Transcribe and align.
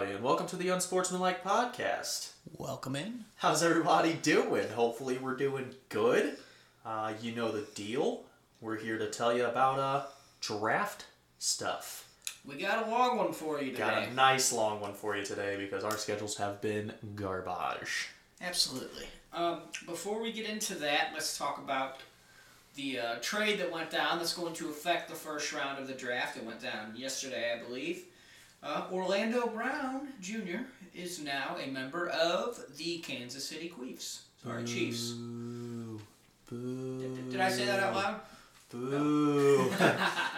everybody, 0.00 0.16
and 0.16 0.24
welcome 0.24 0.46
to 0.46 0.56
the 0.56 0.70
Unsportsmanlike 0.70 1.44
Podcast. 1.44 2.32
Welcome 2.56 2.96
in. 2.96 3.26
How's 3.36 3.62
everybody 3.62 4.14
doing? 4.14 4.66
Hopefully, 4.70 5.18
we're 5.18 5.36
doing 5.36 5.74
good. 5.90 6.38
Uh, 6.86 7.12
you 7.20 7.32
know 7.32 7.52
the 7.52 7.66
deal. 7.74 8.22
We're 8.62 8.78
here 8.78 8.96
to 8.96 9.10
tell 9.10 9.36
you 9.36 9.44
about 9.44 9.78
uh, 9.78 10.06
draft 10.40 11.04
stuff. 11.38 12.08
We 12.46 12.54
got 12.54 12.86
a 12.86 12.90
long 12.90 13.18
one 13.18 13.34
for 13.34 13.60
you 13.60 13.72
today. 13.72 13.78
Got 13.78 14.08
a 14.08 14.14
nice 14.14 14.54
long 14.54 14.80
one 14.80 14.94
for 14.94 15.18
you 15.18 15.22
today 15.22 15.58
because 15.58 15.84
our 15.84 15.98
schedules 15.98 16.34
have 16.38 16.62
been 16.62 16.94
garbage. 17.14 18.08
Absolutely. 18.40 19.04
Um, 19.34 19.60
before 19.84 20.22
we 20.22 20.32
get 20.32 20.48
into 20.48 20.76
that, 20.76 21.10
let's 21.12 21.36
talk 21.36 21.58
about 21.58 21.98
the 22.74 22.98
uh, 22.98 23.14
trade 23.20 23.60
that 23.60 23.70
went 23.70 23.90
down 23.90 24.16
that's 24.16 24.32
going 24.32 24.54
to 24.54 24.70
affect 24.70 25.10
the 25.10 25.14
first 25.14 25.52
round 25.52 25.78
of 25.78 25.88
the 25.88 25.94
draft. 25.94 26.38
It 26.38 26.44
went 26.44 26.62
down 26.62 26.94
yesterday, 26.96 27.54
I 27.54 27.62
believe. 27.62 28.04
Uh, 28.62 28.84
Orlando 28.92 29.46
Brown 29.46 30.08
Jr. 30.20 30.58
is 30.94 31.22
now 31.22 31.56
a 31.62 31.66
member 31.70 32.08
of 32.08 32.60
the 32.76 32.98
Kansas 32.98 33.48
City 33.48 33.72
Chiefs. 33.78 34.22
Sorry, 34.42 34.64
Chiefs. 34.64 35.12
Boo. 35.12 36.00
Boo. 36.50 36.98
Did, 37.00 37.30
did 37.30 37.40
I 37.40 37.50
say 37.50 37.64
that 37.64 37.80
out 37.80 37.94
loud? 37.94 38.20
Boo. 38.70 39.70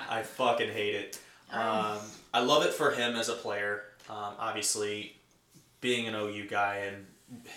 I 0.09 0.23
fucking 0.23 0.71
hate 0.71 0.95
it. 0.95 1.19
Um, 1.53 1.99
I 2.33 2.41
love 2.41 2.65
it 2.65 2.73
for 2.73 2.93
him 2.93 3.17
as 3.17 3.29
a 3.29 3.35
player. 3.35 3.83
Um, 4.09 4.35
obviously, 4.39 5.17
being 5.81 6.07
an 6.07 6.15
OU 6.15 6.47
guy 6.49 6.87
and 6.87 7.07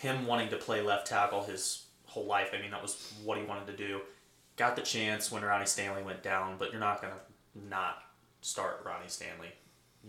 him 0.01 0.25
wanting 0.25 0.49
to 0.49 0.57
play 0.57 0.81
left 0.81 1.07
tackle 1.07 1.43
his 1.43 1.85
whole 2.05 2.25
life. 2.25 2.51
I 2.57 2.61
mean, 2.61 2.71
that 2.71 2.81
was 2.81 3.13
what 3.23 3.37
he 3.37 3.43
wanted 3.43 3.67
to 3.67 3.77
do. 3.77 4.01
Got 4.57 4.75
the 4.75 4.81
chance 4.81 5.31
when 5.31 5.43
Ronnie 5.43 5.65
Stanley 5.65 6.01
went 6.01 6.23
down, 6.23 6.55
but 6.57 6.71
you're 6.71 6.79
not 6.79 7.01
gonna 7.01 7.19
not 7.69 7.97
start 8.41 8.81
Ronnie 8.85 9.07
Stanley. 9.07 9.49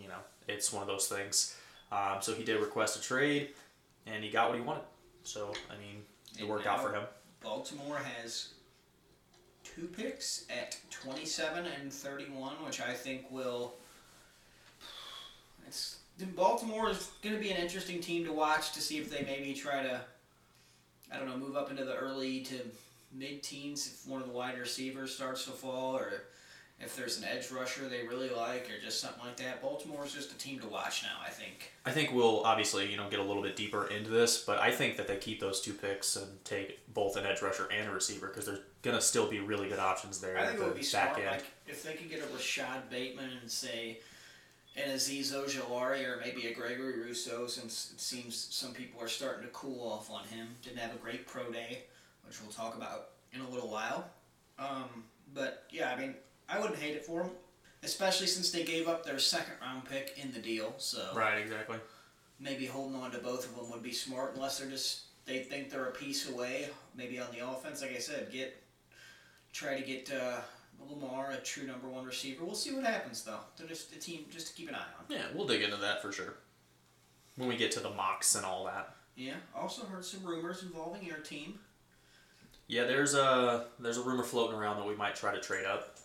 You 0.01 0.09
know, 0.09 0.19
it's 0.49 0.73
one 0.73 0.83
of 0.83 0.89
those 0.89 1.09
things. 1.09 1.57
Um, 1.93 2.19
so 2.21 2.35
he 2.35 2.45
did 2.45 2.61
request 2.61 2.97
a 2.97 3.03
trade, 3.03 3.51
and 4.07 4.23
he 4.23 4.31
got 4.31 4.49
what 4.49 4.59
he 4.59 4.65
wanted. 4.65 4.85
So 5.23 5.53
I 5.71 5.75
mean, 5.75 6.03
it 6.37 6.41
And 6.41 6.49
worked 6.49 6.67
out 6.67 6.83
for 6.83 6.93
him. 6.93 7.03
Baltimore 7.43 7.99
has 7.99 8.49
two 9.63 9.87
picks 9.87 10.47
at 10.51 10.77
27 10.91 11.67
and 11.81 11.93
31, 11.93 12.55
which 12.65 12.81
I 12.81 12.93
think 12.93 13.31
will. 13.31 13.75
It's 15.67 15.99
Baltimore 16.35 16.91
is 16.91 17.11
going 17.23 17.35
to 17.35 17.41
be 17.41 17.51
an 17.51 17.59
interesting 17.59 18.01
team 18.01 18.25
to 18.25 18.33
watch 18.33 18.73
to 18.73 18.81
see 18.81 18.99
if 18.99 19.11
they 19.11 19.23
maybe 19.25 19.53
try 19.53 19.83
to, 19.83 20.01
I 21.13 21.19
don't 21.19 21.29
know, 21.29 21.37
move 21.37 21.57
up 21.57 21.71
into 21.71 21.85
the 21.85 21.95
early 21.95 22.41
to 22.41 22.55
mid 23.13 23.43
teens 23.43 23.87
if 23.87 24.11
one 24.11 24.21
of 24.23 24.27
the 24.27 24.33
wide 24.33 24.59
receivers 24.59 25.15
starts 25.15 25.45
to 25.45 25.51
fall, 25.51 25.97
or 25.97 26.25
if 26.79 26.95
there's 26.95 27.19
an 27.19 27.25
edge 27.25 27.51
rusher 27.51 27.89
they 27.89 28.07
really 28.07 28.29
like, 28.29 28.69
or 28.71 28.83
just 28.85 29.01
something 29.01 29.25
like 29.25 29.37
that. 29.39 29.63
Baltimore's 29.63 30.13
just 30.13 30.31
a 30.31 30.39
team 30.39 30.59
to 30.61 30.67
watch 30.67 31.03
now. 31.03 31.17
I 31.25 31.31
think. 31.31 31.73
I 31.85 31.91
think 31.91 32.13
we'll 32.13 32.43
obviously 32.45 32.91
you 32.91 32.97
know 32.97 33.09
get 33.09 33.19
a 33.19 33.23
little 33.23 33.43
bit 33.43 33.57
deeper 33.57 33.87
into 33.87 34.11
this, 34.11 34.45
but 34.45 34.59
I 34.61 34.71
think 34.71 34.97
that 34.97 35.09
they 35.09 35.17
keep 35.17 35.41
those 35.41 35.61
two 35.61 35.73
picks 35.73 36.17
and 36.17 36.45
take 36.45 36.81
both 36.93 37.17
an 37.17 37.25
edge 37.25 37.43
rusher 37.43 37.69
and 37.73 37.89
a 37.89 37.93
receiver 37.93 38.29
because 38.29 38.47
there's 38.47 38.61
gonna 38.83 39.01
still 39.01 39.29
be 39.29 39.41
really 39.41 39.69
good 39.69 39.79
options 39.79 40.21
there 40.21 40.37
I 40.37 40.43
at 40.43 40.49
think 40.49 40.61
it 40.61 40.65
would 40.65 40.75
be 40.75 40.81
back 40.81 41.15
smart, 41.15 41.19
end. 41.19 41.27
like 41.31 41.45
if 41.67 41.83
they 41.83 41.95
could 41.95 42.11
get 42.11 42.21
a 42.21 42.33
Rashod 42.35 42.89
Bateman 42.91 43.31
and 43.41 43.51
say 43.51 43.99
an 44.77 44.91
Azeez 44.91 45.33
Ojulari 45.33 46.07
or 46.07 46.21
maybe 46.23 46.47
a 46.49 46.55
Gregory 46.55 47.01
Rousseau 47.01 47.47
since 47.47 47.93
it 47.95 48.01
seems 48.01 48.49
some 48.51 48.73
people 48.75 49.03
are 49.03 49.09
starting 49.09 49.43
to 49.43 49.51
cool 49.53 49.91
off 49.91 50.11
on 50.11 50.25
him. 50.25 50.49
Didn't 50.63 50.79
have 50.79 50.95
a 50.95 50.99
great 50.99 51.27
pro 51.27 51.51
day, 51.51 51.85
which 52.27 52.41
we'll 52.43 52.53
talk 52.53 52.77
about 52.77 53.09
in 53.33 53.41
a 53.41 53.49
little 53.49 53.71
while. 53.71 54.05
Um, 54.59 55.05
but 55.35 55.65
yeah, 55.71 55.93
I 55.97 55.99
mean, 56.01 56.15
I 56.49 56.59
wouldn't 56.61 56.79
hate 56.79 56.95
it 56.95 57.05
for 57.05 57.23
them, 57.23 57.33
especially 57.83 58.27
since 58.27 58.51
they 58.51 58.63
gave 58.65 58.89
up 58.89 59.05
their 59.05 59.19
second 59.19 59.55
round 59.61 59.85
pick 59.87 60.15
in 60.17 60.33
the 60.33 60.39
deal. 60.39 60.75
So 60.79 61.11
Right, 61.15 61.39
exactly. 61.39 61.79
maybe 62.39 62.67
holding 62.67 62.97
on 63.01 63.11
to 63.13 63.19
both 63.19 63.45
of 63.49 63.57
them 63.57 63.71
would 63.71 63.83
be 63.83 63.93
smart, 63.93 64.35
unless 64.35 64.59
they're 64.59 64.71
just 64.71 65.03
they 65.25 65.41
think 65.41 65.71
they're 65.71 65.87
a 65.87 65.93
piece 65.93 66.29
away. 66.29 66.69
Maybe 66.95 67.19
on 67.19 67.27
the 67.33 67.47
offense, 67.49 67.83
like 67.83 67.95
I 67.95 67.99
said, 67.99 68.31
get 68.31 68.63
try 69.53 69.79
to 69.81 69.85
get 69.85 70.11
uh, 70.13 70.41
Lamar 70.89 71.33
a 71.33 71.39
true 71.39 71.67
number 71.67 71.89
one 71.89 72.05
receiver. 72.05 72.45
We'll 72.45 72.55
see 72.55 72.73
what 72.75 72.85
happens 72.85 73.23
though. 73.25 73.41
They're 73.57 73.67
just 73.67 73.93
a 73.95 73.99
team 73.99 74.27
just 74.31 74.49
to 74.49 74.53
keep 74.55 74.69
an 74.69 74.75
eye 74.77 74.79
on. 74.99 75.05
Yeah, 75.09 75.23
we'll 75.35 75.47
dig 75.47 75.63
into 75.63 75.77
that 75.79 76.01
for 76.03 76.13
sure 76.13 76.35
when 77.37 77.49
we 77.49 77.57
get 77.57 77.71
to 77.73 77.81
the 77.81 77.91
mocks 77.91 78.35
and 78.37 78.45
all 78.45 78.65
that. 78.67 78.95
Yeah. 79.17 79.35
Also 79.55 79.85
heard 79.87 80.05
some 80.05 80.25
rumors 80.25 80.63
involving 80.63 81.03
your 81.05 81.19
team. 81.19 81.59
Yeah, 82.69 82.85
there's 82.85 83.15
a 83.15 83.67
there's 83.81 83.97
a 83.97 84.03
rumor 84.03 84.23
floating 84.25 84.57
around 84.57 84.77
that 84.77 84.87
we 84.87 84.95
might 84.95 85.17
try 85.17 85.35
to 85.35 85.41
trade 85.41 85.65
up. 85.67 85.97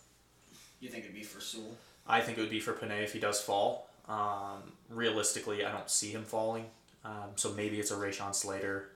You 0.82 0.88
think 0.88 1.04
it'd 1.04 1.14
be 1.14 1.22
for 1.22 1.40
Sewell? 1.40 1.76
I 2.06 2.20
think 2.20 2.36
it 2.36 2.40
would 2.40 2.50
be 2.50 2.60
for 2.60 2.72
Penei 2.72 3.02
if 3.04 3.12
he 3.12 3.20
does 3.20 3.40
fall. 3.40 3.88
Um, 4.08 4.72
realistically, 4.90 5.64
I 5.64 5.70
don't 5.70 5.88
see 5.88 6.10
him 6.10 6.24
falling. 6.24 6.66
Um, 7.04 7.30
so 7.36 7.52
maybe 7.52 7.78
it's 7.78 7.92
a 7.92 7.94
Rashawn 7.94 8.34
Slater. 8.34 8.90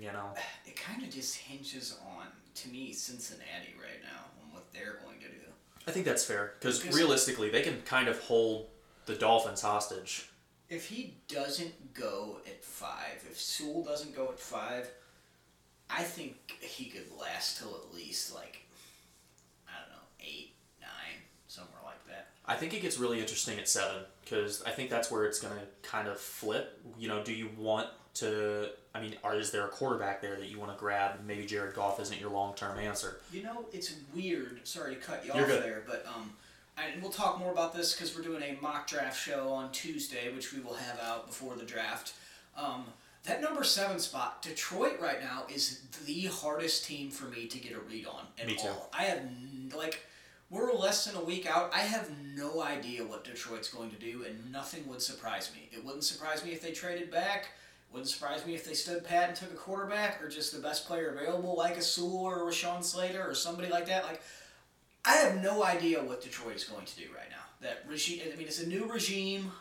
You 0.00 0.06
know, 0.12 0.30
It 0.66 0.74
kind 0.76 1.02
of 1.02 1.10
just 1.10 1.36
hinges 1.36 1.98
on 2.16 2.26
to 2.54 2.68
me 2.70 2.92
Cincinnati 2.92 3.74
right 3.80 4.00
now 4.02 4.24
and 4.42 4.52
what 4.54 4.72
they're 4.72 5.00
going 5.04 5.18
to 5.20 5.26
do. 5.28 5.46
I 5.86 5.90
think 5.90 6.06
that's 6.06 6.24
fair 6.24 6.54
because 6.58 6.78
Because- 6.80 6.96
realistically, 6.96 7.50
they 7.50 7.62
can 7.62 7.82
kind 7.82 8.08
of 8.08 8.18
hold 8.22 8.68
the 9.06 9.14
Dolphins 9.14 9.60
hostage. 9.60 10.28
If 10.70 10.86
he 10.86 11.14
doesn't 11.28 11.94
go 11.94 12.40
at 12.46 12.62
five, 12.64 13.24
if 13.30 13.38
Sewell 13.40 13.82
doesn't 13.82 14.14
go 14.14 14.28
at 14.28 14.38
five, 14.38 14.90
I 15.90 16.04
think 16.04 16.36
he 16.60 16.86
could 16.86 17.10
last 17.18 17.58
till 17.58 17.74
at 17.74 17.92
least 17.94 18.34
like 18.34 18.64
I 19.66 19.80
don't 19.80 19.90
know 19.90 20.04
eight, 20.20 20.54
nine, 20.80 21.22
somewhere 21.48 21.80
like 21.84 22.04
that. 22.06 22.28
I 22.48 22.54
think 22.56 22.72
it 22.74 22.80
gets 22.82 22.98
really 22.98 23.20
interesting 23.20 23.58
at 23.58 23.68
seven 23.68 24.02
because 24.24 24.62
I 24.64 24.70
think 24.70 24.88
that's 24.90 25.10
where 25.10 25.24
it's 25.26 25.38
going 25.38 25.54
to 25.54 25.88
kind 25.88 26.08
of 26.08 26.18
flip. 26.18 26.80
You 26.98 27.08
know, 27.08 27.22
do 27.22 27.32
you 27.32 27.50
want 27.56 27.88
to? 28.14 28.70
I 28.94 29.00
mean, 29.02 29.14
are, 29.22 29.36
is 29.36 29.50
there 29.52 29.64
a 29.66 29.68
quarterback 29.68 30.22
there 30.22 30.36
that 30.36 30.48
you 30.48 30.58
want 30.58 30.72
to 30.72 30.78
grab? 30.78 31.20
Maybe 31.26 31.44
Jared 31.46 31.74
Goff 31.74 32.00
isn't 32.00 32.18
your 32.20 32.30
long 32.30 32.54
term 32.54 32.78
answer. 32.78 33.20
You 33.32 33.42
know, 33.44 33.66
it's 33.72 33.94
weird. 34.14 34.66
Sorry 34.66 34.94
to 34.94 35.00
cut 35.00 35.24
you 35.24 35.32
You're 35.34 35.42
off 35.42 35.48
good. 35.48 35.62
there, 35.62 35.82
but 35.86 36.04
um, 36.16 36.32
and 36.76 37.02
we'll 37.02 37.12
talk 37.12 37.38
more 37.38 37.52
about 37.52 37.74
this 37.74 37.94
because 37.94 38.16
we're 38.16 38.22
doing 38.24 38.42
a 38.42 38.56
mock 38.62 38.86
draft 38.86 39.20
show 39.20 39.50
on 39.50 39.70
Tuesday, 39.72 40.32
which 40.34 40.52
we 40.54 40.60
will 40.60 40.74
have 40.74 40.98
out 41.00 41.26
before 41.26 41.54
the 41.54 41.64
draft. 41.64 42.14
Um, 42.56 42.86
that 43.24 43.42
number 43.42 43.62
seven 43.62 43.98
spot, 43.98 44.40
Detroit 44.42 44.98
right 45.00 45.20
now 45.20 45.42
is 45.52 45.82
the 46.06 46.26
hardest 46.26 46.86
team 46.86 47.10
for 47.10 47.26
me 47.26 47.46
to 47.46 47.58
get 47.58 47.72
a 47.72 47.78
read 47.80 48.06
on 48.06 48.24
at 48.40 48.46
Me 48.46 48.54
too. 48.56 48.68
all. 48.68 48.90
I 48.96 49.02
have 49.04 49.20
like 49.76 50.00
we're 50.50 50.72
less 50.72 51.04
than 51.04 51.20
a 51.20 51.24
week 51.24 51.46
out. 51.46 51.70
I 51.74 51.80
have 51.80 52.10
no 52.34 52.62
idea 52.62 53.04
what 53.04 53.24
Detroit's 53.24 53.68
going 53.68 53.90
to 53.90 53.96
do, 53.96 54.24
and 54.26 54.50
nothing 54.50 54.86
would 54.88 55.02
surprise 55.02 55.50
me. 55.54 55.68
It 55.72 55.84
wouldn't 55.84 56.04
surprise 56.04 56.44
me 56.44 56.52
if 56.52 56.62
they 56.62 56.72
traded 56.72 57.10
back. 57.10 57.48
Wouldn't 57.92 58.08
surprise 58.08 58.44
me 58.46 58.54
if 58.54 58.64
they 58.64 58.74
stood 58.74 59.04
pat 59.04 59.28
and 59.28 59.36
took 59.36 59.52
a 59.52 59.56
quarterback, 59.56 60.22
or 60.22 60.28
just 60.28 60.54
the 60.54 60.60
best 60.60 60.86
player 60.86 61.10
available, 61.10 61.56
like 61.56 61.76
a 61.76 61.82
Sewell 61.82 62.24
or 62.24 62.48
a 62.48 62.52
Rashawn 62.52 62.82
Slater 62.82 63.26
or 63.26 63.34
somebody 63.34 63.68
like 63.68 63.86
that. 63.86 64.04
Like, 64.04 64.22
I 65.04 65.12
have 65.16 65.42
no 65.42 65.64
idea 65.64 66.02
what 66.02 66.22
Detroit 66.22 66.56
is 66.56 66.64
going 66.64 66.84
to 66.84 66.96
do 66.96 67.04
right 67.14 67.30
now. 67.30 67.36
That 67.60 67.84
regime. 67.88 68.20
I 68.30 68.36
mean, 68.36 68.46
it's 68.46 68.62
a 68.62 68.68
new 68.68 68.84
regime. 68.84 69.52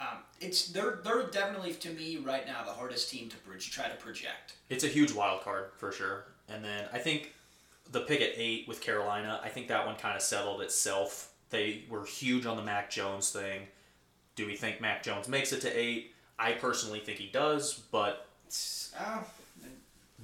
Um, 0.00 0.18
it's 0.40 0.68
they're 0.68 1.00
they're 1.04 1.24
definitely 1.24 1.72
to 1.74 1.90
me 1.90 2.16
right 2.16 2.46
now 2.46 2.64
the 2.64 2.72
hardest 2.72 3.10
team 3.10 3.28
to 3.28 3.36
bridge, 3.38 3.70
try 3.70 3.88
to 3.88 3.94
project. 3.94 4.54
It's 4.68 4.82
a 4.82 4.88
huge 4.88 5.12
wild 5.12 5.42
card 5.42 5.70
for 5.76 5.92
sure. 5.92 6.26
And 6.48 6.64
then 6.64 6.88
I 6.92 6.98
think 6.98 7.32
the 7.90 8.00
pick 8.00 8.20
at 8.20 8.32
eight 8.36 8.66
with 8.68 8.80
Carolina, 8.80 9.40
I 9.44 9.48
think 9.48 9.68
that 9.68 9.86
one 9.86 9.96
kind 9.96 10.16
of 10.16 10.22
settled 10.22 10.60
itself. 10.62 11.30
They 11.50 11.84
were 11.88 12.04
huge 12.04 12.46
on 12.46 12.56
the 12.56 12.62
Mac 12.62 12.90
Jones 12.90 13.30
thing. 13.30 13.62
Do 14.36 14.46
we 14.46 14.56
think 14.56 14.80
Mac 14.80 15.02
Jones 15.02 15.28
makes 15.28 15.52
it 15.52 15.60
to 15.62 15.68
eight? 15.78 16.12
I 16.38 16.52
personally 16.52 16.98
think 17.00 17.18
he 17.18 17.28
does, 17.28 17.74
but 17.92 18.26
uh, 18.98 19.18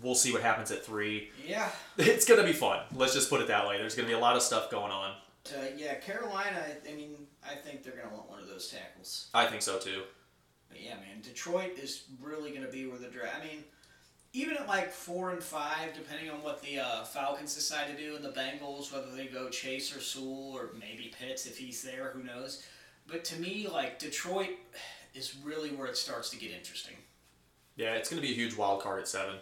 we'll 0.03 0.15
see 0.17 0.33
what 0.33 0.43
happens 0.43 0.71
at 0.73 0.85
three. 0.85 1.31
yeah, 1.47 1.69
It's 1.99 2.25
gonna 2.25 2.43
be 2.45 2.53
fun. 2.53 2.81
Let's 2.95 3.15
just 3.15 3.31
put 3.31 3.41
it 3.41 3.47
that 3.49 3.69
way. 3.69 3.79
There's 3.79 3.95
gonna 3.95 4.09
be 4.09 4.15
a 4.15 4.19
lot 4.19 4.35
of 4.37 4.43
stuff 4.43 4.71
going 4.71 4.91
on. 4.91 5.13
uh, 5.55 5.67
yeah. 5.77 5.95
Carolina. 5.97 6.65
I 6.91 6.95
mean, 6.95 7.15
I 7.49 7.55
think 7.55 7.85
they're 7.85 7.95
gonna 7.95 8.15
want 8.15 8.29
one 8.29 8.41
of 8.41 8.49
those 8.49 8.69
tackles. 8.69 9.29
I 9.33 9.47
think 9.47 9.63
so 9.63 9.79
too. 9.79 10.03
But 10.69 10.81
yeah, 10.83 10.95
man, 10.95 11.21
Detroit 11.23 11.79
is 11.79 12.05
really 12.23 12.51
going 12.51 12.63
to 12.63 12.71
be 12.71 12.87
where 12.87 12.97
the 12.99 13.09
draft. 13.09 13.37
I 13.41 13.45
mean, 13.45 13.65
even 14.33 14.57
at 14.57 14.69
like 14.69 14.93
four 14.93 15.31
and 15.31 15.43
five, 15.43 15.93
depending 15.95 16.31
on 16.31 16.43
what 16.43 16.63
the 16.63 16.79
uh, 16.79 17.05
Falcons 17.05 17.55
decide 17.55 17.89
to 17.89 18.03
do, 18.03 18.15
and 18.15 18.25
the 18.25 18.31
Bengals, 18.31 18.93
whether 18.93 19.11
they 19.11 19.27
go 19.27 19.49
Chase 19.49 19.95
or 19.95 20.01
Sewell 20.01 20.53
or 20.55 20.71
maybe 20.79 21.13
Pitts 21.19 21.47
if 21.47 21.59
he's 21.59 21.83
there, 21.83 22.11
who 22.15 22.23
knows. 22.23 22.65
But 23.07 23.25
to 23.25 23.41
me, 23.41 23.67
like 23.71 23.99
Detroit 23.99 24.51
is 25.15 25.37
really 25.45 25.71
where 25.71 25.89
it 25.89 25.97
starts 25.97 26.31
to 26.31 26.37
get 26.37 26.53
interesting. 26.53 26.95
Yeah, 27.77 27.95
it's 27.95 28.09
going 28.09 28.23
to 28.23 28.27
be 28.27 28.33
a 28.33 28.37
huge 28.37 28.57
wild 28.57 28.83
card 28.83 29.01
at 29.01 29.09
seven. 29.09 29.37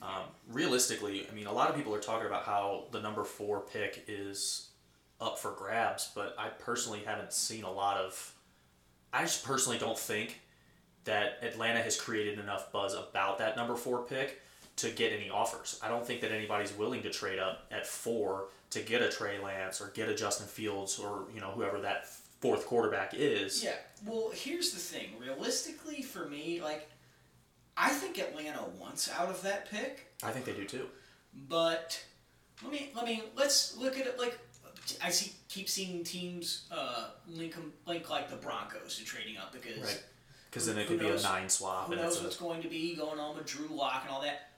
Um, 0.00 0.24
realistically, 0.50 1.26
I 1.30 1.34
mean, 1.34 1.46
a 1.46 1.52
lot 1.52 1.68
of 1.68 1.76
people 1.76 1.94
are 1.94 2.00
talking 2.00 2.26
about 2.26 2.44
how 2.44 2.84
the 2.90 3.00
number 3.00 3.24
four 3.24 3.60
pick 3.60 4.04
is 4.08 4.68
up 5.20 5.38
for 5.38 5.52
grabs, 5.52 6.10
but 6.14 6.34
I 6.38 6.48
personally 6.48 7.02
haven't 7.04 7.34
seen 7.34 7.64
a 7.64 7.70
lot 7.70 7.98
of. 7.98 8.34
I 9.12 9.22
just 9.22 9.44
personally 9.44 9.76
don't 9.76 9.98
think 9.98 10.40
that 11.10 11.38
Atlanta 11.42 11.82
has 11.82 12.00
created 12.00 12.38
enough 12.38 12.70
buzz 12.72 12.94
about 12.94 13.38
that 13.38 13.56
number 13.56 13.74
four 13.74 14.02
pick 14.04 14.40
to 14.76 14.90
get 14.90 15.12
any 15.12 15.28
offers. 15.28 15.78
I 15.82 15.88
don't 15.88 16.06
think 16.06 16.20
that 16.20 16.30
anybody's 16.32 16.72
willing 16.76 17.02
to 17.02 17.10
trade 17.10 17.38
up 17.40 17.66
at 17.72 17.84
four 17.86 18.44
to 18.70 18.80
get 18.80 19.02
a 19.02 19.08
Trey 19.10 19.38
Lance 19.42 19.80
or 19.80 19.88
get 19.88 20.08
a 20.08 20.14
Justin 20.14 20.46
Fields 20.46 20.98
or 21.00 21.24
you 21.34 21.40
know 21.40 21.48
whoever 21.50 21.80
that 21.80 22.06
fourth 22.40 22.64
quarterback 22.66 23.12
is. 23.14 23.62
Yeah. 23.64 23.74
Well, 24.06 24.30
here's 24.32 24.70
the 24.72 24.78
thing. 24.78 25.08
Realistically, 25.20 26.00
for 26.02 26.26
me, 26.28 26.62
like, 26.62 26.88
I 27.76 27.90
think 27.90 28.18
Atlanta 28.18 28.64
wants 28.78 29.10
out 29.10 29.28
of 29.28 29.42
that 29.42 29.68
pick, 29.70 30.06
I 30.22 30.30
think 30.30 30.44
they 30.46 30.52
do 30.54 30.64
too. 30.64 30.86
but 31.48 32.02
let 32.62 32.72
me 32.72 32.90
let 32.94 33.04
me 33.04 33.22
let's 33.36 33.76
look 33.76 33.98
at 33.98 34.06
it 34.06 34.18
like 34.18 34.38
I 35.02 35.10
see 35.10 35.32
keep 35.48 35.68
seeing 35.68 36.04
teams 36.04 36.66
uh, 36.70 37.08
link 37.28 37.54
link 37.86 38.08
like 38.08 38.30
the 38.30 38.36
Broncos 38.36 38.96
to 38.98 39.04
trading 39.04 39.36
up 39.36 39.52
because 39.52 39.78
Right. 39.82 40.02
Because 40.50 40.66
then 40.66 40.78
it 40.78 40.88
could 40.88 41.00
knows- 41.00 41.22
be 41.22 41.28
a 41.28 41.30
nine 41.30 41.48
swap. 41.48 41.86
who 41.86 41.92
and 41.92 42.02
knows 42.02 42.14
it's 42.14 42.20
a- 42.20 42.24
what's 42.24 42.36
going 42.36 42.62
to 42.62 42.68
be 42.68 42.94
going 42.96 43.20
on 43.20 43.36
with 43.36 43.46
Drew 43.46 43.68
Lock 43.68 44.02
and 44.02 44.10
all 44.10 44.20
that. 44.22 44.50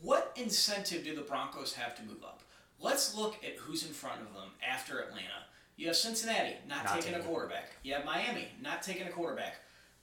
What 0.00 0.32
incentive 0.36 1.02
do 1.04 1.14
the 1.16 1.22
Broncos 1.22 1.74
have 1.74 1.96
to 1.96 2.02
move 2.04 2.22
up? 2.22 2.42
Let's 2.78 3.14
look 3.16 3.36
at 3.44 3.56
who's 3.56 3.84
in 3.84 3.92
front 3.92 4.20
of 4.20 4.32
them 4.32 4.50
after 4.66 5.00
Atlanta. 5.00 5.46
You 5.76 5.88
have 5.88 5.96
Cincinnati 5.96 6.54
not, 6.68 6.84
Not 6.84 7.00
taking 7.00 7.14
a 7.18 7.22
quarterback. 7.22 7.70
You 7.82 7.94
have 7.94 8.04
Miami 8.04 8.48
not 8.60 8.82
taking 8.82 9.08
a 9.08 9.10
quarterback. 9.10 9.56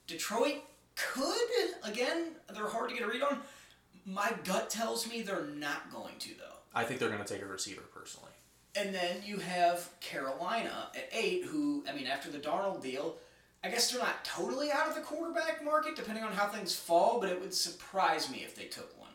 Detroit 0.06 0.62
could 0.94 1.48
again. 1.82 2.32
They're 2.54 2.68
hard 2.68 2.90
to 2.90 2.94
get 2.94 3.04
a 3.04 3.08
read 3.08 3.22
on. 3.22 3.40
My 4.04 4.32
gut 4.44 4.68
tells 4.70 5.08
me 5.08 5.22
they're 5.22 5.46
not 5.46 5.90
going 5.90 6.18
to 6.20 6.28
though. 6.38 6.56
I 6.74 6.84
think 6.84 7.00
they're 7.00 7.08
going 7.10 7.24
to 7.24 7.32
take 7.34 7.42
a 7.42 7.46
receiver 7.46 7.82
personally. 7.94 8.30
And 8.74 8.94
then 8.94 9.22
you 9.24 9.38
have 9.38 9.88
Carolina 10.00 10.90
at 10.94 11.08
eight, 11.12 11.44
who, 11.46 11.82
I 11.88 11.94
mean, 11.94 12.06
after 12.06 12.30
the 12.30 12.38
Darnold 12.38 12.82
deal, 12.82 13.16
I 13.66 13.70
guess 13.70 13.90
they're 13.90 14.00
not 14.00 14.24
totally 14.24 14.70
out 14.70 14.88
of 14.88 14.94
the 14.94 15.00
quarterback 15.00 15.64
market, 15.64 15.96
depending 15.96 16.22
on 16.22 16.32
how 16.32 16.46
things 16.46 16.74
fall, 16.74 17.18
but 17.20 17.28
it 17.28 17.40
would 17.40 17.52
surprise 17.52 18.30
me 18.30 18.44
if 18.44 18.54
they 18.54 18.66
took 18.66 18.96
one. 18.98 19.10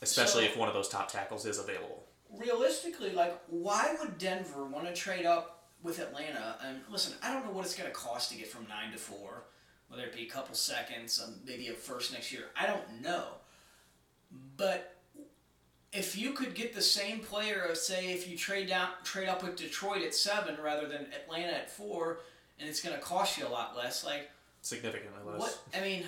Especially 0.00 0.46
So- 0.46 0.50
if 0.52 0.56
one 0.56 0.68
of 0.68 0.74
those 0.74 0.88
top 0.88 1.10
tackles 1.12 1.44
is 1.44 1.58
available. 1.58 2.08
Realistically, 2.30 3.12
like, 3.12 3.38
why 3.48 3.94
would 4.00 4.16
Denver 4.16 4.64
want 4.64 4.86
to 4.86 4.94
trade 4.94 5.26
up 5.26 5.68
with 5.82 5.98
Atlanta? 5.98 6.58
And 6.62 6.82
listen, 6.88 7.18
I 7.22 7.32
don't 7.32 7.44
know 7.44 7.52
what 7.52 7.66
it's 7.66 7.74
going 7.76 7.88
to 7.88 7.94
cost 7.94 8.30
to 8.30 8.36
get 8.36 8.48
from 8.48 8.66
nine 8.66 8.92
to 8.92 8.98
four, 8.98 9.44
whether 9.88 10.04
it 10.04 10.14
be 10.14 10.26
a 10.26 10.30
couple 10.30 10.54
seconds, 10.54 11.20
um, 11.22 11.40
maybe 11.44 11.68
a 11.68 11.74
first 11.74 12.12
next 12.12 12.32
year. 12.32 12.50
I 12.56 12.66
don't 12.66 13.02
know. 13.02 13.26
But 14.56 14.96
if 15.92 16.16
you 16.16 16.32
could 16.32 16.54
get 16.54 16.74
the 16.74 16.82
same 16.82 17.20
player, 17.20 17.74
say 17.74 18.12
if 18.12 18.26
you 18.26 18.38
trade 18.38 18.68
down, 18.68 18.88
trade 19.04 19.28
up 19.28 19.42
with 19.42 19.56
Detroit 19.56 20.02
at 20.02 20.14
seven 20.14 20.56
rather 20.60 20.88
than 20.88 21.12
Atlanta 21.12 21.52
at 21.52 21.70
four, 21.70 22.20
and 22.60 22.68
it's 22.68 22.80
going 22.80 22.94
to 22.94 23.00
cost 23.02 23.38
you 23.38 23.46
a 23.46 23.48
lot 23.48 23.76
less, 23.76 24.04
like 24.04 24.30
Significantly 24.62 25.20
less. 25.24 25.38
what? 25.40 25.58
I 25.74 25.80
mean, 25.80 26.04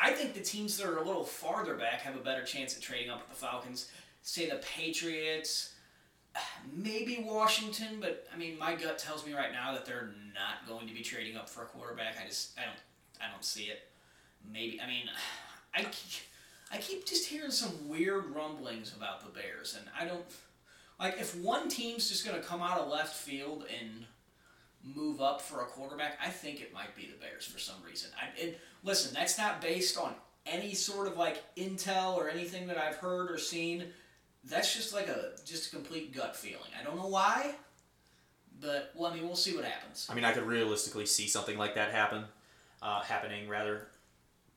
I 0.00 0.10
think 0.12 0.34
the 0.34 0.40
teams 0.40 0.76
that 0.78 0.86
are 0.86 0.96
a 0.98 1.04
little 1.04 1.24
farther 1.24 1.74
back 1.74 2.00
have 2.00 2.16
a 2.16 2.20
better 2.20 2.42
chance 2.44 2.74
at 2.76 2.82
trading 2.82 3.10
up 3.10 3.20
with 3.20 3.38
the 3.38 3.46
Falcons. 3.46 3.90
Say 4.22 4.48
the 4.48 4.56
Patriots, 4.56 5.74
maybe 6.74 7.24
Washington, 7.26 7.98
but 8.00 8.26
I 8.34 8.36
mean, 8.38 8.58
my 8.58 8.74
gut 8.74 8.98
tells 8.98 9.24
me 9.26 9.32
right 9.34 9.52
now 9.52 9.72
that 9.72 9.84
they're 9.86 10.10
not 10.34 10.66
going 10.68 10.88
to 10.88 10.94
be 10.94 11.02
trading 11.02 11.36
up 11.36 11.48
for 11.48 11.62
a 11.62 11.66
quarterback. 11.66 12.16
I 12.22 12.26
just, 12.26 12.58
I 12.58 12.62
don't, 12.64 12.78
I 13.20 13.30
don't 13.30 13.44
see 13.44 13.64
it. 13.64 13.80
Maybe, 14.50 14.80
I 14.80 14.86
mean, 14.86 15.04
I, 15.74 15.82
keep- 15.82 16.24
I 16.72 16.78
keep 16.78 17.06
just 17.06 17.28
hearing 17.28 17.50
some 17.50 17.88
weird 17.88 18.34
rumblings 18.34 18.94
about 18.96 19.20
the 19.20 19.30
Bears, 19.40 19.76
and 19.78 19.88
I 19.98 20.04
don't 20.04 20.24
like 20.98 21.18
if 21.18 21.34
one 21.36 21.68
team's 21.68 22.08
just 22.08 22.26
going 22.26 22.40
to 22.40 22.46
come 22.46 22.60
out 22.62 22.78
of 22.78 22.88
left 22.88 23.14
field 23.16 23.64
and 23.80 24.04
move 24.82 25.20
up 25.20 25.40
for 25.40 25.62
a 25.62 25.66
quarterback, 25.66 26.18
I 26.24 26.30
think 26.30 26.60
it 26.60 26.72
might 26.72 26.94
be 26.96 27.06
the 27.06 27.18
Bears 27.18 27.44
for 27.44 27.58
some 27.58 27.76
reason. 27.86 28.10
I, 28.20 28.42
and 28.42 28.54
listen, 28.82 29.14
that's 29.14 29.38
not 29.38 29.60
based 29.60 29.98
on 29.98 30.14
any 30.46 30.74
sort 30.74 31.06
of 31.06 31.16
like 31.16 31.42
intel 31.56 32.16
or 32.16 32.28
anything 32.30 32.66
that 32.68 32.78
I've 32.78 32.96
heard 32.96 33.30
or 33.30 33.38
seen. 33.38 33.84
That's 34.44 34.74
just 34.74 34.94
like 34.94 35.08
a 35.08 35.32
just 35.44 35.72
a 35.72 35.76
complete 35.76 36.14
gut 36.14 36.34
feeling. 36.34 36.70
I 36.78 36.82
don't 36.82 36.96
know 36.96 37.08
why, 37.08 37.54
but 38.60 38.92
well, 38.94 39.10
I 39.10 39.14
mean, 39.14 39.26
we'll 39.26 39.36
see 39.36 39.54
what 39.54 39.64
happens. 39.64 40.06
I 40.10 40.14
mean, 40.14 40.24
I 40.24 40.32
could 40.32 40.44
realistically 40.44 41.06
see 41.06 41.28
something 41.28 41.58
like 41.58 41.74
that 41.74 41.92
happen, 41.92 42.24
uh, 42.80 43.00
happening 43.00 43.48
rather. 43.48 43.88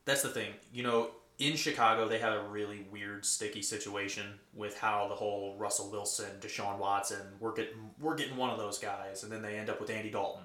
That's 0.06 0.22
the 0.22 0.28
thing, 0.28 0.52
you 0.72 0.82
know. 0.82 1.10
In 1.38 1.56
Chicago, 1.56 2.06
they 2.08 2.18
had 2.18 2.32
a 2.32 2.42
really 2.42 2.86
weird, 2.92 3.26
sticky 3.26 3.62
situation 3.62 4.24
with 4.54 4.78
how 4.78 5.08
the 5.08 5.16
whole 5.16 5.56
Russell 5.58 5.90
Wilson, 5.90 6.30
Deshaun 6.40 6.78
Watson, 6.78 7.22
we're 7.40 7.54
getting 7.54 7.90
we're 8.00 8.14
getting 8.14 8.36
one 8.36 8.50
of 8.50 8.58
those 8.58 8.78
guys, 8.78 9.24
and 9.24 9.32
then 9.32 9.42
they 9.42 9.56
end 9.56 9.68
up 9.68 9.80
with 9.80 9.90
Andy 9.90 10.10
Dalton. 10.10 10.44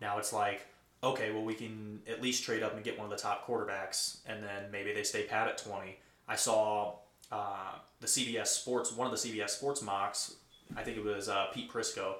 Now 0.00 0.18
it's 0.18 0.32
like, 0.32 0.66
okay, 1.02 1.32
well 1.32 1.44
we 1.44 1.54
can 1.54 2.00
at 2.08 2.22
least 2.22 2.44
trade 2.44 2.62
up 2.62 2.74
and 2.74 2.84
get 2.84 2.96
one 2.96 3.10
of 3.10 3.10
the 3.10 3.20
top 3.20 3.46
quarterbacks, 3.46 4.18
and 4.26 4.42
then 4.42 4.70
maybe 4.70 4.92
they 4.92 5.02
stay 5.02 5.24
pat 5.24 5.48
at 5.48 5.58
twenty. 5.58 5.98
I 6.28 6.36
saw 6.36 6.94
uh, 7.32 7.74
the 8.00 8.06
CBS 8.06 8.48
Sports, 8.48 8.92
one 8.92 9.12
of 9.12 9.20
the 9.20 9.28
CBS 9.28 9.50
Sports 9.50 9.82
mocks. 9.82 10.36
I 10.76 10.84
think 10.84 10.96
it 10.96 11.04
was 11.04 11.28
uh, 11.28 11.46
Pete 11.52 11.72
Prisco 11.72 12.14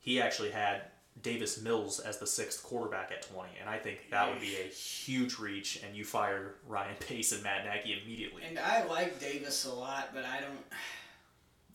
he 0.00 0.20
actually 0.20 0.50
had 0.50 0.82
Davis 1.22 1.60
Mills 1.60 2.00
as 2.00 2.18
the 2.18 2.26
sixth 2.26 2.62
quarterback 2.62 3.10
at 3.10 3.22
20, 3.22 3.50
and 3.60 3.68
I 3.68 3.78
think 3.78 4.10
that 4.10 4.30
would 4.30 4.40
be 4.40 4.56
a 4.56 4.68
huge 4.68 5.38
reach, 5.38 5.82
and 5.84 5.96
you 5.96 6.04
fire 6.04 6.56
Ryan 6.66 6.96
Pace 7.00 7.32
and 7.32 7.42
Matt 7.42 7.64
Nagy 7.64 8.00
immediately. 8.02 8.42
And 8.46 8.58
I 8.58 8.84
like 8.84 9.18
Davis 9.20 9.64
a 9.64 9.72
lot, 9.72 10.10
but 10.14 10.24
I 10.24 10.40
don't. 10.40 10.58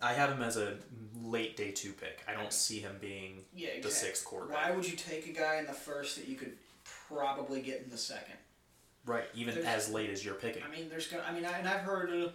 I 0.02 0.14
have 0.14 0.32
him 0.32 0.44
as 0.44 0.58
a 0.58 0.76
late 1.22 1.56
day 1.56 1.72
two 1.72 1.94
pick. 1.94 2.24
I 2.28 2.34
don't 2.34 2.52
see 2.52 2.80
him 2.80 2.98
being 3.00 3.46
Yeah, 3.56 3.70
the 3.82 3.90
sixth 3.90 4.28
sixth 4.28 4.50
Why 4.50 4.72
would 4.72 4.90
you 4.90 4.98
take 4.98 5.28
a 5.28 5.32
guy 5.32 5.58
in 5.58 5.66
the 5.66 5.74
first 5.74 6.18
that 6.18 6.28
you 6.28 6.36
could 6.36 6.54
probably 7.08 7.62
get 7.62 7.82
in 7.84 7.90
the 7.90 7.98
second? 7.98 8.36
Right, 9.06 9.26
even 9.34 9.56
There's- 9.56 9.88
as 9.88 9.94
late 9.94 10.10
as 10.10 10.24
you're 10.24 10.36
picking. 10.36 10.64
I 10.64 10.70
mean, 10.74 10.90
there's 10.90 11.08
gonna. 11.08 11.24
I 11.28 11.34
mean, 11.34 11.46
I, 11.46 11.58
and 11.58 11.68
I've 11.68 11.82
heard 11.82 12.10
uh, 12.10 12.30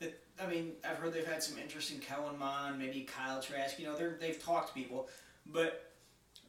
that. 0.00 0.18
I 0.42 0.46
mean, 0.46 0.72
I've 0.88 0.96
heard 0.98 1.12
they've 1.12 1.26
had 1.26 1.42
some 1.42 1.58
interest 1.58 1.92
in 1.92 1.98
Kellen 1.98 2.38
Mond, 2.38 2.78
maybe 2.78 3.02
Kyle 3.02 3.40
Trask. 3.40 3.78
You 3.78 3.86
know, 3.86 3.96
they're 3.96 4.16
they've 4.20 4.42
talked 4.42 4.68
to 4.68 4.74
people, 4.74 5.08
but 5.46 5.89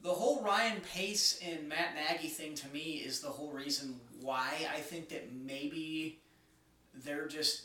the 0.01 0.11
whole 0.11 0.41
Ryan 0.43 0.81
Pace 0.81 1.39
and 1.45 1.67
Matt 1.69 1.95
Nagy 1.95 2.27
thing 2.27 2.55
to 2.55 2.67
me 2.69 3.01
is 3.05 3.19
the 3.21 3.29
whole 3.29 3.51
reason 3.51 3.99
why 4.21 4.49
I 4.75 4.79
think 4.79 5.09
that 5.09 5.31
maybe 5.33 6.19
they're 6.93 7.27
just 7.27 7.63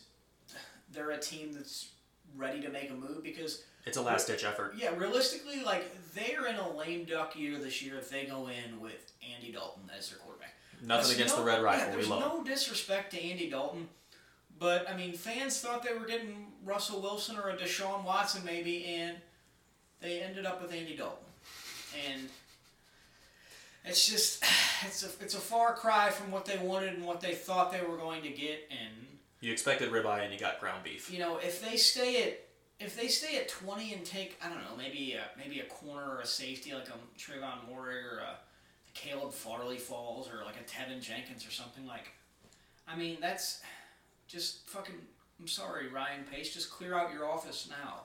they're 0.92 1.10
a 1.10 1.18
team 1.18 1.52
that's 1.52 1.90
ready 2.36 2.60
to 2.60 2.68
make 2.68 2.90
a 2.90 2.94
move 2.94 3.22
because 3.22 3.62
It's 3.86 3.96
a 3.96 4.02
last 4.02 4.26
ditch 4.26 4.44
effort. 4.44 4.74
yeah, 4.76 4.94
realistically, 4.96 5.62
like 5.64 5.84
they're 6.14 6.46
in 6.46 6.56
a 6.56 6.76
lame 6.76 7.04
duck 7.04 7.34
year 7.36 7.58
this 7.58 7.82
year 7.82 7.96
if 7.98 8.10
they 8.10 8.24
go 8.26 8.48
in 8.48 8.80
with 8.80 9.12
Andy 9.34 9.52
Dalton 9.52 9.90
as 9.96 10.10
their 10.10 10.18
quarterback. 10.18 10.54
Nothing 10.82 10.88
There's 11.04 11.14
against 11.14 11.36
no- 11.36 11.40
the 11.44 11.50
Red 11.50 11.62
Rifle. 11.62 11.88
Yeah, 11.88 11.94
there's 11.94 12.08
no 12.08 12.44
disrespect 12.44 13.12
to 13.12 13.22
Andy 13.22 13.48
Dalton, 13.50 13.88
but 14.58 14.88
I 14.88 14.96
mean, 14.96 15.12
fans 15.14 15.58
thought 15.60 15.82
they 15.82 15.94
were 15.98 16.06
getting 16.06 16.52
Russell 16.64 17.00
Wilson 17.00 17.36
or 17.38 17.48
a 17.48 17.56
Deshaun 17.56 18.04
Watson 18.04 18.44
maybe, 18.44 18.84
and 18.84 19.16
they 20.00 20.20
ended 20.20 20.44
up 20.46 20.60
with 20.62 20.72
Andy 20.72 20.94
Dalton, 20.94 21.25
and 22.12 22.28
it's 23.84 24.06
just 24.06 24.42
it's 24.86 25.02
a 25.02 25.08
it's 25.22 25.34
a 25.34 25.38
far 25.40 25.74
cry 25.74 26.10
from 26.10 26.30
what 26.30 26.44
they 26.44 26.58
wanted 26.58 26.94
and 26.94 27.04
what 27.04 27.20
they 27.20 27.34
thought 27.34 27.72
they 27.72 27.82
were 27.82 27.96
going 27.96 28.22
to 28.22 28.30
get, 28.30 28.68
and 28.70 29.06
You 29.40 29.52
expected 29.52 29.90
ribeye 29.90 30.24
and 30.24 30.32
you 30.32 30.38
got 30.38 30.60
ground 30.60 30.84
beef. 30.84 31.10
you 31.12 31.18
know 31.18 31.38
if 31.38 31.64
they 31.64 31.76
stay 31.76 32.22
at 32.24 32.40
if 32.78 32.94
they 33.00 33.08
stay 33.08 33.38
at 33.38 33.48
twenty 33.48 33.92
and 33.94 34.04
take 34.04 34.38
I 34.44 34.48
don't 34.48 34.58
know 34.58 34.76
maybe 34.76 35.14
a, 35.14 35.22
maybe 35.38 35.60
a 35.60 35.64
corner 35.64 36.16
or 36.16 36.20
a 36.20 36.26
safety 36.26 36.74
like 36.74 36.88
a 36.88 37.18
Trayvon 37.18 37.66
Moore 37.68 37.88
or 37.88 38.18
a 38.18 38.36
Caleb 38.94 39.32
Farley 39.32 39.76
falls 39.78 40.28
or 40.28 40.44
like 40.44 40.56
a 40.56 40.64
Teven 40.64 41.00
Jenkins 41.00 41.46
or 41.46 41.50
something 41.50 41.86
like. 41.86 42.12
I 42.88 42.96
mean 42.96 43.18
that's 43.20 43.60
just 44.28 44.68
fucking. 44.68 44.94
I'm 45.38 45.46
sorry, 45.48 45.88
Ryan 45.88 46.24
Pace. 46.32 46.54
Just 46.54 46.70
clear 46.70 46.94
out 46.94 47.12
your 47.12 47.28
office 47.28 47.68
now. 47.68 48.04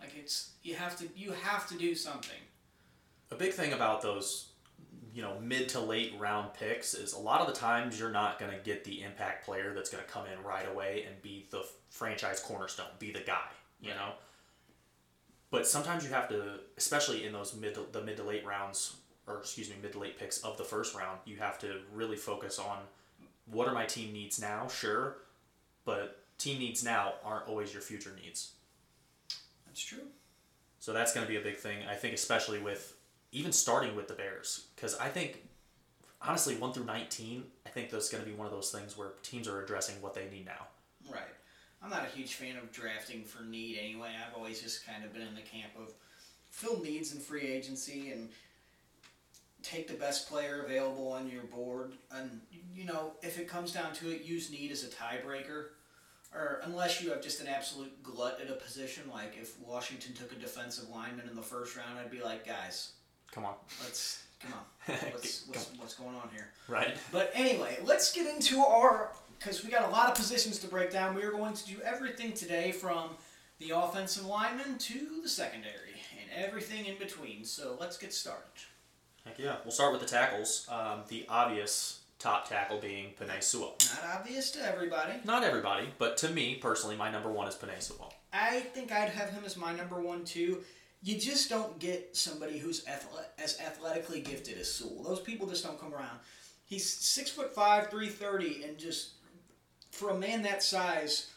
Like 0.00 0.12
it's 0.16 0.50
you 0.62 0.74
have 0.76 0.96
to 0.98 1.08
you 1.16 1.32
have 1.32 1.68
to 1.68 1.74
do 1.76 1.94
something. 1.94 2.38
A 3.30 3.36
big 3.36 3.52
thing 3.52 3.72
about 3.72 4.02
those, 4.02 4.48
you 5.14 5.22
know, 5.22 5.38
mid 5.40 5.68
to 5.70 5.80
late 5.80 6.14
round 6.18 6.52
picks 6.54 6.94
is 6.94 7.12
a 7.12 7.18
lot 7.18 7.40
of 7.40 7.46
the 7.46 7.52
times 7.52 7.98
you're 7.98 8.10
not 8.10 8.38
going 8.38 8.50
to 8.50 8.58
get 8.58 8.84
the 8.84 9.02
impact 9.02 9.44
player 9.44 9.72
that's 9.74 9.90
going 9.90 10.02
to 10.04 10.10
come 10.10 10.24
in 10.26 10.42
right 10.44 10.68
away 10.68 11.04
and 11.06 11.20
be 11.22 11.46
the 11.50 11.64
franchise 11.90 12.40
cornerstone, 12.40 12.86
be 12.98 13.12
the 13.12 13.20
guy, 13.20 13.48
you 13.80 13.90
know. 13.90 14.12
But 15.50 15.66
sometimes 15.66 16.04
you 16.04 16.10
have 16.10 16.28
to, 16.28 16.60
especially 16.76 17.24
in 17.24 17.32
those 17.32 17.54
mid 17.54 17.74
to, 17.74 17.86
the 17.92 18.02
mid 18.02 18.16
to 18.18 18.24
late 18.24 18.44
rounds, 18.44 18.96
or 19.26 19.38
excuse 19.38 19.68
me, 19.68 19.76
mid 19.82 19.92
to 19.92 19.98
late 19.98 20.18
picks 20.18 20.38
of 20.42 20.56
the 20.56 20.64
first 20.64 20.94
round, 20.94 21.18
you 21.24 21.36
have 21.36 21.58
to 21.60 21.80
really 21.92 22.16
focus 22.16 22.58
on 22.58 22.78
what 23.46 23.66
are 23.68 23.74
my 23.74 23.84
team 23.84 24.12
needs 24.12 24.40
now, 24.40 24.68
sure, 24.68 25.18
but 25.84 26.18
team 26.38 26.58
needs 26.58 26.84
now 26.84 27.14
aren't 27.24 27.48
always 27.48 27.72
your 27.72 27.82
future 27.82 28.12
needs. 28.22 28.52
That's 29.66 29.82
true. 29.82 30.06
So 30.78 30.92
that's 30.92 31.12
going 31.12 31.26
to 31.26 31.30
be 31.30 31.38
a 31.38 31.42
big 31.42 31.56
thing. 31.56 31.78
I 31.88 31.94
think, 31.94 32.14
especially 32.14 32.58
with 32.58 32.94
even 33.32 33.52
starting 33.52 33.94
with 33.96 34.08
the 34.08 34.14
Bears, 34.14 34.66
because 34.74 34.96
I 34.98 35.08
think 35.08 35.42
honestly, 36.22 36.56
one 36.56 36.72
through 36.72 36.84
nineteen, 36.84 37.44
I 37.66 37.70
think 37.70 37.90
that's 37.90 38.08
going 38.08 38.22
to 38.22 38.28
be 38.28 38.36
one 38.36 38.46
of 38.46 38.52
those 38.52 38.70
things 38.70 38.96
where 38.96 39.12
teams 39.22 39.48
are 39.48 39.62
addressing 39.62 40.00
what 40.02 40.14
they 40.14 40.28
need 40.30 40.46
now. 40.46 40.66
Right. 41.10 41.22
I'm 41.82 41.90
not 41.90 42.04
a 42.04 42.16
huge 42.16 42.34
fan 42.34 42.56
of 42.56 42.70
drafting 42.72 43.24
for 43.24 43.42
need 43.42 43.78
anyway. 43.78 44.10
I've 44.14 44.36
always 44.36 44.60
just 44.60 44.86
kind 44.86 45.02
of 45.04 45.12
been 45.12 45.22
in 45.22 45.34
the 45.34 45.40
camp 45.40 45.72
of 45.78 45.94
fill 46.50 46.82
needs 46.82 47.14
in 47.14 47.20
free 47.20 47.46
agency 47.46 48.10
and 48.10 48.28
take 49.62 49.88
the 49.88 49.94
best 49.94 50.28
player 50.28 50.62
available 50.64 51.12
on 51.12 51.30
your 51.30 51.44
board. 51.44 51.92
And, 52.12 52.40
you 52.74 52.84
know, 52.84 53.12
if 53.22 53.38
it 53.38 53.48
comes 53.48 53.72
down 53.72 53.94
to 53.94 54.10
it, 54.10 54.24
use 54.24 54.50
need 54.50 54.70
as 54.72 54.84
a 54.84 54.88
tiebreaker. 54.88 55.68
Or 56.34 56.60
unless 56.64 57.02
you 57.02 57.10
have 57.10 57.22
just 57.22 57.40
an 57.40 57.48
absolute 57.48 58.02
glut 58.02 58.40
at 58.42 58.50
a 58.50 58.54
position, 58.54 59.04
like 59.10 59.36
if 59.40 59.58
Washington 59.60 60.12
took 60.14 60.32
a 60.32 60.36
defensive 60.36 60.88
lineman 60.90 61.28
in 61.28 61.34
the 61.36 61.42
first 61.42 61.76
round, 61.76 61.98
I'd 61.98 62.10
be 62.10 62.22
like, 62.22 62.46
guys, 62.46 62.92
Come 63.32 63.44
on, 63.44 63.54
let's 63.82 64.24
Come 64.40 64.54
on. 64.54 64.60
What's, 65.12 65.46
what's, 65.46 65.70
what's 65.76 65.94
going 65.94 66.16
on 66.16 66.30
here? 66.32 66.48
Right. 66.66 66.96
But 67.12 67.30
anyway, 67.34 67.78
let's 67.84 68.12
get 68.12 68.26
into 68.26 68.60
our 68.60 69.12
because 69.38 69.62
we 69.62 69.70
got 69.70 69.88
a 69.88 69.92
lot 69.92 70.08
of 70.08 70.14
positions 70.14 70.58
to 70.60 70.66
break 70.66 70.90
down. 70.90 71.14
We 71.14 71.22
are 71.22 71.30
going 71.30 71.54
to 71.54 71.66
do 71.66 71.76
everything 71.84 72.32
today 72.32 72.72
from 72.72 73.10
the 73.58 73.70
offensive 73.70 74.24
lineman 74.24 74.78
to 74.78 75.20
the 75.22 75.28
secondary 75.28 76.00
and 76.18 76.44
everything 76.44 76.86
in 76.86 76.98
between. 76.98 77.44
So 77.44 77.76
let's 77.78 77.98
get 77.98 78.12
started. 78.12 78.44
Heck 79.24 79.38
yeah. 79.38 79.56
We'll 79.64 79.72
start 79.72 79.92
with 79.92 80.00
the 80.00 80.08
tackles. 80.08 80.66
Um, 80.70 81.02
the 81.08 81.26
obvious 81.28 82.00
top 82.18 82.48
tackle 82.48 82.78
being 82.78 83.12
Penei 83.20 83.42
Sewell. 83.42 83.76
Not 83.94 84.20
obvious 84.20 84.50
to 84.52 84.66
everybody. 84.66 85.14
Not 85.24 85.44
everybody, 85.44 85.88
but 85.98 86.16
to 86.18 86.30
me 86.30 86.56
personally, 86.56 86.96
my 86.96 87.10
number 87.10 87.30
one 87.30 87.46
is 87.46 87.54
Penei 87.54 87.80
Sewell. 87.80 88.12
I 88.32 88.60
think 88.60 88.92
I'd 88.92 89.10
have 89.10 89.30
him 89.30 89.42
as 89.44 89.56
my 89.56 89.74
number 89.74 90.00
one 90.00 90.24
too. 90.24 90.62
You 91.02 91.18
just 91.18 91.48
don't 91.48 91.78
get 91.78 92.16
somebody 92.16 92.58
who's 92.58 92.84
athle- 92.84 93.24
as 93.42 93.58
athletically 93.58 94.20
gifted 94.20 94.58
as 94.58 94.70
Sewell. 94.70 95.02
Those 95.02 95.20
people 95.20 95.46
just 95.46 95.64
don't 95.64 95.80
come 95.80 95.94
around. 95.94 96.18
He's 96.66 96.88
six 96.88 97.30
foot 97.30 97.54
five, 97.54 97.90
three 97.90 98.08
thirty, 98.08 98.64
and 98.64 98.78
just 98.78 99.12
for 99.90 100.10
a 100.10 100.16
man 100.16 100.42
that 100.42 100.62
size, 100.62 101.30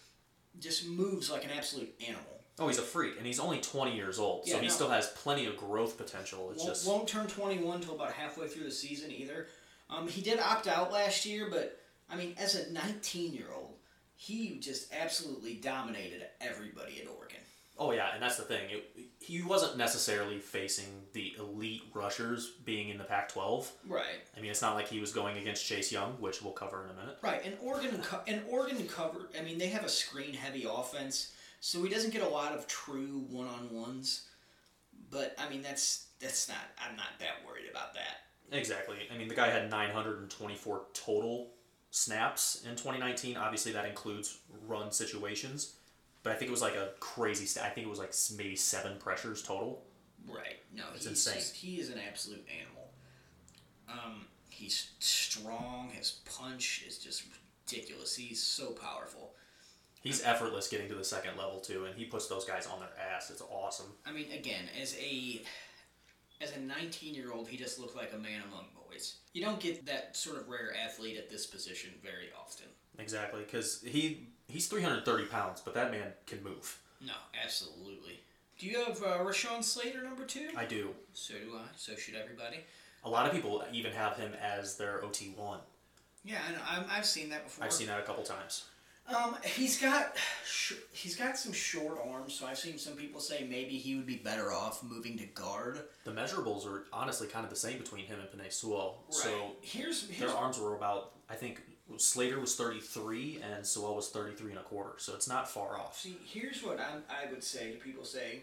just 0.60 0.88
moves 0.88 1.32
like 1.32 1.46
an 1.46 1.52
absolute 1.58 1.94
animal. 2.06 2.26
Oh, 2.60 2.68
he's 2.68 2.78
a 2.78 2.84
freak, 2.84 3.16
and 3.18 3.26
he's 3.26 3.40
only 3.40 3.60
20 3.60 3.96
years 3.96 4.20
old, 4.20 4.48
so 4.48 4.58
he 4.58 4.68
no. 4.68 4.72
still 4.72 4.90
has 4.90 5.08
plenty 5.16 5.48
of 5.48 5.58
growth 5.58 5.98
potential. 5.98 6.52
It's 6.52 6.60
won't, 6.60 6.70
just 6.70 6.88
won't 6.88 7.08
turn 7.08 7.26
21 7.26 7.78
until 7.78 7.96
about 7.96 8.14
halfway 8.14 8.48
through 8.48 8.66
the 8.66 8.72
season 8.72 9.12
either. 9.12 9.48
Um, 9.90 10.08
he 10.08 10.22
did 10.22 10.40
opt 10.40 10.68
out 10.68 10.92
last 10.92 11.26
year, 11.26 11.48
but 11.50 11.80
I 12.10 12.16
mean, 12.16 12.36
as 12.38 12.56
a 12.56 12.72
19 12.72 13.34
year 13.34 13.48
old, 13.56 13.74
he 14.16 14.60
just 14.60 14.94
absolutely 14.94 15.56
dominated 15.56 16.28
everybody 16.42 17.02
at 17.02 17.08
Oregon. 17.08 17.33
Oh 17.78 17.92
yeah, 17.92 18.14
and 18.14 18.22
that's 18.22 18.38
the 18.38 18.44
thing. 18.44 18.70
It, 18.70 19.10
he 19.20 19.42
wasn't 19.42 19.78
necessarily 19.78 20.38
facing 20.40 20.86
the 21.14 21.34
elite 21.40 21.84
rushers 21.94 22.52
being 22.66 22.90
in 22.90 22.98
the 22.98 23.04
Pac-12. 23.06 23.72
Right. 23.88 24.04
I 24.38 24.42
mean, 24.42 24.52
it's 24.52 24.62
not 24.62 24.76
like 24.76 24.88
he 24.90 25.00
was 25.00 25.14
going 25.14 25.38
against 25.38 25.66
Chase 25.66 25.92
Young, 25.92 26.14
which 26.20 26.42
we'll 26.42 26.54
cover 26.54 26.84
in 26.84 26.90
a 26.92 26.94
minute. 26.94 27.18
Right, 27.22 27.42
and 27.46 27.56
Oregon, 27.62 28.02
co- 28.02 28.22
and 28.28 28.42
Oregon 28.50 28.86
covered. 28.88 29.30
I 29.40 29.44
mean, 29.44 29.58
they 29.58 29.68
have 29.70 29.86
a 29.86 29.90
screen-heavy 29.90 30.68
offense, 30.70 31.34
so 31.62 31.82
he 31.84 31.90
doesn't 31.90 32.12
get 32.12 32.22
a 32.22 32.28
lot 32.28 32.52
of 32.54 32.68
true 32.68 33.26
one-on-ones. 33.30 34.28
But 35.10 35.36
I 35.38 35.50
mean, 35.50 35.62
that's 35.62 36.08
that's 36.20 36.50
not. 36.50 36.58
I'm 36.78 36.96
not 36.96 37.20
that 37.20 37.48
worried 37.48 37.70
about 37.70 37.94
that. 37.94 38.58
Exactly. 38.58 38.98
I 39.14 39.18
mean, 39.18 39.28
the 39.28 39.36
guy 39.36 39.50
had 39.50 39.70
924 39.70 40.82
total 40.94 41.52
snaps 41.92 42.64
in 42.66 42.72
2019. 42.72 43.38
Obviously, 43.38 43.72
that 43.72 43.86
includes 43.86 44.40
run 44.68 44.92
situations, 44.92 45.76
but 46.24 46.32
I 46.34 46.36
think 46.36 46.50
it 46.50 46.52
was 46.52 46.62
like 46.62 46.76
a 46.76 46.92
crazy. 47.00 47.60
I 47.60 47.70
think 47.70 47.86
it 47.86 47.90
was 47.90 48.00
like 48.00 48.14
maybe 48.38 48.56
seven 48.56 48.98
pressures 48.98 49.44
total. 49.44 49.84
Right. 50.28 50.58
No, 50.74 50.86
It's 50.96 51.04
he's 51.06 51.28
insane. 51.28 51.34
just- 51.36 51.56
he 51.56 51.80
is 51.80 51.90
an 51.90 52.00
absolute 52.00 52.46
animal. 52.50 52.94
Um, 53.90 54.26
he's 54.50 54.92
strong. 55.00 55.90
His 55.94 56.12
punch 56.26 56.84
is 56.88 56.98
just 56.98 57.24
ridiculous. 57.68 58.16
He's 58.16 58.42
so 58.42 58.72
powerful. 58.72 59.34
He's 60.02 60.22
effortless 60.24 60.68
getting 60.68 60.90
to 60.90 60.96
the 60.96 61.04
second 61.04 61.38
level 61.38 61.60
too, 61.62 61.86
and 61.86 61.96
he 61.96 62.06
puts 62.06 62.28
those 62.28 62.44
guys 62.46 62.68
on 62.68 62.80
their 62.80 62.90
ass. 63.00 63.30
It's 63.30 63.42
awesome. 63.42 63.94
I 64.06 64.12
mean, 64.12 64.32
again, 64.32 64.66
as 64.82 64.96
a 65.00 65.42
as 66.42 66.56
a 66.58 66.60
19 66.60 67.14
year 67.16 67.32
old, 67.32 67.48
he 67.48 67.56
just 67.56 67.80
looked 67.80 67.96
like 67.96 68.12
a 68.14 68.18
man 68.18 68.42
among 68.48 68.66
boys. 68.90 69.16
You 69.34 69.42
don't 69.44 69.60
get 69.62 69.86
that 69.86 70.16
sort 70.18 70.38
of 70.38 70.50
rare 70.50 70.76
athlete 70.76 71.18
at 71.18 71.30
this 71.30 71.46
position 71.46 71.92
very 72.04 72.30
often. 72.38 72.66
Exactly, 73.00 73.42
because 73.44 73.82
he 73.82 74.28
he's 74.48 74.68
330 74.68 75.26
pounds, 75.26 75.62
but 75.62 75.74
that 75.74 75.92
man 75.92 76.14
can 76.26 76.44
move. 76.44 76.80
No, 77.06 77.14
absolutely. 77.44 78.20
Do 78.58 78.68
you 78.68 78.84
have 78.86 79.02
uh, 79.04 79.18
Rashawn 79.20 79.64
Slater 79.64 80.04
number 80.04 80.26
two? 80.26 80.50
I 80.56 80.66
do. 80.66 80.90
So 81.14 81.34
do 81.34 81.56
I. 81.56 81.68
So 81.76 81.96
should 81.96 82.16
everybody. 82.16 82.58
A 83.04 83.10
lot 83.10 83.26
of 83.26 83.34
people 83.34 83.64
even 83.74 83.92
have 83.92 84.16
him 84.16 84.32
as 84.42 84.78
their 84.78 85.04
OT 85.04 85.34
one. 85.36 85.60
Yeah, 86.24 86.38
I 86.48 86.52
know. 86.54 86.60
I'm, 86.70 86.86
I've 86.90 87.06
seen 87.06 87.30
that 87.30 87.44
before. 87.44 87.66
I've 87.66 87.74
seen 87.74 87.88
that 87.88 88.00
a 88.00 88.04
couple 88.04 88.24
times. 88.24 88.66
Um, 89.10 89.36
he's 89.44 89.82
got 89.82 90.16
sh- 90.46 90.76
he's 90.94 91.18
got 91.18 91.38
some 91.38 91.52
short 91.52 92.00
arms, 92.10 92.34
so 92.34 92.46
I've 92.46 92.58
seen 92.58 92.78
some 92.78 92.94
people 92.94 93.20
say 93.20 93.46
maybe 93.50 93.78
he 93.78 93.96
would 93.96 94.06
be 94.06 94.16
better 94.16 94.54
off 94.54 94.82
moving 94.82 95.18
to 95.18 95.26
guard. 95.26 95.82
The 96.06 96.12
measurables 96.12 96.66
are 96.66 96.86
honestly 96.94 97.28
kind 97.28 97.44
of 97.44 97.50
the 97.50 97.58
same 97.58 97.78
between 97.78 98.06
him 98.06 98.20
and 98.22 98.30
Penei 98.30 98.52
Sewell. 98.52 99.04
So 99.10 99.52
here's 99.62 100.08
here's 100.10 100.32
their 100.32 100.40
arms 100.40 100.58
were 100.58 100.76
about 100.76 101.12
I 101.30 101.36
think 101.36 101.62
Slater 101.98 102.40
was 102.40 102.56
33 102.56 103.42
and 103.54 103.66
Sewell 103.66 103.96
was 103.96 104.10
33 104.10 104.52
and 104.52 104.60
a 104.60 104.64
quarter, 104.64 104.94
so 104.98 105.14
it's 105.14 105.28
not 105.28 105.50
far 105.50 105.78
off. 105.78 106.00
see 106.00 106.18
here's 106.26 106.64
what 106.64 106.80
I'm, 106.80 107.04
I 107.10 107.30
would 107.32 107.44
say 107.44 107.72
to 107.72 107.78
people 107.78 108.06
saying 108.06 108.42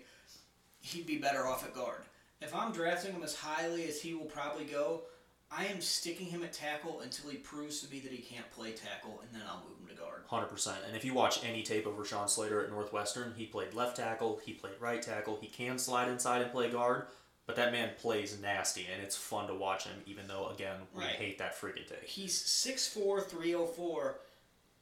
he'd 0.80 1.06
be 1.06 1.18
better 1.18 1.46
off 1.46 1.64
at 1.64 1.74
guard. 1.74 2.02
If 2.40 2.54
I'm 2.54 2.72
drafting 2.72 3.12
him 3.12 3.22
as 3.22 3.34
highly 3.34 3.86
as 3.86 4.00
he 4.00 4.14
will 4.14 4.26
probably 4.26 4.64
go, 4.64 5.02
I 5.50 5.66
am 5.66 5.80
sticking 5.80 6.26
him 6.26 6.44
at 6.44 6.52
tackle 6.52 7.00
until 7.00 7.30
he 7.30 7.36
proves 7.38 7.80
to 7.80 7.92
me 7.92 8.00
that 8.00 8.12
he 8.12 8.18
can't 8.18 8.48
play 8.52 8.70
tackle, 8.70 9.20
and 9.20 9.30
then 9.32 9.42
I'll 9.48 9.64
move 9.68 9.78
him 9.80 9.96
to 9.96 10.00
guard. 10.00 10.22
100%. 10.30 10.86
And 10.86 10.96
if 10.96 11.04
you 11.04 11.12
watch 11.12 11.44
any 11.44 11.62
tape 11.62 11.86
of 11.86 11.94
Rashawn 11.94 12.30
Slater 12.30 12.62
at 12.62 12.70
Northwestern, 12.70 13.34
he 13.36 13.46
played 13.46 13.74
left 13.74 13.96
tackle, 13.96 14.40
he 14.44 14.52
played 14.52 14.74
right 14.78 15.02
tackle, 15.02 15.38
he 15.40 15.48
can 15.48 15.76
slide 15.76 16.08
inside 16.08 16.42
and 16.42 16.52
play 16.52 16.70
guard, 16.70 17.06
but 17.50 17.56
that 17.56 17.72
man 17.72 17.90
plays 18.00 18.40
nasty 18.40 18.86
and 18.92 19.02
it's 19.02 19.16
fun 19.16 19.48
to 19.48 19.54
watch 19.54 19.84
him 19.84 19.96
even 20.06 20.28
though 20.28 20.48
again, 20.50 20.76
we 20.94 21.00
Right. 21.02 21.10
hate 21.10 21.38
that 21.38 21.60
freaking 21.60 21.84
take. 21.88 22.04
He's 22.04 22.40
6'4", 22.40 23.26
304, 23.28 24.20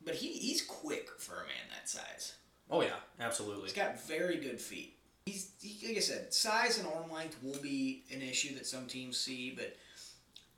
but 0.05 0.15
he, 0.15 0.29
he's 0.35 0.61
quick 0.63 1.09
for 1.19 1.33
a 1.37 1.47
man 1.47 1.67
that 1.71 1.89
size. 1.89 2.35
Oh 2.71 2.83
yeah, 2.83 2.97
absolutely. 3.21 3.65
He's 3.65 3.73
got 3.73 4.05
very 4.07 4.37
good 4.37 4.61
feet. 4.61 4.99
He's 5.25 5.51
he, 5.63 5.87
like 5.89 5.97
I 5.97 6.01
said, 6.01 6.35
size 6.35 6.79
and 6.79 6.87
arm 6.87 7.11
length 7.11 7.39
will 7.43 7.59
be 7.63 8.03
an 8.13 8.21
issue 8.21 8.55
that 8.57 8.67
some 8.67 8.85
teams 8.87 9.17
see, 9.19 9.51
but 9.51 9.75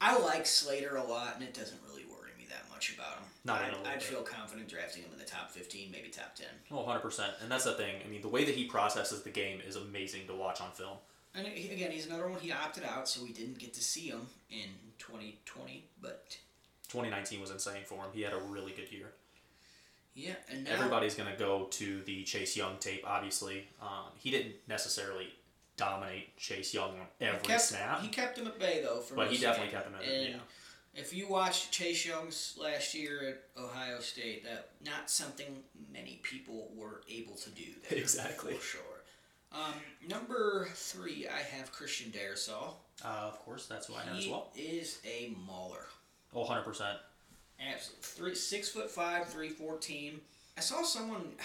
I 0.01 0.19
like 0.19 0.47
Slater 0.47 0.97
a 0.97 1.05
lot, 1.05 1.35
and 1.37 1.45
it 1.45 1.55
doesn't 1.55 1.79
really 1.89 2.05
worry 2.07 2.31
me 2.39 2.47
that 2.49 2.69
much 2.73 2.93
about 2.95 3.15
him. 3.19 3.25
Not 3.45 3.61
I'd, 3.63 3.75
I'd 3.87 4.03
feel 4.03 4.23
confident 4.23 4.69
drafting 4.69 5.03
him 5.05 5.11
in 5.13 5.19
the 5.21 5.25
top 5.25 5.51
fifteen, 5.53 5.91
maybe 5.93 6.09
top 6.09 6.35
ten. 6.35 6.49
Oh, 6.73 6.79
100%. 6.85 7.41
And 7.43 7.51
that's 7.51 7.65
the 7.65 7.75
thing. 7.75 7.95
I 8.05 8.09
mean, 8.09 8.21
the 8.23 8.29
way 8.29 8.45
that 8.45 8.55
he 8.57 8.65
processes 8.65 9.23
the 9.23 9.31
game 9.31 9.61
is 9.65 9.77
amazing 9.77 10.27
to 10.27 10.35
watch 10.35 10.61
on 10.61 10.73
film. 10.73 10.97
And 11.35 11.47
again, 11.47 11.91
he's 11.93 12.07
another 12.07 12.29
one. 12.29 12.41
He 12.41 12.51
opted 12.53 12.85
out, 12.85 13.09
so 13.09 13.23
we 13.23 13.33
didn't 13.33 13.59
get 13.59 13.73
to 13.75 13.83
see 13.83 14.09
him 14.09 14.27
in 14.51 14.67
2020. 14.99 15.85
But 16.03 16.37
2019 16.89 17.41
was 17.41 17.51
insane 17.51 17.83
for 17.87 17.97
him. 17.97 18.11
He 18.13 18.23
had 18.23 18.33
a 18.33 18.39
really 18.39 18.73
good 18.73 18.91
year. 18.91 19.13
yeah, 20.15 20.35
and 20.49 20.65
now 20.65 20.73
Everybody's 20.73 21.15
going 21.15 21.31
to 21.31 21.39
go 21.39 21.69
to 21.71 22.03
the 22.03 22.25
Chase 22.25 22.57
Young 22.57 22.77
tape, 22.79 23.05
obviously. 23.07 23.69
Um, 23.81 24.11
he 24.19 24.31
didn't 24.33 24.55
necessarily 24.69 25.29
dominate 25.77 26.37
Chase 26.37 26.75
Young 26.75 26.91
on 26.91 27.07
he 27.19 27.27
every 27.27 27.41
kept, 27.41 27.63
snap, 27.63 28.01
He 28.03 28.09
kept 28.09 28.37
him 28.37 28.47
at 28.49 28.59
bay 28.59 28.81
though. 28.83 28.99
For 29.01 29.15
but 29.15 29.29
he 29.29 29.35
most 29.35 29.35
of 29.37 29.41
the 29.41 29.47
definitely 29.47 29.73
game. 29.73 29.81
kept 29.81 29.87
him 29.89 29.95
at 29.95 30.01
bay. 30.03 30.31
Yeah. 30.33 30.37
If 31.01 31.15
you 31.15 31.29
watched 31.29 31.71
Chase 31.71 32.05
Young's 32.05 32.59
last 32.61 32.95
year 32.95 33.41
at 33.57 33.63
Ohio 33.63 34.01
State, 34.01 34.43
that 34.45 34.71
not 34.85 35.09
something 35.09 35.63
many 35.93 36.19
people 36.25 36.69
were 36.75 37.03
able 37.09 37.37
to 37.37 37.51
do. 37.51 37.63
There, 37.89 37.99
Exactly. 38.01 38.55
For 38.55 38.63
sure. 38.79 38.83
Um, 39.53 39.75
number 40.09 40.69
three, 40.75 41.27
I 41.29 41.39
have 41.57 41.73
Christian 41.73 42.13
Darrisaw. 42.13 42.75
Uh, 43.05 43.09
of 43.27 43.39
course, 43.45 43.67
that's 43.67 43.87
who 43.87 43.95
I 43.95 44.03
have 44.03 44.17
as 44.17 44.25
He 44.25 44.31
well. 44.31 44.51
is 44.57 45.01
a 45.05 45.35
mauler. 45.47 45.87
Oh, 46.35 46.45
100%. 46.45 46.65
Absolutely. 47.61 48.03
Three, 48.03 48.35
six 48.35 48.69
foot 48.71 48.91
five, 48.91 49.29
three 49.29 49.51
fourteen. 49.51 50.21
I 50.57 50.61
saw 50.61 50.83
someone. 50.83 51.33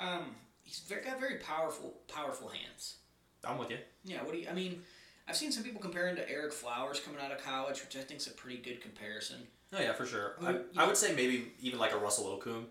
Um, 0.00 0.34
he's 0.64 0.80
very, 0.80 1.04
got 1.04 1.20
very 1.20 1.36
powerful, 1.36 1.94
powerful 2.12 2.48
hands. 2.48 2.96
I'm 3.44 3.56
with 3.56 3.70
you. 3.70 3.76
Yeah. 4.04 4.24
What 4.24 4.32
do 4.32 4.38
you? 4.38 4.48
I 4.48 4.52
mean, 4.52 4.82
I've 5.28 5.36
seen 5.36 5.52
some 5.52 5.62
people 5.62 5.80
comparing 5.80 6.16
to 6.16 6.26
Ereck 6.26 6.52
Flowers 6.52 6.98
coming 6.98 7.20
out 7.20 7.30
of 7.30 7.38
college, 7.44 7.80
which 7.84 7.94
I 7.96 8.00
think 8.00 8.18
is 8.18 8.26
a 8.26 8.32
pretty 8.32 8.56
good 8.56 8.80
comparison. 8.80 9.36
Oh, 9.72 9.80
yeah, 9.80 9.92
for 9.92 10.04
sure. 10.04 10.34
I, 10.42 10.48
I 10.48 10.52
know- 10.74 10.86
would 10.88 10.96
say 10.96 11.14
maybe 11.14 11.52
even 11.60 11.78
like 11.78 11.92
a 11.92 11.98
Russell 11.98 12.36
Okung. 12.36 12.64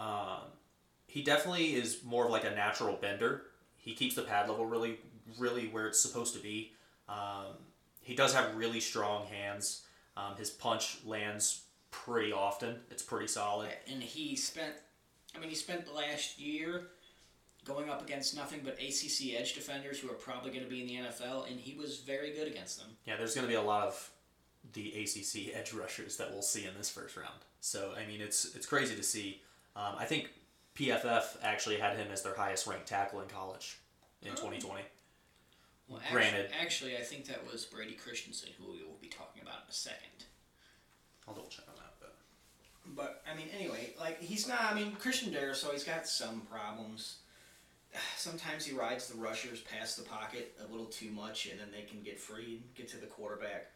Um, 0.00 0.44
he 1.08 1.22
definitely 1.22 1.74
is 1.74 2.02
more 2.04 2.24
of 2.24 2.30
like 2.30 2.44
a 2.44 2.50
natural 2.52 2.96
bender. 2.96 3.42
He 3.82 3.94
keeps 3.94 4.14
the 4.14 4.22
pad 4.22 4.48
level 4.48 4.64
really, 4.64 4.98
really 5.38 5.66
where 5.66 5.86
it's 5.86 6.00
supposed 6.00 6.34
to 6.34 6.40
be. 6.40 6.72
Um, 7.08 7.56
he 8.00 8.14
does 8.14 8.32
have 8.32 8.56
really 8.56 8.80
strong 8.80 9.26
hands. 9.26 9.82
Um, 10.16 10.36
his 10.36 10.50
punch 10.50 10.98
lands 11.04 11.62
pretty 11.90 12.32
often. 12.32 12.76
It's 12.90 13.02
pretty 13.02 13.26
solid. 13.26 13.70
And 13.90 14.02
he 14.02 14.36
spent, 14.36 14.72
I 15.36 15.40
mean, 15.40 15.48
he 15.48 15.56
spent 15.56 15.84
the 15.84 15.92
last 15.92 16.38
year 16.38 16.88
going 17.64 17.90
up 17.90 18.02
against 18.02 18.36
nothing 18.36 18.60
but 18.64 18.74
ACC 18.74 19.34
edge 19.38 19.54
defenders 19.54 19.98
who 19.98 20.08
are 20.08 20.14
probably 20.14 20.50
going 20.50 20.64
to 20.64 20.70
be 20.70 20.80
in 20.80 20.86
the 20.86 21.08
NFL, 21.08 21.50
and 21.50 21.58
he 21.58 21.76
was 21.76 21.98
very 21.98 22.32
good 22.32 22.46
against 22.48 22.78
them. 22.78 22.88
Yeah, 23.04 23.16
there's 23.16 23.34
going 23.34 23.46
to 23.46 23.50
be 23.50 23.56
a 23.56 23.62
lot 23.62 23.86
of 23.86 24.10
the 24.72 24.90
ACC 24.90 25.54
edge 25.54 25.72
rushers 25.78 26.16
that 26.18 26.30
we'll 26.32 26.42
see 26.42 26.66
in 26.66 26.72
this 26.78 26.88
first 26.88 27.16
round. 27.16 27.40
So 27.60 27.92
I 27.96 28.06
mean, 28.06 28.20
it's 28.20 28.54
it's 28.54 28.66
crazy 28.66 28.94
to 28.94 29.02
see. 29.02 29.42
Um, 29.74 29.94
I 29.98 30.04
think 30.04 30.30
PFF 30.76 31.36
actually 31.42 31.78
had 31.78 31.96
him 31.96 32.08
as 32.10 32.22
their 32.22 32.34
highest 32.34 32.66
ranked 32.66 32.86
tackle 32.88 33.20
in 33.20 33.28
college 33.28 33.78
in 34.22 34.30
Oh. 34.32 34.34
2020. 34.36 34.82
Well, 35.88 36.00
Granted. 36.10 36.46
Actually, 36.58 36.94
actually, 36.94 36.96
I 36.96 37.00
think 37.02 37.26
that 37.26 37.44
was 37.50 37.64
Brady 37.66 37.94
Christensen, 37.94 38.50
who 38.58 38.72
we 38.72 38.82
will 38.82 38.96
be 39.00 39.08
talking 39.08 39.42
about 39.42 39.62
in 39.64 39.68
a 39.70 39.72
second. 39.72 40.24
I'll 41.28 41.34
double 41.34 41.48
check 41.50 41.66
on 41.68 41.74
that. 41.76 41.92
But 42.00 42.14
But 42.96 43.22
I 43.30 43.36
mean, 43.36 43.48
anyway, 43.54 43.94
like 44.00 44.20
he's 44.20 44.48
not. 44.48 44.60
I 44.62 44.74
mean, 44.74 44.92
Christian 44.96 45.32
Darrisaw, 45.32 45.72
he's 45.72 45.84
got 45.84 46.06
some 46.08 46.42
problems. 46.50 47.16
Sometimes 48.16 48.64
he 48.64 48.74
rides 48.74 49.08
the 49.08 49.18
rushers 49.20 49.60
past 49.60 49.98
the 49.98 50.02
pocket 50.04 50.56
a 50.66 50.70
little 50.70 50.86
too 50.86 51.10
much, 51.10 51.46
and 51.46 51.60
then 51.60 51.68
they 51.70 51.82
can 51.82 52.02
get 52.02 52.18
free 52.18 52.62
and 52.62 52.74
get 52.74 52.88
to 52.88 52.96
the 52.96 53.06
quarterback. 53.06 53.70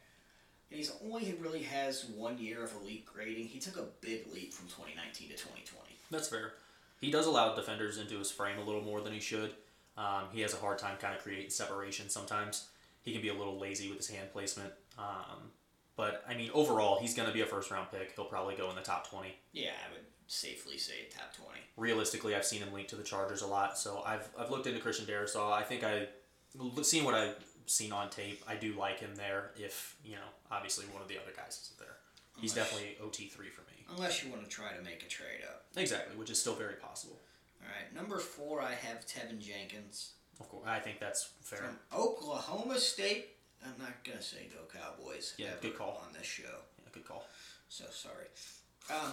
and 0.70 0.78
he's 0.78 0.92
only 1.04 1.34
really 1.40 1.62
has 1.62 2.06
one 2.06 2.38
year 2.38 2.64
of 2.64 2.72
elite 2.82 3.04
grading. 3.04 3.46
He 3.46 3.58
took 3.60 3.76
a 3.76 3.86
big 4.00 4.26
leap 4.32 4.52
from 4.54 4.66
2019 4.68 5.28
to 5.28 5.34
2020. 5.34 5.98
That's 6.10 6.28
fair. 6.28 6.54
He 7.00 7.10
does 7.10 7.26
allow 7.26 7.54
defenders 7.54 7.98
into 7.98 8.18
his 8.18 8.30
frame 8.30 8.58
a 8.58 8.64
little 8.64 8.82
more 8.82 9.00
than 9.00 9.12
he 9.12 9.20
should. 9.20 9.52
Um, 9.96 10.24
he 10.32 10.40
has 10.42 10.54
a 10.54 10.58
hard 10.58 10.78
time 10.78 10.96
kind 10.98 11.14
of 11.14 11.22
creating 11.22 11.50
separation 11.50 12.08
sometimes. 12.08 12.68
He 13.02 13.12
can 13.12 13.22
be 13.22 13.28
a 13.28 13.34
little 13.34 13.58
lazy 13.58 13.88
with 13.88 13.98
his 13.98 14.08
hand 14.08 14.32
placement. 14.32 14.72
Um, 14.98 15.50
but 15.96 16.24
I 16.28 16.34
mean, 16.34 16.50
overall, 16.52 16.98
he's 17.00 17.14
going 17.14 17.28
to 17.28 17.34
be 17.34 17.40
a 17.40 17.46
first 17.46 17.70
round 17.70 17.90
pick. 17.90 18.12
He'll 18.14 18.24
probably 18.24 18.54
go 18.54 18.68
in 18.70 18.76
the 18.76 18.82
top 18.82 19.08
20. 19.10 19.34
Yeah, 19.52 19.70
I 19.88 19.92
would 19.92 20.04
safely 20.26 20.76
say 20.76 21.06
top 21.10 21.34
20. 21.34 21.60
Realistically, 21.76 22.34
I've 22.34 22.44
seen 22.44 22.60
him 22.60 22.72
linked 22.72 22.90
to 22.90 22.96
the 22.96 23.02
Chargers 23.02 23.42
a 23.42 23.46
lot, 23.46 23.78
so 23.78 24.02
I've, 24.04 24.28
I've 24.38 24.50
looked 24.50 24.66
into 24.66 24.80
Christian 24.80 25.06
Darrisaw. 25.06 25.52
I 25.52 25.62
think 25.62 25.84
I, 25.84 26.08
seeing 26.82 27.04
what 27.04 27.14
I've 27.14 27.36
seen 27.66 27.92
on 27.92 28.10
tape, 28.10 28.42
I 28.46 28.56
do 28.56 28.74
like 28.74 29.00
him 29.00 29.14
there. 29.14 29.50
If 29.56 29.96
you 30.04 30.12
know, 30.12 30.28
obviously 30.50 30.84
one 30.86 31.02
of 31.02 31.08
the 31.08 31.16
other 31.16 31.32
guys 31.36 31.60
isn't 31.62 31.78
there, 31.78 31.96
he's 32.40 32.52
definitely 32.52 32.96
OT 33.02 33.28
three 33.28 33.48
for 33.48 33.62
me. 33.62 33.75
Unless 33.94 34.24
you 34.24 34.30
want 34.30 34.42
to 34.42 34.48
try 34.48 34.72
to 34.72 34.82
make 34.82 35.02
a 35.04 35.08
trade 35.08 35.42
up. 35.48 35.64
Exactly, 35.76 36.16
which 36.16 36.30
is 36.30 36.40
still 36.40 36.54
very 36.54 36.74
possible. 36.74 37.20
All 37.62 37.68
right, 37.68 37.94
number 37.94 38.18
four, 38.18 38.60
I 38.60 38.72
have 38.72 39.06
Teven 39.06 39.38
Jenkins 39.40 40.12
Of 40.40 40.48
course, 40.48 40.64
I 40.66 40.78
think 40.80 40.98
that's 41.00 41.30
fair. 41.42 41.58
from 41.58 41.78
Oklahoma 41.96 42.78
State. 42.78 43.28
I'm 43.64 43.74
not 43.78 44.04
gonna 44.04 44.22
say 44.22 44.48
go 44.52 44.60
Cowboys. 44.78 45.34
Yeah, 45.38 45.50
good 45.62 45.76
call. 45.76 46.02
on 46.06 46.12
this 46.12 46.26
show. 46.26 46.42
Yeah, 46.44 46.88
good 46.92 47.04
call. 47.06 47.26
So 47.68 47.84
sorry. 47.90 48.26
Um, 48.90 49.12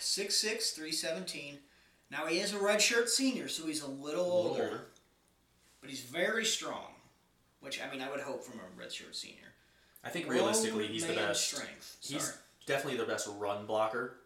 6'6", 0.00 0.72
317. 0.74 1.58
Now 2.10 2.26
he 2.26 2.38
is 2.38 2.54
a 2.54 2.58
redshirt 2.58 3.08
senior, 3.08 3.48
so 3.48 3.66
he's 3.66 3.82
a 3.82 3.86
little, 3.88 4.00
A 4.00 4.26
little 4.26 4.32
older, 4.32 4.62
older. 4.64 4.80
but 5.80 5.90
he's 5.90 6.00
very 6.00 6.44
strong. 6.44 6.94
Which 7.60 7.80
I 7.82 7.90
mean, 7.90 8.00
I 8.00 8.10
would 8.10 8.20
hope 8.20 8.44
from 8.44 8.60
a 8.60 8.80
redshirt 8.82 9.14
senior. 9.14 9.52
I 10.04 10.10
think 10.10 10.28
realistically, 10.30 10.86
he's 10.86 11.06
the 11.06 11.14
best. 11.14 11.48
Strength. 11.50 11.96
He's 12.00 12.22
Sorry. 12.22 12.36
Definitely 12.68 12.98
the 12.98 13.04
best 13.06 13.28
run 13.38 13.66
blocker 13.66 14.18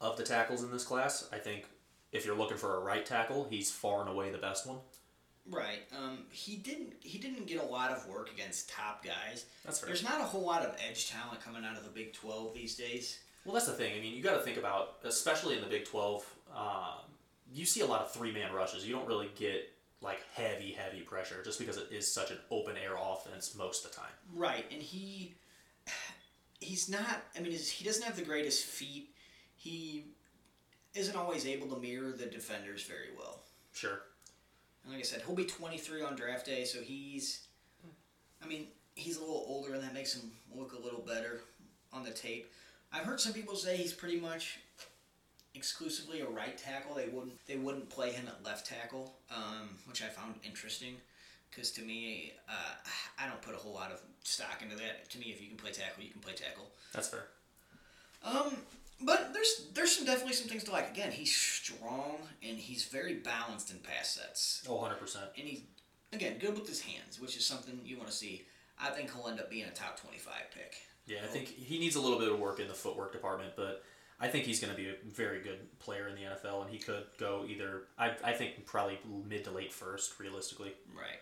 of 0.00 0.16
the 0.16 0.22
tackles 0.22 0.62
in 0.62 0.70
this 0.70 0.84
class. 0.84 1.28
I 1.32 1.38
think 1.38 1.64
if 2.12 2.24
you're 2.24 2.36
looking 2.36 2.58
for 2.58 2.76
a 2.76 2.80
right 2.80 3.04
tackle, 3.04 3.48
he's 3.50 3.70
far 3.70 4.02
and 4.02 4.10
away 4.10 4.30
the 4.30 4.38
best 4.38 4.66
one. 4.66 4.78
Right. 5.50 5.80
Um, 5.98 6.18
he 6.30 6.56
didn't. 6.56 6.92
He 7.00 7.18
didn't 7.18 7.48
get 7.48 7.60
a 7.60 7.66
lot 7.66 7.90
of 7.90 8.06
work 8.06 8.30
against 8.32 8.70
top 8.70 9.04
guys. 9.04 9.46
That's 9.64 9.80
fair. 9.80 9.88
There's 9.88 10.04
not 10.04 10.20
a 10.20 10.24
whole 10.24 10.42
lot 10.42 10.62
of 10.62 10.76
edge 10.88 11.10
talent 11.10 11.42
coming 11.42 11.64
out 11.64 11.76
of 11.76 11.82
the 11.82 11.90
Big 11.90 12.12
Twelve 12.12 12.54
these 12.54 12.76
days. 12.76 13.18
Well, 13.44 13.54
that's 13.54 13.66
the 13.66 13.72
thing. 13.72 13.92
I 13.98 14.00
mean, 14.00 14.14
you 14.14 14.22
got 14.22 14.36
to 14.36 14.42
think 14.42 14.56
about, 14.56 14.98
especially 15.02 15.56
in 15.56 15.60
the 15.60 15.66
Big 15.66 15.84
Twelve. 15.84 16.24
Um, 16.56 17.10
you 17.52 17.64
see 17.64 17.80
a 17.80 17.86
lot 17.86 18.02
of 18.02 18.12
three 18.12 18.30
man 18.30 18.52
rushes. 18.52 18.86
You 18.86 18.94
don't 18.94 19.08
really 19.08 19.30
get 19.34 19.68
like 20.00 20.20
heavy, 20.32 20.72
heavy 20.72 21.00
pressure 21.00 21.42
just 21.44 21.58
because 21.58 21.76
it 21.76 21.88
is 21.90 22.12
such 22.12 22.30
an 22.30 22.38
open 22.50 22.76
air 22.76 22.94
offense 23.00 23.56
most 23.56 23.84
of 23.84 23.90
the 23.90 23.96
time. 23.96 24.12
Right, 24.34 24.64
and 24.70 24.80
he 24.80 25.34
he's 26.62 26.88
not. 26.88 27.22
I 27.36 27.40
mean, 27.40 27.52
he 27.52 27.84
doesn't 27.84 28.02
have 28.04 28.16
the 28.16 28.22
greatest 28.22 28.64
feet. 28.64 29.10
He 29.56 30.04
isn't 30.94 31.16
always 31.16 31.46
able 31.46 31.68
to 31.74 31.80
mirror 31.80 32.12
the 32.12 32.26
defenders 32.26 32.82
very 32.82 33.10
well. 33.16 33.40
Sure. 33.72 34.00
And 34.84 34.92
like 34.92 35.00
I 35.00 35.04
said, 35.04 35.22
he'll 35.26 35.34
be 35.34 35.44
23 35.44 36.02
on 36.02 36.16
draft 36.16 36.46
day, 36.46 36.64
so 36.64 36.80
he's. 36.80 37.46
I 38.42 38.46
mean, 38.46 38.66
he's 38.94 39.16
a 39.18 39.20
little 39.20 39.44
older, 39.46 39.74
and 39.74 39.82
that 39.82 39.94
makes 39.94 40.14
him 40.14 40.30
look 40.54 40.72
a 40.72 40.82
little 40.82 41.00
better 41.00 41.40
on 41.92 42.02
the 42.02 42.10
tape. 42.10 42.50
I've 42.92 43.04
heard 43.04 43.20
some 43.20 43.32
people 43.32 43.54
say 43.54 43.76
he's 43.76 43.92
pretty 43.92 44.18
much 44.18 44.58
exclusively 45.54 46.20
a 46.20 46.26
right 46.26 46.56
tackle. 46.58 46.94
They 46.94 47.08
wouldn't 47.08 47.46
they 47.46 47.56
wouldn't 47.56 47.88
play 47.88 48.12
him 48.12 48.26
at 48.28 48.44
left 48.44 48.66
tackle, 48.66 49.14
um, 49.30 49.78
which 49.86 50.02
I 50.02 50.06
found 50.06 50.34
interesting. 50.44 50.96
Because 51.54 51.70
to 51.72 51.82
me, 51.82 52.32
uh, 52.48 52.74
I 53.18 53.26
don't 53.28 53.40
put 53.42 53.54
a 53.54 53.58
whole 53.58 53.74
lot 53.74 53.92
of 53.92 54.00
stock 54.24 54.62
into 54.62 54.74
that. 54.76 55.10
To 55.10 55.18
me, 55.18 55.26
if 55.26 55.40
you 55.42 55.48
can 55.48 55.56
play 55.58 55.70
tackle, 55.70 56.02
you 56.02 56.10
can 56.10 56.20
play 56.22 56.32
tackle. 56.32 56.64
That's 56.92 57.08
fair. 57.08 57.24
Um, 58.24 58.56
but 59.00 59.32
there's 59.34 59.66
there's 59.74 59.94
some 59.96 60.06
definitely 60.06 60.34
some 60.34 60.48
things 60.48 60.64
to 60.64 60.72
like. 60.72 60.90
Again, 60.90 61.10
he's 61.12 61.34
strong 61.34 62.16
and 62.46 62.56
he's 62.56 62.84
very 62.84 63.14
balanced 63.14 63.70
in 63.70 63.78
pass 63.78 64.10
sets 64.10 64.64
Oh, 64.68 64.74
100%. 64.76 65.16
and 65.38 65.46
he's 65.48 65.62
again 66.12 66.38
good 66.38 66.54
with 66.54 66.68
his 66.68 66.80
hands, 66.80 67.20
which 67.20 67.36
is 67.36 67.44
something 67.44 67.80
you 67.84 67.96
want 67.96 68.08
to 68.08 68.14
see. 68.16 68.42
I 68.80 68.90
think 68.90 69.12
he'll 69.12 69.28
end 69.28 69.40
up 69.40 69.50
being 69.50 69.64
a 69.64 69.70
top 69.70 70.00
twenty-five 70.00 70.44
pick. 70.54 70.74
Yeah, 71.06 71.18
I 71.24 71.26
think 71.26 71.48
he 71.48 71.78
needs 71.78 71.96
a 71.96 72.00
little 72.00 72.18
bit 72.18 72.30
of 72.30 72.38
work 72.38 72.60
in 72.60 72.68
the 72.68 72.74
footwork 72.74 73.12
department, 73.12 73.52
but 73.56 73.82
I 74.20 74.28
think 74.28 74.44
he's 74.46 74.60
going 74.60 74.72
to 74.72 74.76
be 74.80 74.88
a 74.88 74.94
very 75.12 75.40
good 75.40 75.58
player 75.80 76.06
in 76.08 76.14
the 76.14 76.22
NFL, 76.22 76.62
and 76.62 76.70
he 76.70 76.78
could 76.78 77.04
go 77.18 77.44
either. 77.48 77.82
I, 77.98 78.12
I 78.24 78.32
think 78.32 78.64
probably 78.66 78.98
mid 79.28 79.42
to 79.44 79.50
late 79.50 79.72
first, 79.72 80.18
realistically. 80.20 80.72
Right. 80.96 81.18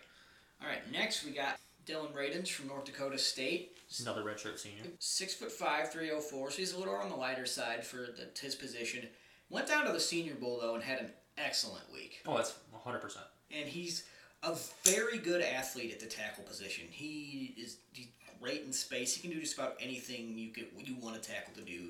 All 0.61 0.67
right. 0.67 0.79
Next, 0.91 1.25
we 1.25 1.31
got 1.31 1.59
Dillon 1.85 2.11
Radunz 2.13 2.49
from 2.49 2.67
North 2.67 2.85
Dakota 2.85 3.17
State. 3.17 3.77
Another 4.01 4.23
redshirt 4.23 4.57
senior. 4.59 4.83
Six 4.99 5.33
foot 5.33 5.51
five, 5.51 5.91
three 5.91 6.11
oh 6.11 6.19
four. 6.21 6.49
So 6.51 6.57
he's 6.57 6.73
a 6.73 6.79
little 6.79 6.95
on 6.95 7.09
the 7.09 7.15
lighter 7.15 7.45
side 7.45 7.85
for 7.85 7.97
the, 7.97 8.27
his 8.39 8.55
position. 8.55 9.07
Went 9.49 9.67
down 9.67 9.85
to 9.85 9.91
the 9.91 9.99
Senior 9.99 10.35
Bowl 10.35 10.59
though 10.61 10.75
and 10.75 10.83
had 10.83 10.99
an 10.99 11.11
excellent 11.37 11.83
week. 11.91 12.21
Oh, 12.25 12.37
that's 12.37 12.53
100%. 12.85 13.17
and 13.51 13.67
he's 13.67 14.05
a 14.43 14.55
very 14.85 15.17
good 15.17 15.41
athlete 15.41 15.91
at 15.91 15.99
the 15.99 16.05
tackle 16.05 16.43
position. 16.45 16.85
He 16.89 17.53
is 17.57 17.77
he's 17.91 18.07
great 18.41 18.63
in 18.63 18.71
space. 18.71 19.13
He 19.13 19.21
can 19.21 19.31
do 19.31 19.41
just 19.41 19.57
about 19.57 19.75
anything 19.81 20.37
you 20.37 20.51
could 20.51 20.67
you 20.77 20.95
want 21.01 21.17
a 21.17 21.19
tackle 21.19 21.53
to 21.55 21.61
do, 21.61 21.89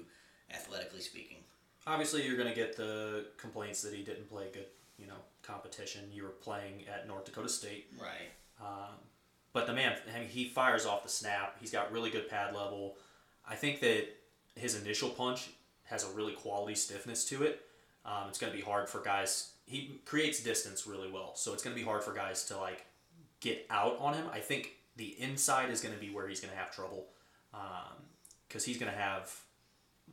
athletically 0.52 1.02
speaking. 1.02 1.38
Obviously, 1.86 2.26
you're 2.26 2.38
going 2.38 2.50
to 2.50 2.56
get 2.56 2.76
the 2.76 3.26
complaints 3.38 3.82
that 3.84 3.94
he 3.94 4.04
didn't 4.04 4.30
play 4.30 4.46
good, 4.54 4.66
you 4.98 5.08
know, 5.08 5.16
competition. 5.44 6.02
You 6.12 6.24
were 6.24 6.30
playing 6.30 6.84
at 6.92 7.08
North 7.08 7.26
Dakota 7.26 7.50
State. 7.50 7.88
Right. 8.00 8.30
Um, 8.62 8.94
but 9.54 9.68
the 9.68 9.74
man, 9.74 9.96
I 10.16 10.20
mean, 10.20 10.30
he 10.30 10.46
fires 10.46 10.86
off 10.86 11.04
the 11.04 11.10
snap. 11.10 11.58
He's 11.60 11.72
got 11.72 11.92
really 11.92 12.10
good 12.10 12.30
pad 12.30 12.54
level. 12.56 12.96
I 13.48 13.56
think 13.56 13.80
that 13.82 14.06
his 14.56 14.80
initial 14.82 15.10
punch 15.10 15.50
has 15.86 16.04
a 16.06 16.10
really 16.16 16.34
quality 16.34 16.76
stiffness 16.76 17.26
to 17.26 17.44
it. 17.44 17.62
Um, 18.06 18.26
it's 18.30 18.40
going 18.40 18.52
to 18.52 18.58
be 18.58 18.64
hard 18.64 18.88
for 18.90 19.02
guys. 19.02 19.52
He 19.66 20.00
creates 20.06 20.42
distance 20.42 20.88
really 20.88 21.10
well, 21.12 21.36
so 21.36 21.54
it's 21.54 21.64
going 21.64 21.76
to 21.76 21.80
be 21.80 21.86
hard 21.86 22.04
for 22.04 22.14
guys 22.14 22.46
to 22.46 22.58
like 22.58 22.86
get 23.40 23.66
out 23.70 23.98
on 24.00 24.14
him. 24.14 24.26
I 24.32 24.40
think 24.40 24.72
the 24.96 25.20
inside 25.22 25.70
is 25.70 25.82
going 25.82 25.94
to 25.94 26.00
be 26.00 26.10
where 26.10 26.28
he's 26.28 26.40
going 26.40 26.52
to 26.54 26.58
have 26.58 26.74
trouble 26.74 27.06
because 28.48 28.64
he's 28.66 28.78
going 28.78 28.92
to 28.92 28.98
have 28.98 29.34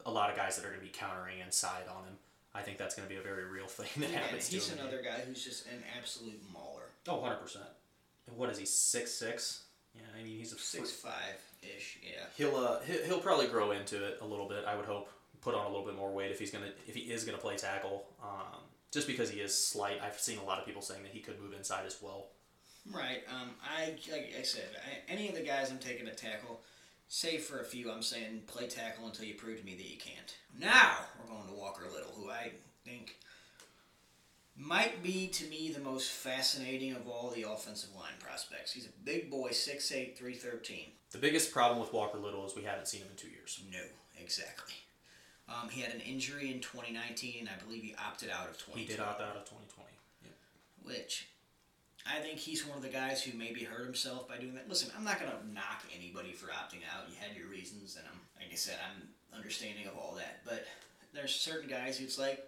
a 0.07 0.11
lot 0.11 0.31
of 0.31 0.37
guys 0.37 0.57
that 0.57 0.65
are 0.65 0.69
going 0.69 0.81
to 0.81 0.87
be 0.87 0.93
countering 0.93 1.41
inside 1.45 1.85
on 1.89 2.05
him. 2.05 2.15
I 2.55 2.63
think 2.63 2.79
that's 2.79 2.95
going 2.95 3.07
to 3.09 3.13
be 3.15 3.19
a 3.21 3.23
very 3.23 3.45
real 3.45 3.67
thing 3.67 3.89
that 4.03 4.11
Yeah, 4.11 4.19
happens 4.19 4.49
he's 4.49 4.67
to 4.69 4.73
him. 4.75 4.81
another 4.81 5.03
guy 5.03 5.21
who's 5.27 5.45
just 5.45 5.67
an 5.67 5.83
absolute 5.99 6.41
mauler. 6.53 6.83
Oh, 7.09 7.17
100%. 7.19 7.57
And 7.57 7.65
what 8.37 8.51
is 8.51 8.59
he, 8.59 8.67
six 8.67 9.13
six? 9.13 9.65
Yeah, 9.95 10.03
I 10.19 10.23
mean, 10.23 10.39
he's 10.39 10.53
a 10.53 10.59
Six 10.59 10.91
five 10.93 11.43
ish. 11.63 11.99
Yeah. 12.03 12.25
He'll 12.37 12.57
uh 12.57 12.81
he'll, 12.81 13.05
he'll 13.05 13.21
probably 13.21 13.47
grow 13.47 13.73
into 13.73 14.05
it 14.05 14.19
a 14.21 14.27
little 14.27 14.49
bit. 14.49 14.65
I 14.67 14.77
would 14.77 14.85
hope 14.87 15.11
put 15.41 15.55
on 15.55 15.67
a 15.67 15.69
little 15.69 15.85
bit 15.85 15.97
more 15.97 16.13
weight 16.13 16.31
if 16.31 16.39
he's 16.39 16.51
gonna 16.51 16.71
if 16.87 16.95
he 16.95 17.03
is 17.13 17.25
gonna 17.25 17.39
play 17.39 17.57
tackle. 17.57 18.07
Um, 18.23 18.61
just 18.93 19.07
because 19.07 19.31
he 19.31 19.41
is 19.41 19.55
slight, 19.55 20.01
I've 20.03 20.19
seen 20.19 20.39
a 20.39 20.45
lot 20.45 20.59
of 20.59 20.67
people 20.67 20.83
saying 20.83 21.03
that 21.03 21.13
he 21.13 21.21
could 21.21 21.41
move 21.41 21.53
inside 21.53 21.85
as 21.87 21.99
well. 22.01 22.29
Right. 22.93 23.23
Um. 23.29 23.51
I 23.63 23.97
like 24.11 24.35
I 24.39 24.43
said, 24.43 24.69
I, 24.77 25.13
any 25.13 25.29
of 25.29 25.35
the 25.35 25.43
guys 25.43 25.71
I'm 25.71 25.79
taking 25.79 26.07
to 26.07 26.15
tackle, 26.15 26.61
save 27.09 27.43
for 27.43 27.61
a 27.61 27.65
few, 27.65 27.91
I'm 27.91 28.03
saying 28.03 28.43
play 28.47 28.67
tackle 28.67 29.07
until 29.07 29.25
you 29.27 29.35
prove 29.35 29.59
to 29.59 29.65
me 29.67 29.75
that 29.75 29.91
you 29.91 29.99
can't. 29.99 30.37
Now 30.59 30.93
we're 31.21 31.35
going 31.35 31.49
to 31.49 31.55
Walker 31.55 31.85
Little, 31.93 32.13
who 32.13 32.31
I 32.31 32.53
think 32.85 33.17
might 34.59 35.03
be 35.03 35.29
to 35.29 35.45
me 35.47 35.71
the 35.71 35.81
most 35.81 36.11
fascinating 36.11 36.93
of 36.93 37.07
all 37.07 37.31
the 37.31 37.49
offensive 37.49 37.95
line 37.95 38.19
prospects. 38.19 38.73
He's 38.73 38.87
a 38.87 39.05
big 39.05 39.31
boy, 39.31 39.51
6'8", 39.51 40.17
313. 40.17 40.87
The 41.13 41.19
biggest 41.19 41.53
problem 41.53 41.81
with 41.81 41.93
Walker 41.93 42.19
Little 42.19 42.45
is 42.45 42.57
we 42.57 42.65
haven't 42.65 42.89
seen 42.89 43.03
him 43.03 43.09
in 43.11 43.17
two 43.17 43.31
years. 43.31 43.61
No, 43.73 43.83
exactly. 44.21 44.75
Um, 45.49 45.69
he 45.71 45.81
had 45.81 45.95
an 45.95 46.01
injury 46.01 46.53
in 46.53 46.61
2019, 46.61 47.41
and 47.41 47.49
I 47.49 47.65
believe 47.65 47.83
he 47.83 47.95
opted 48.05 48.29
out 48.31 48.51
of 48.51 48.59
2020. 48.59 48.81
He 48.81 48.87
did 48.87 49.01
opt 49.01 49.23
out 49.23 49.37
of 49.37 49.45
2020. 49.45 49.89
Yep. 50.25 50.35
which 50.83 51.29
I 52.05 52.21
think 52.21 52.39
he's 52.39 52.67
one 52.67 52.77
of 52.77 52.83
the 52.83 52.91
guys 52.91 53.23
who 53.23 53.37
maybe 53.39 53.65
hurt 53.65 53.85
himself 53.85 54.29
by 54.29 54.37
doing 54.37 54.55
that. 54.55 54.69
Listen, 54.69 54.91
I'm 54.97 55.05
not 55.05 55.21
gonna 55.21 55.39
knock 55.53 55.85
anybody 55.97 56.33
for 56.33 56.47
opting 56.49 56.85
out. 56.93 57.09
You 57.09 57.17
had 57.19 57.37
your 57.37 57.49
reasons, 57.49 57.97
and 57.97 58.05
I'm 58.07 58.21
like 58.37 58.53
I 58.53 58.57
said, 58.57 58.77
I'm 58.85 59.09
understanding 59.37 59.87
of 59.87 59.97
all 59.97 60.15
that. 60.17 60.41
But 60.45 60.67
there's 61.15 61.35
certain 61.35 61.69
guys 61.71 61.99
who 61.99 62.05
it's 62.05 62.19
like 62.19 62.45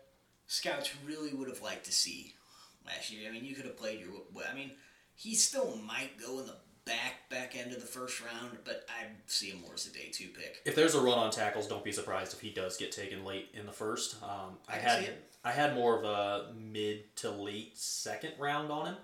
scouts 0.50 0.90
really 1.06 1.32
would 1.32 1.48
have 1.48 1.62
liked 1.62 1.86
to 1.86 1.92
see 1.92 2.34
last 2.84 3.12
year. 3.12 3.28
I 3.28 3.32
mean, 3.32 3.44
you 3.44 3.54
could 3.54 3.64
have 3.64 3.76
played 3.76 4.00
your. 4.00 4.10
I 4.50 4.54
mean, 4.54 4.72
he 5.14 5.34
still 5.34 5.78
might 5.86 6.20
go 6.20 6.40
in 6.40 6.46
the 6.46 6.56
back 6.84 7.28
back 7.30 7.56
end 7.56 7.72
of 7.72 7.80
the 7.80 7.86
first 7.86 8.20
round, 8.20 8.58
but 8.64 8.84
I 8.88 9.06
see 9.26 9.50
him 9.50 9.60
more 9.62 9.74
as 9.74 9.86
a 9.86 9.92
day 9.92 10.10
two 10.12 10.28
pick. 10.28 10.60
If 10.64 10.74
there's 10.74 10.94
a 10.94 11.00
run 11.00 11.18
on 11.18 11.30
tackles, 11.30 11.68
don't 11.68 11.84
be 11.84 11.92
surprised 11.92 12.34
if 12.34 12.40
he 12.40 12.50
does 12.50 12.76
get 12.76 12.90
taken 12.90 13.24
late 13.24 13.48
in 13.54 13.64
the 13.64 13.72
first. 13.72 14.16
Um, 14.22 14.58
I, 14.68 14.74
I 14.74 14.78
had 14.78 14.98
see 14.98 15.06
it. 15.06 15.24
I 15.44 15.52
had 15.52 15.74
more 15.74 15.96
of 15.96 16.04
a 16.04 16.52
mid 16.52 17.16
to 17.16 17.30
late 17.30 17.78
second 17.78 18.32
round 18.38 18.72
on 18.72 18.86
him, 18.86 18.96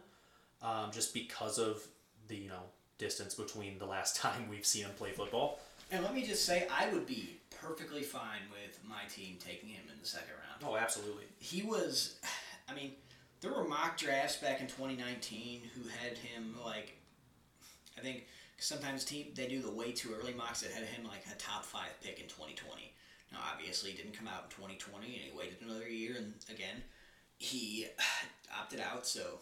um, 0.62 0.90
just 0.92 1.14
because 1.14 1.58
of 1.58 1.80
the 2.26 2.36
you 2.36 2.48
know 2.48 2.62
distance 2.98 3.34
between 3.34 3.78
the 3.78 3.86
last 3.86 4.16
time 4.20 4.48
we've 4.50 4.66
seen 4.66 4.84
him 4.84 4.92
play 4.96 5.12
football. 5.12 5.60
And 5.92 6.02
let 6.02 6.12
me 6.12 6.26
just 6.26 6.44
say, 6.44 6.66
I 6.76 6.92
would 6.92 7.06
be 7.06 7.36
perfectly 7.62 8.02
fine 8.02 8.40
with 8.50 8.80
my 8.88 9.04
team 9.08 9.36
taking 9.38 9.68
him 9.68 9.84
in 9.92 10.00
the 10.00 10.06
second 10.06 10.32
round. 10.32 10.45
Oh, 10.64 10.76
absolutely. 10.76 11.24
he 11.38 11.62
was 11.62 12.18
I 12.68 12.74
mean, 12.74 12.92
there 13.40 13.52
were 13.52 13.64
mock 13.64 13.96
drafts 13.96 14.36
back 14.36 14.60
in 14.60 14.66
2019 14.66 15.62
who 15.74 15.88
had 15.88 16.18
him 16.18 16.54
like 16.64 16.96
I 17.98 18.00
think 18.00 18.26
Sometimes 18.58 19.04
team 19.04 19.26
they 19.34 19.46
do 19.48 19.60
the 19.60 19.70
way 19.70 19.92
too 19.92 20.14
early 20.18 20.32
mocks 20.32 20.62
that 20.62 20.72
had 20.72 20.84
him 20.84 21.04
like 21.04 21.22
a 21.30 21.34
top 21.36 21.62
five 21.64 21.90
pick 22.02 22.20
in 22.20 22.26
2020. 22.26 22.90
Now 23.30 23.38
obviously 23.52 23.90
he 23.90 23.96
didn't 23.98 24.16
come 24.16 24.28
out 24.28 24.44
in 24.44 24.50
2020 24.50 25.06
and 25.06 25.14
he 25.14 25.36
waited 25.36 25.58
another 25.62 25.88
year 25.88 26.14
and 26.16 26.32
again 26.50 26.82
he 27.38 27.86
opted 28.58 28.80
out. 28.80 29.06
So 29.06 29.40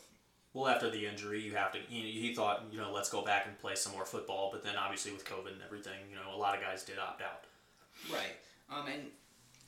Well, 0.52 0.68
after 0.68 0.90
the 0.90 1.06
injury, 1.06 1.40
you 1.40 1.54
have 1.54 1.72
to. 1.72 1.78
You 1.88 2.02
know, 2.02 2.08
he 2.08 2.34
thought, 2.34 2.64
you 2.70 2.78
know, 2.78 2.92
let's 2.92 3.08
go 3.08 3.22
back 3.22 3.46
and 3.46 3.58
play 3.58 3.74
some 3.74 3.92
more 3.92 4.04
football. 4.04 4.50
But 4.52 4.62
then, 4.62 4.76
obviously, 4.76 5.12
with 5.12 5.24
COVID 5.24 5.52
and 5.52 5.62
everything, 5.64 5.98
you 6.08 6.16
know, 6.16 6.34
a 6.34 6.38
lot 6.38 6.56
of 6.56 6.62
guys 6.62 6.84
did 6.84 6.98
opt 6.98 7.22
out. 7.22 7.44
right, 8.12 8.36
um, 8.70 8.86
and 8.86 9.02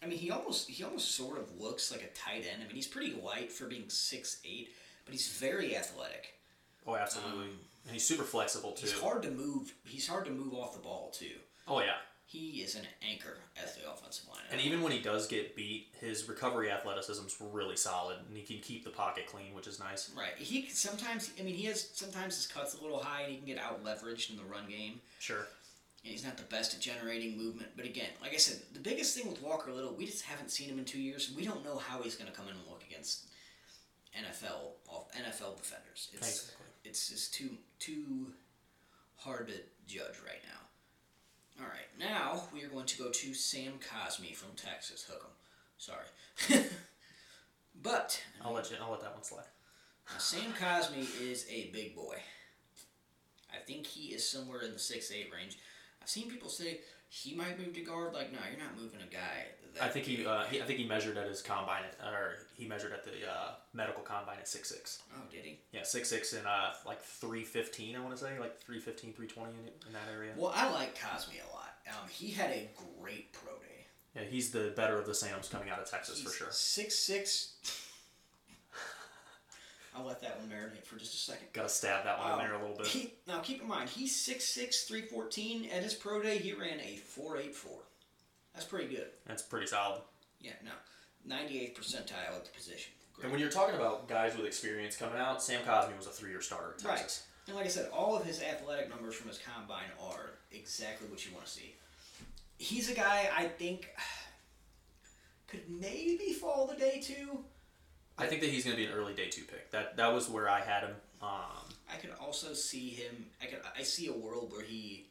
I 0.02 0.06
mean 0.06 0.18
he 0.18 0.30
almost 0.30 0.68
he 0.68 0.84
almost 0.84 1.14
sort 1.14 1.38
of 1.38 1.58
looks 1.58 1.90
like 1.90 2.02
a 2.02 2.18
tight 2.18 2.46
end. 2.50 2.62
I 2.62 2.66
mean 2.66 2.76
he's 2.76 2.86
pretty 2.86 3.14
light 3.22 3.52
for 3.52 3.66
being 3.66 3.88
six 3.88 4.38
eight, 4.44 4.70
but 5.04 5.12
he's 5.12 5.28
very 5.28 5.76
athletic. 5.76 6.34
Oh, 6.86 6.96
absolutely. 6.96 7.44
Um, 7.44 7.58
and 7.84 7.92
he's 7.92 8.06
super 8.06 8.22
flexible 8.24 8.72
too. 8.72 8.86
He's 8.86 9.00
hard 9.00 9.22
to 9.24 9.30
move. 9.30 9.74
He's 9.84 10.06
hard 10.06 10.24
to 10.26 10.30
move 10.30 10.54
off 10.54 10.74
the 10.74 10.80
ball 10.80 11.10
too. 11.12 11.36
Oh 11.66 11.80
yeah. 11.80 11.96
He 12.28 12.60
is 12.60 12.74
an 12.74 12.82
anchor 13.08 13.36
as 13.62 13.76
the 13.76 13.88
offensive 13.88 14.28
line. 14.28 14.42
And 14.50 14.60
even 14.60 14.82
when 14.82 14.90
he 14.90 14.98
does 14.98 15.28
get 15.28 15.54
beat, 15.54 15.94
his 16.00 16.28
recovery 16.28 16.72
athleticism's 16.72 17.36
really 17.40 17.76
solid, 17.76 18.16
and 18.26 18.36
he 18.36 18.42
can 18.42 18.58
keep 18.58 18.82
the 18.82 18.90
pocket 18.90 19.28
clean, 19.28 19.54
which 19.54 19.68
is 19.68 19.78
nice. 19.78 20.10
Right. 20.10 20.32
He 20.36 20.68
sometimes. 20.68 21.30
I 21.38 21.44
mean, 21.44 21.54
he 21.54 21.66
has 21.66 21.88
sometimes 21.94 22.34
his 22.34 22.48
cuts 22.48 22.74
a 22.74 22.82
little 22.82 22.98
high, 22.98 23.22
and 23.22 23.30
he 23.30 23.36
can 23.36 23.46
get 23.46 23.58
out 23.58 23.84
leveraged 23.84 24.30
in 24.30 24.36
the 24.36 24.42
run 24.42 24.68
game. 24.68 25.00
Sure. 25.20 25.46
And 26.06 26.12
he's 26.12 26.24
not 26.24 26.36
the 26.36 26.44
best 26.44 26.72
at 26.72 26.80
generating 26.80 27.36
movement. 27.36 27.70
But 27.74 27.84
again, 27.84 28.06
like 28.22 28.32
I 28.32 28.36
said, 28.36 28.60
the 28.72 28.78
biggest 28.78 29.18
thing 29.18 29.28
with 29.28 29.42
Walker 29.42 29.72
Little, 29.72 29.92
we 29.92 30.06
just 30.06 30.22
haven't 30.22 30.52
seen 30.52 30.68
him 30.68 30.78
in 30.78 30.84
two 30.84 31.00
years. 31.00 31.32
We 31.36 31.44
don't 31.44 31.64
know 31.64 31.78
how 31.78 32.00
he's 32.00 32.14
going 32.14 32.30
to 32.30 32.36
come 32.36 32.46
in 32.46 32.52
and 32.52 32.62
look 32.70 32.84
against 32.88 33.24
NFL 34.16 34.74
off 34.88 35.10
NFL 35.14 35.56
defenders. 35.56 36.10
It's 36.12 36.52
it's 36.84 37.08
just 37.08 37.34
too 37.34 37.50
too 37.80 38.32
hard 39.16 39.48
to 39.48 39.54
judge 39.88 40.14
right 40.24 40.40
now. 40.44 41.64
All 41.64 41.68
right, 41.68 41.88
now 41.98 42.44
we 42.54 42.62
are 42.62 42.68
going 42.68 42.86
to 42.86 42.98
go 42.98 43.10
to 43.10 43.34
Sam 43.34 43.72
Cosmi 43.80 44.32
from 44.32 44.50
Texas. 44.54 45.08
Hook 45.10 45.22
him. 45.24 45.30
Sorry. 45.76 46.64
but 47.82 48.22
I'll 48.44 48.52
let 48.52 48.70
you. 48.70 48.76
I'll 48.80 48.92
let 48.92 49.00
that 49.00 49.12
one 49.12 49.24
slide. 49.24 49.42
Sam 50.18 50.52
Cosmi 50.52 51.04
is 51.20 51.46
a 51.50 51.70
big 51.72 51.96
boy. 51.96 52.18
I 53.52 53.58
think 53.66 53.86
he 53.86 54.14
is 54.14 54.28
somewhere 54.28 54.60
in 54.60 54.72
the 54.72 54.78
six 54.78 55.10
eight 55.10 55.30
range. 55.34 55.58
I've 56.06 56.10
seen 56.10 56.30
people 56.30 56.48
say 56.48 56.78
he 57.08 57.34
might 57.34 57.58
move 57.58 57.74
to 57.74 57.80
guard. 57.80 58.14
Like, 58.14 58.32
no, 58.32 58.38
you're 58.48 58.60
not 58.60 58.80
moving 58.80 59.00
a 59.00 59.12
guy. 59.12 59.46
That 59.74 59.82
I 59.82 59.88
think 59.88 60.06
he, 60.06 60.24
uh, 60.24 60.44
he. 60.44 60.62
I 60.62 60.64
think 60.64 60.78
he 60.78 60.86
measured 60.86 61.16
at 61.16 61.26
his 61.26 61.42
combine, 61.42 61.82
at, 61.82 62.06
or 62.06 62.46
he 62.54 62.64
measured 62.64 62.92
at 62.92 63.02
the 63.02 63.10
uh, 63.28 63.54
medical 63.74 64.04
combine 64.04 64.36
at 64.38 64.46
six 64.46 64.68
six. 64.68 65.00
Oh, 65.16 65.22
did 65.32 65.44
he? 65.44 65.58
Yeah, 65.72 65.82
six 65.82 66.08
six 66.08 66.32
and 66.32 66.46
uh, 66.46 66.74
like 66.86 67.02
three 67.02 67.42
fifteen. 67.42 67.96
I 67.96 68.00
want 68.00 68.16
to 68.16 68.22
say 68.22 68.38
like 68.38 68.56
315, 68.60 69.14
320 69.14 69.50
in, 69.50 69.66
in 69.88 69.92
that 69.94 70.06
area. 70.14 70.30
Well, 70.36 70.52
I 70.54 70.70
like 70.70 70.96
Cosmi 70.96 71.42
a 71.44 71.52
lot. 71.52 71.74
Um, 71.88 72.08
he 72.08 72.30
had 72.30 72.50
a 72.50 72.70
great 73.00 73.32
pro 73.32 73.54
day. 73.54 73.86
Yeah, 74.14 74.22
he's 74.30 74.52
the 74.52 74.72
better 74.76 74.96
of 74.96 75.06
the 75.06 75.14
Sams 75.14 75.48
coming 75.48 75.70
out 75.70 75.80
of 75.80 75.90
Texas 75.90 76.22
for 76.22 76.30
sure. 76.30 76.52
Six 76.52 76.96
six. 76.96 77.54
I'll 79.96 80.04
let 80.04 80.20
that 80.22 80.38
one 80.38 80.48
marinate 80.50 80.84
for 80.84 80.96
just 80.96 81.14
a 81.14 81.16
second. 81.16 81.46
Got 81.52 81.62
to 81.62 81.68
stab 81.68 82.04
that 82.04 82.18
one 82.18 82.32
Um, 82.32 82.40
in 82.40 82.46
there 82.46 82.54
a 82.54 82.60
little 82.60 82.76
bit. 82.76 82.86
He, 82.86 83.14
now 83.26 83.40
keep 83.40 83.62
in 83.62 83.68
mind, 83.68 83.88
he's 83.88 84.14
6'6", 84.14 84.86
314. 84.86 85.70
At 85.72 85.82
his 85.82 85.94
pro 85.94 86.22
day, 86.22 86.38
he 86.38 86.52
ran 86.52 86.80
a 86.80 87.00
4.84. 87.18 87.52
That's 88.54 88.66
pretty 88.66 88.94
good. 88.94 89.08
That's 89.26 89.42
pretty 89.42 89.66
solid. 89.66 90.02
Yeah, 90.40 90.52
no. 90.64 90.72
98th 91.34 91.74
percentile 91.74 92.36
at 92.36 92.44
the 92.44 92.50
position. 92.52 92.92
Great. 93.14 93.24
And 93.24 93.32
when 93.32 93.40
you're 93.40 93.50
talking 93.50 93.74
about 93.74 94.08
guys 94.08 94.36
with 94.36 94.46
experience 94.46 94.96
coming 94.96 95.18
out, 95.18 95.42
Sam 95.42 95.62
Cosmi 95.62 95.96
was 95.96 96.06
a 96.06 96.10
three-year 96.10 96.42
starter 96.42 96.74
at 96.78 96.84
Right. 96.84 97.22
And 97.46 97.56
like 97.56 97.66
I 97.66 97.68
said, 97.68 97.88
all 97.92 98.16
of 98.16 98.24
his 98.24 98.42
athletic 98.42 98.88
numbers 98.90 99.14
from 99.14 99.28
his 99.28 99.38
combine 99.38 99.90
are 100.00 100.32
exactly 100.52 101.08
what 101.08 101.24
you 101.24 101.32
want 101.32 101.46
to 101.46 101.50
see. 101.52 101.74
He's 102.58 102.90
a 102.90 102.94
guy 102.94 103.28
I 103.36 103.44
think 103.46 103.88
could 105.46 105.62
maybe 105.68 106.32
fall 106.32 106.66
the 106.66 106.74
day 106.76 107.00
two. 107.02 107.44
I 108.18 108.26
think 108.26 108.40
that 108.40 108.50
he's 108.50 108.64
going 108.64 108.76
to 108.76 108.82
be 108.82 108.88
an 108.88 108.96
early 108.96 109.14
day 109.14 109.28
two 109.28 109.42
pick. 109.42 109.70
That 109.70 109.96
that 109.96 110.12
was 110.12 110.28
where 110.28 110.48
I 110.48 110.60
had 110.60 110.84
him. 110.84 110.94
Um, 111.22 111.74
I 111.92 111.96
could 111.96 112.10
also 112.20 112.52
see 112.54 112.90
him. 112.90 113.26
I 113.42 113.46
could. 113.46 113.60
I 113.78 113.82
see 113.82 114.08
a 114.08 114.12
world 114.12 114.52
where 114.52 114.64
he 114.64 115.06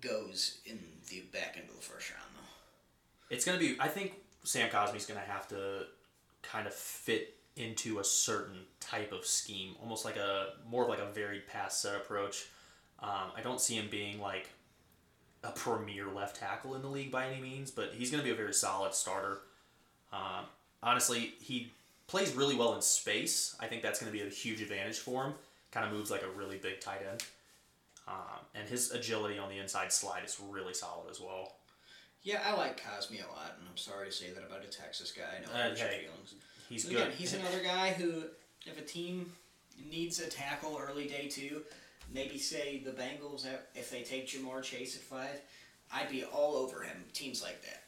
goes 0.00 0.58
in 0.66 0.78
the 1.10 1.20
back 1.32 1.56
end 1.56 1.68
of 1.68 1.76
the 1.76 1.82
first 1.82 2.10
round, 2.10 2.30
though. 2.36 3.34
it's 3.34 3.44
going 3.44 3.58
to 3.58 3.64
be. 3.64 3.80
I 3.80 3.88
think 3.88 4.14
Sam 4.42 4.68
Cosmi's 4.70 5.06
going 5.06 5.20
to 5.20 5.26
have 5.26 5.48
to 5.48 5.86
kind 6.42 6.66
of 6.66 6.74
fit 6.74 7.36
into 7.56 8.00
a 8.00 8.04
certain 8.04 8.58
type 8.80 9.12
of 9.12 9.24
scheme, 9.24 9.76
almost 9.80 10.04
like 10.04 10.16
a 10.16 10.54
more 10.68 10.82
of 10.82 10.88
like 10.88 10.98
a 10.98 11.06
varied 11.12 11.46
pass 11.46 11.78
set 11.78 11.94
approach. 11.94 12.46
Um, 13.00 13.30
I 13.36 13.42
don't 13.42 13.60
see 13.60 13.74
him 13.76 13.88
being 13.90 14.20
like 14.20 14.48
a 15.42 15.50
premier 15.50 16.06
left 16.08 16.36
tackle 16.40 16.74
in 16.74 16.82
the 16.82 16.88
league 16.88 17.10
by 17.10 17.26
any 17.26 17.40
means, 17.40 17.70
but 17.70 17.92
he's 17.94 18.10
going 18.10 18.22
to 18.22 18.24
be 18.24 18.32
a 18.32 18.36
very 18.36 18.54
solid 18.54 18.94
starter. 18.94 19.40
Um, 20.12 20.46
honestly, 20.82 21.34
he 21.40 21.72
plays 22.06 22.32
really 22.34 22.54
well 22.54 22.74
in 22.74 22.82
space. 22.82 23.56
I 23.60 23.66
think 23.66 23.82
that's 23.82 24.00
going 24.00 24.12
to 24.12 24.18
be 24.18 24.24
a 24.24 24.30
huge 24.30 24.60
advantage 24.60 24.98
for 24.98 25.24
him. 25.24 25.34
Kind 25.72 25.86
of 25.86 25.92
moves 25.92 26.10
like 26.10 26.22
a 26.22 26.30
really 26.38 26.56
big 26.58 26.80
tight 26.80 27.00
end. 27.10 27.24
Um, 28.06 28.40
and 28.54 28.68
his 28.68 28.90
agility 28.92 29.38
on 29.38 29.48
the 29.48 29.58
inside 29.58 29.92
slide 29.92 30.24
is 30.24 30.38
really 30.50 30.74
solid 30.74 31.10
as 31.10 31.20
well. 31.20 31.54
Yeah, 32.22 32.40
I 32.46 32.54
like 32.56 32.80
Cosmi 32.82 33.22
a 33.24 33.28
lot, 33.32 33.56
and 33.58 33.68
I'm 33.68 33.76
sorry 33.76 34.06
to 34.06 34.12
say 34.12 34.30
that 34.30 34.44
about 34.44 34.62
a 34.64 34.68
Texas 34.68 35.12
guy. 35.12 35.22
I 35.22 35.40
know 35.40 35.70
Uh, 35.72 35.74
hey, 35.74 36.04
feelings. 36.04 36.34
He's 36.68 36.84
So 36.84 36.90
good. 36.90 37.12
He's 37.12 37.34
another 37.34 37.62
guy 37.62 37.92
who, 37.92 38.24
if 38.66 38.78
a 38.78 38.82
team 38.82 39.32
needs 39.90 40.20
a 40.20 40.28
tackle 40.28 40.80
early 40.80 41.06
day 41.06 41.28
two, 41.28 41.62
maybe 42.12 42.38
say 42.38 42.82
the 42.84 42.92
Bengals, 42.92 43.46
if 43.74 43.90
they 43.90 44.02
take 44.02 44.26
Ja'Marr 44.26 44.62
Chase 44.62 44.96
at 44.96 45.02
five, 45.02 45.40
I'd 45.92 46.08
be 46.10 46.24
all 46.24 46.56
over 46.56 46.82
him. 46.82 47.04
Teams 47.12 47.42
like 47.42 47.60
that. 47.62 47.82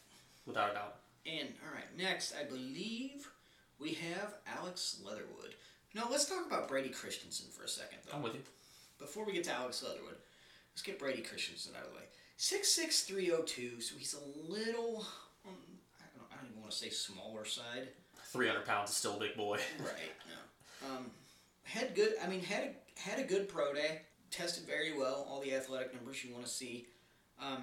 without 0.46 0.70
a 0.70 0.74
doubt. 0.74 0.96
And 1.26 1.48
all 1.66 1.74
right, 1.74 1.96
next 1.96 2.34
I 2.38 2.44
believe 2.44 3.28
we 3.80 3.92
have 3.92 4.34
Alex 4.58 5.00
Leatherwood. 5.04 5.54
Now 5.94 6.08
let's 6.10 6.28
talk 6.28 6.46
about 6.46 6.68
Brady 6.68 6.88
Christensen 6.90 7.46
for 7.50 7.64
a 7.64 7.68
second, 7.68 7.98
though. 8.06 8.16
I'm 8.16 8.22
with 8.22 8.34
you. 8.34 8.40
Before 8.98 9.24
we 9.24 9.32
get 9.32 9.44
to 9.44 9.52
Alex 9.52 9.82
Leatherwood, 9.82 10.16
let's 10.72 10.82
get 10.82 10.98
Brady 10.98 11.22
Christensen 11.22 11.74
out 11.76 11.84
of 11.86 11.90
the 11.92 11.96
way. 11.96 12.04
Six 12.36 12.70
six 12.72 13.02
three 13.02 13.30
oh 13.30 13.42
two, 13.42 13.80
so 13.80 13.94
he's 13.96 14.14
a 14.14 14.50
little, 14.52 15.06
um, 15.46 15.54
I 16.00 16.04
don't, 16.16 16.28
I 16.32 16.36
don't 16.36 16.50
even 16.50 16.60
want 16.60 16.70
to 16.72 16.76
say 16.76 16.90
smaller 16.90 17.44
side. 17.44 17.88
300 18.24 18.66
pounds 18.66 18.90
is 18.90 18.96
still 18.96 19.16
a 19.16 19.20
big 19.20 19.36
boy. 19.36 19.58
Right. 19.78 20.12
No. 20.28 20.34
Um, 20.84 21.06
had 21.62 21.94
good. 21.94 22.12
I 22.22 22.28
mean, 22.28 22.42
had 22.42 22.62
a, 22.64 23.00
had 23.00 23.18
a 23.18 23.24
good 23.24 23.48
pro 23.48 23.72
day. 23.72 24.02
Tested 24.30 24.66
very 24.66 24.96
well. 24.96 25.26
All 25.28 25.40
the 25.40 25.54
athletic 25.54 25.94
numbers 25.94 26.22
you 26.22 26.32
want 26.34 26.44
to 26.44 26.50
see. 26.52 26.86
Um, 27.40 27.62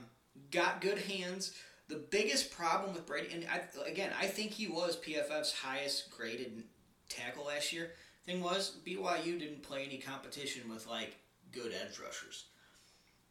got 0.52 0.82
good 0.82 0.98
hands. 0.98 1.54
The 1.94 2.00
biggest 2.10 2.50
problem 2.50 2.92
with 2.96 3.06
Brady, 3.06 3.28
and 3.32 3.46
I, 3.46 3.62
again, 3.88 4.10
I 4.20 4.26
think 4.26 4.50
he 4.50 4.68
was 4.68 4.98
PFF's 4.98 5.54
highest 5.54 6.10
graded 6.10 6.64
tackle 7.08 7.46
last 7.46 7.72
year. 7.72 7.92
Thing 8.26 8.42
was, 8.42 8.78
BYU 8.84 9.38
didn't 9.38 9.62
play 9.62 9.86
any 9.86 10.00
competition 10.00 10.68
with 10.74 10.88
like 10.88 11.18
good 11.52 11.72
edge 11.72 12.00
rushers, 12.00 12.46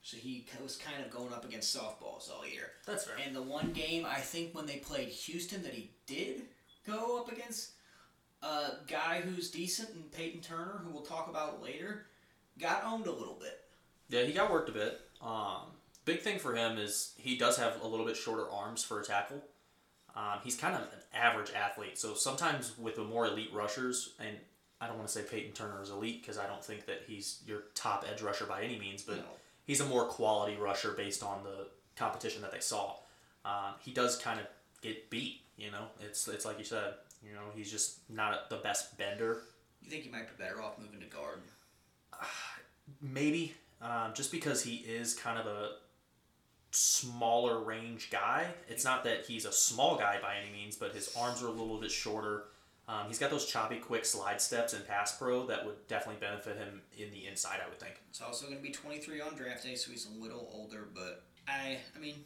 so 0.00 0.16
he 0.16 0.46
was 0.62 0.76
kind 0.76 1.04
of 1.04 1.10
going 1.10 1.32
up 1.32 1.44
against 1.44 1.76
softballs 1.76 2.30
all 2.30 2.46
year. 2.46 2.70
That's 2.86 3.02
fair. 3.02 3.16
And 3.26 3.34
the 3.34 3.42
one 3.42 3.72
game 3.72 4.06
I 4.06 4.20
think 4.20 4.54
when 4.54 4.66
they 4.66 4.76
played 4.76 5.08
Houston 5.08 5.64
that 5.64 5.74
he 5.74 5.90
did 6.06 6.42
go 6.86 7.18
up 7.18 7.32
against 7.32 7.72
a 8.42 8.74
guy 8.86 9.22
who's 9.22 9.50
decent 9.50 9.88
and 9.90 10.12
Payton 10.12 10.42
Turner, 10.42 10.82
who 10.84 10.92
we'll 10.92 11.02
talk 11.02 11.26
about 11.28 11.60
later, 11.64 12.06
got 12.60 12.84
owned 12.84 13.08
a 13.08 13.12
little 13.12 13.40
bit. 13.40 13.58
Yeah, 14.08 14.22
he 14.22 14.32
got 14.32 14.52
worked 14.52 14.68
a 14.68 14.72
bit. 14.72 15.00
Um, 15.20 15.62
big 16.04 16.20
thing 16.20 16.38
for 16.38 16.54
him 16.54 16.78
is 16.78 17.14
he 17.16 17.36
does 17.36 17.56
have 17.56 17.80
a 17.82 17.86
little 17.86 18.06
bit 18.06 18.16
shorter 18.16 18.50
arms 18.50 18.82
for 18.84 19.00
a 19.00 19.04
tackle. 19.04 19.42
Um, 20.14 20.38
he's 20.44 20.56
kind 20.56 20.74
of 20.74 20.82
an 20.82 20.88
average 21.14 21.50
athlete, 21.52 21.98
so 21.98 22.14
sometimes 22.14 22.76
with 22.78 22.96
the 22.96 23.04
more 23.04 23.26
elite 23.26 23.50
rushers, 23.52 24.10
and 24.20 24.36
I 24.80 24.86
don't 24.86 24.96
want 24.96 25.08
to 25.08 25.14
say 25.14 25.22
Payton 25.22 25.52
Turner 25.52 25.80
is 25.82 25.88
elite 25.90 26.20
because 26.20 26.36
I 26.38 26.46
don't 26.46 26.62
think 26.62 26.84
that 26.86 27.02
he's 27.06 27.40
your 27.46 27.62
top 27.74 28.04
edge 28.10 28.20
rusher 28.20 28.44
by 28.44 28.62
any 28.62 28.78
means, 28.78 29.02
but 29.02 29.16
No. 29.18 29.24
he's 29.64 29.80
a 29.80 29.86
more 29.86 30.04
quality 30.06 30.56
rusher 30.56 30.92
based 30.92 31.22
on 31.22 31.44
the 31.44 31.68
competition 31.96 32.42
that 32.42 32.52
they 32.52 32.60
saw. 32.60 32.96
Um, 33.44 33.74
he 33.80 33.92
does 33.92 34.16
kind 34.18 34.38
of 34.38 34.46
get 34.82 35.08
beat, 35.08 35.40
you 35.56 35.70
know. 35.70 35.86
It's 36.00 36.28
it's 36.28 36.44
like 36.44 36.58
you 36.58 36.64
said, 36.64 36.94
you 37.26 37.32
know, 37.32 37.44
he's 37.54 37.70
just 37.70 37.98
not 38.10 38.50
the 38.50 38.56
best 38.58 38.98
bender. 38.98 39.42
You 39.80 39.88
think 39.90 40.02
he 40.04 40.10
might 40.10 40.28
be 40.36 40.42
better 40.44 40.60
off 40.62 40.78
moving 40.78 41.00
to 41.00 41.06
guard? 41.06 41.40
Maybe 43.00 43.54
um, 43.80 44.12
just 44.14 44.30
because 44.30 44.62
he 44.62 44.76
is 44.76 45.14
kind 45.14 45.38
of 45.38 45.46
a 45.46 45.70
smaller 46.72 47.60
range 47.60 48.10
guy. 48.10 48.46
It's 48.68 48.84
not 48.84 49.04
that 49.04 49.26
he's 49.26 49.44
a 49.44 49.52
small 49.52 49.96
guy 49.96 50.18
by 50.20 50.36
any 50.36 50.52
means, 50.52 50.76
but 50.76 50.92
his 50.92 51.14
arms 51.16 51.42
are 51.42 51.46
a 51.46 51.50
little 51.50 51.78
bit 51.78 51.90
shorter. 51.90 52.44
Um, 52.88 53.06
he's 53.06 53.18
got 53.18 53.30
those 53.30 53.46
choppy, 53.46 53.76
quick 53.76 54.04
slide 54.04 54.40
steps 54.40 54.72
and 54.72 54.86
pass 54.86 55.16
pro 55.16 55.46
that 55.46 55.64
would 55.64 55.86
definitely 55.86 56.20
benefit 56.20 56.56
him 56.56 56.82
in 56.98 57.10
the 57.10 57.26
inside. 57.26 57.60
I 57.64 57.68
would 57.68 57.78
think. 57.78 57.94
It's 58.10 58.20
also 58.20 58.46
going 58.46 58.58
to 58.58 58.62
be 58.62 58.70
23 58.70 59.20
on 59.20 59.36
draft 59.36 59.62
day, 59.62 59.76
so 59.76 59.90
he's 59.90 60.06
a 60.06 60.22
little 60.22 60.50
older. 60.52 60.88
But 60.92 61.22
I, 61.46 61.78
I 61.96 62.00
mean, 62.00 62.24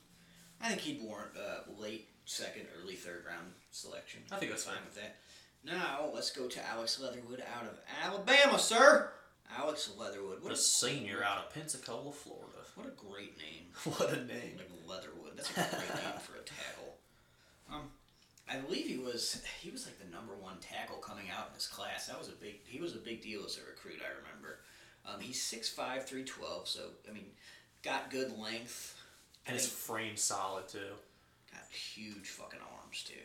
I 0.60 0.68
think 0.68 0.80
he'd 0.80 1.02
warrant 1.02 1.32
a 1.36 1.80
late 1.80 2.08
second, 2.24 2.66
early 2.80 2.94
third 2.94 3.24
round 3.28 3.52
selection. 3.70 4.22
I 4.32 4.36
think 4.36 4.50
that's 4.50 4.64
fine 4.64 4.82
with 4.84 4.94
that. 4.94 5.16
Now 5.64 6.10
let's 6.14 6.30
go 6.30 6.46
to 6.48 6.68
Alex 6.68 7.00
Leatherwood 7.00 7.42
out 7.56 7.64
of 7.64 7.78
Alabama, 8.04 8.58
sir. 8.58 9.10
Alex 9.58 9.90
Leatherwood. 9.98 10.42
What 10.42 10.52
a 10.52 10.56
senior 10.56 11.22
out 11.22 11.38
of 11.38 11.54
Pensacola, 11.54 12.12
Florida. 12.12 12.45
What 12.76 12.86
a 12.86 12.90
great 12.90 13.36
name. 13.38 13.66
What 13.98 14.12
a 14.12 14.24
name. 14.24 14.56
Like 14.58 14.70
Leatherwood. 14.86 15.36
That's 15.36 15.50
a 15.50 15.54
great 15.54 15.94
name 15.94 16.20
for 16.20 16.36
a 16.38 16.44
tackle. 16.44 16.94
Um, 17.68 17.90
I 18.48 18.58
believe 18.58 18.86
he 18.86 18.96
was 18.96 19.42
he 19.60 19.70
was 19.72 19.86
like 19.86 19.98
the 19.98 20.08
number 20.14 20.32
one 20.36 20.58
tackle 20.60 20.98
coming 20.98 21.26
out 21.36 21.48
in 21.48 21.54
his 21.54 21.66
class. 21.66 22.06
That 22.06 22.16
was 22.16 22.28
a 22.28 22.38
big 22.40 22.60
he 22.64 22.78
was 22.80 22.94
a 22.94 22.98
big 22.98 23.20
deal 23.20 23.42
as 23.44 23.58
a 23.58 23.66
recruit. 23.68 23.98
I 24.00 24.14
remember. 24.22 24.60
Um, 25.04 25.18
he's 25.20 25.42
6'5", 25.42 25.74
312, 26.04 26.68
So 26.68 26.80
I 27.10 27.12
mean, 27.12 27.26
got 27.82 28.08
good 28.10 28.38
length. 28.38 28.94
And 29.46 29.54
his 29.56 29.66
think 29.66 29.78
frame's 29.78 30.22
solid, 30.22 30.68
too. 30.68 30.94
got 31.52 31.62
huge 31.72 32.28
fucking 32.28 32.60
arms 32.80 33.02
too. 33.02 33.22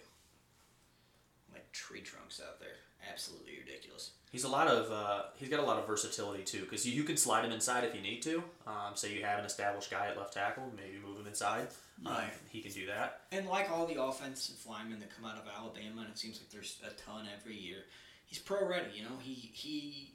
Like 1.53 1.71
tree 1.71 2.01
trunks 2.01 2.41
out 2.43 2.59
there. 2.59 2.77
Absolutely 3.11 3.57
ridiculous. 3.63 4.11
He's 4.31 4.45
a 4.45 4.49
lot 4.49 4.67
of 4.67 4.89
uh, 4.91 5.23
he's 5.35 5.49
got 5.49 5.59
a 5.59 5.63
lot 5.65 5.77
of 5.77 5.85
versatility 5.85 6.43
too 6.43 6.61
because 6.61 6.87
you, 6.87 6.93
you 6.93 7.03
can 7.03 7.17
slide 7.17 7.43
him 7.43 7.51
inside 7.51 7.83
if 7.83 7.93
you 7.93 8.01
need 8.01 8.21
to. 8.23 8.41
Um, 8.65 8.95
say 8.95 9.13
you 9.13 9.23
have 9.25 9.39
an 9.39 9.45
established 9.45 9.91
guy 9.91 10.07
at 10.07 10.17
left 10.17 10.33
tackle, 10.33 10.71
maybe 10.75 10.97
move 11.05 11.19
him 11.19 11.27
inside. 11.27 11.67
Um, 12.05 12.13
Right. 12.13 12.31
he 12.49 12.61
can 12.61 12.71
do 12.71 12.85
that. 12.87 13.21
And 13.33 13.45
like 13.47 13.69
all 13.69 13.85
the 13.85 14.01
offensive 14.01 14.55
linemen 14.67 14.99
that 15.01 15.15
come 15.15 15.25
out 15.29 15.35
of 15.37 15.43
Alabama, 15.55 16.01
and 16.01 16.09
it 16.09 16.17
seems 16.17 16.39
like 16.39 16.49
there's 16.49 16.79
a 16.85 16.91
ton 16.93 17.27
every 17.39 17.55
year. 17.57 17.79
He's 18.25 18.39
pro 18.39 18.65
ready, 18.65 18.87
you 18.95 19.03
know. 19.03 19.17
He 19.21 19.33
he 19.53 20.13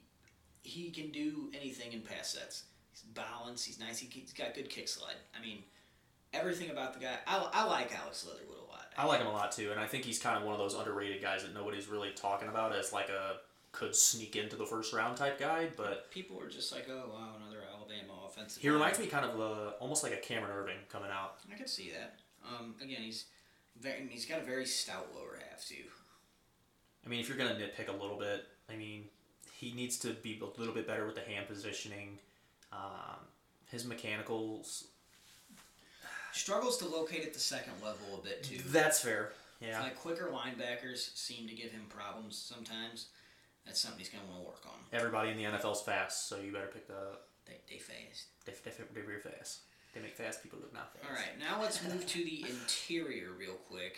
he 0.63 0.89
can 0.89 1.11
do 1.11 1.51
anything 1.53 1.93
in 1.93 2.01
pass 2.01 2.29
sets. 2.29 2.63
He's 2.91 3.03
balanced. 3.03 3.67
He's 3.67 3.79
nice. 3.79 3.99
He, 3.99 4.07
he's 4.11 4.33
got 4.33 4.55
good 4.55 4.69
kick 4.71 4.87
slide. 4.87 5.15
I 5.37 5.45
mean, 5.45 5.59
everything 6.33 6.71
about 6.71 6.93
the 6.95 6.99
guy. 6.99 7.13
I, 7.27 7.47
I 7.53 7.63
like 7.65 7.95
Alex 7.97 8.25
Leatherwood 8.27 8.57
a 8.57 8.71
lot. 8.71 8.87
I 8.97 9.05
like 9.05 9.19
him 9.21 9.27
a 9.27 9.31
lot 9.31 9.51
too, 9.51 9.69
and 9.71 9.79
I 9.79 9.85
think 9.85 10.03
he's 10.05 10.17
kind 10.17 10.35
of 10.37 10.43
one 10.43 10.53
of 10.53 10.59
those 10.59 10.73
underrated 10.73 11.21
guys 11.21 11.43
that 11.43 11.53
nobody's 11.53 11.87
really 11.87 12.09
talking 12.15 12.47
about 12.49 12.75
as 12.75 12.91
like 12.91 13.09
a 13.09 13.35
could 13.77 13.95
sneak 13.95 14.35
into 14.35 14.55
the 14.55 14.65
first 14.65 14.91
round 14.93 15.17
type 15.17 15.39
guy. 15.39 15.67
But 15.75 16.09
People 16.11 16.41
are 16.41 16.49
just 16.49 16.73
like, 16.73 16.87
oh 16.89 17.09
wow, 17.13 17.35
another 17.39 17.63
Alabama 17.73 18.13
offensive. 18.27 18.61
he 18.61 18.69
reminds 18.69 18.97
lineman." 18.97 19.21
me 19.21 19.29
kind 19.29 19.39
of 19.39 19.39
uh, 19.39 19.71
almost 19.79 20.03
like 20.03 20.13
a 20.13 20.17
Cameron 20.17 20.51
Erving 20.51 20.89
coming 20.89 21.11
out. 21.11 21.35
I 21.53 21.57
can 21.57 21.67
see 21.67 21.91
that. 21.91 22.19
Um, 22.47 22.73
again, 22.81 23.01
he's 23.01 23.25
very. 23.79 24.07
He's 24.09 24.25
got 24.25 24.39
a 24.39 24.43
very 24.43 24.65
stout 24.65 25.09
lower 25.15 25.39
half 25.49 25.65
too. 25.65 25.75
I 27.05 27.09
mean, 27.09 27.19
if 27.19 27.29
you're 27.29 27.37
gonna 27.37 27.55
nitpick 27.55 27.87
a 27.87 28.01
little 28.01 28.17
bit, 28.17 28.45
I 28.71 28.75
mean, 28.75 29.05
he 29.53 29.73
needs 29.73 29.97
to 29.99 30.09
be 30.13 30.41
a 30.41 30.59
little 30.59 30.73
bit 30.73 30.87
better 30.87 31.05
with 31.05 31.15
the 31.15 31.21
hand 31.21 31.47
positioning. 31.47 32.17
Um, 32.73 33.19
his 33.67 33.85
mechanicals. 33.85 34.85
Struggles 36.33 36.77
to 36.77 36.87
locate 36.87 37.25
at 37.25 37.33
the 37.33 37.39
second 37.39 37.73
level 37.83 38.19
a 38.19 38.23
bit 38.23 38.43
too. 38.43 38.59
That's 38.67 38.99
fair. 38.99 39.31
Yeah. 39.59 39.81
Like 39.81 39.97
quicker 39.97 40.29
linebackers 40.31 41.15
seem 41.15 41.47
to 41.47 41.55
give 41.55 41.71
him 41.71 41.85
problems 41.89 42.37
sometimes. 42.37 43.07
That's 43.67 43.79
something 43.81 43.99
he's 43.99 44.09
gonna 44.09 44.25
want 44.25 44.41
to 44.41 44.47
work 44.47 44.63
on. 44.65 44.79
Everybody 44.91 45.29
in 45.31 45.37
the 45.37 45.43
NFL's 45.43 45.81
fast, 45.81 46.27
so 46.29 46.37
you 46.39 46.51
better 46.51 46.67
pick 46.73 46.87
that 46.87 46.95
up. 46.97 47.27
They, 47.45 47.59
they 47.69 47.77
fast. 47.77 48.25
They, 48.45 48.53
they, 48.63 48.71
they're 48.93 49.03
very 49.03 49.19
fast. 49.21 49.59
They 49.93 50.01
make 50.01 50.15
fast 50.15 50.41
people 50.43 50.59
look 50.59 50.73
not 50.73 50.93
fast. 50.93 51.05
All 51.09 51.15
right, 51.15 51.37
now 51.39 51.61
let's 51.61 51.83
move 51.83 52.05
to 52.07 52.23
the 52.23 52.45
interior 52.49 53.31
real 53.37 53.53
quick. 53.69 53.97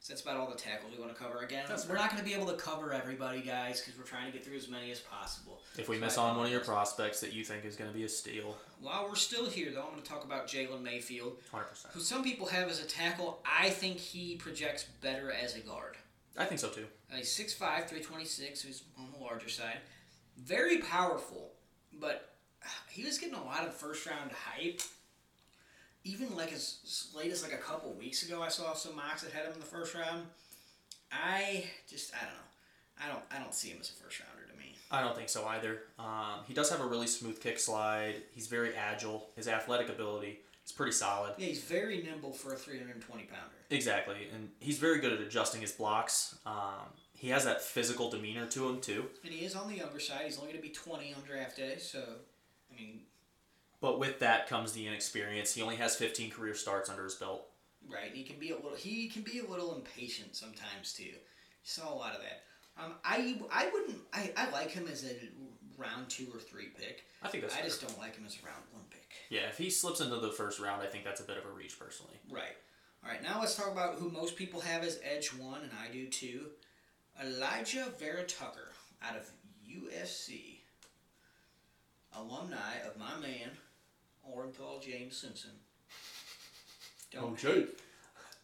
'Cause 0.00 0.06
that's 0.10 0.20
about 0.22 0.36
all 0.36 0.48
the 0.48 0.56
tackles 0.56 0.92
we 0.94 1.02
want 1.02 1.12
to 1.12 1.20
cover. 1.20 1.40
Again, 1.40 1.64
That's 1.68 1.88
we're 1.88 1.96
not 1.96 2.10
going 2.10 2.22
to 2.22 2.24
be 2.24 2.32
able 2.32 2.46
to 2.46 2.54
cover 2.56 2.92
everybody, 2.92 3.40
guys, 3.40 3.80
because 3.80 3.98
we're 3.98 4.04
trying 4.06 4.26
to 4.26 4.32
get 4.32 4.44
through 4.44 4.56
as 4.56 4.68
many 4.68 4.92
as 4.92 5.00
possible. 5.00 5.60
If 5.76 5.88
we 5.88 5.96
So 5.96 6.00
miss 6.04 6.16
on 6.18 6.36
one 6.36 6.46
of 6.46 6.52
your 6.52 6.60
prospects 6.60 7.18
that 7.20 7.32
you 7.32 7.44
think 7.44 7.64
is 7.64 7.74
going 7.74 7.90
to 7.90 7.96
be 7.96 8.04
a 8.04 8.08
steal, 8.08 8.56
While 8.80 9.08
we're 9.08 9.16
still 9.16 9.50
here, 9.50 9.72
though, 9.72 9.82
I'm 9.82 9.90
going 9.90 10.02
to 10.02 10.08
talk 10.08 10.22
about 10.24 10.46
Jalen 10.46 10.82
Mayfield, 10.82 11.38
100%. 11.52 11.86
who 11.90 12.00
some 12.00 12.22
people 12.22 12.46
have 12.46 12.68
as 12.68 12.80
a 12.80 12.86
tackle. 12.86 13.42
I 13.44 13.70
think 13.70 13.98
he 13.98 14.36
projects 14.36 14.84
better 15.02 15.32
as 15.32 15.56
a 15.56 15.60
guard. 15.60 15.96
I 16.36 16.44
think 16.44 16.60
so 16.60 16.68
too. 16.68 16.86
Uh, 17.10 17.16
he's 17.16 17.28
6'5", 17.28 17.58
326, 17.58 18.62
who's 18.62 18.82
on 18.98 19.08
the 19.16 19.24
larger 19.24 19.48
side. 19.48 19.78
Very 20.36 20.78
powerful, 20.78 21.50
but 21.98 22.34
uh, 22.62 22.68
he 22.90 23.04
was 23.04 23.18
getting 23.18 23.34
a 23.34 23.44
lot 23.44 23.66
of 23.66 23.74
first 23.74 24.06
round 24.06 24.30
hype. 24.32 24.80
Even 26.04 26.34
like 26.36 26.52
as 26.52 26.78
as 26.84 27.08
late 27.14 27.32
as 27.32 27.42
like 27.42 27.52
a 27.52 27.58
couple 27.58 27.92
weeks 27.92 28.26
ago, 28.26 28.40
I 28.42 28.48
saw 28.48 28.72
some 28.74 28.94
mocks 28.96 29.22
that 29.22 29.32
had 29.32 29.46
him 29.46 29.54
in 29.54 29.60
the 29.60 29.66
first 29.66 29.94
round. 29.94 30.22
I 31.10 31.64
just 31.88 32.14
I 32.14 32.18
don't 32.24 32.34
know. 32.34 33.04
I 33.04 33.08
don't 33.08 33.24
I 33.34 33.42
don't 33.42 33.54
see 33.54 33.68
him 33.70 33.78
as 33.80 33.90
a 33.90 34.02
first 34.02 34.20
rounder 34.20 34.50
to 34.50 34.58
me. 34.58 34.74
I 34.90 35.00
don't 35.02 35.16
think 35.16 35.28
so 35.28 35.44
either. 35.46 35.80
Um, 35.98 36.40
he 36.46 36.54
does 36.54 36.70
have 36.70 36.80
a 36.80 36.86
really 36.86 37.06
smooth 37.08 37.40
kick 37.40 37.58
slide. 37.58 38.22
He's 38.32 38.46
very 38.46 38.74
agile. 38.74 39.28
His 39.36 39.48
athletic 39.48 39.88
ability 39.88 40.38
is 40.64 40.72
pretty 40.72 40.92
solid. 40.92 41.34
Yeah, 41.36 41.46
he's 41.46 41.62
very 41.62 42.02
nimble 42.02 42.32
for 42.32 42.54
a 42.54 42.56
320 42.56 43.24
pounder. 43.24 43.57
Exactly, 43.70 44.28
and 44.32 44.48
he's 44.60 44.78
very 44.78 44.98
good 44.98 45.12
at 45.12 45.20
adjusting 45.20 45.60
his 45.60 45.72
blocks. 45.72 46.38
Um, 46.46 46.88
he 47.12 47.28
has 47.28 47.44
that 47.44 47.60
physical 47.62 48.08
demeanor 48.10 48.46
to 48.46 48.68
him 48.68 48.80
too. 48.80 49.06
And 49.24 49.32
he 49.32 49.44
is 49.44 49.54
on 49.54 49.68
the 49.68 49.76
younger 49.76 50.00
side. 50.00 50.22
He's 50.24 50.38
only 50.38 50.52
going 50.52 50.62
to 50.62 50.66
be 50.68 50.72
20 50.72 51.12
on 51.14 51.22
draft 51.26 51.56
day, 51.56 51.76
so 51.78 52.02
I 52.72 52.80
mean, 52.80 53.00
But 53.80 53.98
with 53.98 54.20
that 54.20 54.48
comes 54.48 54.72
the 54.72 54.86
inexperience. 54.86 55.54
He 55.54 55.60
only 55.62 55.76
has 55.76 55.96
15 55.96 56.30
career 56.30 56.54
starts 56.54 56.88
under 56.88 57.04
his 57.04 57.14
belt. 57.16 57.46
Right, 57.90 58.10
he 58.14 58.22
can 58.24 58.38
be 58.38 58.50
a 58.50 58.56
little. 58.56 58.74
He 58.76 59.08
can 59.08 59.22
be 59.22 59.38
a 59.40 59.44
little 59.50 59.74
impatient 59.74 60.34
sometimes 60.34 60.92
too. 60.94 61.04
You 61.04 61.14
saw 61.62 61.92
a 61.92 61.96
lot 61.96 62.14
of 62.14 62.20
that. 62.22 62.42
Um, 62.82 62.94
I 63.04 63.40
I 63.52 63.68
wouldn't. 63.72 63.98
I, 64.12 64.32
I 64.36 64.50
like 64.50 64.70
him 64.70 64.88
as 64.90 65.04
a 65.04 65.14
round 65.76 66.08
two 66.08 66.26
or 66.34 66.40
three 66.40 66.68
pick. 66.76 67.04
I 67.22 67.28
think 67.28 67.42
that's 67.44 67.54
I 67.54 67.58
fair. 67.58 67.66
just 67.66 67.80
don't 67.86 67.98
like 67.98 68.16
him 68.16 68.24
as 68.26 68.36
a 68.42 68.46
round 68.46 68.62
one 68.72 68.84
pick. 68.90 69.08
Yeah, 69.30 69.48
if 69.48 69.58
he 69.58 69.70
slips 69.70 70.00
into 70.00 70.16
the 70.16 70.30
first 70.32 70.58
round, 70.60 70.82
I 70.82 70.86
think 70.86 71.04
that's 71.04 71.20
a 71.20 71.24
bit 71.24 71.36
of 71.38 71.44
a 71.44 71.50
reach 71.50 71.78
personally. 71.78 72.14
Right. 72.30 72.56
All 73.04 73.10
right. 73.10 73.22
Now 73.22 73.40
let's 73.40 73.54
talk 73.54 73.70
about 73.72 73.96
who 73.96 74.10
most 74.10 74.36
people 74.36 74.60
have 74.60 74.82
as 74.82 75.00
edge 75.02 75.28
one, 75.28 75.62
and 75.62 75.70
I 75.82 75.92
do 75.92 76.06
too. 76.08 76.46
Elijah 77.22 77.86
Vera 77.98 78.24
Tucker 78.24 78.70
out 79.02 79.16
of 79.16 79.28
USC, 79.68 80.58
alumni 82.16 82.78
of 82.86 82.96
my 82.96 83.16
man, 83.20 83.50
Orenthal 84.28 84.82
James 84.82 85.16
Simpson. 85.16 85.50
Don't 87.10 87.38
hate. 87.40 87.68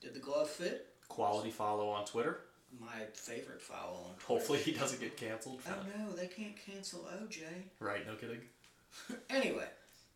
Did 0.01 0.15
the 0.15 0.21
glove 0.21 0.49
fit? 0.51 0.89
Quality 1.09 1.51
follow 1.51 1.89
on 1.89 2.05
Twitter. 2.05 2.41
my 2.81 3.05
favorite 3.13 3.63
follow 3.63 4.07
on 4.09 4.15
Twitter. 4.19 4.27
Hopefully 4.27 4.59
he 4.59 4.73
doesn't 4.73 5.01
get 5.01 5.17
canceled. 5.17 5.61
Oh 5.69 5.75
no, 5.99 6.13
they 6.13 6.27
can't 6.27 6.57
cancel 6.57 7.07
OJ. 7.23 7.43
Right, 7.79 8.07
no 8.07 8.15
kidding. 8.15 8.41
anyway, 9.31 9.69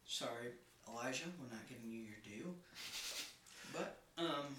sorry, 0.07 0.53
Alijah, 0.88 1.31
we're 1.38 1.55
not 1.55 1.68
giving 1.68 1.90
you 1.90 2.01
your 2.01 2.18
due. 2.24 2.55
But 3.72 3.98
um, 4.18 4.57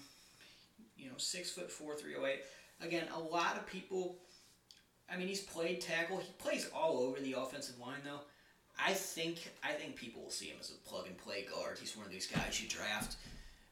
you 0.96 1.06
know, 1.06 1.16
six 1.16 1.50
foot 1.50 1.70
four, 1.70 1.94
three 1.94 2.14
oh 2.18 2.26
eight. 2.26 2.40
Again, 2.80 3.04
a 3.14 3.20
lot 3.20 3.56
of 3.56 3.66
people. 3.66 4.16
I 5.12 5.16
mean, 5.16 5.28
he's 5.28 5.42
played 5.42 5.80
tackle. 5.80 6.18
He 6.18 6.32
plays 6.38 6.70
all 6.74 6.98
over 6.98 7.20
the 7.20 7.34
offensive 7.34 7.78
line, 7.80 8.00
though. 8.04 8.20
I 8.78 8.92
think 8.92 9.50
I 9.62 9.72
think 9.72 9.96
people 9.96 10.22
will 10.22 10.30
see 10.30 10.46
him 10.46 10.56
as 10.60 10.70
a 10.70 10.88
plug 10.88 11.06
and 11.06 11.16
play 11.18 11.44
guard. 11.44 11.78
He's 11.78 11.96
one 11.96 12.06
of 12.06 12.12
these 12.12 12.26
guys 12.26 12.62
you 12.62 12.68
draft, 12.68 13.16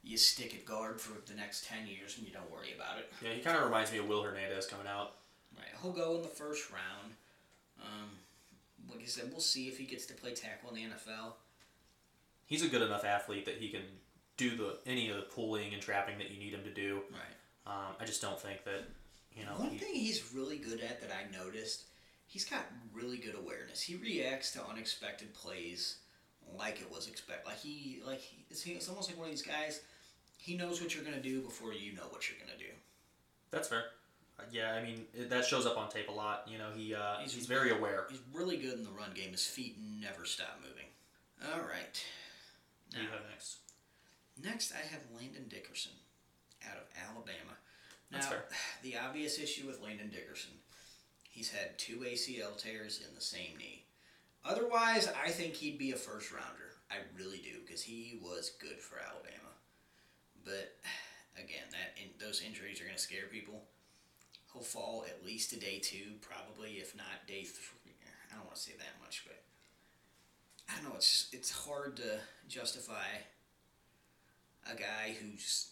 you 0.02 0.18
stick 0.18 0.54
at 0.54 0.64
guard 0.64 1.00
for 1.00 1.18
the 1.26 1.36
next 1.36 1.64
ten 1.64 1.86
years, 1.86 2.18
and 2.18 2.26
you 2.26 2.32
don't 2.32 2.50
worry 2.50 2.74
about 2.74 2.98
it. 2.98 3.10
Yeah, 3.24 3.32
he 3.32 3.40
kind 3.40 3.56
of 3.56 3.64
reminds 3.64 3.92
me 3.92 3.98
of 3.98 4.08
Will 4.08 4.22
Hernandez 4.22 4.66
coming 4.66 4.86
out. 4.86 5.14
Right, 5.56 5.66
he'll 5.82 5.92
go 5.92 6.16
in 6.16 6.22
the 6.22 6.28
first 6.28 6.70
round. 6.70 7.14
Um, 7.82 8.10
like 8.90 9.02
I 9.02 9.06
said, 9.06 9.30
we'll 9.30 9.40
see 9.40 9.68
if 9.68 9.78
he 9.78 9.84
gets 9.84 10.06
to 10.06 10.14
play 10.14 10.34
tackle 10.34 10.70
in 10.70 10.76
the 10.76 10.82
NFL. 10.82 11.32
He's 12.46 12.64
a 12.64 12.68
good 12.68 12.82
enough 12.82 13.04
athlete 13.04 13.44
that 13.46 13.56
he 13.56 13.68
can 13.68 13.82
do 14.38 14.56
the 14.56 14.78
any 14.86 15.10
of 15.10 15.16
the 15.16 15.22
pulling 15.22 15.74
and 15.74 15.82
trapping 15.82 16.16
that 16.18 16.30
you 16.30 16.38
need 16.38 16.54
him 16.54 16.64
to 16.64 16.72
do. 16.72 17.02
Right. 17.10 17.72
Um, 17.72 17.94
I 18.00 18.06
just 18.06 18.22
don't 18.22 18.40
think 18.40 18.64
that 18.64 18.84
you 19.36 19.44
know. 19.44 19.52
One 19.58 19.70
he- 19.70 19.78
thing 19.78 19.94
he's 19.94 20.32
really 20.34 20.56
good 20.56 20.80
at 20.80 21.02
that 21.02 21.10
I 21.10 21.30
noticed, 21.36 21.82
he's 22.26 22.46
got 22.46 22.64
really 22.94 23.18
good 23.18 23.34
awareness. 23.34 23.82
He 23.82 23.96
reacts 23.96 24.52
to 24.52 24.64
unexpected 24.64 25.34
plays 25.34 25.98
like 26.58 26.80
it 26.80 26.90
was 26.90 27.08
expect. 27.08 27.44
Like 27.46 27.58
he, 27.58 28.00
like 28.06 28.20
he, 28.20 28.44
it's, 28.50 28.64
it's 28.66 28.88
almost 28.88 29.10
like 29.10 29.18
one 29.18 29.26
of 29.26 29.32
these 29.32 29.42
guys. 29.42 29.82
He 30.38 30.56
knows 30.56 30.80
what 30.80 30.94
you're 30.94 31.04
gonna 31.04 31.20
do 31.20 31.42
before 31.42 31.74
you 31.74 31.92
know 31.94 32.04
what 32.10 32.28
you're 32.30 32.38
gonna 32.38 32.58
do. 32.58 32.72
That's 33.50 33.68
fair. 33.68 33.84
Uh, 34.38 34.44
yeah, 34.52 34.72
I 34.72 34.82
mean 34.84 35.04
it, 35.12 35.28
that 35.30 35.44
shows 35.44 35.66
up 35.66 35.76
on 35.76 35.90
tape 35.90 36.08
a 36.08 36.12
lot. 36.12 36.46
You 36.48 36.58
know, 36.58 36.68
he 36.74 36.94
uh, 36.94 37.18
He's- 37.18 37.32
he's, 37.34 37.46
very 37.46 37.70
aware. 37.70 38.06
He's 38.08 38.20
really 38.32 38.56
good 38.56 38.74
in 38.74 38.84
the 38.84 38.90
run 38.90 39.10
game. 39.14 39.32
His 39.32 39.44
feet 39.46 39.76
never 40.00 40.24
stop 40.24 40.60
moving. 40.62 40.86
All 41.52 41.60
right. 41.60 42.02
Who 42.92 42.98
do 42.98 43.04
you 43.04 43.10
have 43.10 43.20
next? 43.30 43.56
Next, 44.42 44.72
I 44.72 44.86
have 44.92 45.00
Landon 45.16 45.46
Dickerson 45.48 45.92
out 46.68 46.76
of 46.76 46.88
Alabama. 47.08 47.56
Now, 48.10 48.20
the 48.82 48.96
obvious 48.96 49.38
issue 49.38 49.66
with 49.66 49.82
Landon 49.82 50.10
Dickerson, 50.10 50.52
he's 51.28 51.50
had 51.50 51.78
two 51.78 51.98
ACL 51.98 52.56
tears 52.56 53.02
in 53.06 53.14
the 53.14 53.20
same 53.20 53.56
knee. 53.58 53.84
Otherwise, 54.44 55.10
I 55.22 55.30
think 55.30 55.54
he'd 55.54 55.78
be 55.78 55.92
a 55.92 55.96
first 55.96 56.32
rounder. 56.32 56.76
I 56.90 56.96
really 57.16 57.38
do 57.38 57.60
because 57.66 57.82
he 57.82 58.18
was 58.22 58.52
good 58.60 58.78
for 58.78 58.96
Alabama. 58.98 59.52
But 60.44 60.76
again, 61.36 61.66
that 61.70 62.00
in, 62.02 62.10
those 62.24 62.42
injuries 62.46 62.80
are 62.80 62.84
going 62.84 62.96
to 62.96 63.02
scare 63.02 63.26
people. 63.30 63.64
He'll 64.52 64.62
fall 64.62 65.04
at 65.06 65.26
least 65.26 65.50
to 65.50 65.58
day 65.58 65.78
two, 65.78 66.16
probably 66.20 66.78
if 66.78 66.96
not 66.96 67.26
day 67.26 67.44
three. 67.44 67.92
I 68.30 68.36
don't 68.36 68.44
want 68.44 68.56
to 68.56 68.62
say 68.62 68.72
that 68.78 69.02
much, 69.02 69.24
but 69.26 69.42
I 70.68 70.76
don't 70.76 70.90
know. 70.90 70.96
It's 70.96 71.28
it's 71.32 71.50
hard 71.50 71.96
to 71.96 72.18
justify 72.48 73.06
a 74.70 74.74
guy 74.76 75.16
who's 75.20 75.70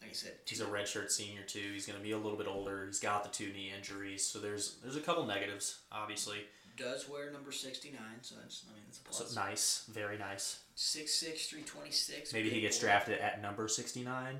like 0.00 0.10
I 0.10 0.14
said, 0.14 0.32
He's 0.46 0.60
a 0.60 0.66
redshirt 0.66 1.10
senior 1.10 1.42
too. 1.42 1.70
He's 1.72 1.86
going 1.86 1.98
to 1.98 2.02
be 2.04 2.12
a 2.12 2.18
little 2.18 2.36
bit 2.38 2.46
older. 2.46 2.86
He's 2.86 2.98
got 3.00 3.24
the 3.24 3.30
two 3.30 3.52
knee 3.52 3.72
injuries, 3.76 4.24
so 4.24 4.38
there's 4.38 4.76
there's 4.82 4.96
a 4.96 5.00
couple 5.00 5.24
negatives, 5.26 5.78
obviously. 5.90 6.38
does 6.76 7.08
wear 7.08 7.30
number 7.32 7.50
69, 7.50 7.98
so 8.20 8.34
that's, 8.40 8.64
I 8.68 8.74
mean, 8.74 8.82
it's 8.88 8.98
a 8.98 9.14
So 9.14 9.24
plus. 9.24 9.34
nice, 9.34 9.84
very 9.90 10.18
nice. 10.18 10.60
Six 10.74 11.14
six 11.14 11.46
three 11.46 11.62
twenty 11.62 11.90
six. 11.90 12.32
Maybe 12.32 12.50
he 12.50 12.60
gets 12.60 12.78
boy. 12.78 12.86
drafted 12.86 13.18
at 13.20 13.40
number 13.40 13.66
69. 13.68 14.38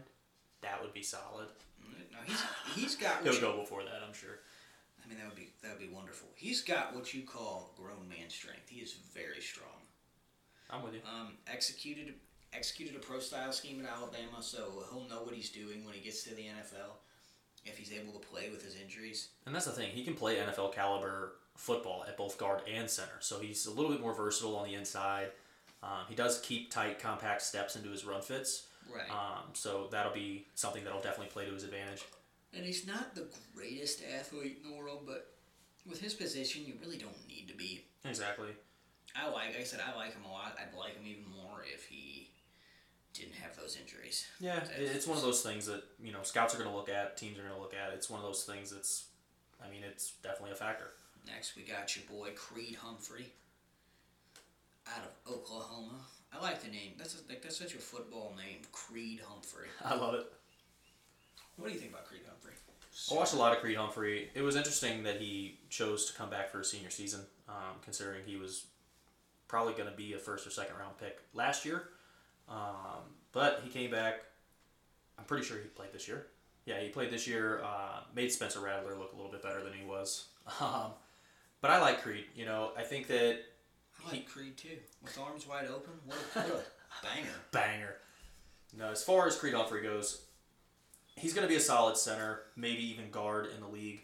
That 0.63 0.83
would 0.83 0.93
be 0.93 1.03
solid. 1.03 1.49
No, 2.13 2.19
he's, 2.27 2.43
he's 2.75 2.95
got 2.97 3.23
He'll 3.23 3.41
go 3.41 3.59
before 3.59 3.83
that, 3.85 4.03
I'm 4.07 4.13
sure. 4.15 4.41
I 5.05 5.09
mean, 5.09 5.19
that 5.19 5.27
would 5.27 5.37
be 5.37 5.49
that 5.63 5.71
would 5.73 5.81
be 5.89 5.95
wonderful. 5.95 6.29
He's 6.35 6.61
got 6.63 6.95
what 6.95 7.15
you 7.15 7.23
call 7.23 7.73
grown 7.77 8.09
man 8.09 8.29
strength. 8.29 8.69
He 8.69 8.81
is 8.81 8.93
very 9.15 9.41
strong. 9.41 9.69
I'm 10.69 10.83
with 10.83 10.95
you. 10.95 11.01
Um, 11.09 11.35
executed 11.51 12.15
executed 12.53 12.97
a 12.97 12.99
pro 12.99 13.19
style 13.19 13.53
scheme 13.53 13.85
at 13.85 13.91
Alabama, 13.91 14.41
so 14.41 14.85
he'll 14.91 15.09
know 15.09 15.23
what 15.25 15.35
he's 15.35 15.51
doing 15.51 15.85
when 15.85 15.95
he 15.95 16.01
gets 16.01 16.23
to 16.25 16.31
the 16.35 16.43
NFL. 16.43 16.97
If 17.65 17.77
he's 17.77 17.93
able 17.93 18.13
to 18.13 18.25
play 18.27 18.49
with 18.51 18.63
his 18.65 18.77
injuries, 18.81 19.31
And 19.45 19.53
that's 19.55 19.65
the 19.67 19.73
thing. 19.73 19.91
He 19.91 20.05
can 20.05 20.15
play 20.15 20.37
NFL 20.37 20.73
caliber 20.73 21.33
football 21.57 22.05
at 22.07 22.17
both 22.17 22.39
guard 22.39 22.61
and 22.73 22.89
center. 22.89 23.17
So 23.21 23.41
he's 23.41 23.67
a 23.67 23.73
little 23.73 23.91
bit 23.91 24.01
more 24.01 24.15
versatile 24.15 24.57
on 24.57 24.69
the 24.69 24.75
inside. 24.75 25.31
Um, 25.83 26.05
he 26.09 26.15
does 26.15 26.41
keep 26.41 26.71
tight, 26.71 27.01
compact 27.01 27.43
steps 27.43 27.75
into 27.75 27.91
his 27.91 28.05
run 28.05 28.23
fits. 28.23 28.69
right? 28.95 29.11
Um, 29.11 29.49
so 29.55 29.89
that'll 29.91 30.13
be 30.13 30.47
something 30.55 30.85
that'll 30.85 31.01
definitely 31.01 31.33
play 31.33 31.45
to 31.47 31.53
his 31.53 31.65
advantage. 31.65 32.05
and 32.55 32.65
he's 32.65 32.87
not 32.87 33.15
the 33.17 33.27
greatest 33.55 34.01
athlete 34.17 34.61
in 34.65 34.71
the 34.71 34.77
world, 34.77 35.01
but 35.05 35.35
with 35.89 36.01
his 36.01 36.15
position, 36.15 36.63
you 36.67 36.75
really 36.81 36.99
don't 36.99 37.17
need 37.29 37.49
to 37.49 37.55
be. 37.55 37.85
Exactly. 38.05 38.49
I 39.17 39.27
like, 39.27 39.49
like 39.49 39.61
I 39.61 39.65
said, 39.65 39.81
I 39.81 39.97
like 39.97 40.13
him 40.13 40.25
a 40.25 40.33
lot. 40.33 40.57
I'd 40.61 40.77
like 40.79 40.95
him 40.95 41.05
even 41.07 41.25
more 41.31 41.65
if 41.73 41.85
he 41.87 42.31
didn't 43.17 43.35
have 43.37 43.57
those 43.57 43.77
injuries. 43.81 44.27
Yeah, 44.41 44.63
it- 44.65 44.71
it's 44.95 45.07
one 45.07 45.17
of 45.17 45.23
those 45.23 45.43
things 45.43 45.67
that 45.67 45.83
you 46.03 46.13
know 46.13 46.23
scouts 46.23 46.55
are 46.55 46.59
going 46.59 46.71
to 46.71 46.77
look 46.77 46.89
at, 46.89 47.17
teams 47.17 47.39
are 47.39 47.43
going 47.43 47.55
to 47.55 47.61
look 47.61 47.75
at. 47.75 47.93
It's 47.93 48.09
one 48.11 48.21
of 48.21 48.27
those 48.27 48.45
things 48.45 48.71
that's, 48.71 49.07
I 49.65 49.69
mean, 49.71 49.83
it's 49.85 50.13
definitely 50.23 50.53
a 50.53 50.57
factor. 50.57 50.93
Next, 51.27 51.57
we 51.57 51.63
got 51.63 51.95
your 51.97 52.05
boy 52.11 52.31
Creed 52.37 52.77
Humphrey 52.77 53.33
out 54.89 55.03
of 55.05 55.33
Oklahoma. 55.35 55.99
I 56.33 56.41
like 56.43 56.63
the 56.63 56.71
name. 56.71 56.93
That's 56.99 57.15
a, 57.15 57.29
like 57.29 57.43
that's 57.43 57.57
such 57.57 57.75
a 57.75 57.79
football 57.79 58.35
name, 58.37 58.59
Creed 58.73 59.21
Humphrey. 59.27 59.69
I 59.85 59.95
love 59.97 60.15
it. 60.15 60.27
What 61.57 61.69
do 61.69 61.73
you 61.75 61.81
think 61.81 61.93
about 61.93 62.05
Creed 62.07 62.23
Humphrey? 62.29 62.53
I 63.11 63.15
watched 63.15 63.35
a 63.35 63.37
lot 63.37 63.53
of 63.53 63.59
Creed 63.61 63.77
Humphrey. 63.77 64.31
It 64.35 64.41
was 64.43 64.57
interesting 64.57 65.03
that 65.03 65.21
he 65.21 65.59
chose 65.69 66.07
to 66.07 66.15
come 66.15 66.31
back 66.31 66.49
for 66.51 66.59
his 66.59 66.71
senior 66.71 66.89
season, 66.91 67.21
um, 67.49 67.77
considering 67.83 68.23
he 68.25 68.37
was 68.37 68.67
probably 69.49 69.75
going 69.75 69.91
to 69.91 69.97
be 69.97 70.15
a 70.15 70.19
first 70.19 70.47
or 70.47 70.51
second 70.51 70.77
round 70.79 70.97
pick 70.99 71.19
last 71.35 71.65
year. 71.65 71.89
Um, 72.49 73.03
but 73.33 73.61
he 73.65 73.71
came 73.71 73.91
back. 73.91 74.21
I'm 75.19 75.25
pretty 75.25 75.45
sure 75.45 75.57
he 75.59 75.65
played 75.69 75.93
this 75.93 76.07
year. 76.09 76.27
Yeah, 76.65 76.81
he 76.81 76.89
played 76.89 77.11
this 77.11 77.27
year. 77.27 77.61
Uh, 77.65 78.01
made 78.15 78.31
Spencer 78.33 78.61
Rattler 78.61 78.97
look 78.97 79.13
a 79.13 79.17
little 79.17 79.31
bit 79.31 79.43
better 79.43 79.63
than 79.63 79.73
he 79.73 79.85
was. 79.85 80.29
Um, 80.61 80.93
but 81.61 81.73
I 81.73 81.81
like 81.81 82.03
Creed. 82.03 82.27
You 82.37 82.45
know, 82.45 82.71
I 82.79 82.83
think 82.83 83.09
that 83.09 83.41
I 84.07 84.11
like 84.13 84.29
Creed 84.29 84.57
too. 84.57 84.77
With 85.03 85.19
arms 85.19 85.45
wide 85.45 85.67
open, 85.67 85.95
what 86.05 86.17
a, 86.37 86.39
what 86.39 86.67
a 87.03 87.07
banger. 87.07 87.29
banger. 87.51 87.97
No, 88.79 88.91
as 88.91 89.03
far 89.03 89.27
as 89.27 89.37
Creed 89.37 89.55
Humphrey 89.55 89.83
goes, 89.83 90.23
he's 91.17 91.35
going 91.35 91.43
to 91.45 91.49
be 91.49 91.57
a 91.57 91.61
solid 91.61 91.97
center, 91.97 92.43
maybe 92.55 92.85
even 92.85 93.11
guard 93.11 93.49
in 93.53 93.61
the 93.61 93.67
league. 93.69 94.03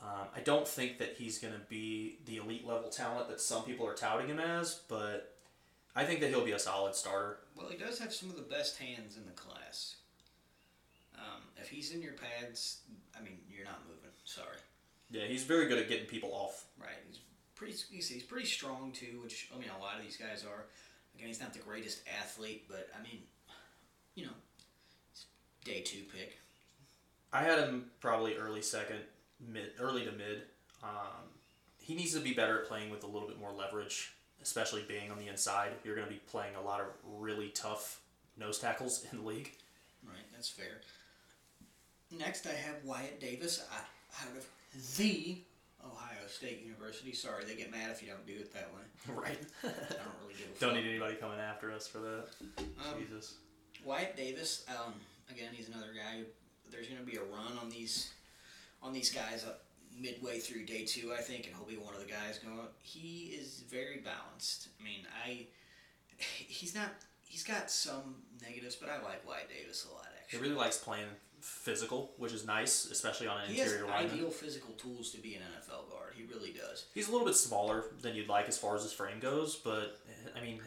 Um, 0.00 0.28
I 0.34 0.40
don't 0.40 0.66
think 0.66 0.98
that 0.98 1.16
he's 1.18 1.38
going 1.38 1.52
to 1.52 1.60
be 1.68 2.20
the 2.24 2.36
elite 2.36 2.66
level 2.66 2.88
talent 2.88 3.28
that 3.28 3.40
some 3.42 3.64
people 3.64 3.86
are 3.86 3.94
touting 3.94 4.28
him 4.28 4.38
as, 4.40 4.80
but 4.88 5.33
I 5.96 6.04
think 6.04 6.20
that 6.20 6.30
he'll 6.30 6.44
be 6.44 6.52
a 6.52 6.58
solid 6.58 6.94
starter. 6.94 7.38
Well, 7.56 7.68
he 7.68 7.76
does 7.76 7.98
have 7.98 8.12
some 8.12 8.30
of 8.30 8.36
the 8.36 8.42
best 8.42 8.78
hands 8.78 9.16
in 9.16 9.24
the 9.26 9.32
class. 9.32 9.96
Um, 11.16 11.42
if 11.60 11.68
he's 11.68 11.92
in 11.92 12.02
your 12.02 12.14
pads, 12.14 12.78
I 13.16 13.22
mean, 13.22 13.38
you're 13.48 13.64
not 13.64 13.82
moving. 13.86 14.10
Sorry. 14.24 14.58
Yeah, 15.10 15.26
he's 15.26 15.44
very 15.44 15.66
good 15.66 15.78
at 15.78 15.88
getting 15.88 16.06
people 16.06 16.30
off. 16.32 16.64
Right. 16.80 16.90
He's 17.06 17.20
pretty. 17.54 17.74
He's, 17.90 18.08
he's 18.08 18.22
pretty 18.22 18.46
strong 18.46 18.92
too, 18.92 19.20
which 19.22 19.48
I 19.54 19.58
mean, 19.58 19.68
a 19.78 19.82
lot 19.82 19.96
of 19.96 20.02
these 20.02 20.16
guys 20.16 20.44
are. 20.44 20.64
Again, 21.14 21.28
he's 21.28 21.40
not 21.40 21.52
the 21.52 21.60
greatest 21.60 22.00
athlete, 22.20 22.64
but 22.68 22.88
I 22.98 23.02
mean, 23.02 23.22
you 24.16 24.24
know, 24.24 24.32
day 25.64 25.80
two 25.80 26.02
pick. 26.12 26.38
I 27.32 27.42
had 27.42 27.58
him 27.60 27.86
probably 28.00 28.36
early 28.36 28.62
second, 28.62 28.98
mid, 29.40 29.72
early 29.80 30.04
to 30.04 30.12
mid. 30.12 30.42
Um, 30.82 31.30
he 31.78 31.94
needs 31.94 32.14
to 32.14 32.20
be 32.20 32.32
better 32.32 32.60
at 32.60 32.68
playing 32.68 32.90
with 32.90 33.04
a 33.04 33.06
little 33.06 33.28
bit 33.28 33.38
more 33.38 33.52
leverage, 33.52 34.14
especially 34.44 34.84
being 34.86 35.10
on 35.10 35.18
the 35.18 35.26
inside. 35.26 35.70
You're 35.82 35.96
going 35.96 36.06
to 36.06 36.12
be 36.12 36.20
playing 36.30 36.54
a 36.54 36.60
lot 36.60 36.80
of 36.80 36.86
really 37.18 37.48
tough 37.48 38.00
nose 38.38 38.58
tackles 38.58 39.04
in 39.10 39.18
the 39.18 39.24
league. 39.24 39.50
Right. 40.06 40.22
That's 40.32 40.48
fair. 40.48 40.80
Next, 42.16 42.46
I 42.46 42.52
have 42.52 42.76
Wyatt 42.84 43.20
Davis 43.20 43.64
out 43.74 44.26
of 44.36 44.46
the 44.96 45.38
Ohio 45.84 46.26
State 46.28 46.62
University. 46.62 47.12
Sorry, 47.12 47.44
they 47.44 47.56
get 47.56 47.70
mad 47.70 47.90
if 47.90 48.02
you 48.02 48.08
don't 48.08 48.26
do 48.26 48.34
it 48.34 48.52
that 48.52 48.70
way. 48.74 48.80
Right. 49.14 49.38
I 49.62 49.66
don't 49.66 50.14
really 50.22 50.34
give 50.38 50.46
a 50.56 50.60
Don't 50.60 50.74
need 50.74 50.88
anybody 50.88 51.14
coming 51.16 51.38
after 51.38 51.72
us 51.72 51.86
for 51.86 51.98
that. 51.98 52.26
Um, 52.58 53.00
Jesus. 53.00 53.34
Wyatt 53.84 54.16
Davis, 54.16 54.64
um, 54.68 54.94
again, 55.30 55.50
he's 55.52 55.68
another 55.68 55.92
guy. 55.94 56.22
There's 56.70 56.86
going 56.86 57.00
to 57.00 57.06
be 57.06 57.16
a 57.16 57.22
run 57.22 57.58
on 57.60 57.68
these 57.70 58.12
on 58.82 58.92
these 58.92 59.10
guys 59.10 59.44
up 59.44 59.63
midway 59.98 60.38
through 60.38 60.64
day 60.64 60.84
two, 60.84 61.12
I 61.12 61.20
think, 61.20 61.46
and 61.46 61.54
he'll 61.56 61.66
be 61.66 61.76
one 61.76 61.94
of 61.94 62.00
the 62.00 62.10
guys 62.10 62.38
going. 62.38 62.58
He 62.82 63.34
is 63.38 63.62
very 63.70 63.98
balanced. 63.98 64.68
I 64.80 64.84
mean, 64.84 65.00
I 65.24 65.46
he's 66.18 66.74
not 66.74 66.90
he's 67.26 67.44
got 67.44 67.70
some 67.70 68.16
negatives, 68.42 68.76
but 68.76 68.88
I 68.88 69.02
like 69.02 69.26
Wyatt 69.26 69.48
Davis 69.48 69.86
a 69.90 69.94
lot. 69.94 70.06
Actually, 70.18 70.38
he 70.38 70.42
really 70.42 70.56
likes 70.56 70.78
playing 70.78 71.06
physical, 71.40 72.12
which 72.16 72.32
is 72.32 72.46
nice, 72.46 72.86
especially 72.86 73.26
on 73.26 73.40
an 73.40 73.50
he 73.50 73.60
interior 73.60 73.86
lineman. 73.86 74.12
ideal 74.12 74.30
physical 74.30 74.74
tools 74.74 75.10
to 75.10 75.18
be 75.18 75.34
an 75.34 75.42
NFL 75.42 75.90
guard. 75.90 76.12
He 76.14 76.24
really 76.24 76.52
does. 76.52 76.86
He's 76.94 77.08
a 77.08 77.12
little 77.12 77.26
bit 77.26 77.36
smaller 77.36 77.84
than 78.00 78.14
you'd 78.14 78.28
like 78.28 78.48
as 78.48 78.56
far 78.56 78.74
as 78.76 78.82
his 78.82 78.92
frame 78.92 79.20
goes, 79.20 79.56
but 79.56 80.00
I 80.36 80.40
mean, 80.40 80.60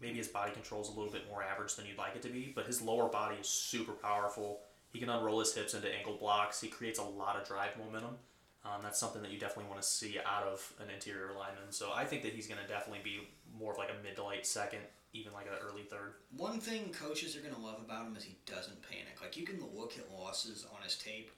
maybe 0.00 0.18
his 0.18 0.28
body 0.28 0.52
control 0.52 0.80
is 0.80 0.88
a 0.88 0.92
little 0.92 1.12
bit 1.12 1.28
more 1.28 1.42
average 1.42 1.74
than 1.76 1.86
you'd 1.86 1.98
like 1.98 2.16
it 2.16 2.22
to 2.22 2.28
be. 2.28 2.52
But 2.54 2.66
his 2.66 2.80
lower 2.80 3.08
body 3.08 3.36
is 3.40 3.48
super 3.48 3.92
powerful. 3.92 4.60
He 4.92 4.98
can 4.98 5.08
unroll 5.08 5.40
his 5.40 5.54
hips 5.54 5.74
into 5.74 5.92
ankle 5.94 6.16
blocks. 6.16 6.60
He 6.60 6.68
creates 6.68 6.98
a 6.98 7.04
lot 7.04 7.36
of 7.36 7.46
drive 7.46 7.76
momentum. 7.78 8.16
Um, 8.64 8.80
that's 8.82 8.98
something 9.00 9.22
that 9.22 9.30
you 9.32 9.38
definitely 9.38 9.68
want 9.70 9.82
to 9.82 9.88
see 9.88 10.18
out 10.24 10.44
of 10.44 10.72
an 10.80 10.88
interior 10.92 11.30
lineman. 11.36 11.70
So 11.70 11.90
I 11.94 12.04
think 12.04 12.22
that 12.22 12.32
he's 12.32 12.46
going 12.46 12.60
to 12.62 12.68
definitely 12.68 13.00
be 13.02 13.28
more 13.58 13.72
of 13.72 13.78
like 13.78 13.90
a 13.90 14.02
mid 14.04 14.14
to 14.16 14.24
late 14.24 14.46
second, 14.46 14.80
even 15.12 15.32
like 15.32 15.46
an 15.46 15.54
early 15.68 15.82
third. 15.82 16.14
One 16.36 16.60
thing 16.60 16.90
coaches 16.92 17.36
are 17.36 17.40
going 17.40 17.54
to 17.54 17.60
love 17.60 17.80
about 17.84 18.06
him 18.06 18.16
is 18.16 18.22
he 18.22 18.36
doesn't 18.46 18.80
panic. 18.82 19.20
Like 19.20 19.36
you 19.36 19.44
can 19.44 19.58
look 19.74 19.94
at 19.98 20.12
losses 20.16 20.64
on 20.72 20.82
his 20.82 20.96
tape, 20.96 21.30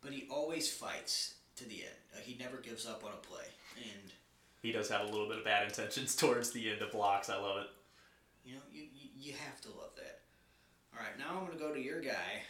but 0.00 0.12
he 0.12 0.28
always 0.30 0.70
fights 0.72 1.34
to 1.56 1.64
the 1.68 1.82
end. 1.82 1.98
Like 2.14 2.22
he 2.24 2.36
never 2.38 2.58
gives 2.58 2.86
up 2.86 3.04
on 3.04 3.10
a 3.10 3.26
play. 3.26 3.46
And 3.76 4.12
He 4.62 4.70
does 4.70 4.88
have 4.88 5.02
a 5.08 5.10
little 5.10 5.28
bit 5.28 5.38
of 5.38 5.44
bad 5.44 5.66
intentions 5.68 6.14
towards 6.16 6.52
the 6.52 6.70
end 6.70 6.80
of 6.82 6.92
blocks. 6.92 7.28
I 7.28 7.36
love 7.40 7.58
it. 7.62 7.66
you 8.44 8.54
know, 8.54 8.60
you, 8.72 8.82
you, 8.94 9.08
you 9.18 9.32
have 9.44 9.60
to 9.62 9.68
love 9.70 9.90
that. 9.96 10.20
All 10.94 11.00
right, 11.00 11.18
now 11.18 11.38
I'm 11.40 11.46
going 11.46 11.58
to 11.58 11.64
go 11.64 11.74
to 11.74 11.80
your 11.80 12.00
guy 12.00 12.42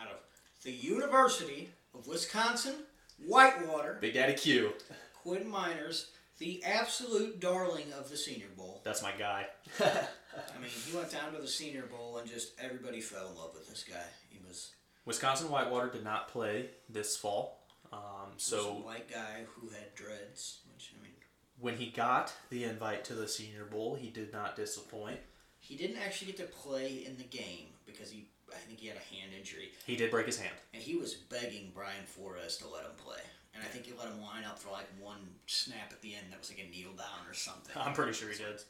out 0.00 0.10
of 0.10 0.16
the 0.62 0.72
University 0.72 1.68
of 1.94 2.06
Wisconsin, 2.06 2.74
Whitewater, 3.24 3.98
Big 4.00 4.14
Daddy 4.14 4.34
Q. 4.34 4.72
Quinn 5.14 5.44
Meinerz, 5.50 6.06
the 6.38 6.62
absolute 6.64 7.40
darling 7.40 7.86
of 7.98 8.10
the 8.10 8.16
Senior 8.16 8.48
Bowl. 8.56 8.80
That's 8.84 9.02
my 9.02 9.12
guy. 9.18 9.46
I 9.80 10.60
mean, 10.60 10.70
he 10.86 10.96
went 10.96 11.10
down 11.10 11.32
to 11.32 11.40
the 11.40 11.48
Senior 11.48 11.82
Bowl 11.86 12.18
and 12.18 12.28
just 12.28 12.52
everybody 12.60 13.00
fell 13.00 13.28
in 13.30 13.36
love 13.36 13.52
with 13.54 13.68
this 13.68 13.84
guy. 13.88 14.04
He 14.28 14.38
was 14.46 14.72
Wisconsin 15.04 15.50
Whitewater 15.50 15.88
did 15.88 16.04
not 16.04 16.28
play 16.28 16.70
this 16.88 17.16
fall. 17.16 17.62
Um, 17.92 18.32
so 18.36 18.56
so 18.62 18.68
a 18.70 18.72
white 18.74 19.10
guy 19.10 19.44
who 19.54 19.68
had 19.68 19.94
dreads, 19.94 20.58
which 20.72 20.92
I 20.98 21.02
mean, 21.02 21.12
when 21.58 21.76
he 21.76 21.86
got 21.86 22.32
the 22.50 22.64
invite 22.64 23.04
to 23.06 23.14
the 23.14 23.28
Senior 23.28 23.64
Bowl, 23.64 23.94
he 23.94 24.10
did 24.10 24.32
not 24.32 24.56
disappoint. 24.56 25.18
he 25.58 25.74
didn't 25.76 25.96
actually 25.98 26.26
get 26.32 26.36
to 26.38 26.44
play 26.44 27.04
in 27.06 27.16
the 27.16 27.24
game 27.24 27.68
because 27.86 28.10
he, 28.10 28.28
I 28.52 28.58
think 28.58 28.78
he 28.80 28.86
had 28.88 28.96
a 28.96 29.14
hand 29.14 29.32
injury, 29.36 29.70
He 29.86 29.96
did 29.96 30.10
break 30.10 30.26
his 30.26 30.38
hand. 30.38 30.54
and 30.74 30.82
he 30.82 30.96
was 30.96 31.14
begging 31.14 31.72
Brian 31.74 32.04
Flores 32.06 32.56
to 32.58 32.68
let 32.68 32.84
him 32.84 32.92
play. 32.96 33.20
And 33.54 33.64
I 33.64 33.68
think 33.68 33.86
he 33.86 33.92
let 33.98 34.08
him 34.08 34.20
line 34.20 34.44
up 34.44 34.58
for 34.58 34.70
like 34.70 34.86
one 35.00 35.18
snap 35.46 35.90
at 35.90 36.02
the 36.02 36.14
end 36.14 36.26
that 36.30 36.38
was 36.38 36.50
like 36.50 36.58
a 36.66 36.70
kneel 36.70 36.92
down 36.92 37.26
or 37.28 37.32
something. 37.34 37.74
I'm 37.76 37.94
pretty 37.94 38.12
sure 38.12 38.28
he 38.30 38.36
did. 38.36 38.60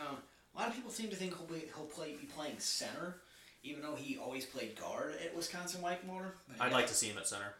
Um, 0.00 0.16
a 0.54 0.58
lot 0.58 0.68
of 0.68 0.74
people 0.74 0.90
seem 0.90 1.08
to 1.10 1.16
think 1.16 1.36
he'll 1.36 1.46
be, 1.46 1.64
he'll 1.74 1.86
play 1.86 2.12
be 2.20 2.26
playing 2.26 2.58
center, 2.58 3.16
even 3.62 3.82
though 3.82 3.94
he 3.94 4.18
always 4.18 4.44
played 4.44 4.78
guard 4.78 5.14
at 5.24 5.34
Wisconsin 5.34 5.80
Whitewater. 5.80 6.34
I'd 6.60 6.72
like 6.72 6.86
to 6.88 6.94
see 6.94 7.06
him 7.08 7.16
at 7.18 7.26
center 7.28 7.54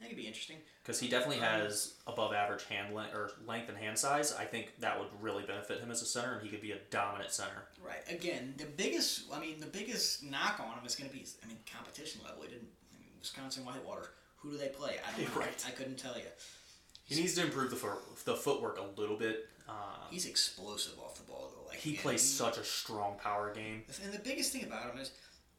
that 0.00 0.08
could 0.08 0.16
be 0.18 0.26
interesting. 0.26 0.56
because 0.82 1.00
he 1.00 1.08
definitely 1.08 1.38
has 1.38 1.94
above 2.06 2.32
average 2.34 2.64
hand 2.66 2.94
length 2.94 3.14
or 3.14 3.30
length 3.46 3.68
and 3.68 3.78
hand 3.78 3.98
size. 3.98 4.34
I 4.34 4.44
think 4.44 4.74
that 4.80 4.98
would 4.98 5.08
really 5.20 5.42
benefit 5.44 5.80
him 5.80 5.90
as 5.90 6.02
a 6.02 6.06
center, 6.06 6.34
and 6.34 6.42
he 6.42 6.48
could 6.48 6.60
be 6.60 6.72
a 6.72 6.78
dominant 6.90 7.30
center. 7.32 7.66
Right. 7.84 8.02
Again, 8.10 8.54
the 8.58 8.66
biggest, 8.66 9.24
I 9.32 9.40
mean, 9.40 9.58
the 9.60 9.66
biggest 9.66 10.22
knock 10.22 10.60
on 10.60 10.78
him 10.78 10.84
is 10.86 10.94
going 10.96 11.08
to 11.08 11.16
be, 11.16 11.24
I 11.42 11.46
mean, 11.46 11.58
competition 11.72 12.20
level. 12.24 12.42
He 12.42 12.48
didn't, 12.48 12.68
I 12.94 12.98
mean, 13.00 13.08
Wisconsin 13.18 13.64
Whitewater. 13.64 14.10
Who 14.38 14.50
do 14.50 14.58
they 14.58 14.68
play? 14.68 14.96
I 15.06 15.18
don't 15.18 15.34
know. 15.34 15.40
Right. 15.40 15.64
I 15.66 15.70
couldn't 15.70 15.96
tell 15.96 16.16
you. 16.16 16.24
He 17.04 17.14
needs 17.14 17.34
to 17.36 17.42
improve 17.42 17.70
the 17.70 17.76
foot, 17.76 17.98
the 18.24 18.34
footwork 18.34 18.78
a 18.78 19.00
little 19.00 19.16
bit. 19.16 19.46
Um, 19.68 19.74
He's 20.10 20.26
explosive 20.26 20.98
off 20.98 21.14
the 21.16 21.22
ball, 21.24 21.50
though. 21.56 21.68
Like 21.68 21.78
he 21.78 21.90
again, 21.92 22.02
plays 22.02 22.22
such 22.22 22.58
a 22.58 22.64
strong 22.64 23.16
power 23.22 23.52
game. 23.54 23.84
And 24.04 24.12
the 24.12 24.18
biggest 24.18 24.52
thing 24.52 24.64
about 24.64 24.92
him 24.92 24.98
is 25.00 25.12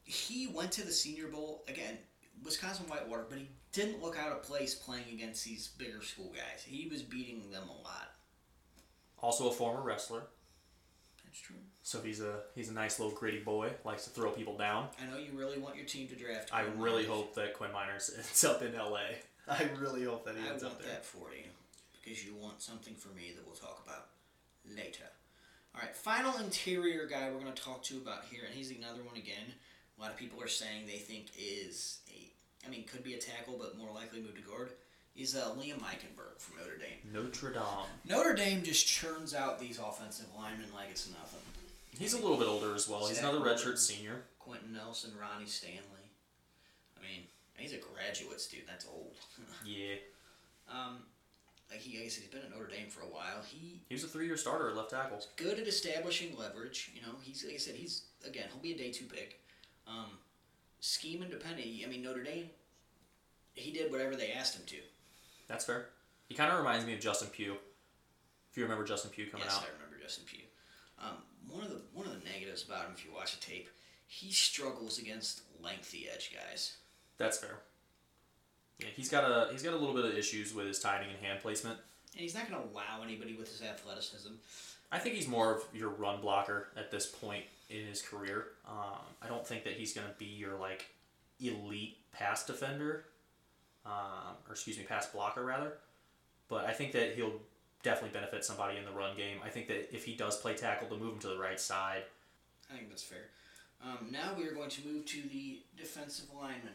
he 0.04 0.46
went 0.46 0.72
to 0.72 0.84
the 0.86 0.92
Senior 0.92 1.28
Bowl 1.28 1.64
again, 1.68 1.98
Wisconsin 2.44 2.86
Whitewater, 2.86 3.26
but 3.28 3.38
he 3.38 3.48
didn't 3.78 4.02
look 4.02 4.18
out 4.18 4.32
of 4.32 4.42
place 4.42 4.74
playing 4.74 5.04
against 5.12 5.44
these 5.44 5.68
bigger 5.68 6.02
school 6.02 6.32
guys. 6.34 6.62
He 6.64 6.88
was 6.88 7.02
beating 7.02 7.50
them 7.50 7.64
a 7.68 7.82
lot. 7.82 8.10
Also 9.20 9.48
a 9.48 9.52
former 9.52 9.80
wrestler, 9.82 10.22
That's 11.24 11.38
true. 11.40 11.56
so 11.82 12.00
he's 12.00 12.20
a 12.20 12.42
he's 12.54 12.68
a 12.68 12.72
nice 12.72 12.98
little 13.00 13.14
gritty 13.14 13.40
boy. 13.40 13.70
Likes 13.84 14.04
to 14.04 14.10
throw 14.10 14.30
people 14.30 14.56
down. 14.56 14.88
I 15.02 15.10
know 15.10 15.18
you 15.18 15.30
really 15.36 15.58
want 15.58 15.76
your 15.76 15.86
team 15.86 16.06
to 16.08 16.14
draft. 16.14 16.50
I 16.52 16.62
Quinn 16.64 16.78
really 16.80 17.04
Meinerz. 17.04 17.08
hope 17.08 17.34
that 17.34 17.54
Quinn 17.54 17.70
Meinerz 17.70 18.14
ends 18.16 18.44
up 18.44 18.62
in 18.62 18.74
L.A. 18.74 19.16
I 19.50 19.68
really 19.80 20.04
hope 20.04 20.24
that 20.26 20.36
he 20.36 20.46
I 20.46 20.52
ends 20.52 20.62
want 20.62 20.76
up 20.76 20.82
there. 20.82 20.92
that 20.92 21.04
for 21.04 21.30
you 21.34 21.44
because 21.92 22.24
you 22.24 22.34
want 22.36 22.62
something 22.62 22.94
for 22.94 23.08
me 23.08 23.32
that 23.34 23.44
we'll 23.44 23.56
talk 23.56 23.82
about 23.86 24.06
later. 24.76 25.04
All 25.74 25.80
right, 25.82 25.94
final 25.96 26.36
interior 26.38 27.06
guy 27.06 27.30
we're 27.30 27.40
going 27.40 27.52
to 27.52 27.62
talk 27.62 27.82
to 27.84 27.96
about 27.98 28.24
here, 28.30 28.42
and 28.46 28.54
he's 28.54 28.70
another 28.70 29.02
one 29.02 29.16
again. 29.16 29.52
A 29.98 30.00
lot 30.00 30.10
of 30.10 30.16
people 30.16 30.40
are 30.42 30.48
saying 30.48 30.86
they 30.86 30.98
think 30.98 31.26
is 31.38 31.98
a, 32.10 32.27
I 32.68 32.70
mean, 32.70 32.84
could 32.84 33.02
be 33.02 33.14
a 33.14 33.18
tackle, 33.18 33.56
but 33.58 33.78
more 33.78 33.90
likely 33.94 34.20
move 34.20 34.36
to 34.36 34.42
guard. 34.42 34.70
Is 35.16 35.34
uh, 35.34 35.50
Liam 35.58 35.80
Eichenberg 35.80 36.38
from 36.38 36.58
Notre 36.58 36.76
Dame. 36.78 37.12
Notre 37.12 37.50
Dame. 37.52 37.62
Notre 38.08 38.34
Dame 38.34 38.62
just 38.62 38.86
churns 38.86 39.34
out 39.34 39.58
these 39.58 39.78
offensive 39.80 40.26
linemen 40.36 40.66
like 40.72 40.90
it's 40.90 41.08
nothing. 41.10 41.40
He's 41.98 42.12
a 42.12 42.18
little 42.20 42.36
bit 42.36 42.46
older 42.46 42.72
as 42.74 42.88
well. 42.88 43.06
He's 43.06 43.18
another 43.18 43.40
redshirt 43.40 43.78
senior. 43.78 44.22
Quenton 44.38 44.72
Nelson, 44.74 45.10
Ronnie 45.20 45.46
Stanley. 45.46 46.12
I 46.96 47.02
mean, 47.02 47.22
he's 47.56 47.72
a 47.72 47.78
graduate 47.78 48.40
student. 48.40 48.68
That's 48.68 48.86
old. 48.86 49.14
Yeah, 49.66 49.96
um, 50.70 50.98
like 51.70 51.80
he, 51.80 51.98
like 51.98 52.06
I 52.06 52.08
said, 52.08 52.22
he's 52.22 52.32
been 52.32 52.42
at 52.42 52.50
Notre 52.50 52.68
Dame 52.68 52.88
for 52.88 53.00
a 53.00 53.06
while. 53.10 53.42
He 53.44 53.82
he 53.88 53.94
was 53.94 54.04
a 54.04 54.08
three-year 54.08 54.36
starter 54.36 54.68
at 54.70 54.76
left 54.76 54.90
tackle. 54.90 55.20
good 55.36 55.58
at 55.58 55.66
establishing 55.66 56.36
leverage. 56.38 56.92
You 56.94 57.02
know, 57.02 57.14
he's 57.22 57.44
like 57.44 57.54
I 57.54 57.58
said, 57.58 57.74
he's 57.74 58.02
again 58.24 58.44
he'll 58.52 58.62
be 58.62 58.72
a 58.72 58.78
day 58.78 58.92
two 58.92 59.06
pick. 59.06 59.40
Um, 59.88 60.06
scheme 60.80 61.22
independent. 61.24 61.66
I 61.84 61.88
mean 61.88 62.02
Notre 62.02 62.22
Dame. 62.22 62.50
He 63.58 63.72
did 63.72 63.90
whatever 63.90 64.16
they 64.16 64.32
asked 64.32 64.56
him 64.56 64.64
to. 64.66 64.76
That's 65.48 65.64
fair. 65.64 65.86
He 66.28 66.34
kind 66.34 66.52
of 66.52 66.58
reminds 66.58 66.86
me 66.86 66.94
of 66.94 67.00
Justin 67.00 67.28
Pugh. 67.28 67.56
If 68.50 68.56
you 68.56 68.62
remember 68.62 68.84
Justin 68.84 69.10
Pugh 69.10 69.26
coming 69.26 69.46
yes, 69.46 69.56
out. 69.56 69.62
I 69.62 69.72
remember 69.74 70.02
Justin 70.02 70.24
Pugh. 70.26 70.44
Um, 71.00 71.16
one 71.50 71.64
of 71.64 71.70
the 71.70 71.80
one 71.92 72.06
of 72.06 72.12
the 72.12 72.28
negatives 72.28 72.64
about 72.64 72.86
him, 72.86 72.92
if 72.94 73.04
you 73.04 73.10
watch 73.14 73.38
the 73.38 73.44
tape, 73.44 73.68
he 74.06 74.32
struggles 74.32 74.98
against 74.98 75.42
lengthy 75.62 76.08
edge 76.12 76.32
guys. 76.34 76.76
That's 77.18 77.38
fair. 77.38 77.58
Yeah, 78.78 78.88
he's 78.94 79.08
got 79.08 79.24
a 79.24 79.50
he's 79.52 79.62
got 79.62 79.74
a 79.74 79.76
little 79.76 79.94
bit 79.94 80.04
of 80.04 80.16
issues 80.16 80.54
with 80.54 80.66
his 80.66 80.80
timing 80.80 81.08
and 81.10 81.18
hand 81.24 81.40
placement. 81.40 81.78
And 82.12 82.22
he's 82.22 82.34
not 82.34 82.50
going 82.50 82.60
to 82.62 82.68
wow 82.68 83.02
anybody 83.04 83.34
with 83.34 83.50
his 83.50 83.62
athleticism. 83.62 84.32
I 84.90 84.98
think 84.98 85.14
he's 85.14 85.28
more 85.28 85.54
of 85.54 85.62
your 85.74 85.90
run 85.90 86.20
blocker 86.20 86.68
at 86.76 86.90
this 86.90 87.06
point 87.06 87.44
in 87.68 87.86
his 87.86 88.00
career. 88.00 88.46
Um, 88.66 89.04
I 89.20 89.28
don't 89.28 89.46
think 89.46 89.64
that 89.64 89.74
he's 89.74 89.92
going 89.92 90.06
to 90.06 90.14
be 90.14 90.24
your 90.24 90.56
like 90.56 90.86
elite 91.40 91.98
pass 92.12 92.46
defender, 92.46 93.04
um, 93.88 94.36
or 94.46 94.52
excuse 94.52 94.78
me, 94.78 94.84
pass 94.84 95.06
blocker 95.06 95.44
rather. 95.44 95.72
But 96.48 96.66
I 96.66 96.72
think 96.72 96.92
that 96.92 97.14
he'll 97.14 97.40
definitely 97.82 98.12
benefit 98.12 98.44
somebody 98.44 98.76
in 98.76 98.84
the 98.84 98.90
run 98.90 99.16
game. 99.16 99.38
I 99.44 99.48
think 99.48 99.68
that 99.68 99.94
if 99.94 100.04
he 100.04 100.14
does 100.14 100.36
play 100.36 100.54
tackle, 100.54 100.88
to 100.88 100.96
move 100.96 101.14
him 101.14 101.20
to 101.20 101.28
the 101.28 101.38
right 101.38 101.60
side. 101.60 102.02
I 102.70 102.76
think 102.76 102.88
that's 102.88 103.02
fair. 103.02 103.28
Um, 103.84 104.08
now 104.10 104.34
we 104.36 104.46
are 104.46 104.52
going 104.52 104.70
to 104.70 104.86
move 104.86 105.06
to 105.06 105.22
the 105.32 105.60
defensive 105.76 106.26
lineman. 106.34 106.74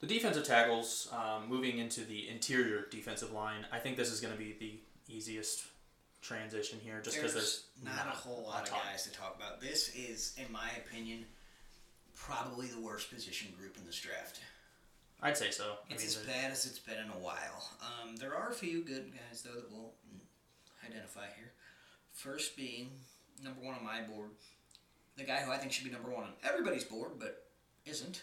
The 0.00 0.06
defensive 0.06 0.44
tackles, 0.44 1.08
um, 1.12 1.48
moving 1.48 1.78
into 1.78 2.00
the 2.00 2.28
interior 2.28 2.86
defensive 2.90 3.32
line, 3.32 3.64
I 3.72 3.78
think 3.78 3.96
this 3.96 4.10
is 4.10 4.20
going 4.20 4.34
to 4.34 4.38
be 4.38 4.56
the 4.58 5.14
easiest 5.14 5.64
transition 6.22 6.80
here, 6.82 7.00
just 7.02 7.16
because 7.16 7.34
there's, 7.34 7.64
not, 7.84 8.06
a 8.06 8.10
whole 8.10 8.42
lot 8.44 8.68
of 8.68 8.70
guys 8.70 9.04
to 9.04 9.12
talk 9.12 9.36
about. 9.36 9.60
This 9.60 9.94
is, 9.94 10.34
in 10.44 10.50
my 10.52 10.68
opinion, 10.84 11.24
probably 12.16 12.66
the 12.66 12.80
worst 12.80 13.12
position 13.14 13.52
group 13.56 13.76
in 13.78 13.86
this 13.86 14.00
draft. 14.00 14.40
I'd 15.22 15.36
say 15.36 15.50
so. 15.50 15.76
I 15.88 15.94
It's 15.94 16.02
mean, 16.02 16.24
as 16.24 16.26
bad 16.36 16.50
as 16.50 16.66
it's 16.66 16.78
been 16.80 16.98
in 16.98 17.08
a 17.10 17.18
while. 17.18 17.70
Um, 17.80 18.16
there 18.16 18.34
are 18.34 18.50
a 18.50 18.54
few 18.54 18.82
good 18.82 19.12
guys 19.12 19.42
though 19.42 19.54
that 19.54 19.70
we'll 19.70 19.92
identify 20.86 21.26
here. 21.36 21.52
First 22.12 22.56
being 22.56 22.90
number 23.42 23.60
one 23.60 23.74
on 23.76 23.84
my 23.84 24.02
board, 24.02 24.30
the 25.16 25.24
guy 25.24 25.38
who 25.40 25.52
I 25.52 25.58
think 25.58 25.72
should 25.72 25.84
be 25.84 25.90
number 25.92 26.10
one 26.10 26.24
on 26.24 26.32
everybody's 26.48 26.84
board 26.84 27.12
but 27.18 27.44
isn't, 27.86 28.22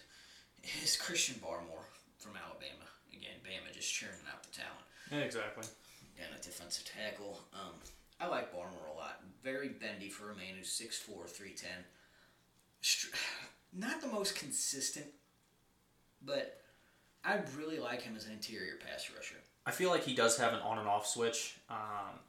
is 0.84 0.98
Christian 0.98 1.36
Barmore 1.36 1.86
from 2.18 2.34
Alabama. 2.36 2.86
Again, 3.14 3.40
Bama 3.46 3.74
just 3.74 3.94
churning 3.94 4.16
out 4.32 4.44
the 4.44 4.50
talent. 4.52 4.86
yeah, 5.12 5.20
exactly. 5.20 5.66
and 6.18 6.28
a 6.38 6.44
defensive 6.44 6.86
tackle. 6.86 7.40
Um, 7.54 7.74
I 8.20 8.28
like 8.28 8.54
Barmore 8.54 8.94
a 8.94 8.98
lot. 8.98 9.22
Very 9.44 9.70
bendy 9.70 10.10
for 10.10 10.32
a 10.32 10.36
man 10.36 10.56
who's 10.58 10.68
6'4", 10.70 11.30
310. 11.30 11.70
Str- 12.82 13.16
Not 13.74 14.02
the 14.02 14.08
most 14.08 14.36
consistent, 14.36 15.06
but 16.26 16.59
I 17.24 17.40
really 17.58 17.80
like 17.80 18.02
him 18.02 18.16
as 18.16 18.26
an 18.26 18.32
interior 18.32 18.76
pass 18.76 19.10
rusher. 19.16 19.36
I 19.66 19.72
feel 19.72 19.90
like 19.90 20.04
he 20.04 20.16
does 20.16 20.38
have 20.38 20.54
an 20.54 20.60
on 20.60 20.80
and 20.80 20.88
off 20.88 21.06
switch. 21.06 21.58
Um, 21.70 22.20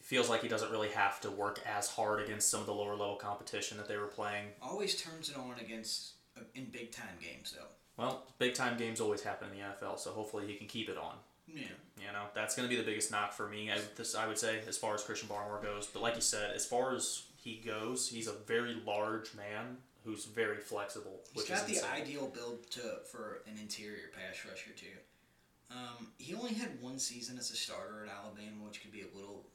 it 0.00 0.06
feels 0.06 0.28
like 0.28 0.42
he 0.42 0.48
doesn't 0.48 0.70
really 0.70 0.90
have 0.90 1.20
to 1.22 1.30
work 1.30 1.60
as 1.66 1.88
hard 1.88 2.20
against 2.20 2.50
some 2.50 2.60
of 2.60 2.66
the 2.66 2.74
lower 2.74 2.92
level 2.92 3.16
competition 3.16 3.78
that 3.78 3.88
they 3.88 3.96
were 3.96 4.06
playing. 4.06 4.46
Always 4.60 5.00
turns 5.00 5.30
it 5.30 5.36
on 5.36 5.54
against 5.60 6.14
uh, 6.36 6.42
in 6.54 6.66
big 6.66 6.92
time 6.92 7.16
games 7.22 7.54
though. 7.56 7.68
Well, 7.96 8.26
big 8.38 8.54
time 8.54 8.76
games 8.76 9.00
always 9.00 9.22
happen 9.22 9.48
in 9.50 9.56
the 9.56 9.64
NFL, 9.64 9.98
so 10.00 10.10
hopefully 10.10 10.46
he 10.46 10.54
can 10.54 10.66
keep 10.66 10.88
it 10.88 10.98
on. 10.98 11.14
Yeah. 11.46 11.62
You 11.98 12.12
know, 12.12 12.24
that's 12.34 12.56
going 12.56 12.68
to 12.68 12.74
be 12.74 12.80
the 12.80 12.86
biggest 12.86 13.10
knock 13.12 13.32
for 13.32 13.48
me. 13.48 13.70
I, 13.70 13.78
this, 13.96 14.14
I 14.14 14.26
would 14.26 14.38
say, 14.38 14.60
as 14.66 14.76
far 14.76 14.94
as 14.94 15.02
Christian 15.02 15.28
Barmore 15.28 15.62
goes. 15.62 15.86
But 15.86 16.02
like 16.02 16.16
you 16.16 16.22
said, 16.22 16.50
as 16.54 16.66
far 16.66 16.94
as 16.94 17.22
he 17.36 17.62
goes, 17.64 18.08
he's 18.08 18.26
a 18.26 18.32
very 18.32 18.76
large 18.84 19.34
man 19.34 19.76
who's 20.04 20.26
very 20.26 20.58
flexible, 20.58 21.20
He's 21.32 21.42
which 21.42 21.48
got 21.48 21.68
is 21.68 21.80
the 21.80 21.90
ideal 21.90 22.26
build 22.26 22.70
to 22.72 22.80
for 23.10 23.42
an 23.46 23.58
interior 23.60 24.10
pass 24.14 24.44
rusher 24.48 24.70
too. 24.76 24.96
Um, 25.70 26.08
he 26.18 26.34
only 26.34 26.54
had 26.54 26.80
one 26.80 26.98
season 26.98 27.38
as 27.38 27.50
a 27.50 27.56
starter 27.56 28.04
at 28.04 28.12
Alabama, 28.12 28.64
which 28.66 28.82
could 28.82 28.92
be 28.92 29.00
a 29.00 29.16
little 29.16 29.46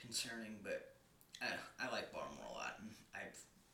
concerning, 0.00 0.56
but 0.62 0.94
I, 1.40 1.46
I 1.80 1.90
like 1.90 2.12
Barmore 2.12 2.50
a 2.50 2.52
lot, 2.52 2.76
and 2.80 2.90
I 3.14 3.20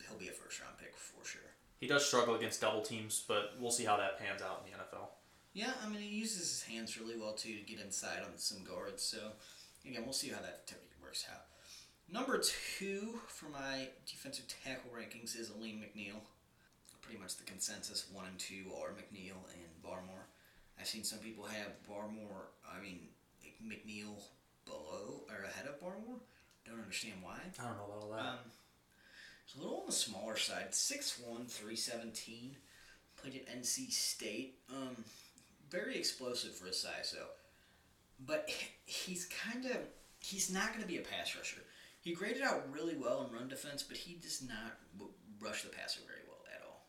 he'll 0.07 0.19
be 0.19 0.29
a 0.29 0.33
first 0.33 0.61
round 0.61 0.79
pick 0.79 0.95
for 0.95 1.25
sure. 1.27 1.41
He 1.81 1.87
does 1.87 2.07
struggle 2.07 2.35
against 2.35 2.61
double 2.61 2.83
teams, 2.83 3.25
but 3.27 3.55
we'll 3.59 3.71
see 3.71 3.85
how 3.85 3.97
that 3.97 4.19
pans 4.19 4.43
out 4.43 4.65
in 4.65 4.73
the 4.73 4.79
NFL. 4.79 5.09
Yeah, 5.53 5.73
I 5.85 5.89
mean 5.89 6.01
he 6.01 6.09
uses 6.09 6.41
his 6.41 6.63
hands 6.63 7.01
really 7.01 7.19
well 7.19 7.33
too 7.33 7.57
to 7.57 7.63
get 7.63 7.81
inside 7.81 8.21
on 8.21 8.37
some 8.37 8.63
guards. 8.63 9.03
So 9.03 9.19
again, 9.85 10.03
we'll 10.05 10.13
see 10.13 10.29
how 10.29 10.41
that 10.43 10.71
works 11.03 11.27
out. 11.33 11.46
Number 12.13 12.39
two 12.39 13.21
for 13.27 13.47
my 13.47 13.89
defensive 14.07 14.47
tackle 14.65 14.91
rankings 14.97 15.39
is 15.39 15.51
Alim 15.51 15.83
McNeill. 15.83 16.21
Pretty 17.03 17.21
much 17.21 17.37
the 17.37 17.45
consensus 17.45 18.07
one 18.13 18.27
and 18.27 18.39
two 18.39 18.65
are 18.81 18.91
McNeill 18.91 19.43
and 19.55 19.83
Barmore. 19.85 20.27
I've 20.79 20.87
seen 20.87 21.05
some 21.05 21.19
people 21.19 21.45
have 21.45 21.73
Barmore. 21.89 22.51
I 22.69 22.81
mean 22.83 23.01
McNeill 23.65 24.23
below 24.65 25.25
or 25.29 25.45
ahead 25.45 25.67
of 25.67 25.81
Barmore. 25.81 26.21
Don't 26.65 26.81
understand 26.81 27.17
why. 27.23 27.39
I 27.59 27.63
don't 27.63 27.77
know 27.77 27.85
about 27.85 28.03
all 28.03 28.11
that. 28.11 28.21
Um, 28.21 28.39
it's 29.45 29.57
a 29.57 29.59
little 29.61 29.81
on 29.81 29.87
the 29.87 29.93
smaller 29.93 30.37
side. 30.37 30.73
6'1", 30.73 31.49
317. 31.49 32.57
Played 33.17 33.37
at 33.37 33.63
NC 33.63 33.93
State. 33.93 34.59
Um, 34.71 35.05
very 35.71 35.97
explosive 35.97 36.55
for 36.55 36.67
his 36.67 36.81
size, 36.81 37.15
though. 37.17 37.29
But 38.25 38.51
he's 38.85 39.27
kind 39.27 39.67
of 39.67 39.77
he's 40.19 40.51
not 40.53 40.71
going 40.71 40.83
to 40.83 40.89
be 40.89 40.99
a 40.99 41.03
pass 41.03 41.37
rusher. 41.37 41.61
He 42.07 42.13
graded 42.13 42.41
out 42.41 42.73
really 42.73 42.95
well 42.95 43.27
in 43.27 43.37
run 43.37 43.49
defense, 43.49 43.83
but 43.83 43.97
he 43.97 44.15
does 44.15 44.41
not 44.41 44.79
w- 44.97 45.13
rush 45.41 45.63
the 45.63 45.71
passer 45.71 45.99
very 46.07 46.21
well 46.29 46.39
at 46.55 46.63
all. 46.65 46.87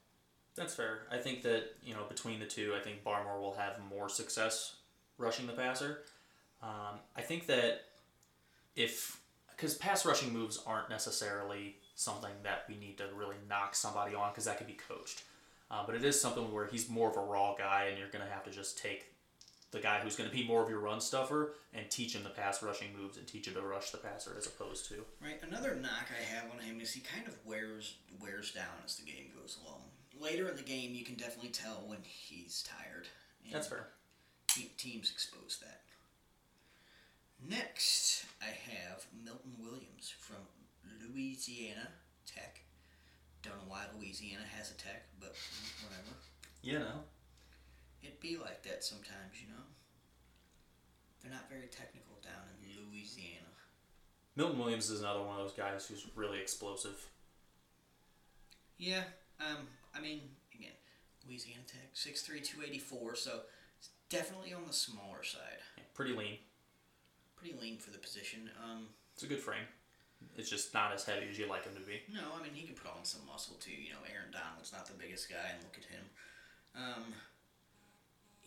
That's 0.53 0.75
fair. 0.75 1.07
I 1.11 1.17
think 1.17 1.41
that 1.41 1.73
you 1.83 1.95
know 1.95 2.03
between 2.07 2.39
the 2.39 2.45
two, 2.45 2.75
I 2.79 2.83
think 2.83 3.03
Barmore 3.03 3.41
will 3.41 3.55
have 3.55 3.79
more 3.89 4.09
success 4.09 4.75
rushing 5.17 5.47
the 5.47 5.53
passer. 5.53 6.01
Um, 6.61 6.99
I 7.15 7.23
think 7.23 7.47
that 7.47 7.85
if 8.75 9.19
because 9.49 9.73
pass 9.73 10.05
rushing 10.05 10.31
moves 10.31 10.61
aren't 10.67 10.91
necessarily 10.91 11.77
something 11.95 12.33
that 12.43 12.65
we 12.69 12.77
need 12.77 12.99
to 12.99 13.05
really 13.15 13.37
knock 13.49 13.73
somebody 13.73 14.13
on 14.13 14.29
because 14.29 14.45
that 14.45 14.59
can 14.59 14.67
be 14.67 14.77
coached. 14.87 15.23
Uh, 15.71 15.81
but 15.83 15.95
it 15.95 16.05
is 16.05 16.21
something 16.21 16.53
where 16.53 16.67
he's 16.67 16.89
more 16.89 17.09
of 17.09 17.17
a 17.17 17.21
raw 17.21 17.55
guy, 17.57 17.85
and 17.89 17.97
you're 17.97 18.09
going 18.09 18.23
to 18.23 18.31
have 18.31 18.43
to 18.43 18.51
just 18.51 18.77
take 18.77 19.07
the 19.71 19.79
guy 19.79 19.99
who's 19.99 20.15
going 20.15 20.29
to 20.29 20.35
be 20.35 20.47
more 20.47 20.63
of 20.63 20.69
your 20.69 20.79
run 20.79 21.01
stuffer 21.01 21.53
and 21.73 21.89
teach 21.89 22.15
him 22.15 22.23
the 22.23 22.29
pass 22.29 22.63
rushing 22.63 22.95
moves 22.97 23.17
and 23.17 23.27
teach 23.27 23.47
him 23.47 23.53
to 23.53 23.61
rush 23.61 23.91
the 23.91 23.97
passer 23.97 24.33
as 24.37 24.45
opposed 24.47 24.87
to 24.89 25.03
Right. 25.21 25.41
Another 25.43 25.75
knock 25.75 26.07
I 26.09 26.23
have 26.35 26.45
on 26.51 26.59
him 26.59 26.79
is 26.79 26.93
he 26.93 27.01
kind 27.01 27.27
of 27.27 27.37
wears 27.45 27.95
wears 28.21 28.51
down 28.53 28.81
as 28.85 28.95
the 28.95 29.05
game 29.05 29.31
goes 29.39 29.57
along. 29.65 29.81
Later 30.19 30.47
in 30.49 30.55
the 30.55 30.63
game, 30.63 30.93
you 30.93 31.03
can 31.05 31.15
definitely 31.15 31.49
tell 31.51 31.83
when 31.85 31.99
he's 32.03 32.63
tired. 32.63 33.07
and 33.45 33.53
that's 33.53 33.67
fair. 33.67 33.87
te- 34.47 34.71
teams 34.77 35.11
expose 35.11 35.59
that. 35.61 35.81
Next, 37.47 38.25
I 38.41 38.45
have 38.71 39.05
Milton 39.23 39.53
Williams 39.59 40.11
from 40.17 40.37
Louisiana 41.01 41.87
Tech. 42.25 42.61
Don't 43.43 43.55
know 43.57 43.61
why 43.67 43.83
Louisiana 43.97 44.43
has 44.57 44.71
a 44.71 44.73
tech, 44.73 45.03
but 45.19 45.35
whatever. 45.83 46.17
You 46.63 46.79
know, 46.79 47.03
It 48.07 48.21
be 48.21 48.37
like 48.37 48.63
that 48.63 48.83
sometimes, 48.83 49.41
you 49.41 49.49
know. 49.49 49.63
They're 51.21 51.31
not 51.31 51.49
very 51.49 51.67
technical 51.67 52.15
down 52.23 52.47
in 52.63 52.87
Louisiana. 52.87 53.51
Milton 54.35 54.59
Williams 54.59 54.89
is 54.89 55.01
another 55.01 55.21
one 55.21 55.37
of 55.39 55.43
those 55.43 55.57
guys 55.57 55.85
who's 55.85 56.05
really 56.15 56.39
explosive. 56.39 57.09
Yeah, 58.77 59.03
um, 59.39 59.67
I 59.95 59.99
mean, 59.99 60.21
again, 60.53 60.77
Louisiana 61.27 61.63
Tech, 61.67 61.95
6'3", 61.95 62.43
284, 62.43 63.15
so 63.15 63.41
it's 63.79 63.89
definitely 64.09 64.53
on 64.53 64.65
the 64.67 64.73
smaller 64.73 65.23
side. 65.23 65.59
Yeah, 65.75 65.83
pretty 65.93 66.13
lean. 66.13 66.37
Pretty 67.35 67.55
lean 67.59 67.77
for 67.77 67.89
the 67.89 67.97
position. 67.97 68.49
Um, 68.63 68.87
It's 69.15 69.23
a 69.23 69.27
good 69.27 69.41
frame. 69.41 69.65
It's 70.37 70.49
just 70.49 70.73
not 70.73 70.93
as 70.93 71.03
heavy 71.03 71.27
as 71.29 71.37
you'd 71.37 71.49
like 71.49 71.65
him 71.65 71.73
to 71.75 71.81
be. 71.81 72.01
No, 72.11 72.21
I 72.39 72.41
mean 72.41 72.53
he 72.53 72.65
can 72.65 72.75
put 72.75 72.89
on 72.89 73.03
some 73.03 73.21
muscle 73.25 73.55
too. 73.59 73.73
You 73.73 73.91
know, 73.91 74.01
Aaron 74.11 74.31
Donald's 74.31 74.71
not 74.71 74.85
the 74.87 74.93
biggest 74.93 75.29
guy, 75.29 75.49
and 75.53 75.61
look 75.63 75.77
at 75.77 75.85
him. 75.85 76.05
Um, 76.75 77.13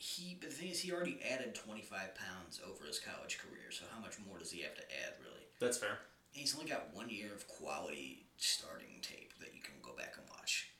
he, 0.00 0.34
but 0.40 0.48
the 0.48 0.56
thing 0.56 0.70
is, 0.70 0.80
he 0.80 0.92
already 0.92 1.20
added 1.30 1.54
25 1.54 2.14
pounds 2.14 2.58
over 2.66 2.86
his 2.86 2.98
college 2.98 3.36
career. 3.36 3.68
So 3.70 3.84
how 3.94 4.00
much 4.00 4.16
more 4.26 4.38
does 4.38 4.50
he 4.50 4.62
have 4.62 4.74
to 4.74 4.82
add, 5.04 5.12
really? 5.20 5.44
That's 5.60 5.76
fair. 5.76 6.00
And 6.32 6.40
he's 6.40 6.54
only 6.56 6.70
got 6.70 6.88
one 6.94 7.10
year 7.10 7.28
of 7.34 7.46
quality 7.46 8.24
starting 8.38 9.02
tape 9.02 9.34
that 9.40 9.54
you 9.54 9.60
can 9.60 9.74
go 9.82 9.92
back 9.94 10.14
and 10.16 10.24
watch. 10.30 10.70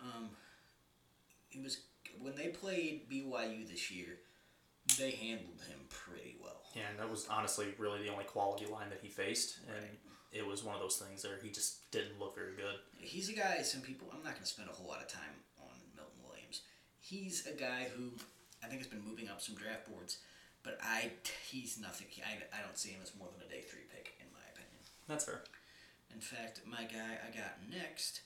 Um, 0.00 0.30
he 1.50 1.60
was 1.60 1.82
when 2.22 2.34
they 2.34 2.48
played 2.48 3.10
BYU 3.10 3.68
this 3.68 3.90
year. 3.90 4.16
They 4.98 5.10
handled 5.10 5.60
him 5.68 5.80
pretty 5.90 6.36
well. 6.42 6.62
Yeah, 6.74 6.88
and 6.90 6.98
that 6.98 7.10
was 7.10 7.28
honestly 7.28 7.66
really 7.76 8.02
the 8.02 8.10
only 8.10 8.24
quality 8.24 8.64
line 8.64 8.88
that 8.88 9.00
he 9.02 9.08
faced, 9.08 9.58
and 9.68 9.86
it 10.32 10.44
was 10.44 10.64
one 10.64 10.74
of 10.74 10.80
those 10.80 10.96
things 10.96 11.22
where 11.22 11.38
He 11.42 11.50
just 11.50 11.90
didn't 11.90 12.18
look 12.18 12.34
very 12.34 12.56
good. 12.56 12.76
He's 12.98 13.28
a 13.28 13.34
guy. 13.34 13.60
Some 13.60 13.82
people. 13.82 14.08
I'm 14.10 14.22
not 14.24 14.32
going 14.32 14.42
to 14.42 14.48
spend 14.48 14.70
a 14.70 14.72
whole 14.72 14.88
lot 14.88 15.02
of 15.02 15.08
time 15.08 15.36
on 15.60 15.76
Milton 15.94 16.18
Williams. 16.26 16.62
He's 16.98 17.46
a 17.46 17.52
guy 17.52 17.88
who 17.94 18.12
I 18.62 18.66
think 18.66 18.80
has 18.80 18.90
been 18.90 19.04
moving 19.04 19.28
up 19.28 19.40
some 19.40 19.54
draft 19.54 19.90
boards, 19.90 20.18
but 20.62 20.78
I 20.82 21.12
he's 21.48 21.78
nothing. 21.80 22.06
I, 22.24 22.58
I 22.58 22.62
don't 22.62 22.78
see 22.78 22.90
him 22.90 23.00
as 23.02 23.12
more 23.18 23.28
than 23.32 23.46
a 23.46 23.50
day 23.50 23.62
three 23.62 23.86
pick 23.90 24.14
in 24.20 24.26
my 24.32 24.44
opinion. 24.52 24.80
That's 25.08 25.24
fair. 25.24 25.42
In 26.12 26.20
fact, 26.20 26.60
my 26.66 26.84
guy 26.84 27.18
I 27.22 27.30
got 27.36 27.58
next, 27.70 28.22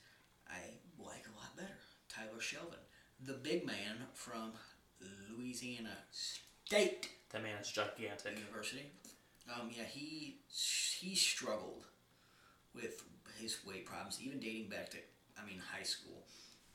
I 0.48 0.58
like 0.98 1.24
a 1.26 1.36
lot 1.38 1.56
better. 1.56 1.78
Tyler 2.08 2.40
Shelvin, 2.40 2.82
the 3.20 3.34
big 3.34 3.66
man 3.66 3.96
from 4.14 4.52
Louisiana 5.30 5.96
State 6.10 7.08
That 7.30 7.42
man 7.42 7.56
is 7.60 7.70
gigantic. 7.70 8.38
University. 8.38 8.90
Um, 9.52 9.70
yeah, 9.70 9.84
he 9.84 10.38
he 10.48 11.14
struggled 11.14 11.84
with 12.74 13.02
his 13.38 13.58
weight 13.66 13.86
problems, 13.86 14.18
even 14.22 14.40
dating 14.40 14.68
back 14.68 14.90
to 14.90 14.98
I 15.40 15.46
mean 15.46 15.60
high 15.72 15.82
school. 15.82 16.24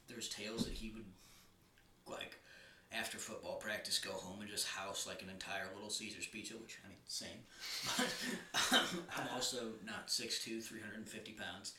There's 0.07 0.29
tales 0.29 0.65
that 0.65 0.73
he 0.73 0.91
would 0.91 1.05
like 2.07 2.37
after 2.91 3.17
football 3.17 3.57
practice 3.57 3.99
go 3.99 4.11
home 4.11 4.41
and 4.41 4.49
just 4.49 4.67
house 4.67 5.05
like 5.05 5.21
an 5.21 5.29
entire 5.29 5.67
Little 5.75 5.89
Caesars 5.89 6.25
pizza, 6.27 6.55
which 6.55 6.77
I 6.83 6.89
mean 6.89 6.97
same. 7.05 7.29
But 8.71 8.77
um, 8.79 9.03
I'm 9.17 9.27
also 9.33 9.73
not 9.85 10.07
6'2", 10.07 10.63
350 10.63 11.31
pounds, 11.33 11.73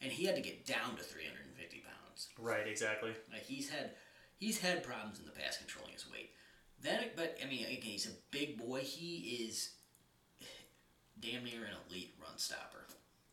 and 0.00 0.10
he 0.10 0.24
had 0.24 0.36
to 0.36 0.42
get 0.42 0.66
down 0.66 0.96
to 0.96 1.02
350 1.02 1.84
pounds. 1.84 2.28
Right, 2.38 2.66
exactly. 2.66 3.12
Like 3.32 3.44
he's 3.44 3.68
had 3.68 3.92
he's 4.38 4.58
had 4.58 4.82
problems 4.82 5.18
in 5.18 5.24
the 5.24 5.32
past 5.32 5.58
controlling 5.58 5.92
his 5.92 6.10
weight. 6.10 6.30
Then, 6.82 7.04
but 7.16 7.38
I 7.42 7.48
mean, 7.48 7.64
again, 7.66 7.80
he's 7.82 8.06
a 8.06 8.16
big 8.30 8.58
boy. 8.58 8.80
He 8.80 9.46
is 9.46 9.70
damn 11.20 11.44
near 11.44 11.64
an 11.64 11.72
elite 11.88 12.14
run 12.20 12.36
stopper. 12.36 12.86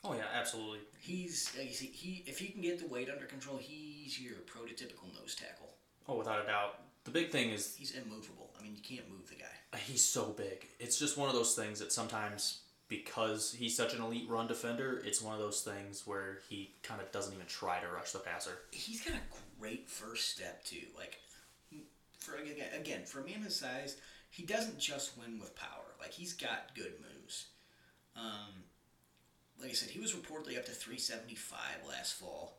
Oh 0.03 0.13
yeah, 0.13 0.25
absolutely. 0.33 0.79
He's 0.99 1.51
like, 1.57 1.69
you 1.69 1.73
see, 1.73 1.87
he 1.87 2.23
if 2.27 2.37
he 2.39 2.47
can 2.47 2.61
get 2.61 2.79
the 2.79 2.87
weight 2.87 3.09
under 3.09 3.25
control, 3.25 3.57
he's 3.57 4.19
your 4.19 4.35
prototypical 4.39 5.13
nose 5.19 5.35
tackle. 5.35 5.75
Oh, 6.07 6.17
without 6.17 6.43
a 6.43 6.47
doubt. 6.47 6.79
The 7.05 7.11
big 7.11 7.31
thing 7.31 7.49
is 7.49 7.75
He's 7.75 7.91
immovable. 7.91 8.51
I 8.59 8.63
mean, 8.63 8.75
you 8.75 8.81
can't 8.81 9.09
move 9.11 9.29
the 9.29 9.35
guy. 9.35 9.77
he's 9.85 10.03
so 10.05 10.25
big. 10.37 10.67
It's 10.79 10.97
just 10.97 11.17
one 11.17 11.27
of 11.29 11.35
those 11.35 11.55
things 11.55 11.79
that 11.79 11.91
sometimes 11.91 12.59
because 12.87 13.53
he's 13.57 13.75
such 13.75 13.93
an 13.95 14.01
elite 14.01 14.25
run 14.29 14.47
defender, 14.47 15.01
it's 15.05 15.21
one 15.21 15.33
of 15.33 15.39
those 15.39 15.61
things 15.61 16.05
where 16.05 16.39
he 16.47 16.73
kind 16.83 17.01
of 17.01 17.11
doesn't 17.11 17.33
even 17.33 17.47
try 17.47 17.79
to 17.79 17.87
rush 17.87 18.11
the 18.11 18.19
passer. 18.19 18.51
He's 18.71 19.01
got 19.03 19.15
a 19.15 19.59
great 19.59 19.89
first 19.89 20.29
step 20.29 20.63
too. 20.63 20.85
Like 20.97 21.17
for 22.19 22.35
again, 22.35 23.03
for 23.05 23.19
a 23.21 23.25
man 23.25 23.41
his 23.41 23.55
size, 23.55 23.97
he 24.29 24.43
doesn't 24.43 24.79
just 24.79 25.17
win 25.17 25.39
with 25.39 25.55
power. 25.55 25.95
Like 25.99 26.11
he's 26.11 26.33
got 26.33 26.75
good 26.75 26.93
moves. 27.01 27.47
Um, 28.15 28.63
like 29.59 29.71
I 29.71 29.73
said, 29.73 29.89
he 29.89 29.99
was 29.99 30.13
reportedly 30.13 30.57
up 30.57 30.65
to 30.65 30.71
375 30.71 31.59
last 31.89 32.13
fall. 32.13 32.57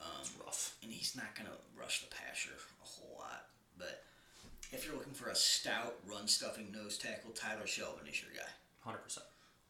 Um, 0.00 0.08
It's 0.20 0.32
rough. 0.44 0.76
and 0.82 0.90
he's 0.92 1.14
not 1.16 1.34
going 1.36 1.46
to 1.48 1.80
rush 1.80 2.00
the 2.00 2.08
passer 2.08 2.50
a 2.82 2.84
whole 2.86 3.16
lot. 3.20 3.46
If 4.72 4.86
you're 4.86 4.94
looking 4.94 5.12
for 5.12 5.28
a 5.28 5.34
stout, 5.34 5.96
run 6.08 6.26
stuffing 6.26 6.72
nose 6.72 6.96
tackle, 6.96 7.32
Tyler 7.32 7.66
Shelvin 7.66 8.10
is 8.10 8.22
your 8.22 8.32
guy. 8.34 8.48
Hundred 8.80 9.04
percent. 9.04 9.26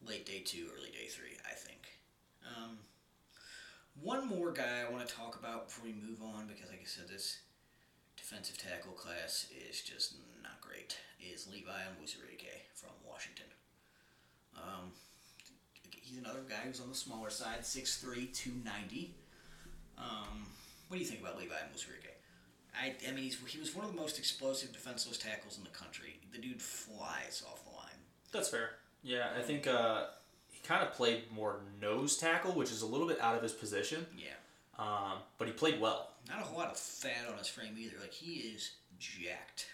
Late 0.07 0.25
day 0.25 0.39
two, 0.39 0.69
early 0.77 0.91
day 0.91 1.07
three, 1.09 1.37
I 1.45 1.53
think. 1.53 1.81
Um, 2.47 2.77
one 4.01 4.27
more 4.27 4.51
guy 4.51 4.79
I 4.79 4.91
want 4.91 5.05
to 5.05 5.13
talk 5.13 5.37
about 5.37 5.67
before 5.67 5.85
we 5.85 5.93
move 5.93 6.21
on, 6.21 6.47
because 6.47 6.69
like 6.69 6.79
I 6.81 6.85
said, 6.87 7.09
this 7.09 7.39
defensive 8.15 8.57
tackle 8.57 8.93
class 8.93 9.47
is 9.69 9.81
just 9.81 10.15
not 10.41 10.61
great. 10.61 10.97
Is 11.19 11.47
Levi 11.51 11.69
Onwuzurike 11.69 12.63
from 12.73 12.91
Washington. 13.05 13.47
Um, 14.55 14.91
he's 16.01 16.17
another 16.17 16.43
guy 16.47 16.65
who's 16.65 16.79
on 16.79 16.89
the 16.89 16.95
smaller 16.95 17.29
side, 17.29 17.61
6'3", 17.61 18.33
290. 18.33 19.15
Um, 19.97 20.47
what 20.87 20.97
do 20.97 21.03
you 21.03 21.09
think 21.09 21.21
about 21.21 21.37
Levi 21.37 21.53
Onwuzurike? 21.53 22.12
I, 22.79 22.93
I 23.07 23.11
mean, 23.11 23.23
he's, 23.25 23.37
he 23.47 23.59
was 23.59 23.75
one 23.75 23.85
of 23.85 23.91
the 23.93 23.99
most 23.99 24.17
explosive 24.17 24.71
defenseless 24.71 25.17
tackles 25.17 25.57
in 25.57 25.63
the 25.63 25.69
country. 25.69 26.19
The 26.31 26.39
dude 26.39 26.61
flies 26.61 27.43
off 27.47 27.63
the 27.63 27.71
line. 27.75 27.99
That's 28.31 28.49
fair. 28.49 28.71
Yeah, 29.03 29.27
I 29.37 29.41
think 29.41 29.67
uh, 29.67 30.05
he 30.49 30.59
kind 30.65 30.81
of 30.81 30.93
played 30.93 31.23
more 31.31 31.59
nose 31.81 32.17
tackle, 32.17 32.53
which 32.53 32.71
is 32.71 32.81
a 32.81 32.85
little 32.85 33.07
bit 33.07 33.19
out 33.21 33.35
of 33.35 33.43
his 33.43 33.51
position. 33.51 34.05
Yeah. 34.17 34.33
Um, 34.79 35.19
but 35.37 35.47
he 35.47 35.53
played 35.53 35.79
well. 35.79 36.09
Not 36.27 36.39
a 36.39 36.43
whole 36.43 36.57
lot 36.57 36.71
of 36.71 36.77
fat 36.77 37.27
on 37.31 37.37
his 37.37 37.47
frame 37.47 37.75
either. 37.77 37.95
Like 38.01 38.13
he 38.13 38.33
is 38.55 38.71
jacked. 38.97 39.67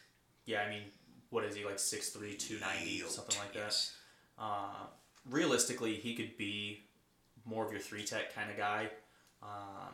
Yeah, 0.45 0.61
I 0.61 0.69
mean, 0.69 0.83
what 1.29 1.45
is 1.45 1.55
he 1.55 1.63
like 1.63 1.77
6'3", 1.77 2.37
290, 2.37 2.91
Yoked, 2.91 3.11
something 3.11 3.39
like 3.39 3.53
that. 3.53 3.59
yes. 3.59 3.95
Uh, 4.37 4.87
realistically, 5.29 5.95
he 5.95 6.15
could 6.15 6.35
be 6.37 6.81
more 7.45 7.65
of 7.65 7.71
your 7.71 7.81
three 7.81 8.03
tech 8.03 8.33
kind 8.35 8.49
of 8.49 8.57
guy. 8.57 8.89
Um, 9.43 9.93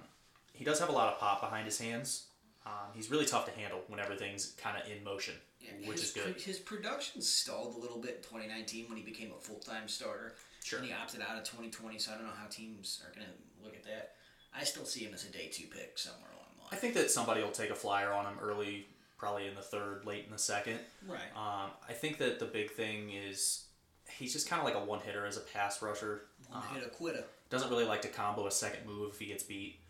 he 0.54 0.64
does 0.64 0.80
have 0.80 0.90
a 0.90 0.94
lot 0.94 1.14
of 1.14 1.20
pop 1.20 1.42
behind 1.42 1.66
his 1.66 1.78
hands. 1.80 2.28
Um, 2.66 2.72
he's 2.96 3.12
really 3.12 3.26
tough 3.26 3.46
to 3.46 3.52
handle 3.60 3.82
when 3.88 4.00
everything's 4.00 4.54
kind 4.54 4.76
of 4.82 4.90
in 4.90 5.04
motion, 5.04 5.36
Yeah, 5.62 5.72
which 5.88 6.00
his, 6.00 6.10
is 6.10 6.12
good. 6.12 6.42
his 6.42 6.58
production 6.58 7.22
stalled 7.22 7.76
a 7.76 7.78
little 7.80 8.00
bit 8.00 8.16
in 8.18 8.24
2019 8.24 8.88
when 8.90 8.98
he 8.98 9.04
became 9.04 9.32
a 9.38 9.40
full 9.40 9.60
time 9.60 9.88
starter. 9.88 10.34
Sure. 10.64 10.80
And 10.80 10.88
he 10.88 10.94
opted 10.94 11.22
out 11.22 11.38
of 11.38 11.44
2020, 11.44 12.00
so 12.00 12.12
I 12.12 12.16
don't 12.16 12.26
know 12.26 12.32
how 12.36 12.48
teams 12.50 13.04
are 13.06 13.14
going 13.14 13.28
to 13.28 13.64
look 13.64 13.76
at 13.76 13.84
that. 13.84 14.14
I 14.58 14.64
still 14.64 14.86
see 14.86 15.02
him 15.02 15.14
as 15.14 15.24
a 15.26 15.32
day 15.32 15.48
two 15.52 15.68
pick 15.68 15.98
somewhere 16.00 16.30
along 16.32 16.48
the 16.58 16.62
line. 16.64 16.70
I 16.72 16.76
think 16.78 16.96
that 16.96 17.12
somebody 17.12 17.44
will 17.44 17.52
take 17.52 17.70
a 17.70 17.76
flyer 17.76 18.12
on 18.12 18.26
him 18.26 18.40
early, 18.42 18.88
probably 19.18 19.48
in 19.48 19.54
the 19.54 19.62
third, 19.62 20.06
late 20.06 20.26
in 20.26 20.32
the 20.32 20.40
second. 20.40 20.80
Right. 21.08 21.20
Um, 21.36 21.70
I 21.88 21.94
think 21.94 22.18
that 22.18 22.40
the 22.40 22.46
big 22.46 22.72
thing 22.72 23.12
is 23.12 23.66
he's 24.10 24.34
just 24.34 24.50
kind 24.50 24.60
of 24.60 24.66
like 24.66 24.76
a 24.76 24.84
one 24.84 25.02
hitter 25.02 25.26
as 25.28 25.38
a 25.38 25.42
pass 25.42 25.82
rusher. 25.84 26.22
One 26.50 26.64
Uh, 26.64 26.74
hit 26.80 26.92
quitter. 26.94 27.26
doesn't 27.52 27.70
really 27.70 27.86
like 27.86 28.02
to 28.04 28.08
combo 28.08 28.48
a 28.48 28.52
second 28.52 28.88
move 28.88 29.12
if 29.14 29.20
he 29.20 29.26
gets 29.28 29.44
beat. 29.44 29.82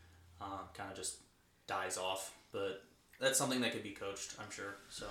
Um, 0.42 0.60
kind 0.74 0.90
of 0.92 0.98
just 0.98 1.18
dies 1.68 1.98
off. 1.98 2.34
But 2.52 2.84
that's 3.20 3.38
something 3.38 3.62
that 3.62 3.72
could 3.72 3.84
be 3.84 3.92
coached, 3.92 4.36
I'm 4.40 4.50
sure. 4.52 4.76
So 4.90 5.06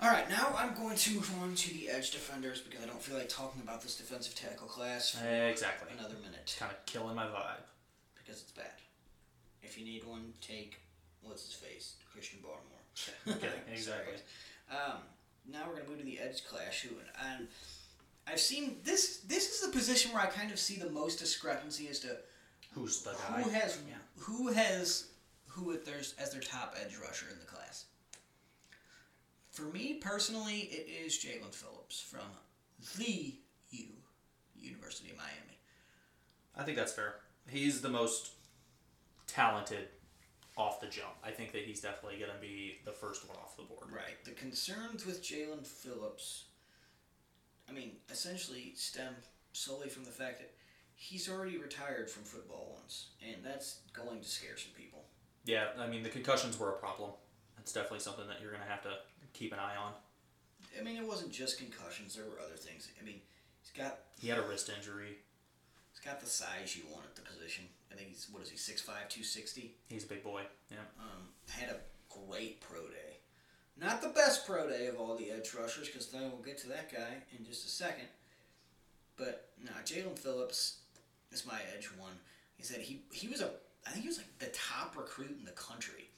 All 0.00 0.10
right, 0.10 0.28
now 0.28 0.54
I'm 0.58 0.74
going 0.74 0.96
to 0.96 1.10
move 1.14 1.30
on 1.42 1.54
to 1.54 1.72
the 1.74 1.88
edge 1.88 2.10
defenders 2.10 2.60
because 2.60 2.82
I 2.82 2.86
don't 2.86 3.00
feel 3.02 3.16
like 3.16 3.28
talking 3.28 3.62
about 3.62 3.80
this 3.82 3.96
defensive 3.96 4.34
tackle 4.34 4.66
class 4.66 5.10
for 5.10 5.26
exactly, 5.26 5.90
another 5.98 6.14
minute 6.22 6.56
kind 6.58 6.72
of 6.72 6.84
killing 6.86 7.14
my 7.14 7.26
vibe. 7.26 7.62
because 8.16 8.42
it's 8.42 8.52
bad. 8.52 8.66
If 9.62 9.78
you 9.78 9.84
need 9.84 10.04
one, 10.04 10.32
take 10.40 10.80
what's 11.22 11.44
his 11.46 11.54
face, 11.54 11.94
Christian 12.12 12.40
Barmore. 12.44 12.60
Okay, 13.36 13.48
exactly. 13.72 14.14
Um, 14.70 14.98
now 15.50 15.62
we're 15.66 15.76
gonna 15.76 15.88
move 15.88 15.98
to 15.98 16.04
the 16.04 16.18
edge 16.18 16.44
clash, 16.46 16.82
who 16.82 16.94
and 17.28 17.48
I've 18.26 18.40
seen 18.40 18.76
this. 18.84 19.18
This 19.26 19.50
is 19.52 19.60
the 19.66 19.72
position 19.72 20.12
where 20.12 20.22
I 20.22 20.26
kind 20.26 20.50
of 20.52 20.58
see 20.58 20.76
the 20.76 20.88
most 20.90 21.18
discrepancy 21.18 21.88
as 21.88 21.98
to 22.00 22.16
Who's 22.72 23.02
the 23.02 23.12
guy? 23.28 23.42
who 23.42 23.50
has 23.50 23.78
Yeah. 23.88 23.94
who 24.18 24.48
has 24.52 25.08
who 25.54 25.72
at 25.72 25.84
their, 25.84 25.98
as 26.18 26.32
their 26.32 26.40
top 26.40 26.74
edge 26.80 26.96
rusher 26.96 27.26
in 27.32 27.38
the 27.38 27.44
class. 27.44 27.86
For 29.50 29.62
me 29.62 29.94
personally, 29.94 30.68
it 30.72 30.88
is 30.88 31.16
Jaelan 31.16 31.54
Phillips 31.54 32.00
from 32.00 32.26
the 32.98 33.36
U, 33.70 33.86
University 34.56 35.10
of 35.10 35.16
Miami. 35.16 35.58
I 36.56 36.64
think 36.64 36.76
that's 36.76 36.92
fair. 36.92 37.16
He's 37.48 37.80
the 37.80 37.88
most 37.88 38.32
talented 39.28 39.88
off 40.56 40.80
the 40.80 40.88
jump. 40.88 41.14
I 41.24 41.30
think 41.30 41.52
that 41.52 41.62
he's 41.62 41.80
definitely 41.80 42.18
going 42.18 42.32
to 42.32 42.40
be 42.40 42.78
the 42.84 42.92
first 42.92 43.28
one 43.28 43.36
off 43.38 43.56
the 43.56 43.62
board. 43.62 43.86
Right. 43.92 44.24
The 44.24 44.32
concerns 44.32 45.06
with 45.06 45.22
Jaelan 45.22 45.64
Phillips, 45.64 46.46
I 47.68 47.72
mean, 47.72 47.92
essentially 48.10 48.72
stem 48.74 49.14
solely 49.52 49.88
from 49.88 50.04
the 50.04 50.10
fact 50.10 50.38
that 50.38 50.52
he's 50.96 51.28
already 51.28 51.58
retired 51.58 52.10
from 52.10 52.24
football 52.24 52.76
once, 52.76 53.10
and 53.24 53.44
that's 53.44 53.80
going 53.92 54.20
to 54.20 54.28
scare 54.28 54.56
some 54.56 54.72
people. 54.76 55.03
Yeah, 55.44 55.66
I 55.78 55.86
mean 55.86 56.02
the 56.02 56.08
concussions 56.08 56.58
were 56.58 56.70
a 56.70 56.76
problem. 56.78 57.10
That's 57.56 57.72
definitely 57.72 58.00
something 58.00 58.26
that 58.28 58.40
you're 58.40 58.50
going 58.50 58.62
to 58.62 58.68
have 58.70 58.82
to 58.82 58.94
keep 59.32 59.52
an 59.52 59.58
eye 59.58 59.76
on. 59.76 59.92
I 60.78 60.82
mean, 60.82 60.96
it 60.96 61.06
wasn't 61.06 61.30
just 61.32 61.58
concussions; 61.58 62.14
there 62.16 62.24
were 62.24 62.40
other 62.44 62.56
things. 62.56 62.88
I 63.00 63.04
mean, 63.04 63.20
he's 63.60 63.70
got 63.70 63.98
He 64.20 64.28
had 64.28 64.38
a 64.38 64.42
wrist 64.42 64.70
injury. 64.74 65.18
he's 65.92 66.00
got 66.04 66.20
the 66.20 66.26
size 66.26 66.76
you 66.76 66.82
want 66.92 67.04
at 67.06 67.14
the 67.16 67.22
position. 67.22 67.64
I 67.92 67.94
think 67.96 68.08
he's 68.08 68.26
what 68.32 68.42
is 68.42 68.50
he 68.50 68.56
6'5", 68.56 68.86
260? 68.86 69.74
He's 69.88 70.04
a 70.04 70.08
big 70.08 70.24
boy. 70.24 70.42
Yeah. 70.70 70.78
Um, 70.98 71.28
had 71.48 71.70
a 71.70 71.76
great 72.08 72.60
pro 72.60 72.80
day. 72.88 73.18
Not 73.80 74.02
the 74.02 74.08
best 74.08 74.46
pro 74.46 74.68
day 74.68 74.86
of 74.86 74.98
all 75.00 75.16
the 75.16 75.30
edge 75.30 75.52
rushers, 75.54 75.88
because 75.88 76.06
then 76.08 76.22
we'll 76.22 76.42
get 76.42 76.58
to 76.58 76.68
that 76.68 76.92
guy 76.92 77.22
in 77.36 77.44
just 77.44 77.66
a 77.66 77.68
second. 77.70 78.06
But 79.16 79.50
no, 79.64 79.70
Jaelan 79.84 80.18
Phillips 80.18 80.78
is 81.32 81.46
my 81.46 81.60
edge 81.76 81.86
one. 81.98 82.12
He 82.56 82.62
said 82.64 82.80
he 82.80 83.02
he 83.12 83.28
was 83.28 83.40
a 83.40 83.50
I 83.86 83.90
think 83.90 84.02
he 84.02 84.08
was 84.08 84.18
like 84.18 84.38
the 84.38 84.46
top 84.46 84.96
recruit 84.96 85.36
in 85.38 85.44
the 85.44 85.52
country 85.52 86.08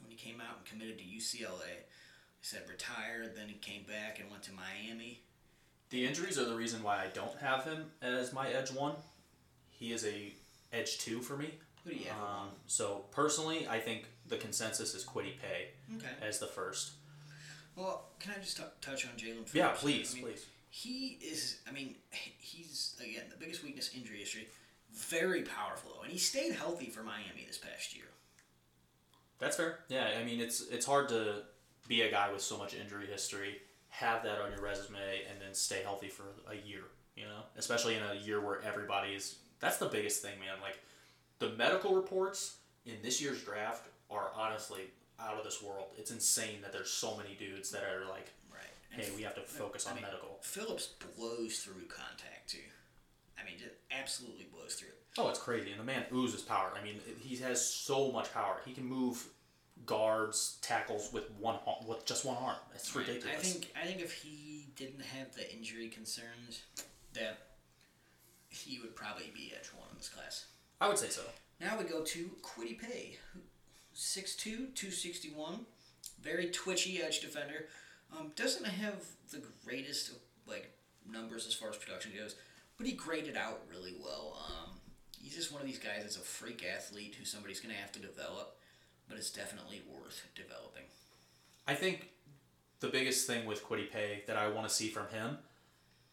when 0.00 0.10
he 0.10 0.16
came 0.16 0.40
out 0.40 0.58
and 0.58 0.66
committed 0.66 0.98
to 0.98 1.04
UCLA. 1.04 1.82
He 2.40 2.42
said 2.42 2.62
retired, 2.68 3.34
then 3.36 3.48
he 3.48 3.54
came 3.54 3.84
back 3.84 4.20
and 4.20 4.30
went 4.30 4.42
to 4.44 4.50
Miami. 4.52 5.20
The 5.90 6.04
injuries 6.06 6.38
are 6.38 6.44
the 6.44 6.56
reason 6.56 6.82
why 6.82 6.96
I 6.96 7.06
don't 7.12 7.38
have 7.40 7.64
him 7.64 7.90
as 8.02 8.32
my 8.32 8.48
edge 8.50 8.72
one. 8.72 8.94
He 9.70 9.92
is 9.92 10.04
a 10.04 10.32
edge 10.72 10.98
two 10.98 11.20
for 11.20 11.36
me. 11.36 11.54
Who 11.84 11.90
do 11.90 11.96
you 11.96 12.06
have? 12.06 12.20
Um, 12.20 12.48
so 12.66 13.04
personally, 13.10 13.66
I 13.68 13.78
think 13.78 14.06
the 14.28 14.36
consensus 14.36 14.94
is 14.94 15.04
Kwity 15.04 15.34
Paye 15.40 15.68
okay. 15.96 16.08
as 16.26 16.38
the 16.38 16.46
first. 16.46 16.92
Well, 17.76 18.06
can 18.20 18.32
I 18.36 18.40
just 18.40 18.56
t- 18.56 18.62
touch 18.80 19.06
on 19.06 19.12
Jaelan? 19.12 19.52
Yeah, 19.52 19.72
please, 19.74 20.12
I 20.12 20.16
mean, 20.16 20.24
please. 20.24 20.46
He 20.70 21.18
is. 21.22 21.58
I 21.68 21.72
mean, 21.72 21.96
he's 22.38 22.96
again 23.00 23.24
the 23.30 23.36
biggest 23.36 23.62
weakness 23.62 23.90
injury 23.94 24.18
history. 24.18 24.48
Very 24.94 25.42
powerful 25.42 25.92
though, 25.96 26.02
and 26.02 26.12
he 26.12 26.18
stayed 26.18 26.52
healthy 26.52 26.86
for 26.86 27.02
Miami 27.02 27.44
this 27.46 27.58
past 27.58 27.94
year. 27.96 28.06
That's 29.38 29.56
fair. 29.56 29.80
Yeah, 29.88 30.08
I 30.20 30.24
mean 30.24 30.40
it's 30.40 30.60
it's 30.68 30.86
hard 30.86 31.08
to 31.08 31.42
be 31.88 32.02
a 32.02 32.10
guy 32.10 32.32
with 32.32 32.40
so 32.42 32.56
much 32.56 32.74
injury 32.74 33.06
history, 33.06 33.56
have 33.88 34.22
that 34.22 34.40
on 34.40 34.52
your 34.52 34.62
resume, 34.62 34.98
and 35.30 35.40
then 35.40 35.52
stay 35.52 35.82
healthy 35.82 36.08
for 36.08 36.24
a 36.50 36.54
year. 36.54 36.82
You 37.16 37.24
know, 37.24 37.42
especially 37.56 37.94
in 37.96 38.02
a 38.02 38.14
year 38.14 38.40
where 38.40 38.60
everybody 38.62 39.12
is. 39.14 39.36
That's 39.60 39.78
the 39.78 39.86
biggest 39.86 40.22
thing, 40.22 40.38
man. 40.40 40.60
Like 40.62 40.78
the 41.38 41.50
medical 41.56 41.94
reports 41.94 42.56
in 42.86 42.94
this 43.02 43.20
year's 43.20 43.42
draft 43.42 43.86
are 44.10 44.30
honestly 44.36 44.82
out 45.20 45.36
of 45.38 45.44
this 45.44 45.62
world. 45.62 45.86
It's 45.96 46.10
insane 46.10 46.60
that 46.62 46.72
there's 46.72 46.90
so 46.90 47.16
many 47.16 47.34
dudes 47.34 47.70
that 47.70 47.82
are 47.84 48.08
like, 48.10 48.32
Right. 48.52 48.62
hey, 48.90 49.10
we 49.16 49.22
have 49.22 49.34
to 49.36 49.42
focus 49.42 49.86
I 49.86 49.90
on 49.90 49.96
mean, 49.96 50.04
medical. 50.04 50.38
Phillips 50.42 50.88
blows 51.16 51.58
through 51.58 51.86
contact 51.88 52.48
too. 52.50 52.58
I 53.40 53.44
mean, 53.44 53.58
just 53.58 53.74
absolutely 53.90 54.46
blows 54.52 54.74
through. 54.74 54.88
Oh, 55.18 55.28
it's 55.28 55.38
crazy, 55.38 55.70
and 55.70 55.80
the 55.80 55.84
man 55.84 56.04
oozes 56.12 56.42
power. 56.42 56.72
I 56.78 56.82
mean, 56.82 57.00
he 57.20 57.36
has 57.36 57.64
so 57.64 58.10
much 58.10 58.32
power. 58.32 58.60
He 58.64 58.72
can 58.72 58.84
move 58.84 59.26
guards, 59.86 60.58
tackles 60.62 61.12
with 61.12 61.30
one 61.38 61.56
with 61.86 62.04
just 62.04 62.24
one 62.24 62.36
arm. 62.36 62.56
It's 62.74 62.94
ridiculous. 62.94 63.36
I 63.36 63.40
think 63.40 63.72
I 63.80 63.86
think 63.86 64.00
if 64.00 64.12
he 64.12 64.66
didn't 64.76 65.02
have 65.02 65.34
the 65.34 65.52
injury 65.54 65.88
concerns, 65.88 66.62
that 67.12 67.38
he 68.48 68.78
would 68.80 68.94
probably 68.94 69.30
be 69.34 69.52
edge 69.56 69.68
one 69.76 69.88
in 69.90 69.96
this 69.98 70.08
class. 70.08 70.46
I 70.80 70.88
would 70.88 70.98
say 70.98 71.08
so. 71.08 71.22
Now 71.60 71.78
we 71.78 71.84
go 71.84 72.02
to 72.02 72.30
Kwity 72.42 72.78
Paye, 72.78 73.18
6'2", 73.94 74.42
261, 74.74 75.60
very 76.20 76.50
twitchy 76.50 77.00
edge 77.00 77.20
defender. 77.20 77.66
Um, 78.16 78.32
doesn't 78.36 78.66
have 78.66 79.04
the 79.30 79.42
greatest 79.64 80.12
like 80.46 80.70
numbers 81.10 81.46
as 81.46 81.54
far 81.54 81.70
as 81.70 81.76
production 81.76 82.12
goes, 82.16 82.34
but 82.76 82.86
he 82.86 82.92
graded 82.92 83.36
out 83.36 83.62
really 83.70 83.94
well. 84.02 84.38
Um, 84.48 84.70
he's 85.20 85.34
just 85.34 85.52
one 85.52 85.60
of 85.60 85.66
these 85.66 85.78
guys 85.78 86.02
that's 86.02 86.16
a 86.16 86.20
freak 86.20 86.64
athlete 86.64 87.14
who 87.18 87.24
somebody's 87.24 87.60
going 87.60 87.74
to 87.74 87.80
have 87.80 87.92
to 87.92 88.00
develop, 88.00 88.56
but 89.08 89.16
it's 89.16 89.30
definitely 89.30 89.82
worth 89.92 90.26
developing. 90.34 90.84
I 91.66 91.74
think 91.74 92.08
the 92.80 92.88
biggest 92.88 93.26
thing 93.26 93.46
with 93.46 93.64
Kwity 93.64 93.90
Paye 93.90 94.22
that 94.26 94.36
I 94.36 94.48
want 94.48 94.68
to 94.68 94.74
see 94.74 94.88
from 94.88 95.08
him 95.08 95.38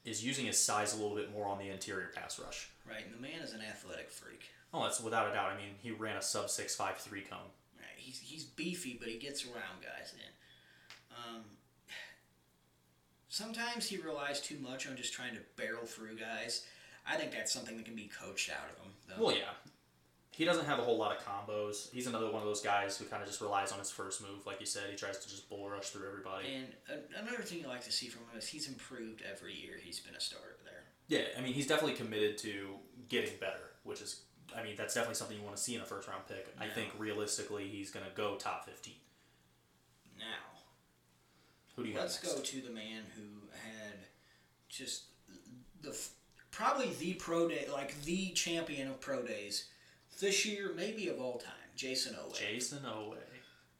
is 0.05 0.25
using 0.25 0.45
his 0.45 0.57
size 0.57 0.93
a 0.93 1.01
little 1.01 1.15
bit 1.15 1.31
more 1.33 1.45
on 1.47 1.59
the 1.59 1.69
interior 1.69 2.11
pass 2.15 2.39
rush. 2.39 2.69
Right, 2.87 3.05
and 3.05 3.13
the 3.13 3.21
man 3.21 3.41
is 3.43 3.53
an 3.53 3.61
athletic 3.61 4.09
freak. 4.09 4.49
Oh, 4.73 4.83
that's 4.83 5.01
without 5.01 5.29
a 5.29 5.33
doubt. 5.33 5.51
I 5.51 5.57
mean, 5.57 5.75
he 5.81 5.91
ran 5.91 6.17
a 6.17 6.21
sub 6.21 6.49
six 6.49 6.75
five 6.75 6.97
three 6.97 7.21
cone. 7.21 7.39
Right, 7.77 7.97
he's 7.97 8.19
he's 8.19 8.43
beefy, 8.43 8.97
but 8.97 9.09
he 9.09 9.17
gets 9.19 9.45
around 9.45 9.81
guys. 9.81 10.13
And 10.13 11.35
um, 11.35 11.43
sometimes 13.31 13.87
he 13.87 13.97
relies 13.97 14.39
too 14.41 14.57
much 14.61 14.87
on 14.87 14.95
just 14.95 15.13
trying 15.13 15.33
to 15.33 15.41
barrel 15.55 15.85
through 15.85 16.17
guys. 16.17 16.65
I 17.07 17.15
think 17.15 17.31
that's 17.31 17.51
something 17.51 17.77
that 17.77 17.85
can 17.85 17.95
be 17.95 18.11
coached 18.21 18.51
out 18.51 18.69
of 18.69 18.85
him. 18.85 18.91
Though. 19.07 19.25
Well, 19.25 19.35
yeah. 19.35 19.55
He 20.33 20.45
doesn't 20.45 20.65
have 20.65 20.79
a 20.79 20.81
whole 20.81 20.97
lot 20.97 21.15
of 21.15 21.25
combos. 21.25 21.91
He's 21.91 22.07
another 22.07 22.31
one 22.31 22.41
of 22.41 22.47
those 22.47 22.61
guys 22.61 22.97
who 22.97 23.05
kind 23.05 23.21
of 23.21 23.27
just 23.27 23.41
relies 23.41 23.71
on 23.71 23.79
his 23.79 23.89
first 23.89 24.21
move. 24.21 24.45
Like 24.45 24.59
you 24.59 24.65
said, 24.65 24.83
he 24.89 24.95
tries 24.95 25.17
to 25.19 25.29
just 25.29 25.49
bull 25.49 25.69
rush 25.69 25.89
through 25.89 26.07
everybody. 26.07 26.47
And 26.55 27.01
another 27.19 27.43
thing 27.43 27.59
you 27.59 27.67
like 27.67 27.83
to 27.85 27.91
see 27.91 28.07
from 28.07 28.21
him 28.31 28.37
is 28.37 28.47
he's 28.47 28.67
improved 28.67 29.23
every 29.29 29.53
year 29.53 29.73
he's 29.81 29.99
been 29.99 30.15
a 30.15 30.19
starter 30.19 30.57
there. 30.63 30.83
Yeah, 31.07 31.25
I 31.37 31.41
mean, 31.41 31.53
he's 31.53 31.67
definitely 31.67 31.95
committed 31.95 32.37
to 32.39 32.75
getting 33.09 33.37
better, 33.39 33.71
which 33.83 34.01
is, 34.01 34.21
I 34.55 34.63
mean, 34.63 34.75
that's 34.77 34.93
definitely 34.93 35.15
something 35.15 35.37
you 35.37 35.43
want 35.43 35.57
to 35.57 35.61
see 35.61 35.75
in 35.75 35.81
a 35.81 35.85
first 35.85 36.07
round 36.07 36.25
pick. 36.27 36.47
I 36.59 36.67
think 36.67 36.91
realistically, 36.97 37.67
he's 37.67 37.91
going 37.91 38.05
to 38.05 38.11
go 38.15 38.35
top 38.35 38.65
15. 38.65 38.93
Who 41.75 41.83
do 41.83 41.89
you 41.89 41.97
let's 41.97 42.17
have 42.17 42.35
go 42.35 42.41
to 42.41 42.61
the 42.61 42.69
man 42.69 43.03
who 43.15 43.47
had 43.53 43.97
just 44.69 45.03
the 45.81 45.97
probably 46.51 46.93
the 46.99 47.13
pro 47.13 47.47
day, 47.47 47.67
like 47.71 48.01
the 48.03 48.29
champion 48.31 48.89
of 48.89 48.99
pro 48.99 49.23
days 49.23 49.67
this 50.19 50.45
year, 50.45 50.71
maybe 50.75 51.07
of 51.07 51.19
all 51.19 51.39
time, 51.39 51.53
Jayson 51.75 52.13
Oweh. 52.13 52.35
Jayson 52.35 52.83
Oweh. 52.85 53.17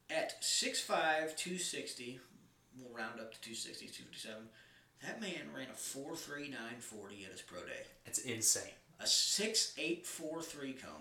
At 0.09 0.41
6'5", 0.41 0.87
260, 1.37 2.19
we'll 2.77 2.93
round 2.93 3.19
up 3.19 3.31
to 3.33 3.41
260, 3.41 3.85
257, 3.87 4.43
that 5.03 5.21
man 5.21 5.55
ran 5.55 5.67
a 5.69 5.73
4.3940 5.73 7.25
at 7.25 7.31
his 7.31 7.41
pro 7.41 7.59
day. 7.61 7.85
It's 8.05 8.19
insane. 8.19 8.73
A 8.99 9.05
6.843 9.05 10.81
cone. 10.81 10.91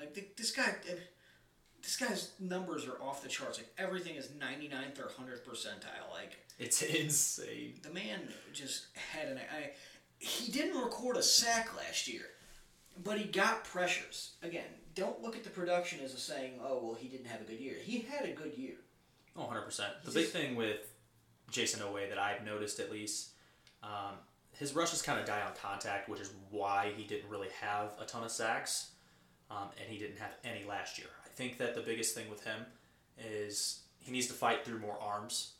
Like, 0.00 0.34
this 0.36 0.50
guy, 0.50 0.74
uh, 0.90 0.94
this 1.82 1.96
guy's 1.96 2.30
numbers 2.40 2.86
are 2.86 3.00
off 3.02 3.22
the 3.22 3.28
charts. 3.28 3.58
Like, 3.58 3.70
everything 3.78 4.16
is 4.16 4.28
99th 4.28 4.98
or 4.98 5.08
100th 5.08 5.42
percentile. 5.44 6.10
Like, 6.12 6.36
It's 6.58 6.82
insane. 6.82 7.74
the 7.82 7.90
man 7.90 8.20
just 8.52 8.86
had 8.96 9.28
an. 9.28 9.38
I, 9.38 9.70
he 10.18 10.50
didn't 10.50 10.80
record 10.80 11.16
a 11.16 11.22
sack 11.22 11.76
last 11.76 12.08
year, 12.08 12.22
but 13.04 13.18
he 13.18 13.24
got 13.24 13.64
pressures. 13.64 14.32
Again, 14.42 14.66
don't 14.94 15.22
look 15.22 15.36
at 15.36 15.44
the 15.44 15.50
production 15.50 16.00
as 16.04 16.14
a 16.14 16.18
saying, 16.18 16.54
oh, 16.62 16.80
well, 16.82 16.94
he 16.94 17.08
didn't 17.08 17.26
have 17.26 17.40
a 17.40 17.44
good 17.44 17.60
year. 17.60 17.76
He 17.80 18.00
had 18.00 18.24
a 18.28 18.32
good 18.32 18.54
year. 18.56 18.74
Oh, 19.36 19.42
100%. 19.42 19.76
The 19.76 19.84
He's 20.06 20.14
big 20.14 20.22
just- 20.24 20.32
thing 20.32 20.56
with 20.56 20.90
Jayson 21.52 21.80
Oweh 21.80 22.08
that 22.08 22.18
I've 22.18 22.44
noticed 22.44 22.80
at 22.80 22.90
least, 22.90 23.30
um, 23.84 24.14
his 24.58 24.74
rushes 24.74 25.00
kind 25.00 25.20
of 25.20 25.24
die 25.26 25.40
on 25.40 25.52
contact, 25.62 26.08
which 26.08 26.20
is 26.20 26.32
why 26.50 26.92
he 26.96 27.04
didn't 27.04 27.30
really 27.30 27.48
have 27.60 27.90
a 28.00 28.04
ton 28.04 28.24
of 28.24 28.32
sacks, 28.32 28.90
um, 29.52 29.68
and 29.80 29.88
he 29.88 29.96
didn't 29.98 30.18
have 30.18 30.32
any 30.42 30.64
last 30.64 30.98
year. 30.98 31.06
I 31.38 31.40
think 31.40 31.58
that 31.58 31.76
the 31.76 31.80
biggest 31.82 32.16
thing 32.16 32.28
with 32.28 32.42
him 32.44 32.66
is 33.16 33.82
he 34.00 34.10
needs 34.10 34.26
to 34.26 34.32
fight 34.32 34.64
through 34.64 34.80
more 34.80 34.98
arms 35.00 35.52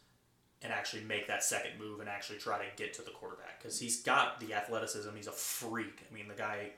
and 0.61 0.73
actually 0.73 1.05
make 1.05 1.29
that 1.29 1.45
second 1.45 1.79
move 1.79 2.01
and 2.01 2.09
actually 2.09 2.39
try 2.39 2.59
to 2.59 2.65
get 2.77 2.93
to 2.95 3.03
the 3.03 3.13
quarterback 3.13 3.63
because 3.63 3.79
he's 3.79 4.03
got 4.03 4.41
the 4.41 4.55
athleticism. 4.55 5.09
He's 5.15 5.29
a 5.29 5.33
freak. 5.33 6.03
I 6.11 6.13
mean, 6.13 6.27
the 6.27 6.35
guy, 6.35 6.71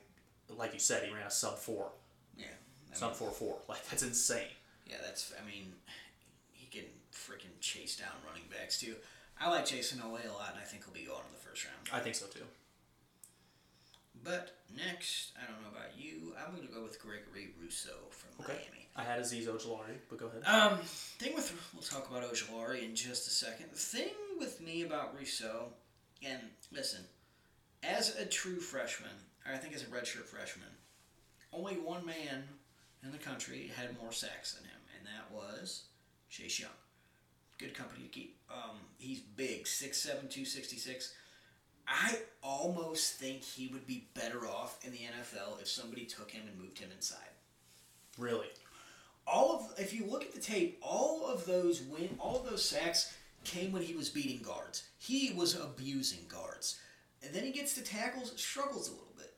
like 0.54 0.74
you 0.74 0.78
said, 0.80 1.02
he 1.08 1.14
ran 1.14 1.26
a 1.26 1.30
sub 1.30 1.56
four, 1.56 1.92
Yeah. 2.36 2.44
I 2.92 2.94
sub 2.94 3.08
mean, 3.10 3.16
four 3.16 3.30
four. 3.30 3.56
Like 3.70 3.88
that's 3.88 4.02
insane. 4.02 4.52
yeah, 4.86 4.96
that's. 5.02 5.32
I 5.42 5.46
mean, 5.46 5.72
he 6.52 6.66
can 6.66 6.86
freaking 7.10 7.58
chase 7.60 7.96
down 7.96 8.12
running 8.28 8.44
backs 8.50 8.78
too. 8.78 8.96
I 9.40 9.48
like 9.48 9.64
Jayson 9.64 9.96
Oweh 10.00 10.28
a 10.28 10.32
lot, 10.34 10.50
and 10.52 10.60
I 10.60 10.64
think 10.64 10.84
he'll 10.84 10.92
be 10.92 11.06
going 11.06 11.22
in 11.26 11.32
the 11.32 11.40
first 11.48 11.64
round. 11.64 11.88
I 11.90 12.00
think 12.04 12.16
so 12.16 12.26
too. 12.26 12.44
But 14.22 14.56
next, 14.76 15.32
I 15.36 15.50
don't 15.50 15.62
know 15.62 15.68
about 15.70 15.98
you, 15.98 16.34
I'm 16.38 16.54
going 16.54 16.66
to 16.66 16.72
go 16.72 16.82
with 16.82 17.00
Gregory 17.00 17.48
Rousseau 17.60 17.96
from 18.10 18.44
Okay. 18.44 18.52
Miami. 18.54 18.86
I 18.96 19.02
had 19.04 19.20
Azeez 19.20 19.46
Ojulari, 19.46 19.96
but 20.08 20.18
go 20.18 20.26
ahead. 20.26 20.42
Um, 20.44 20.78
thing 20.82 21.34
with 21.34 21.52
we'll 21.72 21.82
talk 21.82 22.10
about 22.10 22.22
Ojulari 22.30 22.84
in 22.84 22.94
just 22.94 23.26
a 23.28 23.30
second. 23.30 23.66
The 23.72 23.78
thing 23.78 24.08
with 24.38 24.60
me 24.60 24.82
about 24.82 25.16
Rousseau, 25.18 25.68
and 26.26 26.40
listen, 26.72 27.00
as 27.82 28.16
a 28.16 28.26
true 28.26 28.60
freshman, 28.60 29.10
or 29.46 29.54
I 29.54 29.56
think 29.56 29.74
as 29.74 29.82
a 29.82 29.86
redshirt 29.86 30.24
freshman, 30.26 30.68
only 31.52 31.74
one 31.74 32.04
man 32.04 32.44
in 33.02 33.12
the 33.12 33.18
country 33.18 33.70
had 33.76 33.96
more 34.02 34.12
sacks 34.12 34.54
than 34.54 34.64
him, 34.64 34.80
and 34.98 35.06
that 35.06 35.34
was 35.34 35.84
Chase 36.28 36.60
Young. 36.60 36.70
Good 37.58 37.74
company 37.74 38.02
to 38.04 38.08
keep. 38.08 38.36
Um, 38.50 38.76
he's 38.98 39.20
big, 39.20 39.64
6'7", 39.64 40.04
266. 40.04 41.14
I 41.88 42.16
almost 42.42 43.14
think 43.14 43.42
he 43.42 43.68
would 43.68 43.86
be 43.86 44.08
better 44.14 44.46
off 44.46 44.78
in 44.84 44.92
the 44.92 44.98
NFL 44.98 45.60
if 45.60 45.68
somebody 45.68 46.04
took 46.04 46.30
him 46.30 46.42
and 46.48 46.58
moved 46.60 46.78
him 46.78 46.90
inside 46.94 47.18
Really? 48.18 48.46
all 49.26 49.54
of 49.56 49.78
if 49.78 49.92
you 49.94 50.04
look 50.06 50.24
at 50.24 50.32
the 50.32 50.40
tape, 50.40 50.78
all 50.82 51.26
of 51.26 51.46
those 51.46 51.82
win, 51.82 52.16
all 52.18 52.36
of 52.40 52.48
those 52.50 52.64
sacks 52.64 53.14
came 53.44 53.72
when 53.72 53.82
he 53.82 53.94
was 53.94 54.08
beating 54.08 54.42
guards. 54.42 54.84
He 54.98 55.32
was 55.32 55.54
abusing 55.54 56.26
guards, 56.28 56.80
and 57.22 57.32
then 57.34 57.44
he 57.44 57.52
gets 57.52 57.74
to 57.74 57.82
tackles, 57.82 58.32
struggles 58.40 58.88
a 58.88 58.92
little 58.92 59.14
bit. 59.16 59.32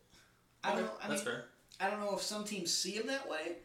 I 0.64 0.74
don't 0.74 0.84
know. 0.84 0.90
I 1.02 1.08
that's 1.08 1.24
mean, 1.24 1.34
fair. 1.34 1.44
I 1.80 1.90
don't 1.90 2.00
know 2.00 2.14
if 2.14 2.22
some 2.22 2.44
teams 2.44 2.72
see 2.72 2.92
him 2.92 3.06
that 3.08 3.28
way, 3.28 3.56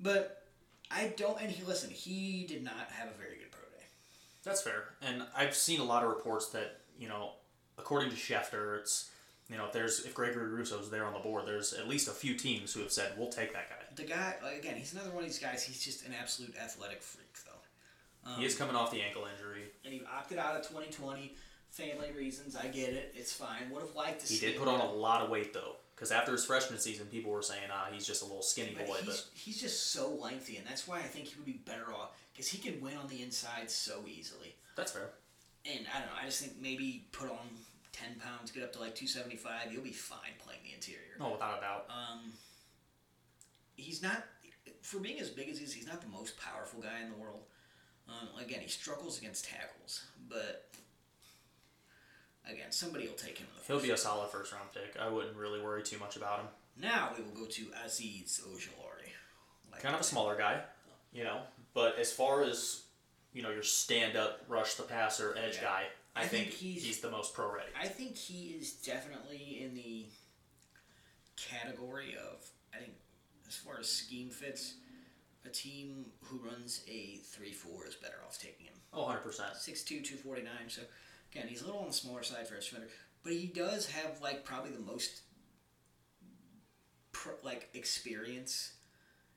but 0.00 0.42
I 0.90 1.12
don't. 1.16 1.40
And 1.40 1.50
he 1.50 1.64
listen, 1.64 1.90
he 1.90 2.44
did 2.48 2.64
not 2.64 2.88
have 2.90 3.08
a 3.08 3.18
very 3.18 3.36
good 3.36 3.52
pro 3.52 3.62
day. 3.68 3.84
That's 4.42 4.62
fair. 4.62 4.84
And 5.02 5.22
I've 5.36 5.54
seen 5.54 5.80
a 5.80 5.84
lot 5.84 6.02
of 6.02 6.08
reports 6.08 6.48
that, 6.48 6.80
you 6.98 7.08
know, 7.08 7.32
according 7.78 8.10
to 8.10 8.16
Schefter, 8.16 8.78
it's, 8.78 9.10
you 9.50 9.56
know, 9.56 9.66
if 9.66 9.72
there's, 9.72 10.04
if 10.04 10.14
Gregory 10.14 10.48
Rousseau's 10.48 10.90
there 10.90 11.04
on 11.04 11.12
the 11.12 11.18
board, 11.18 11.44
there's 11.46 11.72
at 11.72 11.88
least 11.88 12.08
a 12.08 12.12
few 12.12 12.34
teams 12.34 12.72
who 12.72 12.80
have 12.80 12.92
said, 12.92 13.12
we'll 13.18 13.28
take 13.28 13.52
that 13.52 13.68
guy. 13.68 13.76
The 13.96 14.04
guy, 14.04 14.36
like, 14.42 14.58
again, 14.58 14.76
he's 14.76 14.92
another 14.94 15.10
one 15.10 15.22
of 15.24 15.28
these 15.28 15.38
guys. 15.38 15.62
He's 15.62 15.82
just 15.84 16.06
an 16.06 16.14
absolute 16.18 16.54
athletic 16.56 17.02
freak, 17.02 17.32
though. 17.44 18.30
Um, 18.30 18.38
he 18.40 18.46
is 18.46 18.54
coming 18.56 18.74
off 18.74 18.90
the 18.90 19.02
ankle 19.02 19.26
injury. 19.32 19.64
and 19.84 19.92
he 19.92 20.02
opted 20.12 20.38
out 20.38 20.56
of 20.56 20.62
2020. 20.66 21.34
family 21.70 22.10
reasons. 22.16 22.56
I 22.56 22.68
get 22.68 22.90
it. 22.90 23.12
It's 23.16 23.32
fine. 23.32 23.68
Would 23.70 23.82
have 23.82 23.94
liked 23.94 24.24
to 24.26 24.32
He 24.32 24.38
did 24.40 24.56
put 24.58 24.68
on 24.68 24.80
a 24.80 24.90
lot 24.92 25.20
of 25.22 25.28
weight 25.28 25.52
though, 25.52 25.76
because 25.94 26.10
after 26.12 26.32
his 26.32 26.44
freshman 26.44 26.78
season, 26.78 27.06
people 27.06 27.32
were 27.32 27.42
saying, 27.42 27.64
"Ah, 27.70 27.88
he's 27.92 28.06
just 28.06 28.22
a 28.22 28.24
little 28.24 28.42
skinny 28.42 28.74
But 28.76 28.86
boy." 28.86 28.96
he's, 28.98 29.06
But 29.06 29.24
he's 29.34 29.60
just 29.60 29.90
so 29.90 30.08
lengthy, 30.14 30.56
and 30.56 30.66
that's 30.66 30.86
why 30.88 30.98
I 30.98 31.02
think 31.02 31.26
he 31.26 31.34
would 31.36 31.44
be 31.44 31.60
better 31.66 31.92
off 31.92 32.12
because 32.32 32.48
he 32.48 32.58
can 32.58 32.80
win 32.80 32.96
on 32.96 33.08
the 33.08 33.22
inside 33.22 33.68
so 33.70 34.04
easily. 34.08 34.54
that's 34.76 34.92
fair. 34.92 35.10
And 35.66 35.86
I 35.94 35.98
don't 35.98 36.08
know. 36.08 36.14
I 36.20 36.26
just 36.26 36.40
think 36.42 36.54
maybe 36.60 37.06
put 37.12 37.30
on 37.30 37.48
ten 37.92 38.20
pounds, 38.20 38.50
get 38.50 38.62
up 38.62 38.72
to 38.74 38.80
like 38.80 38.94
two 38.94 39.06
seventy 39.06 39.36
five. 39.36 39.72
You'll 39.72 39.82
be 39.82 39.92
fine 39.92 40.34
playing 40.44 40.60
the 40.64 40.74
interior. 40.74 41.16
No, 41.18 41.32
without 41.32 41.58
a 41.58 41.60
doubt. 41.60 41.86
Um, 41.88 42.32
he's 43.76 44.02
not 44.02 44.24
for 44.82 44.98
being 44.98 45.18
as 45.20 45.30
big 45.30 45.48
as 45.48 45.58
he 45.58 45.64
is. 45.64 45.72
He's 45.72 45.86
not 45.86 46.00
the 46.00 46.08
most 46.08 46.36
powerful 46.38 46.80
guy 46.80 47.00
in 47.02 47.10
the 47.10 47.16
world. 47.16 47.42
Um, 48.08 48.28
again, 48.42 48.60
he 48.60 48.68
struggles 48.68 49.18
against 49.18 49.46
tackles, 49.46 50.04
but 50.28 50.68
again, 52.46 52.70
somebody 52.70 53.06
will 53.06 53.14
take 53.14 53.38
him 53.38 53.46
in 53.50 53.58
the 53.58 53.66
He'll 53.66 53.82
be 53.82 53.92
a 53.92 53.96
solid 53.96 54.30
first 54.30 54.52
round 54.52 54.68
pick. 54.74 55.00
I 55.00 55.08
wouldn't 55.08 55.36
really 55.36 55.62
worry 55.62 55.82
too 55.82 55.98
much 55.98 56.16
about 56.16 56.40
him. 56.40 56.46
Now 56.80 57.12
we 57.16 57.24
will 57.24 57.30
go 57.32 57.46
to 57.46 57.62
Azeez 57.84 58.42
Ojulari. 58.42 59.12
Like 59.72 59.82
Kind 59.82 59.94
of 59.94 60.00
a 60.02 60.04
smaller 60.04 60.36
guy, 60.36 60.60
you 61.12 61.24
know. 61.24 61.40
But 61.72 61.98
as 61.98 62.12
far 62.12 62.42
as 62.42 62.82
you 63.34 63.42
know, 63.42 63.50
your 63.50 63.62
stand 63.62 64.16
up, 64.16 64.40
rush 64.48 64.74
the 64.74 64.84
passer, 64.84 65.36
edge 65.36 65.56
Yeah. 65.56 65.62
guy, 65.64 65.86
I, 66.16 66.22
I 66.22 66.26
think, 66.28 66.46
think 66.48 66.56
he's- 66.56 66.82
he's 66.84 67.00
the 67.00 67.10
most 67.10 67.34
pro 67.34 67.50
ready. 67.52 67.70
I 67.76 67.88
think 67.88 68.16
he 68.16 68.50
is 68.52 68.72
definitely 68.74 69.60
in 69.62 69.74
the 69.74 70.06
category 71.36 72.16
of 72.16 72.48
I 72.72 72.78
think 72.78 72.94
as 73.48 73.56
far 73.56 73.78
as 73.78 73.88
scheme 73.90 74.30
fits, 74.30 74.74
a 75.44 75.48
team 75.48 76.12
who 76.22 76.38
runs 76.38 76.82
a 76.88 77.16
three 77.18 77.52
four 77.52 77.86
is 77.86 77.94
better 77.96 78.18
off 78.26 78.38
taking 78.38 78.66
him. 78.66 78.74
Oh, 78.92 79.02
100 79.02 79.20
percent. 79.22 79.54
6'2", 79.56 79.86
249. 80.04 80.70
So 80.70 80.82
again, 81.32 81.48
he's 81.48 81.62
a 81.62 81.66
little 81.66 81.80
on 81.80 81.88
the 81.88 81.92
smaller 81.92 82.22
side 82.22 82.46
for 82.48 82.54
a 82.54 82.60
defender, 82.60 82.88
but 83.24 83.32
he 83.32 83.46
does 83.46 83.86
have 83.90 84.20
like 84.20 84.44
probably 84.44 84.70
the 84.70 84.78
most 84.80 85.22
like 87.42 87.68
experience. 87.74 88.72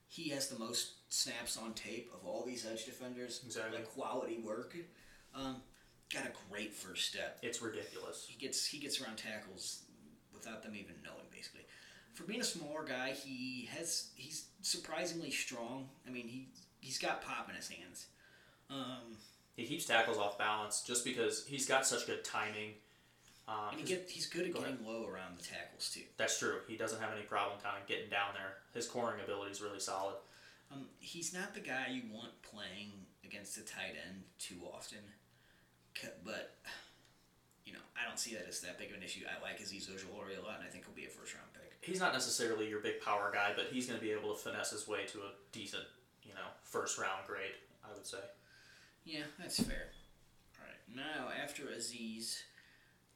He 0.07 0.29
has 0.29 0.47
the 0.49 0.59
most 0.59 0.93
snaps 1.09 1.57
on 1.57 1.73
tape 1.73 2.11
of 2.13 2.27
all 2.27 2.43
these 2.45 2.65
edge 2.65 2.85
defenders. 2.85 3.41
Exactly. 3.45 3.77
Like 3.77 3.89
quality 3.93 4.39
work. 4.39 4.75
Um, 5.35 5.57
got 6.13 6.25
a 6.25 6.31
great 6.51 6.73
first 6.73 7.07
step. 7.09 7.37
It's 7.41 7.61
ridiculous. 7.61 8.25
He 8.29 8.37
gets 8.37 8.65
he 8.65 8.77
gets 8.79 9.01
around 9.01 9.17
tackles 9.17 9.81
without 10.33 10.63
them 10.63 10.73
even 10.75 10.95
knowing 11.03 11.25
basically. 11.31 11.61
For 12.13 12.23
being 12.23 12.41
a 12.41 12.45
smaller 12.45 12.83
guy, 12.83 13.11
he 13.11 13.69
has 13.77 14.09
he's 14.15 14.45
surprisingly 14.61 15.31
strong. 15.31 15.87
I 16.07 16.11
mean, 16.11 16.27
he 16.27 16.47
he's 16.79 16.97
got 16.97 17.21
pop 17.21 17.49
in 17.49 17.55
his 17.55 17.69
hands. 17.69 18.07
Um, 18.69 19.15
He 19.55 19.65
keeps 19.65 19.85
tackles 19.85 20.17
off 20.17 20.37
balance 20.37 20.83
just 20.85 21.05
because 21.05 21.45
he's 21.47 21.65
got 21.67 21.85
such 21.85 22.05
good 22.05 22.23
timing. 22.23 22.71
Um, 23.47 23.69
And 23.71 23.79
he 23.79 23.85
get, 23.85 24.09
he's 24.09 24.25
good 24.25 24.45
at 24.45 24.53
Go 24.53 24.59
getting 24.59 24.85
low 24.85 25.05
around 25.07 25.37
the 25.37 25.43
tackles 25.43 25.89
too. 25.93 26.01
that's 26.17 26.37
true. 26.37 26.59
He 26.67 26.75
doesn't 26.75 26.99
have 26.99 27.13
any 27.13 27.21
problem 27.21 27.57
kind 27.63 27.77
of 27.81 27.87
getting 27.87 28.09
down 28.09 28.33
there. 28.33 28.55
His 28.73 28.87
coring 28.87 29.21
ability 29.23 29.51
is 29.51 29.61
really 29.61 29.79
solid. 29.79 30.15
Um, 30.71 30.85
he's 30.99 31.33
not 31.33 31.53
the 31.53 31.59
guy 31.61 31.87
you 31.91 32.03
want 32.13 32.31
playing 32.41 32.91
against 33.23 33.55
the 33.55 33.61
tight 33.61 33.95
end 34.07 34.23
too 34.39 34.55
often, 34.73 34.99
but 36.25 36.57
you 37.65 37.73
know 37.73 37.79
I 37.99 38.07
don't 38.07 38.19
see 38.19 38.33
that 38.35 38.45
as 38.47 38.59
that 38.61 38.77
big 38.77 38.91
of 38.91 38.97
an 38.97 39.03
issue. 39.03 39.21
I 39.25 39.41
like 39.41 39.59
Azeez 39.59 39.89
Ojulari 39.89 40.41
a 40.41 40.45
lot, 40.45 40.59
and 40.59 40.67
I 40.67 40.69
think 40.71 40.85
he'll 40.85 40.95
be 40.95 41.05
a 41.05 41.09
first 41.09 41.33
round 41.35 41.47
pick. 41.53 41.71
He's 41.81 41.99
not 41.99 42.13
necessarily 42.13 42.67
your 42.67 42.79
big 42.81 42.99
power 43.01 43.31
guy, 43.33 43.51
but 43.55 43.67
he's 43.71 43.87
going 43.87 43.99
to 43.99 44.03
be 44.05 44.11
able 44.11 44.33
to 44.33 44.39
finesse 44.39 44.71
his 44.71 44.87
way 44.87 45.05
to 45.07 45.19
a 45.19 45.31
decent, 45.51 45.83
you 46.23 46.33
know, 46.33 46.47
first 46.63 46.97
round 46.97 47.25
grade. 47.27 47.55
I 47.83 47.93
would 47.93 48.05
say. 48.05 48.17
Yeah, 49.05 49.23
that's 49.39 49.59
fair. 49.61 49.87
All 50.59 50.65
right, 50.67 50.83
now 50.93 51.29
after 51.41 51.63
Azeez, 51.63 52.41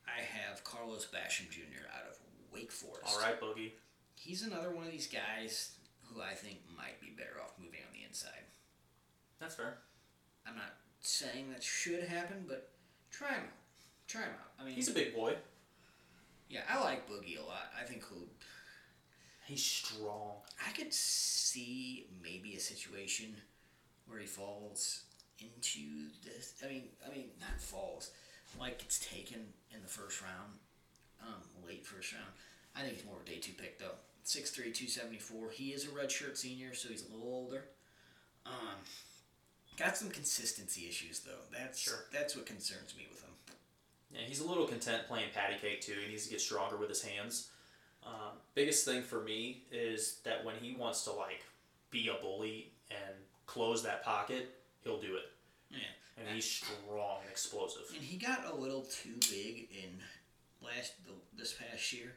I 0.08 0.22
have 0.22 0.64
Carlos 0.64 1.06
Basham 1.14 1.50
Jr. 1.50 1.84
out 1.94 2.10
of 2.10 2.18
Wake 2.54 2.72
Forest. 2.72 3.04
All 3.06 3.20
right, 3.22 3.40
Boogie. 3.40 3.72
he's 4.16 4.44
another 4.44 4.72
one 4.72 4.86
of 4.86 4.92
these 4.92 5.08
guys 5.08 5.72
who 6.14 6.22
I 6.22 6.34
think 6.34 6.60
might 6.76 7.00
be 7.02 7.10
better 7.16 7.42
off 7.42 7.54
moving 7.60 7.80
on 7.88 7.94
the 7.94 8.06
inside. 8.08 8.46
That's 9.40 9.56
fair. 9.56 9.78
I'm 10.48 10.56
not 10.56 10.74
saying 11.02 11.52
that 11.52 11.64
should 11.64 12.04
happen, 12.04 12.46
but 12.48 12.70
try 13.12 13.30
him 13.30 13.44
out. 13.44 14.08
Try 14.08 14.22
him 14.22 14.30
out. 14.30 14.52
I 14.62 14.66
mean, 14.66 14.76
He's 14.76 14.90
a 14.90 14.94
big 14.94 15.16
boy. 15.16 15.36
yeah, 16.50 16.62
I 16.70 16.84
like 16.84 17.10
Boogie 17.10 17.40
a 17.40 17.46
lot. 17.46 17.72
I 17.80 17.84
think 17.86 18.04
he'll. 18.10 18.28
He's 19.46 19.64
strong. 19.64 20.36
I 20.68 20.72
could 20.72 20.94
see 20.94 22.08
maybe 22.24 22.56
a 22.56 22.60
situation 22.60 23.36
where 24.08 24.20
he 24.20 24.26
falls 24.28 25.02
into 25.40 26.10
this. 26.24 26.54
I 26.64 26.70
mean, 26.70 26.84
I 27.06 27.14
mean, 27.14 27.26
not 27.40 27.60
falls, 27.60 28.12
like 28.60 28.80
gets 28.80 29.00
taken 29.00 29.40
in 29.74 29.82
the 29.82 29.88
first 29.88 30.22
round, 30.22 30.54
um, 31.22 31.42
late 31.68 31.86
first 31.86 32.14
round. 32.14 32.28
I 32.76 32.82
think 32.82 32.96
he's 32.96 33.06
more 33.06 33.16
of 33.18 33.24
a 33.24 33.26
day 33.26 33.38
two 33.38 33.54
pick 33.54 33.80
though. 33.80 33.96
6'3", 34.26 34.56
274. 34.74 35.50
He 35.52 35.70
is 35.70 35.86
a 35.86 35.88
redshirt 35.88 36.38
senior, 36.38 36.74
so 36.74 36.90
he's 36.90 37.06
a 37.08 37.12
little 37.16 37.32
older. 37.34 37.66
Um, 38.46 38.78
got 39.78 39.98
some 39.98 40.10
consistency 40.10 40.88
issues 40.88 41.20
though. 41.22 41.44
That's 41.52 41.80
Sure. 41.80 42.06
that's 42.12 42.36
what 42.36 42.46
concerns 42.46 42.96
me 42.98 43.08
with 43.10 43.22
him. 43.22 43.30
Yeah, 44.14 44.22
he's 44.28 44.40
a 44.42 44.48
little 44.48 44.66
content 44.68 45.08
playing 45.08 45.30
patty 45.34 45.56
cake 45.62 45.82
too. 45.82 45.94
He 46.04 46.10
needs 46.10 46.26
to 46.26 46.30
get 46.32 46.42
stronger 46.42 46.78
with 46.78 46.90
his 46.90 47.02
hands. 47.04 47.50
Um, 48.04 48.38
biggest 48.56 48.84
thing 48.84 49.04
for 49.04 49.22
me 49.22 49.64
is 49.72 50.20
that 50.24 50.44
when 50.44 50.56
he 50.56 50.74
wants 50.76 51.04
to 51.06 51.12
like 51.12 51.44
be 51.92 52.08
a 52.10 52.16
bully 52.22 52.72
and 52.90 53.16
close 53.46 53.84
that 53.84 54.04
pocket, 54.04 54.58
he'll 54.84 55.00
do 55.00 55.16
it. 55.16 55.30
Yeah. 55.70 55.78
And 56.18 56.28
he's 56.36 56.46
strong 56.46 57.20
and 57.22 57.30
explosive. 57.30 57.84
And 57.94 58.02
he 58.04 58.18
got 58.18 58.46
a 58.52 58.56
little 58.56 58.82
too 58.82 59.14
big 59.30 59.70
in 59.72 59.90
last 60.62 60.94
the, 61.06 61.14
this 61.38 61.54
past 61.54 61.94
year. 61.94 62.14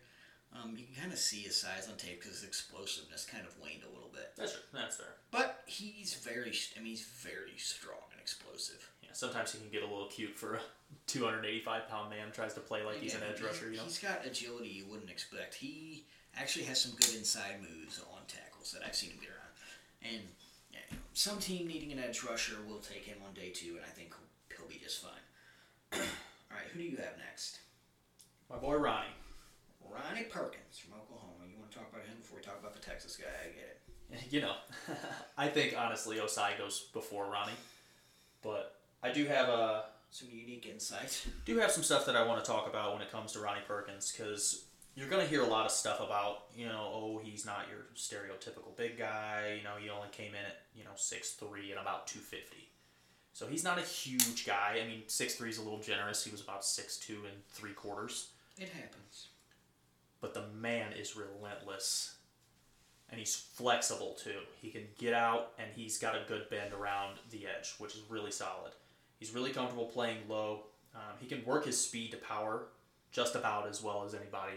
Um, 0.55 0.77
you 0.77 0.85
can 0.87 0.95
kind 0.95 1.13
of 1.13 1.19
see 1.19 1.41
his 1.41 1.57
size 1.57 1.89
on 1.91 1.97
tape 1.97 2.21
because 2.21 2.39
his 2.41 2.45
explosiveness 2.45 3.27
kind 3.27 3.45
of 3.45 3.53
waned 3.61 3.83
a 3.83 3.93
little 3.93 4.11
bit. 4.13 4.33
That's 4.37 4.53
true. 4.53 4.63
that's 4.73 4.97
fair. 4.97 5.15
But 5.33 5.63
he's 5.67 6.15
very, 6.15 6.53
I 6.77 6.81
mean, 6.81 6.95
he's 6.95 7.03
very 7.03 7.59
strong 7.59 8.07
and 8.13 8.21
explosive. 8.21 8.89
Yeah, 9.03 9.11
sometimes 9.13 9.53
he 9.53 9.59
can 9.59 9.69
get 9.71 9.83
a 9.83 9.87
little 9.87 10.07
cute 10.07 10.37
for 10.37 10.55
a 10.55 10.61
285 11.09 11.89
pound 11.89 12.11
man 12.11 12.31
tries 12.33 12.55
to 12.55 12.61
play 12.61 12.85
like 12.85 13.01
he's 13.01 13.15
an 13.17 13.23
edge 13.29 13.43
rusher. 13.43 13.71
You 13.71 13.79
know. 13.79 13.83
He's 13.83 13.99
got 13.99 14.25
agility 14.25 14.69
you 14.69 14.87
wouldn't 14.89 15.11
expect. 15.11 15.55
He 15.57 16.05
actually 16.37 16.67
has 16.67 16.81
some 16.81 16.93
good 16.93 17.15
inside 17.17 17.61
moves 17.61 18.01
on 18.13 18.23
tackles 18.29 18.71
that 18.73 18.83
I've 18.87 18.95
seen 18.95 19.11
him 19.11 19.19
get 19.19 19.31
around. 19.31 20.15
And 20.15 20.23
yeah, 20.73 20.99
some 21.15 21.39
team 21.39 21.67
needing 21.67 21.91
an 21.91 21.99
edge 21.99 22.23
rusher 22.23 22.57
will 22.69 22.79
take 22.79 23.05
him 23.05 23.19
on 23.27 23.35
day 23.35 23.51
two, 23.51 23.77
and 23.77 23.85
I 23.85 23.91
think 23.91 24.15
he'll, 24.49 24.59
he'll 24.59 24.69
be 24.69 24.81
just 24.83 25.03
fine. 25.03 25.13
All 25.95 26.57
right, 26.57 26.67
who 26.73 26.79
do 26.79 26.85
you 26.85 26.97
have 26.99 27.19
next? 27.19 27.59
My 28.49 28.57
boy 28.57 28.77
Ronnie. 28.77 29.09
Ronnie 29.95 30.25
Perkins 30.25 30.79
from 30.79 30.95
Oklahoma. 30.99 31.45
You 31.51 31.59
want 31.59 31.71
to 31.71 31.79
talk 31.79 31.89
about 31.93 32.05
him 32.05 32.17
before 32.21 32.39
we 32.39 32.43
talk 32.43 32.59
about 32.59 32.75
the 32.75 32.81
Texas 32.81 33.17
guy? 33.17 33.27
I 33.43 33.47
get 33.55 33.65
it. 33.65 33.81
You 34.31 34.43
know, 34.43 34.55
I 35.39 35.49
think 35.49 35.75
honestly 35.77 36.19
Ossai 36.19 36.57
goes 36.59 36.89
before 36.93 37.25
Ronnie, 37.27 37.53
but 38.43 38.77
I 39.03 39.11
do 39.11 39.25
have 39.27 39.49
a 39.49 39.85
Some 40.11 40.29
unique 40.31 40.67
insight. 40.71 41.27
do 41.45 41.59
have 41.59 41.71
some 41.71 41.83
stuff 41.83 42.07
that 42.07 42.15
I 42.15 42.25
want 42.25 42.45
to 42.45 42.49
talk 42.49 42.69
about 42.69 42.93
when 42.93 43.03
it 43.03 43.11
comes 43.11 43.33
to 43.33 43.41
Ronnie 43.41 43.63
Perkins 43.67 44.13
because 44.13 44.67
you're 44.95 45.09
going 45.09 45.23
to 45.23 45.29
hear 45.29 45.43
a 45.43 45.47
lot 45.47 45.65
of 45.65 45.73
stuff 45.73 46.01
about, 46.01 46.45
you 46.57 46.67
know, 46.67 46.91
oh, 46.95 47.21
he's 47.25 47.45
not 47.45 47.67
your 47.69 47.87
stereotypical 47.97 48.77
big 48.77 48.97
guy. 48.99 49.57
You 49.59 49.65
know, 49.65 49.75
he 49.81 49.91
only 49.91 50.09
came 50.13 50.31
in 50.31 50.45
at, 50.47 50.63
you 50.77 50.85
know, 50.85 50.93
6'3 50.97 51.71
and 51.71 51.81
about 51.81 52.07
250. 52.07 52.69
So 53.33 53.47
he's 53.49 53.65
not 53.65 53.79
a 53.79 53.83
huge 53.83 54.47
guy. 54.47 54.81
I 54.81 54.87
mean, 54.87 55.03
6'3 55.09 55.49
is 55.49 55.59
a 55.59 55.63
little 55.63 55.81
generous. 55.81 56.25
He 56.25 56.31
was 56.31 56.41
about 56.41 56.63
6'2 56.63 57.11
and 57.25 57.45
3 57.51 57.73
quarters. 57.73 58.29
It 58.57 58.69
happens. 58.69 59.29
But 60.25 60.33
the 60.33 60.47
man 60.59 60.95
is 60.95 61.17
relentless. 61.17 62.15
And 63.11 63.19
he's 63.19 63.35
flexible 63.37 64.17
too. 64.19 64.39
He 64.63 64.71
can 64.71 64.85
get 64.99 65.13
out 65.13 65.53
and 65.59 65.69
he's 65.77 65.99
got 65.99 66.15
a 66.15 66.23
good 66.27 66.49
bend 66.49 66.73
around 66.73 67.19
the 67.31 67.45
edge, 67.47 67.75
which 67.77 67.95
is 67.95 68.01
really 68.09 68.31
solid. 68.31 68.73
He's 69.21 69.35
really 69.35 69.51
comfortable 69.51 69.85
playing 69.85 70.21
low. 70.27 70.63
Um, 70.95 71.03
he 71.21 71.27
can 71.27 71.45
work 71.45 71.67
his 71.67 71.79
speed 71.79 72.11
to 72.13 72.17
power 72.17 72.69
just 73.13 73.35
about 73.35 73.69
as 73.69 73.83
well 73.83 74.03
as 74.07 74.15
anybody 74.15 74.55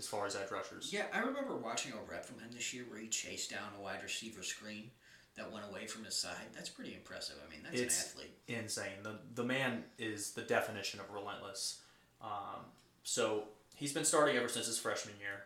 as 0.00 0.08
far 0.08 0.26
as 0.26 0.34
edge 0.34 0.50
rushers. 0.50 0.90
Yeah, 0.92 1.04
I 1.14 1.20
remember 1.20 1.54
watching 1.54 1.92
a 1.92 2.10
rep 2.10 2.24
from 2.24 2.40
him 2.40 2.48
this 2.52 2.74
year 2.74 2.84
where 2.90 2.98
he 2.98 3.06
chased 3.06 3.50
down 3.52 3.68
a 3.78 3.80
wide 3.80 4.02
receiver 4.02 4.42
screen 4.42 4.90
that 5.36 5.52
went 5.52 5.64
away 5.70 5.86
from 5.86 6.04
his 6.04 6.16
side. 6.16 6.48
That's 6.52 6.68
pretty 6.68 6.94
impressive. 6.94 7.36
I 7.46 7.48
mean, 7.48 7.62
that's 7.62 7.76
It's- 7.76 8.02
an 8.02 8.10
athlete. 8.10 8.38
insane. 8.48 9.02
The 9.04 9.20
the 9.36 9.44
man 9.44 9.84
is 9.96 10.32
the 10.32 10.42
definition 10.42 10.98
of 10.98 11.08
relentless. 11.12 11.80
Um, 12.20 12.64
so 13.04 13.46
he's 13.78 13.92
been 13.92 14.04
starting 14.04 14.36
ever 14.36 14.48
since 14.48 14.66
his 14.66 14.78
freshman 14.78 15.14
year, 15.18 15.44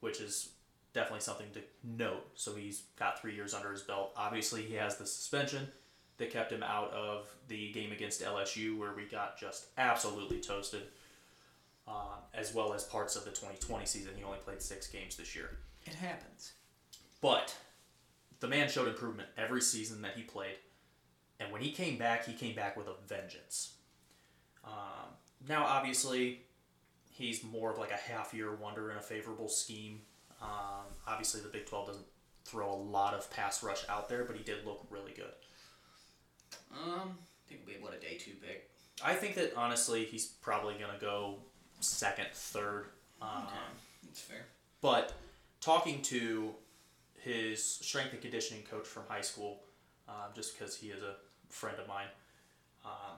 which 0.00 0.20
is 0.20 0.50
definitely 0.94 1.20
something 1.20 1.46
to 1.52 1.60
note. 1.82 2.26
So 2.34 2.54
he's 2.54 2.84
got 2.98 3.20
three 3.20 3.34
years 3.34 3.54
under 3.54 3.70
his 3.70 3.82
belt. 3.82 4.12
Obviously, 4.16 4.62
he 4.62 4.74
has 4.74 4.96
the 4.96 5.06
suspension 5.06 5.68
that 6.16 6.30
kept 6.30 6.50
him 6.50 6.62
out 6.62 6.90
of 6.92 7.28
the 7.48 7.72
game 7.72 7.92
against 7.92 8.22
LSU, 8.22 8.78
where 8.78 8.94
we 8.94 9.04
got 9.04 9.38
just 9.38 9.66
absolutely 9.76 10.40
toasted. 10.40 10.82
Um, 11.86 12.22
as 12.32 12.54
well 12.54 12.72
as 12.72 12.84
parts 12.84 13.14
of 13.14 13.24
the 13.24 13.30
2020 13.30 13.84
season. 13.84 14.12
He 14.16 14.24
only 14.24 14.38
played 14.38 14.62
six 14.62 14.86
games 14.86 15.16
this 15.16 15.36
year. 15.36 15.58
It 15.84 15.92
happens. 15.92 16.54
But 17.20 17.54
the 18.40 18.48
man 18.48 18.70
showed 18.70 18.88
improvement 18.88 19.28
every 19.36 19.60
season 19.60 20.00
that 20.00 20.16
he 20.16 20.22
played. 20.22 20.56
And 21.40 21.52
when 21.52 21.60
he 21.60 21.72
came 21.72 21.98
back, 21.98 22.24
he 22.24 22.32
came 22.32 22.54
back 22.54 22.74
with 22.74 22.86
a 22.86 22.94
vengeance. 23.06 23.74
Um, 24.64 25.10
now, 25.46 25.66
obviously, 25.66 26.44
he's 27.14 27.44
more 27.44 27.70
of 27.70 27.78
like 27.78 27.92
a 27.92 28.12
half 28.12 28.34
year 28.34 28.54
wonder 28.54 28.90
in 28.90 28.96
a 28.96 29.00
favorable 29.00 29.48
scheme. 29.48 30.00
Um, 30.42 30.84
obviously, 31.06 31.40
the 31.40 31.48
Big 31.48 31.66
12 31.66 31.86
doesn't 31.86 32.06
throw 32.44 32.72
a 32.72 32.74
lot 32.74 33.14
of 33.14 33.30
pass 33.30 33.62
rush 33.62 33.88
out 33.88 34.08
there, 34.08 34.24
but 34.24 34.36
he 34.36 34.42
did 34.42 34.66
look 34.66 34.84
really 34.90 35.12
good. 35.12 35.32
Um, 36.72 37.16
I 37.16 37.48
think 37.48 37.60
we'll 37.64 37.76
be 37.76 37.82
what 37.82 37.94
a 37.94 38.00
day 38.00 38.18
two 38.18 38.32
pick. 38.42 38.68
I 39.02 39.14
think 39.14 39.36
that 39.36 39.54
honestly, 39.56 40.04
he's 40.04 40.26
probably 40.26 40.74
going 40.74 40.92
to 40.92 41.00
go 41.00 41.36
second, 41.80 42.26
third. 42.32 42.86
Um, 43.22 43.28
Okay, 43.46 43.56
that's 44.04 44.20
fair. 44.20 44.46
But 44.80 45.14
talking 45.60 46.02
to 46.02 46.52
his 47.20 47.62
strength 47.64 48.12
and 48.12 48.20
conditioning 48.20 48.64
coach 48.64 48.86
from 48.86 49.04
high 49.08 49.20
school, 49.20 49.62
um, 50.08 50.32
just 50.34 50.58
because 50.58 50.76
he 50.76 50.88
is 50.88 51.02
a 51.02 51.14
friend 51.48 51.78
of 51.78 51.88
mine, 51.88 52.08
um, 52.84 53.16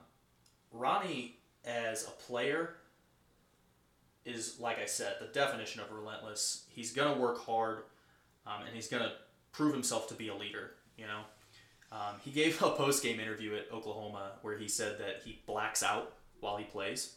Ronnie 0.71 1.37
as 1.65 2.07
a 2.07 2.11
player 2.11 2.75
is, 4.27 4.59
like 4.59 4.79
I 4.79 4.85
said, 4.85 5.15
the 5.19 5.27
definition 5.27 5.81
of 5.81 5.91
relentless. 5.91 6.65
He's 6.69 6.91
going 6.91 7.13
to 7.13 7.19
work 7.19 7.39
hard 7.45 7.83
um, 8.45 8.63
and 8.65 8.75
he's 8.75 8.87
going 8.87 9.03
to 9.03 9.11
prove 9.51 9.73
himself 9.73 10.07
to 10.09 10.13
be 10.13 10.27
a 10.27 10.35
leader, 10.35 10.71
you 10.97 11.05
know? 11.05 11.21
Um, 11.91 12.15
he 12.23 12.31
gave 12.31 12.61
a 12.61 12.71
post 12.71 13.01
game 13.01 13.19
interview 13.19 13.55
at 13.55 13.71
Oklahoma 13.73 14.33
where 14.41 14.57
he 14.57 14.67
said 14.67 14.99
that 14.99 15.21
he 15.23 15.41
blacks 15.45 15.81
out 15.81 16.13
while 16.39 16.57
he 16.57 16.65
plays. 16.65 17.15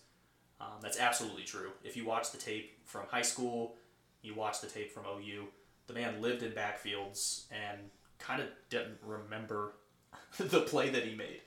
Um, 0.60 0.78
that's 0.80 0.98
absolutely 0.98 1.42
true. 1.42 1.70
If 1.84 1.96
you 1.96 2.04
watch 2.04 2.30
the 2.30 2.38
tape 2.38 2.86
from 2.86 3.06
high 3.10 3.22
school, 3.22 3.76
you 4.22 4.34
watch 4.34 4.60
the 4.60 4.66
tape 4.66 4.92
from 4.92 5.04
OU, 5.06 5.46
the 5.86 5.94
man 5.94 6.20
lived 6.20 6.42
in 6.42 6.52
backfields 6.52 7.44
and 7.50 7.80
kind 8.18 8.40
of 8.40 8.48
didn't 8.68 8.98
remember 9.04 9.72
the 10.38 10.60
play 10.60 10.90
that 10.90 11.04
he 11.04 11.14
made. 11.14 11.40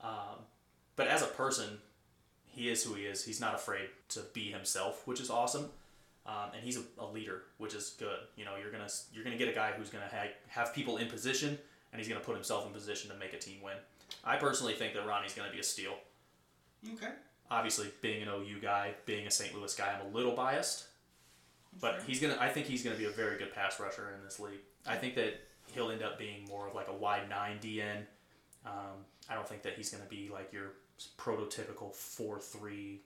Um, 0.00 0.44
but 0.96 1.08
as 1.08 1.22
a 1.22 1.26
person, 1.26 1.78
he 2.50 2.68
is 2.68 2.82
who 2.84 2.94
he 2.94 3.02
is. 3.04 3.24
He's 3.24 3.40
not 3.40 3.54
afraid 3.54 3.88
to 4.10 4.20
be 4.32 4.50
himself, 4.50 5.06
which 5.06 5.20
is 5.20 5.30
awesome. 5.30 5.70
Um, 6.26 6.50
and 6.54 6.62
he's 6.62 6.76
a, 6.76 6.82
a 6.98 7.06
leader, 7.06 7.44
which 7.56 7.74
is 7.74 7.96
good. 7.98 8.18
You 8.36 8.44
know, 8.44 8.52
you're 8.60 8.70
gonna 8.70 8.88
you're 9.12 9.24
gonna 9.24 9.38
get 9.38 9.48
a 9.48 9.52
guy 9.52 9.72
who's 9.72 9.88
gonna 9.88 10.08
ha- 10.10 10.32
have 10.48 10.74
people 10.74 10.98
in 10.98 11.08
position, 11.08 11.56
and 11.92 11.98
he's 12.00 12.08
gonna 12.08 12.20
put 12.20 12.34
himself 12.34 12.66
in 12.66 12.72
position 12.72 13.10
to 13.10 13.16
make 13.16 13.32
a 13.32 13.38
team 13.38 13.62
win. 13.62 13.76
I 14.24 14.36
personally 14.36 14.74
think 14.74 14.94
that 14.94 15.06
Ronnie's 15.06 15.32
gonna 15.34 15.50
be 15.50 15.58
a 15.58 15.62
steal. 15.62 15.94
Okay. 16.94 17.12
Obviously, 17.50 17.88
being 18.02 18.22
an 18.22 18.28
OU 18.28 18.60
guy, 18.60 18.92
being 19.06 19.26
a 19.26 19.30
St. 19.30 19.54
Louis 19.54 19.74
guy, 19.74 19.98
I'm 19.98 20.06
a 20.06 20.14
little 20.14 20.32
biased, 20.32 20.84
but 21.80 22.02
he's 22.06 22.20
gonna. 22.20 22.36
I 22.38 22.50
think 22.50 22.66
he's 22.66 22.84
gonna 22.84 22.96
be 22.96 23.06
a 23.06 23.10
very 23.10 23.38
good 23.38 23.54
pass 23.54 23.80
rusher 23.80 24.12
in 24.18 24.22
this 24.22 24.38
league. 24.38 24.60
I 24.86 24.96
think 24.96 25.14
that 25.14 25.40
he'll 25.72 25.90
end 25.90 26.02
up 26.02 26.18
being 26.18 26.44
more 26.46 26.68
of 26.68 26.74
like 26.74 26.88
a 26.88 26.94
wide 26.94 27.28
nine 27.30 27.58
DN. 27.58 28.02
Um, 28.66 29.04
I 29.30 29.34
don't 29.34 29.48
think 29.48 29.62
that 29.62 29.74
he's 29.74 29.90
gonna 29.90 30.08
be 30.10 30.28
like 30.30 30.52
your 30.52 30.72
prototypical 31.18 31.94
four 31.94 32.38
three, 32.40 33.00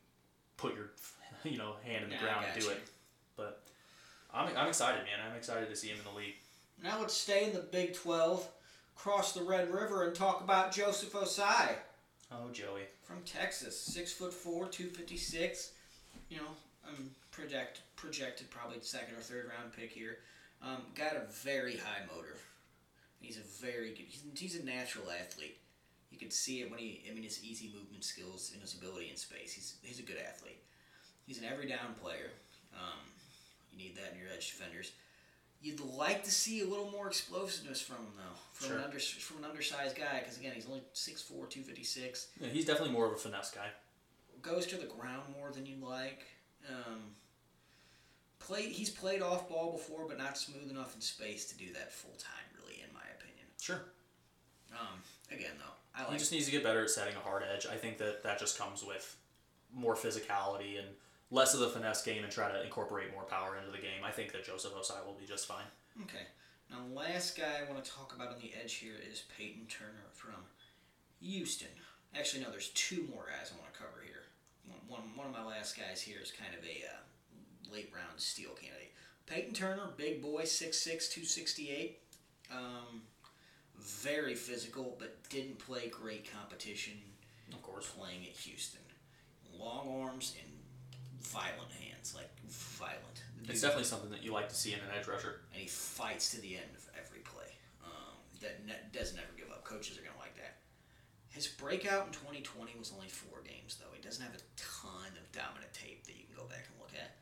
put 0.56 0.74
your 0.74 0.90
you 1.44 1.58
know 1.58 1.74
hand 1.84 2.04
in 2.04 2.10
the 2.10 2.16
Yeah, 2.16 2.22
ground 2.22 2.46
and 2.52 2.60
do 2.60 2.66
you. 2.66 2.72
it. 2.72 2.80
But 3.36 3.62
I'm, 4.32 4.48
I'm 4.56 4.68
excited, 4.68 5.02
man. 5.04 5.26
I'm 5.28 5.36
excited 5.36 5.68
to 5.68 5.76
see 5.76 5.88
him 5.88 5.98
in 5.98 6.04
the 6.12 6.18
league. 6.18 6.34
Now 6.82 6.98
let's 7.00 7.14
stay 7.14 7.44
in 7.44 7.52
the 7.52 7.60
Big 7.60 7.94
12, 7.94 8.46
cross 8.96 9.32
the 9.32 9.42
Red 9.42 9.72
River, 9.72 10.06
and 10.06 10.14
talk 10.14 10.40
about 10.42 10.72
Joseph 10.72 11.12
Ossai 11.12 11.76
Oh, 12.32 12.48
Joey. 12.52 12.82
from 13.02 13.18
Texas. 13.24 13.78
Six 13.78 14.12
foot 14.12 14.32
four, 14.32 14.66
256. 14.68 15.72
You 16.30 16.38
know, 16.38 16.42
I'm 16.88 17.10
project, 17.30 17.82
projected 17.96 18.50
probably 18.50 18.78
second 18.80 19.14
or 19.16 19.20
third 19.20 19.50
round 19.56 19.72
pick 19.74 19.90
here. 19.92 20.18
Um, 20.62 20.78
got 20.94 21.14
a 21.16 21.26
very 21.30 21.76
high 21.76 22.02
motor. 22.14 22.36
He's 23.20 23.36
a 23.36 23.64
very 23.64 23.90
good, 23.90 24.06
he's, 24.08 24.22
he's 24.34 24.60
a 24.60 24.64
natural 24.64 25.04
athlete. 25.10 25.56
You 26.12 26.18
can 26.18 26.30
see 26.30 26.60
it 26.60 26.70
when 26.70 26.78
he, 26.78 27.02
I 27.10 27.14
mean, 27.14 27.24
his 27.24 27.42
easy 27.42 27.72
movement 27.74 28.04
skills 28.04 28.50
and 28.52 28.60
his 28.60 28.74
ability 28.74 29.08
in 29.10 29.16
space. 29.16 29.52
He's, 29.54 29.76
he's 29.82 29.98
a 29.98 30.02
good 30.02 30.18
athlete. 30.18 30.62
He's 31.26 31.38
an 31.38 31.44
every 31.50 31.66
down 31.66 31.94
player. 32.00 32.30
Um, 32.74 32.98
you 33.72 33.78
need 33.78 33.96
that 33.96 34.12
in 34.12 34.18
your 34.18 34.28
edge 34.34 34.50
defenders. 34.50 34.92
You'd 35.62 35.80
like 35.80 36.22
to 36.24 36.30
see 36.30 36.60
a 36.60 36.66
little 36.66 36.90
more 36.90 37.06
explosiveness 37.06 37.80
from 37.80 37.96
him, 37.96 38.12
though, 38.16 38.36
from 38.52 38.68
Sure. 38.68 38.78
an 38.78 38.84
under 38.84 38.98
from 38.98 39.38
an 39.38 39.44
undersized 39.48 39.96
guy. 39.96 40.18
Because 40.20 40.36
again, 40.36 40.52
he's 40.54 40.66
only 40.66 40.82
6'4", 40.92 41.28
256. 41.48 42.28
Yeah, 42.40 42.48
he's 42.48 42.66
definitely 42.66 42.92
more 42.92 43.06
of 43.06 43.12
a 43.12 43.16
finesse 43.16 43.50
guy. 43.52 43.68
Goes 44.42 44.66
to 44.66 44.76
the 44.76 44.86
ground 44.86 45.22
more 45.38 45.50
than 45.52 45.64
you'd 45.64 45.80
like. 45.82 46.26
Um, 46.68 47.14
play. 48.40 48.62
He's 48.62 48.90
played 48.90 49.22
off 49.22 49.48
ball 49.48 49.72
before, 49.72 50.06
but 50.08 50.18
not 50.18 50.36
smooth 50.36 50.68
enough 50.68 50.94
in 50.96 51.00
space 51.00 51.46
to 51.46 51.56
do 51.56 51.72
that 51.74 51.92
full 51.92 52.16
time. 52.18 52.44
Really, 52.60 52.82
in 52.82 52.92
my 52.92 53.06
opinion. 53.16 53.46
Sure. 53.60 53.82
Um, 54.72 54.98
again, 55.34 55.52
though, 55.58 56.02
I 56.04 56.10
He 56.12 56.18
just 56.18 56.32
needs 56.32 56.46
to 56.46 56.52
get 56.52 56.62
better 56.62 56.82
at 56.82 56.90
setting 56.90 57.14
a 57.16 57.20
hard 57.20 57.42
edge. 57.42 57.66
I 57.66 57.76
think 57.76 57.98
that 57.98 58.22
that 58.22 58.38
just 58.38 58.58
comes 58.58 58.84
with 58.84 59.16
more 59.74 59.94
physicality 59.94 60.78
and 60.78 60.88
less 61.30 61.54
of 61.54 61.60
the 61.60 61.68
finesse 61.68 62.02
game 62.02 62.22
and 62.22 62.32
try 62.32 62.50
to 62.50 62.62
incorporate 62.62 63.12
more 63.12 63.24
power 63.24 63.56
into 63.56 63.70
the 63.70 63.78
game. 63.78 64.04
I 64.04 64.10
think 64.10 64.32
that 64.32 64.44
Joseph 64.44 64.74
Ossai 64.74 65.04
will 65.06 65.16
be 65.18 65.26
just 65.26 65.46
fine. 65.46 65.64
Okay. 66.02 66.26
Now, 66.70 66.78
the 66.88 66.94
last 66.94 67.36
guy 67.36 67.60
I 67.60 67.70
want 67.70 67.82
to 67.84 67.90
talk 67.90 68.14
about 68.14 68.28
on 68.28 68.38
the 68.40 68.52
edge 68.62 68.74
here 68.74 68.94
is 69.10 69.24
Payton 69.36 69.66
Turner 69.68 70.08
from 70.12 70.44
Houston. 71.20 71.68
Actually, 72.16 72.42
no, 72.42 72.50
there's 72.50 72.68
two 72.70 73.06
more 73.10 73.26
guys 73.26 73.52
I 73.54 73.60
want 73.60 73.72
to 73.72 73.78
cover 73.78 74.02
here. 74.04 74.24
One, 74.66 75.00
one, 75.00 75.16
one 75.16 75.26
of 75.26 75.32
my 75.32 75.44
last 75.44 75.76
guys 75.76 76.00
here 76.00 76.18
is 76.22 76.30
kind 76.30 76.54
of 76.54 76.64
a 76.64 76.84
uh, 76.86 77.72
late 77.72 77.90
round 77.94 78.18
steal 78.20 78.52
candidate. 78.52 78.92
Payton 79.26 79.54
Turner, 79.54 79.88
big 79.96 80.20
boy, 80.20 80.42
6'6", 80.42 80.84
268. 80.84 81.98
Um, 82.50 83.02
very 83.82 84.34
physical, 84.34 84.96
but 84.98 85.28
didn't 85.28 85.58
play 85.58 85.88
great 85.88 86.30
competition 86.32 86.94
Of 87.52 87.62
course. 87.62 87.88
playing 87.90 88.22
at 88.24 88.36
Houston. 88.36 88.80
Long 89.58 90.02
arms 90.02 90.34
and 90.42 90.50
violent 91.20 91.70
hands, 91.72 92.14
like 92.14 92.30
violent. 92.48 93.22
The 93.44 93.52
It's 93.52 93.60
definitely 93.60 93.84
something 93.84 94.10
that 94.10 94.22
you 94.22 94.32
like 94.32 94.48
to 94.48 94.54
see 94.54 94.72
in 94.72 94.80
an 94.80 94.86
edge 94.98 95.06
rusher. 95.06 95.42
and 95.52 95.60
he 95.60 95.68
fights 95.68 96.30
to 96.32 96.40
the 96.40 96.56
end 96.56 96.74
of 96.76 96.88
every 96.98 97.20
play. 97.20 97.50
Um, 97.84 98.14
that 98.40 98.64
ne- 98.66 98.88
doesn't 98.92 99.18
ever 99.18 99.32
give 99.36 99.50
up. 99.50 99.64
Coaches 99.64 99.98
are 99.98 100.02
gonna 100.02 100.18
like 100.18 100.36
that. 100.36 100.58
His 101.28 101.46
breakout 101.48 102.06
in 102.06 102.12
2020 102.12 102.74
was 102.78 102.92
only 102.92 103.08
four 103.08 103.40
games, 103.42 103.76
though. 103.80 103.90
He 103.94 104.02
doesn't 104.02 104.22
have 104.24 104.34
a 104.34 104.42
ton 104.56 105.12
of 105.16 105.32
dominant 105.32 105.72
tape 105.72 106.04
that 106.04 106.12
you 106.16 106.24
can 106.26 106.36
go 106.36 106.44
back 106.44 106.66
and 106.70 106.78
look 106.78 106.92
at. 106.94 107.16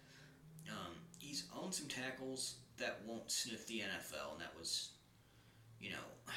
Um, 0.71 0.95
he's 1.19 1.45
owned 1.57 1.75
some 1.75 1.87
tackles 1.89 2.57
that 2.79 3.01
won't 3.07 3.31
sniff 3.31 3.67
the 3.67 3.81
NFL, 3.81 4.33
and 4.33 4.41
that 4.41 4.57
was, 4.59 4.91
you 5.81 5.91
know, 5.91 5.97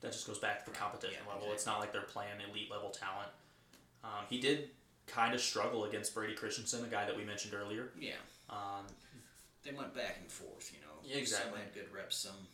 That 0.00 0.12
just 0.12 0.26
goes 0.26 0.38
back 0.38 0.64
to 0.64 0.70
the 0.70 0.76
competition 0.76 1.18
Yeah, 1.26 1.34
level. 1.34 1.52
It's 1.52 1.66
not 1.66 1.78
like 1.78 1.92
they're 1.92 2.00
playing 2.00 2.32
elite 2.48 2.70
level 2.70 2.88
talent. 2.88 3.28
Um, 4.02 4.24
he 4.30 4.40
did 4.40 4.70
kind 5.06 5.34
of 5.34 5.40
struggle 5.42 5.84
against 5.84 6.14
Brady 6.14 6.34
Christensen, 6.34 6.82
a 6.84 6.88
guy 6.88 7.04
that 7.04 7.14
we 7.16 7.22
mentioned 7.24 7.52
earlier. 7.54 7.90
yeah. 8.00 8.14
Um, 8.48 8.86
They 9.62 9.72
went 9.72 9.94
back 9.94 10.16
and 10.22 10.32
forth, 10.32 10.72
you 10.72 10.80
know. 10.80 10.94
Yeah, 11.04 11.16
exactly. 11.20 11.50
Some 11.52 11.60
had 11.60 11.74
good 11.74 11.92
reps, 11.94 12.16
some 12.16 12.48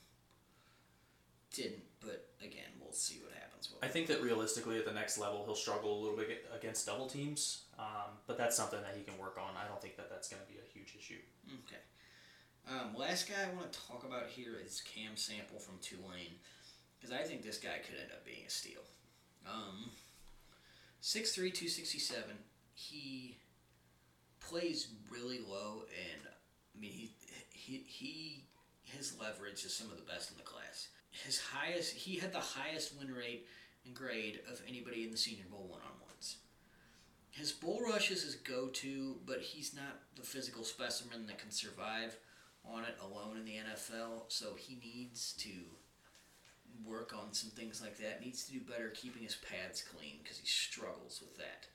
didn't. 1.54 1.84
But 2.00 2.26
again, 2.42 2.70
we'll 2.80 2.92
see 2.92 3.20
what 3.22 3.32
happens. 3.32 3.70
I 3.82 3.88
think 3.88 4.06
that 4.08 4.22
realistically, 4.22 4.78
at 4.78 4.84
the 4.84 4.92
next 4.92 5.16
level, 5.18 5.44
he'll 5.44 5.54
struggle 5.54 5.98
a 5.98 6.00
little 6.00 6.16
bit 6.16 6.46
against 6.54 6.86
double 6.86 7.06
teams, 7.06 7.62
um, 7.78 8.18
but 8.26 8.36
that's 8.38 8.56
something 8.56 8.80
that 8.82 8.94
he 8.96 9.02
can 9.04 9.16
work 9.18 9.38
on. 9.38 9.54
I 9.56 9.66
don't 9.68 9.80
think 9.80 9.96
that 9.96 10.10
that's 10.10 10.28
going 10.28 10.42
to 10.42 10.48
be 10.48 10.58
a 10.58 10.66
huge 10.72 10.94
issue. 10.98 11.18
Okay. 11.66 11.80
Um, 12.68 12.96
last 12.96 13.28
guy 13.28 13.34
I 13.40 13.54
want 13.54 13.72
to 13.72 13.78
talk 13.86 14.04
about 14.04 14.26
here 14.26 14.54
is 14.64 14.82
Cam 14.82 15.16
Sample 15.16 15.60
from 15.60 15.78
Tulane, 15.80 16.34
because 16.98 17.14
I 17.14 17.22
think 17.22 17.42
this 17.42 17.58
guy 17.58 17.78
could 17.86 17.94
end 18.00 18.10
up 18.10 18.24
being 18.24 18.44
a 18.44 18.50
steal. 18.50 18.82
Um, 19.46 19.90
6'3", 21.00 21.34
267. 21.34 22.24
He 22.74 23.36
plays 24.40 24.88
really 25.10 25.38
low, 25.38 25.84
and 25.88 26.22
I 26.26 26.80
mean 26.80 26.90
he 26.90 27.12
he 27.50 27.84
he 27.86 28.44
his 28.82 29.16
leverage 29.18 29.64
is 29.64 29.72
some 29.72 29.90
of 29.90 29.96
the 29.96 30.02
best 30.02 30.32
in 30.32 30.36
the 30.36 30.42
class. 30.42 30.88
His 31.10 31.40
highest 31.40 31.94
he 31.94 32.16
had 32.16 32.32
the 32.32 32.40
highest 32.40 32.98
win 32.98 33.14
rate 33.14 33.46
and 33.84 33.94
grade 33.94 34.40
of 34.50 34.60
anybody 34.68 35.04
in 35.04 35.12
the 35.12 35.16
Senior 35.16 35.44
Bowl 35.50 35.68
one 35.70 35.80
on 35.80 36.06
ones. 36.06 36.36
His 37.30 37.52
bull 37.52 37.80
rush 37.80 38.10
is 38.10 38.24
his 38.24 38.34
go 38.34 38.66
to, 38.68 39.16
but 39.24 39.40
he's 39.40 39.74
not 39.74 40.00
the 40.16 40.22
physical 40.22 40.64
specimen 40.64 41.26
that 41.26 41.38
can 41.38 41.50
survive 41.50 42.16
on 42.72 42.84
it 42.84 42.96
alone 43.02 43.36
in 43.36 43.44
the 43.44 43.52
NFL. 43.52 44.24
So 44.28 44.54
he 44.56 44.78
needs 44.82 45.32
to 45.38 45.50
work 46.84 47.12
on 47.14 47.32
some 47.32 47.50
things 47.50 47.80
like 47.80 47.96
that. 47.98 48.22
Needs 48.24 48.44
to 48.46 48.52
do 48.52 48.60
better 48.60 48.90
keeping 48.94 49.22
his 49.22 49.36
pads 49.36 49.82
clean 49.82 50.16
because 50.22 50.38
he 50.38 50.46
struggles 50.46 51.20
with 51.20 51.36
that. 51.38 51.66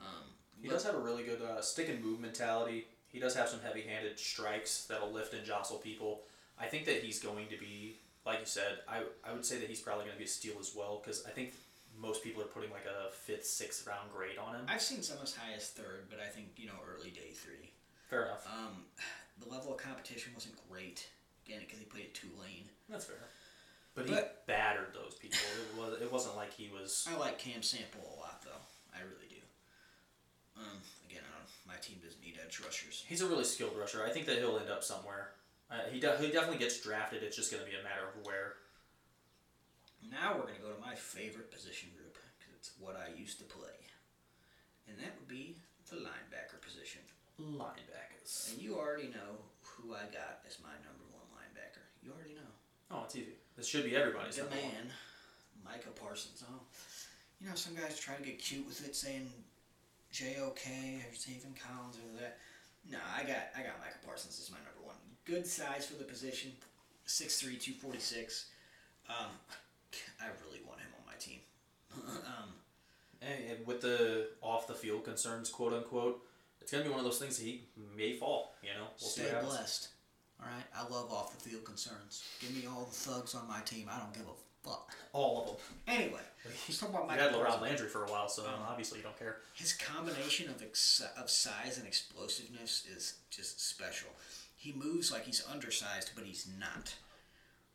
Um, 0.00 0.24
He 0.60 0.68
does 0.68 0.84
have 0.84 0.94
a 0.94 0.98
really 1.00 1.22
good 1.24 1.42
uh, 1.42 1.60
stick 1.60 1.88
and 1.88 2.02
move 2.02 2.20
mentality. 2.20 2.86
He 3.08 3.20
does 3.20 3.34
have 3.36 3.48
some 3.48 3.60
heavy-handed 3.60 4.18
strikes 4.18 4.84
that'll 4.86 5.10
lift 5.12 5.34
and 5.34 5.44
jostle 5.44 5.78
people. 5.78 6.22
I 6.58 6.66
think 6.66 6.84
that 6.86 7.02
he's 7.02 7.20
going 7.20 7.46
to 7.48 7.58
be, 7.58 7.98
like 8.26 8.40
you 8.40 8.46
said, 8.46 8.78
I, 8.88 9.02
I 9.28 9.32
would 9.32 9.44
say 9.44 9.58
that 9.58 9.68
he's 9.68 9.80
probably 9.80 10.04
going 10.04 10.14
to 10.14 10.18
be 10.18 10.24
a 10.24 10.28
steal 10.28 10.54
as 10.60 10.72
well 10.76 11.00
because 11.02 11.24
I 11.26 11.30
think 11.30 11.52
most 12.00 12.24
people 12.24 12.42
are 12.42 12.46
putting 12.46 12.70
like 12.70 12.86
a 12.86 13.12
fifth, 13.12 13.46
sixth 13.46 13.86
round 13.86 14.10
grade 14.12 14.38
on 14.38 14.54
him. 14.54 14.66
I've 14.68 14.82
seen 14.82 15.02
some 15.02 15.18
as 15.22 15.34
high 15.34 15.54
as 15.56 15.68
third, 15.68 16.06
but 16.10 16.18
I 16.20 16.26
think 16.28 16.48
you 16.56 16.66
know 16.66 16.74
early 16.92 17.10
day 17.10 17.30
three. 17.32 17.70
Fair 18.10 18.26
enough. 18.26 18.46
Um, 18.46 18.84
the 19.42 19.48
level 19.48 19.72
of 19.72 19.78
competition 19.78 20.32
wasn't 20.34 20.54
great 20.70 21.06
again 21.46 21.60
because 21.60 21.78
he 21.78 21.84
played 21.84 22.06
at 22.06 22.14
Tulane. 22.14 22.68
That's 22.88 23.04
fair. 23.04 23.16
But, 23.94 24.08
he 24.08 24.16
battered 24.46 24.92
those 24.92 25.14
people. 25.14 25.38
It 25.38 25.78
was. 25.78 26.02
It 26.02 26.12
wasn't 26.12 26.36
like 26.36 26.52
he 26.52 26.68
was. 26.68 27.06
I 27.08 27.16
like 27.16 27.38
Cam 27.38 27.62
Sample 27.62 28.02
a 28.02 28.20
lot 28.20 28.42
though. 28.42 28.62
I 28.92 29.02
really 29.02 29.28
do. 29.30 29.36
Again, 31.08 31.22
my 31.66 31.76
team 31.76 31.98
doesn't 32.02 32.20
need 32.20 32.38
edge 32.44 32.60
rushers. 32.64 33.04
He's 33.06 33.22
a 33.22 33.26
really 33.26 33.44
skilled 33.44 33.76
rusher. 33.78 34.04
I 34.04 34.10
think 34.10 34.26
that 34.26 34.38
he'll 34.38 34.58
end 34.58 34.70
up 34.70 34.82
somewhere. 34.82 35.32
Uh, 35.70 35.86
he, 35.90 35.98
de- 35.98 36.18
he 36.18 36.30
definitely 36.30 36.58
gets 36.58 36.80
drafted. 36.80 37.22
It's 37.22 37.36
just 37.36 37.50
going 37.50 37.64
to 37.64 37.70
be 37.70 37.76
a 37.76 37.82
matter 37.82 38.06
of 38.06 38.26
where. 38.26 38.54
Now 40.10 40.34
we're 40.34 40.42
going 40.42 40.56
to 40.56 40.60
go 40.62 40.70
to 40.70 40.80
my 40.80 40.94
favorite 40.94 41.50
position 41.50 41.90
group 41.96 42.18
because 42.38 42.54
it's 42.54 42.72
what 42.78 42.94
I 42.94 43.18
used 43.18 43.38
to 43.38 43.44
play, 43.44 43.78
and 44.86 44.98
that 44.98 45.14
would 45.18 45.28
be 45.28 45.56
the 45.88 45.96
linebacker 45.96 46.60
position. 46.60 47.00
Linebackers. 48.24 48.52
And 48.52 48.62
you 48.62 48.76
already 48.76 49.08
know 49.08 49.38
who 49.62 49.94
I 49.94 50.04
got 50.12 50.40
as 50.46 50.58
my 50.62 50.72
number 50.84 51.04
one 51.12 51.24
linebacker. 51.34 51.84
You 52.02 52.12
already 52.12 52.34
know. 52.34 52.50
Oh, 52.90 53.02
it's 53.04 53.16
easy. 53.16 53.34
This 53.56 53.66
should 53.68 53.84
be 53.84 53.96
everybody's 53.96 54.36
The 54.36 54.42
number 54.42 54.56
one. 54.56 54.64
man, 54.72 54.86
Micah 55.64 55.90
Parsons. 55.94 56.42
Oh, 56.48 56.60
you 57.40 57.48
know, 57.48 57.54
some 57.54 57.74
guys 57.74 57.98
try 57.98 58.14
to 58.14 58.22
get 58.22 58.38
cute 58.38 58.66
with 58.66 58.84
it, 58.86 58.96
saying 58.96 59.28
JOK 60.12 60.66
or 61.04 61.12
Zaven 61.14 61.54
Collins 61.58 61.96
or 61.98 62.20
that. 62.20 62.38
No, 62.90 62.98
I 63.16 63.22
got 63.22 63.48
I 63.56 63.62
got 63.62 63.78
Micah 63.80 63.98
Parsons 64.04 64.38
as 64.40 64.50
my 64.50 64.58
number 64.58 64.84
one. 64.86 64.96
Good 65.24 65.46
size 65.46 65.86
for 65.86 65.94
the 65.94 66.04
position, 66.04 66.52
6'3", 67.06 67.58
246. 67.58 68.46
Um, 69.08 69.30
I 70.20 70.26
really 70.44 70.60
want 70.66 70.80
him 70.80 70.88
on 70.98 71.06
my 71.06 71.14
team. 71.18 71.38
um, 71.96 72.50
and 73.22 73.66
with 73.66 73.80
the 73.80 74.28
off 74.42 74.66
the 74.66 74.74
field 74.74 75.04
concerns, 75.04 75.48
quote 75.48 75.72
unquote, 75.72 76.22
it's 76.66 76.82
to 76.82 76.88
be 76.88 76.88
one 76.90 76.98
of 76.98 77.04
those 77.04 77.18
things 77.18 77.38
that 77.38 77.44
he 77.44 77.62
may 77.96 78.14
fall. 78.14 78.54
You 78.62 78.70
know, 78.70 78.86
we'll 79.00 79.10
stay 79.10 79.30
blessed. 79.42 79.88
All 80.40 80.46
right, 80.46 80.64
I 80.76 80.82
love 80.92 81.12
off 81.12 81.32
the 81.38 81.48
field 81.48 81.64
concerns. 81.64 82.24
Give 82.40 82.54
me 82.54 82.66
all 82.66 82.84
the 82.84 82.90
thugs 82.94 83.34
on 83.34 83.46
my 83.48 83.60
team. 83.60 83.88
I 83.90 83.98
don't 83.98 84.12
give 84.12 84.24
a 84.26 84.68
fuck. 84.68 84.92
All 85.12 85.40
of 85.42 85.46
them. 85.46 85.56
Anyway, 85.86 86.20
let's 86.44 86.78
talk 86.78 86.88
about 86.88 87.02
You 87.02 87.08
Micah 87.08 87.22
had. 87.22 87.32
LaRon 87.34 87.60
Landry 87.62 87.88
for 87.88 88.04
a 88.04 88.10
while, 88.10 88.28
so 88.28 88.42
Um, 88.44 88.54
obviously 88.68 88.98
you 88.98 89.04
don't 89.04 89.18
care. 89.18 89.36
His 89.54 89.72
combination 89.74 90.48
of 90.48 90.60
ex- 90.62 91.02
of 91.16 91.30
size 91.30 91.78
and 91.78 91.86
explosiveness 91.86 92.84
is 92.94 93.14
just 93.30 93.60
special. 93.60 94.08
He 94.56 94.72
moves 94.72 95.12
like 95.12 95.24
he's 95.24 95.44
undersized, 95.52 96.10
but 96.16 96.24
he's 96.24 96.48
not. 96.58 96.94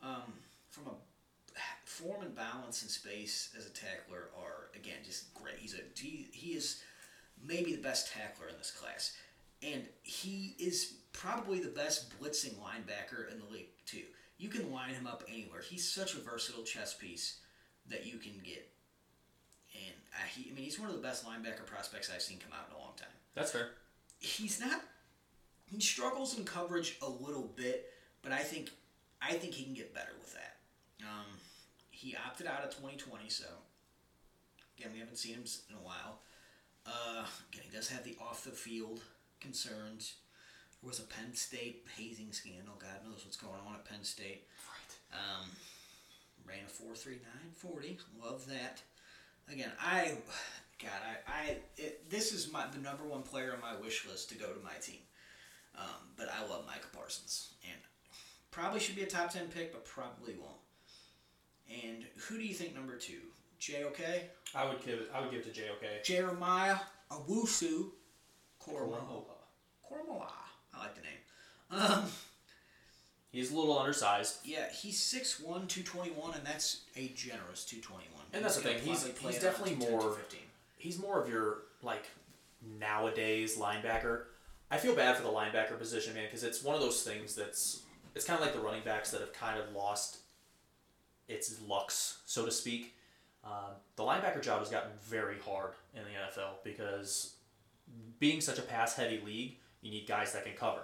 Um, 0.03 0.33
from 0.69 0.87
a 0.87 1.59
form 1.85 2.21
and 2.23 2.35
balance 2.35 2.81
and 2.81 2.91
space 2.91 3.49
as 3.57 3.65
a 3.65 3.69
tackler 3.69 4.29
are 4.37 4.69
again 4.75 4.97
just 5.05 5.33
great. 5.33 5.55
He's 5.59 5.73
a 5.75 5.81
he, 5.99 6.27
he 6.31 6.51
is 6.53 6.81
maybe 7.45 7.73
the 7.73 7.81
best 7.81 8.11
tackler 8.11 8.47
in 8.47 8.57
this 8.57 8.71
class, 8.71 9.15
and 9.61 9.83
he 10.03 10.55
is 10.59 10.93
probably 11.13 11.59
the 11.59 11.69
best 11.69 12.13
blitzing 12.19 12.55
linebacker 12.55 13.31
in 13.31 13.39
the 13.39 13.51
league 13.51 13.69
too. 13.85 14.03
You 14.37 14.49
can 14.49 14.71
line 14.71 14.93
him 14.93 15.07
up 15.07 15.23
anywhere. 15.27 15.61
He's 15.61 15.89
such 15.89 16.15
a 16.15 16.19
versatile 16.19 16.63
chess 16.63 16.93
piece 16.93 17.39
that 17.87 18.05
you 18.05 18.17
can 18.17 18.39
get 18.43 18.69
and 19.73 19.95
uh, 20.13 20.27
he, 20.33 20.49
I 20.49 20.53
mean, 20.53 20.63
he's 20.63 20.79
one 20.79 20.89
of 20.89 20.95
the 20.95 21.01
best 21.01 21.25
linebacker 21.25 21.65
prospects 21.65 22.11
I've 22.13 22.21
seen 22.21 22.39
come 22.39 22.53
out 22.53 22.67
in 22.69 22.75
a 22.75 22.79
long 22.79 22.93
time. 22.97 23.09
That's 23.35 23.51
fair. 23.51 23.71
He's 24.19 24.59
not. 24.59 24.81
He 25.65 25.79
struggles 25.79 26.37
in 26.37 26.45
coverage 26.45 26.97
a 27.01 27.09
little 27.09 27.51
bit, 27.55 27.93
but 28.21 28.31
I 28.31 28.39
think 28.39 28.71
I 29.21 29.33
think 29.33 29.53
he 29.53 29.63
can 29.63 29.73
get 29.73 29.93
better 29.93 30.13
with 30.19 30.33
that. 30.33 30.57
Um, 31.03 31.25
he 31.91 32.15
opted 32.27 32.47
out 32.47 32.63
of 32.63 32.71
2020, 32.71 33.29
so 33.29 33.45
again, 34.77 34.91
we 34.93 34.99
haven't 34.99 35.17
seen 35.17 35.35
him 35.35 35.43
in 35.69 35.75
a 35.75 35.85
while. 35.85 36.21
Uh, 36.85 37.25
again, 37.51 37.63
he 37.69 37.75
does 37.75 37.89
have 37.89 38.03
the 38.03 38.17
off 38.19 38.43
the 38.43 38.51
field 38.51 39.01
concerns. 39.39 40.15
There 40.81 40.87
was 40.87 40.99
a 40.99 41.03
Penn 41.03 41.33
State 41.33 41.85
hazing 41.97 42.31
scandal. 42.31 42.75
God 42.79 43.05
knows 43.07 43.23
what's 43.25 43.37
going 43.37 43.59
on 43.67 43.75
at 43.75 43.85
Penn 43.85 44.03
State. 44.03 44.47
Right. 44.67 45.19
Um, 45.19 45.49
ran 46.47 46.65
a 46.65 46.69
four 46.69 46.95
three 46.95 47.19
nine 47.23 47.51
forty. 47.55 47.97
Love 48.23 48.47
that. 48.47 48.81
Again, 49.51 49.71
I, 49.81 50.13
God, 50.81 50.91
I, 51.27 51.31
I 51.31 51.57
it, 51.77 52.09
this 52.09 52.31
is 52.31 52.51
my 52.51 52.65
the 52.71 52.79
number 52.79 53.03
one 53.03 53.23
player 53.23 53.53
on 53.53 53.61
my 53.61 53.79
wish 53.79 54.07
list 54.07 54.29
to 54.29 54.35
go 54.35 54.47
to 54.47 54.63
my 54.63 54.75
team. 54.81 55.01
Um, 55.77 56.13
but 56.17 56.29
I 56.29 56.47
love 56.49 56.65
Micah 56.65 56.87
Parsons, 56.93 57.53
and 57.63 57.79
probably 58.51 58.79
should 58.79 58.95
be 58.95 59.03
a 59.03 59.07
top 59.07 59.31
ten 59.31 59.47
pick, 59.47 59.71
but 59.71 59.85
probably 59.85 60.35
won't. 60.35 60.59
And 61.85 62.05
who 62.27 62.37
do 62.37 62.43
you 62.43 62.53
think 62.53 62.73
number 62.73 62.95
two? 62.95 63.21
JOK, 63.59 63.99
I 64.55 64.65
would 64.65 64.83
give 64.85 64.99
it. 64.99 65.11
I 65.13 65.21
would 65.21 65.31
give 65.31 65.41
it 65.45 65.53
to 65.53 65.61
JOK. 65.61 66.03
Jeremiah 66.03 66.77
Owusu, 67.11 67.87
Koramoah. 68.65 69.23
Koramoah. 69.89 70.31
I 70.73 70.79
like 70.79 70.95
the 70.95 71.01
name. 71.01 71.81
Um, 71.81 72.05
He's 73.31 73.51
a 73.51 73.55
little 73.55 73.77
undersized. 73.77 74.37
Yeah, 74.43 74.71
he's 74.71 74.99
6'1", 74.99 75.43
221, 75.67 76.33
and 76.33 76.43
that's 76.43 76.81
a 76.95 77.09
generous 77.09 77.63
221. 77.63 78.25
And 78.33 78.43
that's 78.43 78.55
the 78.55 78.63
thing, 78.63 78.81
he's- 78.81 79.03
he's 79.19 79.39
definitely 79.43 79.75
more- 79.91 80.01
He's 80.77 80.97
more 80.97 81.21
of 81.21 81.29
your 81.29 81.59
like 81.83 82.07
nowadays 82.61 83.55
linebacker. 83.57 84.25
I 84.71 84.77
feel 84.79 84.95
bad 84.95 85.15
for 85.15 85.21
the 85.23 85.29
linebacker 85.29 85.77
position, 85.77 86.15
man, 86.15 86.25
because 86.25 86.43
it's 86.43 86.63
one 86.63 86.73
of 86.75 86.81
those 86.81 87.03
things 87.03 87.35
that's 87.35 87.83
it's 88.15 88.25
kind 88.25 88.39
of 88.39 88.45
like 88.45 88.55
the 88.55 88.61
running 88.61 88.83
backs 88.83 89.11
that 89.11 89.21
have 89.21 89.33
kind 89.33 89.59
of 89.59 89.73
lost 89.75 90.17
its 91.27 91.61
lux, 91.61 92.19
so 92.25 92.45
to 92.45 92.51
speak. 92.51 92.95
Um, 93.43 93.71
the 93.95 94.03
linebacker 94.03 94.41
job 94.41 94.59
has 94.59 94.69
gotten 94.69 94.91
very 95.01 95.37
hard 95.39 95.71
in 95.95 96.01
the 96.03 96.09
NFL 96.09 96.63
because 96.63 97.35
being 98.19 98.41
such 98.41 98.59
a 98.59 98.61
pass 98.61 98.95
heavy 98.95 99.21
league, 99.25 99.57
you 99.81 99.91
need 99.91 100.07
guys 100.07 100.33
that 100.33 100.43
can 100.45 100.53
cover. 100.53 100.83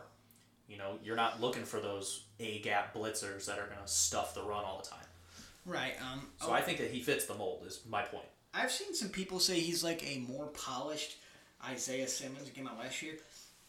You 0.67 0.77
know, 0.77 0.97
you're 1.03 1.15
not 1.15 1.41
looking 1.41 1.63
for 1.63 1.79
those 1.79 2.23
A 2.39 2.59
gap 2.59 2.93
blitzers 2.95 3.45
that 3.45 3.59
are 3.59 3.67
going 3.67 3.81
to 3.81 3.87
stuff 3.87 4.33
the 4.33 4.41
run 4.41 4.63
all 4.63 4.81
the 4.81 4.89
time. 4.89 5.05
Right. 5.65 5.93
Um, 6.01 6.27
So 6.41 6.51
I 6.51 6.61
think 6.61 6.77
that 6.79 6.91
he 6.91 7.01
fits 7.01 7.25
the 7.25 7.35
mold. 7.35 7.63
Is 7.67 7.81
my 7.87 8.01
point. 8.01 8.25
I've 8.53 8.71
seen 8.71 8.95
some 8.95 9.09
people 9.09 9.39
say 9.39 9.59
he's 9.59 9.83
like 9.83 10.03
a 10.03 10.19
more 10.19 10.47
polished 10.47 11.17
Isaiah 11.63 12.07
Simmons 12.07 12.49
came 12.49 12.67
out 12.67 12.79
last 12.79 13.01
year. 13.01 13.15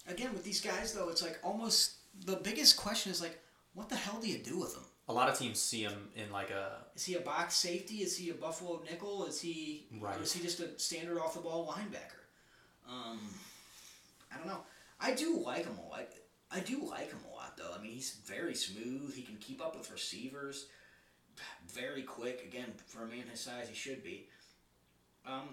Again, 0.09 0.33
with 0.33 0.45
these 0.45 0.61
guys 0.61 0.93
though, 0.93 1.09
it's 1.09 1.23
like 1.23 1.39
almost 1.43 1.95
the 2.25 2.37
biggest 2.37 2.77
question 2.77 3.11
is 3.13 3.21
like, 3.21 3.39
what 3.75 3.89
the 3.89 3.97
hell 3.97 4.19
do 4.21 4.29
you 4.29 4.39
do 4.39 4.59
with 4.59 4.75
him? 4.75 4.85
A 5.09 5.13
lot 5.13 5.29
of 5.29 5.39
teams 5.39 5.61
see 5.61 5.83
him 5.83 6.09
in 6.17 6.33
like 6.33 6.51
a 6.51 6.79
Is 6.97 7.05
he 7.05 7.15
a 7.15 7.21
box 7.21 7.55
safety? 7.55 7.97
Is 7.97 8.17
he 8.17 8.31
a 8.31 8.35
Buffalo 8.35 8.83
nickel? 8.91 9.27
Is 9.27 9.41
he 9.41 9.87
Right. 10.01 10.19
or 10.19 10.23
is 10.23 10.33
he 10.33 10.43
just 10.43 10.59
a 10.61 10.77
standard 10.79 11.19
off 11.19 11.35
the 11.35 11.41
ball 11.41 11.73
linebacker? 11.73 12.25
Um, 12.89 13.21
I 14.33 14.37
don't 14.39 14.47
know. 14.49 14.63
I 15.01 15.15
do 15.15 15.39
like 15.39 15.65
him 15.65 15.79
a 15.79 15.89
lot. 15.89 16.07
I 16.51 16.61
do 16.61 16.85
like 16.89 17.11
him 17.11 17.21
a 17.31 17.35
lot 17.35 17.57
though. 17.57 17.73
I 17.79 17.81
mean, 17.83 17.93
he's 17.93 18.13
very 18.27 18.55
smooth. 18.55 19.15
He 19.15 19.23
can 19.23 19.37
keep 19.37 19.63
up 19.65 19.77
with 19.77 19.91
receivers. 19.93 20.67
Very 21.69 22.03
quick. 22.03 22.43
Again, 22.45 22.73
for 22.87 23.05
a 23.05 23.07
man 23.07 23.25
his 23.31 23.41
size, 23.41 23.69
he 23.69 23.75
should 23.75 24.03
be. 24.03 24.29
Um, 25.27 25.51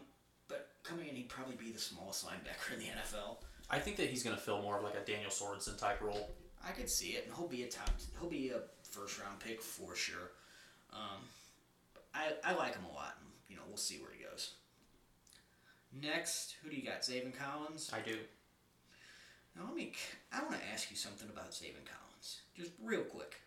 but 0.48 0.70
coming 0.84 1.08
in, 1.08 1.16
he'd 1.16 1.30
probably 1.30 1.56
be 1.56 1.72
the 1.72 1.80
smallest 1.80 2.26
linebacker 2.26 2.74
in 2.74 2.80
the 2.80 2.86
NFL. 2.86 3.38
I 3.70 3.80
think 3.80 3.98
that 3.98 4.08
he's 4.10 4.24
going 4.24 4.36
to 4.36 4.42
fill 4.42 4.62
more 4.62 4.78
of 4.78 4.84
like 4.84 4.96
a 4.96 5.04
Daniel 5.06 5.32
Sorensen 5.32 5.78
type 5.78 6.02
role. 6.02 6.30
I 6.66 6.72
could 6.72 6.90
see 6.90 7.10
it, 7.12 7.26
and 7.26 7.36
he'll 7.36 7.48
be 7.48 7.64
a 7.64 7.68
top. 7.68 7.90
He'll 8.20 8.30
be 8.30 8.50
a 8.50 8.62
first 8.94 9.20
round 9.20 9.40
pick 9.40 9.62
for 9.62 9.96
sure. 9.96 10.32
Um, 10.92 11.22
I 12.14 12.34
I 12.44 12.54
like 12.54 12.76
him 12.76 12.86
a 12.90 12.94
lot. 12.94 13.16
And, 13.20 13.30
you 13.50 13.56
know, 13.56 13.64
we'll 13.68 13.78
see 13.78 13.98
where 13.98 14.12
he 14.16 14.24
goes. 14.24 14.54
Next, 16.02 16.56
who 16.62 16.70
do 16.70 16.76
you 16.76 16.84
got? 16.84 17.02
Zaven 17.02 17.34
Collins. 17.38 17.92
I 17.94 18.00
do. 18.00 18.18
Now 19.56 19.64
let 19.68 19.76
me. 19.76 19.92
I 20.32 20.42
want 20.42 20.54
to 20.60 20.68
ask 20.74 20.90
you 20.90 20.98
something 20.98 21.30
about 21.30 21.52
Zaven 21.52 21.86
Collins, 21.86 22.42
just 22.58 22.72
real 22.84 23.02
quick, 23.04 23.42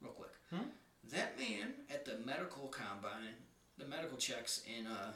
real 0.00 0.12
quick. 0.12 0.32
Hmm? 0.50 0.68
That 1.10 1.38
man 1.38 1.74
at 1.90 2.04
the 2.04 2.18
medical 2.24 2.68
combine, 2.68 3.36
the 3.76 3.84
medical 3.84 4.16
checks 4.16 4.62
in 4.66 4.86
uh 4.86 5.12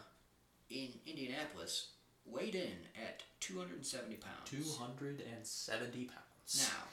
in 0.69 0.89
Indianapolis, 1.07 1.91
weighed 2.27 2.55
in 2.55 2.77
at 3.07 3.23
two 3.41 3.59
hundred 3.59 3.77
and 3.77 3.87
seventy 3.87 4.17
pounds. 4.17 4.51
270 4.51 6.05
pounds. 6.05 6.71
Now, 6.71 6.89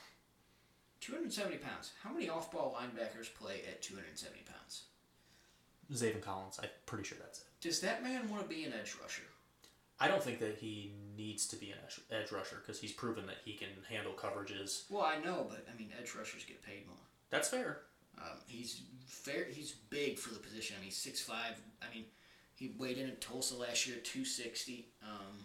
270 1.04 1.58
pounds. 1.58 1.92
How 2.02 2.14
many 2.14 2.30
off 2.30 2.52
ball 2.52 2.78
linebackers 2.80 3.34
play 3.34 3.62
at 3.68 3.82
270 3.82 4.44
pounds? 4.46 4.84
Zaven 5.92 6.22
Collins, 6.22 6.60
I'm 6.64 6.70
pretty 6.86 7.04
sure 7.04 7.18
that's 7.20 7.40
it. 7.40 7.46
Does 7.60 7.82
that 7.82 8.02
man 8.04 8.30
want 8.30 8.44
to 8.44 8.48
be 8.48 8.64
an 8.64 8.72
edge 8.74 8.96
rusher? 9.02 9.24
I 10.00 10.08
don't 10.08 10.24
think 10.24 10.40
that 10.40 10.58
he 10.58 10.94
needs 11.18 11.46
to 11.48 11.56
be 11.56 11.72
an 11.72 11.78
edge, 12.10 12.32
rusher 12.32 12.58
because 12.62 12.80
he's 12.80 12.94
proven 12.94 13.26
that 13.28 13.38
he 13.46 13.54
can 13.54 13.68
handle 13.90 14.14
coverages. 14.14 14.84
Well, 14.90 15.04
I 15.04 15.20
know, 15.20 15.46
but 15.50 15.66
I 15.72 15.78
mean, 15.78 15.90
edge 16.00 16.16
rushers 16.16 16.46
get 16.46 16.64
paid 16.64 16.88
more. 16.88 16.96
That's 17.30 17.50
fair. 17.50 17.82
Um, 18.18 18.38
he's 18.48 18.82
fair. 19.06 19.46
He's 19.50 19.72
big 19.72 20.18
for 20.18 20.34
the 20.34 20.40
position. 20.40 20.76
I 20.80 20.82
mean, 20.82 20.92
six 20.92 21.22
five. 21.22 21.62
I 21.82 21.94
mean, 21.94 22.06
he 22.56 22.74
weighed 22.78 22.98
in 22.98 23.08
at 23.08 23.22
Tulsa 23.22 23.56
last 23.56 23.88
year, 23.88 23.98
two 24.04 24.26
sixty. 24.26 24.88
Um, 25.04 25.38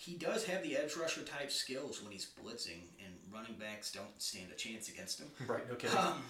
he 0.00 0.14
does 0.14 0.44
have 0.44 0.62
the 0.62 0.76
edge 0.76 0.94
rusher 0.94 1.22
type 1.22 1.50
skills 1.50 2.00
when 2.00 2.12
he's 2.12 2.30
blitzing, 2.40 2.82
and 3.04 3.12
running 3.32 3.56
backs 3.58 3.90
don't 3.90 4.22
stand 4.22 4.46
a 4.52 4.54
chance 4.54 4.88
against 4.88 5.18
him. 5.18 5.26
Right, 5.48 5.64
Okay. 5.72 5.88
Um, 5.88 6.22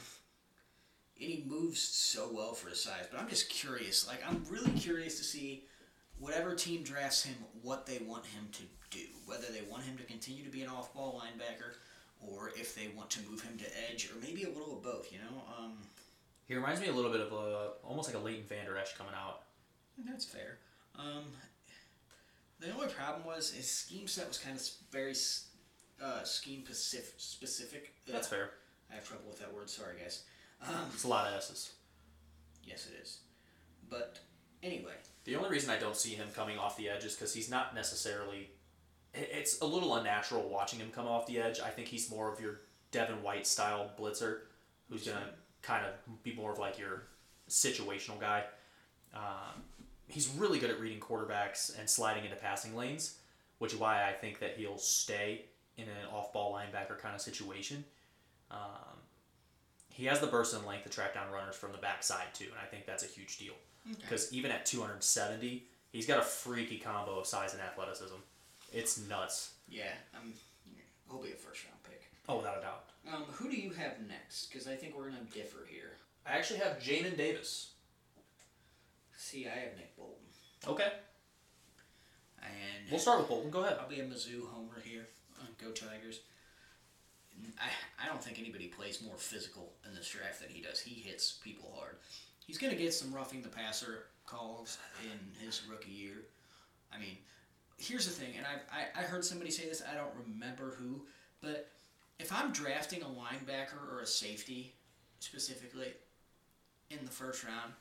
and 1.21 1.31
he 1.31 1.45
moves 1.47 1.81
so 1.83 2.31
well 2.33 2.55
for 2.55 2.71
his 2.71 2.83
size. 2.83 3.07
But 3.11 3.21
I'm 3.21 3.29
just 3.29 3.51
curious. 3.51 4.09
Like, 4.09 4.21
I'm 4.27 4.43
really 4.49 4.71
curious 4.71 5.19
to 5.19 5.25
see 5.25 5.65
whatever 6.19 6.55
team 6.55 6.83
drafts 6.83 7.25
him, 7.25 7.35
what 7.61 7.85
they 7.85 7.99
want 8.07 8.25
him 8.25 8.49
to 8.53 8.63
do. 8.91 9.05
Whether 9.27 9.49
they 9.53 9.63
want 9.71 9.83
him 9.83 9.99
to 9.99 10.05
continue 10.05 10.45
to 10.45 10.51
be 10.51 10.63
an 10.63 10.71
off-ball 10.71 11.21
linebacker, 11.21 11.75
or 12.27 12.53
if 12.57 12.75
they 12.75 12.89
want 12.97 13.11
to 13.11 13.21
move 13.29 13.43
him 13.43 13.59
to 13.59 13.65
edge, 13.91 14.11
or 14.11 14.19
maybe 14.23 14.45
a 14.45 14.49
little 14.49 14.79
of 14.79 14.83
both. 14.83 15.13
You 15.13 15.19
know, 15.19 15.43
um, 15.59 15.73
he 16.47 16.55
reminds 16.55 16.81
me 16.81 16.87
a 16.89 16.93
little 16.93 17.11
bit 17.11 17.21
of 17.21 17.33
a, 17.33 17.73
almost 17.85 18.09
like 18.09 18.17
a 18.17 18.25
Leighton 18.25 18.45
Vander 18.49 18.79
Esch 18.79 18.97
coming 18.97 19.13
out. 19.15 19.43
that's 20.09 20.25
fair. 20.25 20.59
Um, 20.97 21.25
The 22.61 22.73
only 22.73 22.89
problem 22.89 23.25
was 23.25 23.53
his 23.53 23.71
scheme 23.71 24.07
set 24.09 24.27
was 24.29 24.39
kind 24.39 24.57
of 24.57 24.63
very 24.91 25.15
uh, 26.03 26.23
scheme 26.25 26.65
specific. 26.65 27.15
specific. 27.19 27.93
That's 28.07 28.27
fair. 28.29 28.51
I 28.91 28.95
have 28.97 29.07
trouble 29.07 29.25
with 29.29 29.39
that 29.41 29.53
word. 29.53 29.69
Sorry, 29.71 29.95
guys. 30.01 30.25
Um, 30.67 30.75
It's 30.93 31.05
a 31.05 31.09
lot 31.09 31.29
of 31.29 31.35
S's. 31.35 31.73
yes, 32.65 32.87
it 32.89 33.01
is. 33.03 33.21
But 33.89 34.19
anyway, 34.63 34.95
The 35.25 35.37
only 35.37 35.51
reason 35.51 35.71
I 35.71 35.79
don't 35.79 35.97
see 35.97 36.15
him 36.15 36.29
coming 36.35 36.59
off 36.59 36.77
the 36.77 36.89
edge 36.89 37.05
is 37.05 37.15
because 37.15 37.33
he's 37.35 37.51
not 37.51 37.75
necessarily. 37.75 38.51
It's 39.15 39.61
a 39.61 39.67
little 39.67 39.95
unnatural 39.97 40.49
watching 40.49 40.79
him 40.81 40.91
come 40.91 41.07
off 41.07 41.27
the 41.27 41.39
edge. 41.39 41.61
I 41.61 41.71
think 41.71 41.89
he's 41.89 42.11
more 42.11 42.33
of 42.33 42.41
your 42.41 42.61
Devin 42.91 43.23
White 43.23 43.47
style 43.47 43.91
blitzer, 43.99 44.41
who's 44.89 45.07
gonna 45.07 45.31
kind 45.63 45.85
of 45.87 46.23
be 46.23 46.35
more 46.35 46.53
of 46.53 46.59
like 46.59 46.79
your 46.79 47.05
situational 47.49 48.19
guy. 48.21 48.45
Um, 49.15 49.63
he's 50.09 50.29
really 50.37 50.59
good 50.59 50.71
at 50.71 50.81
reading 50.81 51.01
quarterbacks 51.01 51.79
and 51.79 51.89
sliding 51.89 52.25
into 52.25 52.37
passing 52.37 52.75
lanes, 52.75 53.19
which 53.59 53.73
is 53.73 53.79
why 53.79 54.09
I 54.09 54.13
think 54.13 54.41
that 54.41 54.57
he'll 54.57 54.79
stay 54.79 55.45
in 55.77 55.85
an 55.85 56.07
off-ball 56.13 56.53
linebacker 56.53 56.99
kind 56.99 57.15
of 57.15 57.21
situation. 57.21 57.85
Um, 58.51 58.99
he 59.93 60.07
has 60.07 60.21
the 60.21 60.27
burst 60.27 60.55
and 60.55 60.67
length 60.67 60.85
to 60.85 60.91
track 60.91 61.15
down 61.15 61.31
runners 61.33 61.57
from 61.57 61.73
the 61.73 61.79
backside 61.79 62.33
too, 62.35 62.47
and 62.47 62.55
I 62.63 62.67
think 62.67 62.87
that's 62.87 63.05
a 63.05 63.07
huge 63.07 63.39
deal 63.39 63.55
because 64.01 64.33
even 64.33 64.51
at 64.51 64.67
270, 64.67 65.65
he's 65.93 66.07
got 66.07 66.19
a 66.19 66.23
freaky 66.23 66.79
combo 66.79 67.19
of 67.19 67.27
size 67.27 67.53
and 67.53 67.63
athleticism. 67.63 68.17
It's 68.73 68.99
nuts. 69.09 69.55
yeah, 69.69 69.93
um, 70.15 70.33
he'll 71.11 71.23
be 71.23 71.33
a 71.33 71.35
first 71.37 71.65
round 71.65 71.83
pick. 71.85 72.11
Oh, 72.29 72.37
without 72.37 72.59
a 72.59 72.61
doubt. 72.61 72.85
Um, 73.11 73.25
who 73.33 73.49
do 73.49 73.57
you 73.57 73.71
have 73.71 73.95
next? 74.07 74.47
Because 74.53 74.69
I 74.69 74.77
think 74.77 74.97
we're 74.97 75.09
gonna 75.09 75.25
differ 75.33 75.67
here. 75.69 75.93
I 76.27 76.33
actually 76.37 76.59
have 76.61 76.79
Jamin 76.79 77.17
Davis. 77.17 77.71
See, 79.29 79.47
I 79.47 79.51
have 79.51 79.77
Nick 79.77 79.95
Bolton, 79.95 80.25
Okay, 80.67 80.91
and 82.43 82.91
we'll 82.91 82.99
start 82.99 83.19
with 83.19 83.29
Bolton. 83.29 83.51
Go 83.51 83.63
ahead. 83.63 83.77
I'll 83.79 83.87
be 83.87 84.01
a 84.01 84.03
Mizzou 84.03 84.49
homer 84.51 84.81
here. 84.83 85.07
Uh, 85.39 85.45
go 85.63 85.71
Tigers. 85.71 86.21
I, 87.61 87.69
I 88.03 88.09
don't 88.09 88.25
think 88.25 88.39
anybody 88.39 88.69
plays 88.69 89.03
more 89.03 89.19
physical 89.19 89.75
in 89.87 89.95
this 89.95 90.09
draft 90.09 90.41
than 90.41 90.49
he 90.49 90.63
does. 90.63 90.81
He 90.81 91.03
hits 91.03 91.33
people 91.45 91.71
hard. 91.79 91.97
He's 92.47 92.57
going 92.57 92.73
to 92.73 92.83
get 92.83 92.95
some 92.95 93.13
roughing 93.13 93.43
the 93.43 93.51
passer 93.51 94.07
calls 94.25 94.79
in 95.05 95.45
his 95.45 95.61
rookie 95.71 95.91
year. 95.91 96.25
I 96.91 96.99
mean, 96.99 97.19
here's 97.77 98.07
the 98.07 98.13
thing, 98.13 98.33
and 98.39 98.47
I, 98.47 98.75
I, 98.75 99.03
I 99.03 99.03
heard 99.03 99.27
somebody 99.27 99.51
say 99.51 99.69
this, 99.69 99.83
I 99.83 99.95
don't 99.95 100.15
remember 100.27 100.75
who, 100.79 101.03
but 101.43 101.69
if 102.19 102.33
I'm 102.33 102.51
drafting 102.51 103.03
a 103.03 103.05
linebacker 103.05 103.93
or 103.93 104.01
a 104.01 104.07
safety 104.07 104.73
specifically 105.21 105.93
in 106.91 107.05
the 107.05 107.11
first 107.11 107.45
round, 107.45 107.75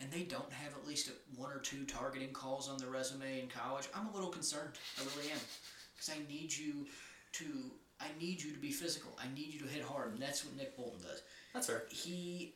and 0.00 0.10
they 0.10 0.22
don't 0.22 0.52
have 0.52 0.74
at 0.74 0.86
least 0.86 1.10
one 1.36 1.50
or 1.50 1.58
two 1.58 1.84
targeting 1.84 2.32
calls 2.32 2.68
on 2.68 2.78
their 2.78 2.90
resume 2.90 3.40
in 3.40 3.48
college, 3.48 3.88
I'm 3.94 4.06
a 4.06 4.12
little 4.12 4.30
concerned. 4.30 4.70
I 4.98 5.02
really 5.16 5.30
am, 5.30 5.38
because 5.94 6.10
I 6.10 6.18
need 6.32 6.56
you 6.56 6.86
to 7.32 7.44
I 8.00 8.08
need 8.20 8.42
you 8.42 8.52
to 8.52 8.58
be 8.58 8.70
physical. 8.70 9.10
I 9.18 9.34
need 9.34 9.54
you 9.54 9.60
to 9.60 9.66
hit 9.66 9.82
hard, 9.82 10.12
and 10.12 10.20
that's 10.20 10.44
what 10.44 10.54
Nick 10.56 10.76
Bolton 10.76 11.00
does. 11.00 11.22
That's 11.54 11.66
fair. 11.66 11.84
He 11.90 12.54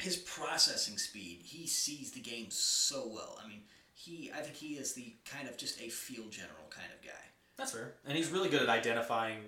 his 0.00 0.16
processing 0.16 0.98
speed, 0.98 1.40
he 1.44 1.66
sees 1.66 2.10
the 2.10 2.20
game 2.20 2.46
so 2.50 3.06
well. 3.06 3.38
I 3.42 3.46
mean, 3.48 3.60
he 3.94 4.30
I 4.34 4.40
think 4.40 4.56
he 4.56 4.74
is 4.74 4.94
the 4.94 5.14
kind 5.24 5.48
of 5.48 5.56
just 5.56 5.80
a 5.80 5.88
field 5.88 6.32
general 6.32 6.68
kind 6.70 6.88
of 6.92 7.04
guy. 7.06 7.12
That's 7.56 7.72
fair. 7.72 7.94
And 8.04 8.16
he's 8.16 8.30
really 8.30 8.48
good 8.48 8.62
at 8.62 8.68
identifying 8.68 9.38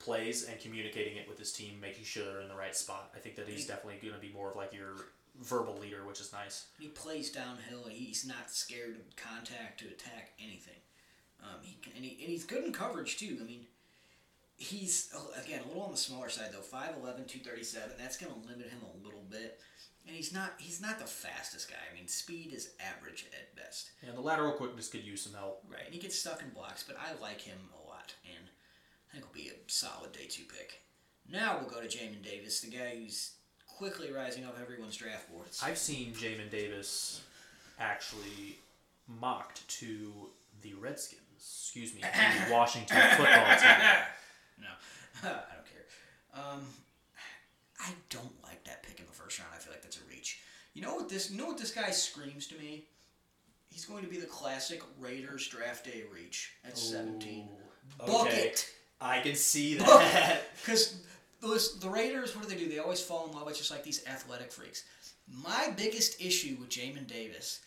plays 0.00 0.48
and 0.48 0.58
communicating 0.58 1.16
it 1.16 1.28
with 1.28 1.38
his 1.38 1.52
team, 1.52 1.78
making 1.80 2.04
sure 2.04 2.24
they're 2.24 2.40
in 2.40 2.48
the 2.48 2.56
right 2.56 2.74
spot. 2.74 3.12
I 3.14 3.20
think 3.20 3.36
that 3.36 3.48
he's 3.48 3.66
definitely 3.66 4.00
going 4.02 4.14
to 4.14 4.20
be 4.20 4.32
more 4.32 4.50
of 4.50 4.56
like 4.56 4.72
your 4.72 4.96
verbal 5.40 5.76
leader, 5.78 6.04
which 6.06 6.20
is 6.20 6.32
nice. 6.32 6.66
He 6.78 6.88
plays 6.88 7.30
downhill. 7.30 7.84
He's 7.88 8.26
not 8.26 8.50
scared 8.50 8.96
of 8.96 9.16
contact 9.16 9.80
to 9.80 9.86
attack 9.86 10.32
anything. 10.42 10.80
Um, 11.42 11.60
he 11.62 11.76
can, 11.82 11.92
and, 11.96 12.04
he, 12.04 12.22
and 12.22 12.30
he's 12.30 12.44
good 12.44 12.64
in 12.64 12.72
coverage 12.72 13.16
too. 13.16 13.38
I 13.40 13.44
mean, 13.44 13.66
he's 14.56 15.10
oh, 15.14 15.30
again 15.42 15.60
a 15.64 15.68
little 15.68 15.82
on 15.82 15.90
the 15.90 15.96
smaller 15.96 16.28
side 16.28 16.50
though 16.52 16.58
5'11", 16.58 17.26
237. 17.26 17.92
That's 17.98 18.16
going 18.16 18.32
to 18.32 18.48
limit 18.48 18.68
him 18.68 18.80
a 18.82 19.04
little 19.04 19.24
bit. 19.28 19.60
And 20.06 20.16
he's 20.16 20.32
not 20.32 20.54
he's 20.58 20.80
not 20.80 20.98
the 20.98 21.06
fastest 21.06 21.70
guy. 21.70 21.76
I 21.90 21.94
mean, 21.94 22.08
speed 22.08 22.52
is 22.52 22.70
average 22.80 23.26
at 23.32 23.54
best. 23.56 23.90
And 24.06 24.16
the 24.16 24.20
lateral 24.20 24.52
quickness 24.52 24.88
could 24.88 25.04
use 25.04 25.22
some 25.22 25.34
help. 25.34 25.64
Right, 25.68 25.84
and 25.84 25.94
he 25.94 26.00
gets 26.00 26.18
stuck 26.18 26.42
in 26.42 26.50
blocks, 26.50 26.84
but 26.84 26.96
I 26.98 27.20
like 27.20 27.40
him 27.40 27.58
a 27.72 27.88
lot, 27.88 28.14
and 28.24 28.44
I 29.10 29.12
think 29.14 29.24
he'll 29.24 29.44
be 29.44 29.50
a 29.50 29.70
solid 29.70 30.12
day 30.12 30.26
two 30.28 30.44
pick. 30.44 30.82
Now 31.30 31.58
we'll 31.58 31.70
go 31.70 31.80
to 31.80 31.86
Jamin 31.86 32.22
Davis, 32.22 32.60
the 32.60 32.70
guy 32.70 32.96
who's 32.96 33.32
quickly 33.82 34.12
rising 34.12 34.44
up 34.44 34.56
everyone's 34.62 34.96
draft 34.96 35.28
boards. 35.32 35.60
I've 35.60 35.76
seen 35.76 36.12
Jamin 36.12 36.48
Davis 36.52 37.20
actually 37.80 38.60
mocked 39.08 39.66
to 39.80 40.12
the 40.62 40.74
Redskins. 40.74 41.20
Excuse 41.36 41.92
me, 41.92 42.00
the 42.00 42.52
Washington 42.54 42.96
football 43.16 43.56
team. 43.56 43.70
No, 44.60 44.68
I 45.28 45.54
don't 45.54 45.66
care. 45.66 45.86
Um, 46.34 46.60
I 47.80 47.90
don't 48.10 48.42
like 48.44 48.62
that 48.64 48.84
pick 48.84 49.00
in 49.00 49.06
the 49.06 49.12
first 49.12 49.40
round. 49.40 49.50
I 49.52 49.58
feel 49.58 49.72
like 49.72 49.82
that's 49.82 49.96
a 49.96 50.08
reach. 50.08 50.38
You 50.74 50.82
know 50.82 50.94
what 50.94 51.08
this? 51.08 51.32
You 51.32 51.38
know 51.38 51.46
what 51.46 51.58
this 51.58 51.72
guy 51.72 51.90
screams 51.90 52.46
to 52.48 52.54
me? 52.58 52.84
He's 53.70 53.84
going 53.84 54.04
to 54.04 54.08
be 54.08 54.18
the 54.18 54.26
classic 54.26 54.80
Raiders 55.00 55.48
draft 55.48 55.86
day 55.86 56.04
reach 56.14 56.52
at 56.64 56.78
seventeen. 56.78 57.48
Ooh, 58.02 58.06
Book 58.06 58.28
okay. 58.28 58.48
it. 58.48 58.68
I 59.00 59.18
can 59.20 59.34
see 59.34 59.74
that. 59.78 60.42
Because 60.60 61.02
the 61.42 61.90
Raiders, 61.90 62.34
what 62.36 62.48
do 62.48 62.54
they 62.54 62.60
do? 62.60 62.68
They 62.68 62.78
always 62.78 63.00
fall 63.00 63.26
in 63.28 63.32
love 63.34 63.46
with 63.46 63.58
just 63.58 63.70
like 63.70 63.82
these 63.84 64.06
athletic 64.06 64.52
freaks. 64.52 64.84
My 65.28 65.72
biggest 65.76 66.20
issue 66.20 66.56
with 66.60 66.68
Jamin 66.68 67.06
Davis, 67.06 67.60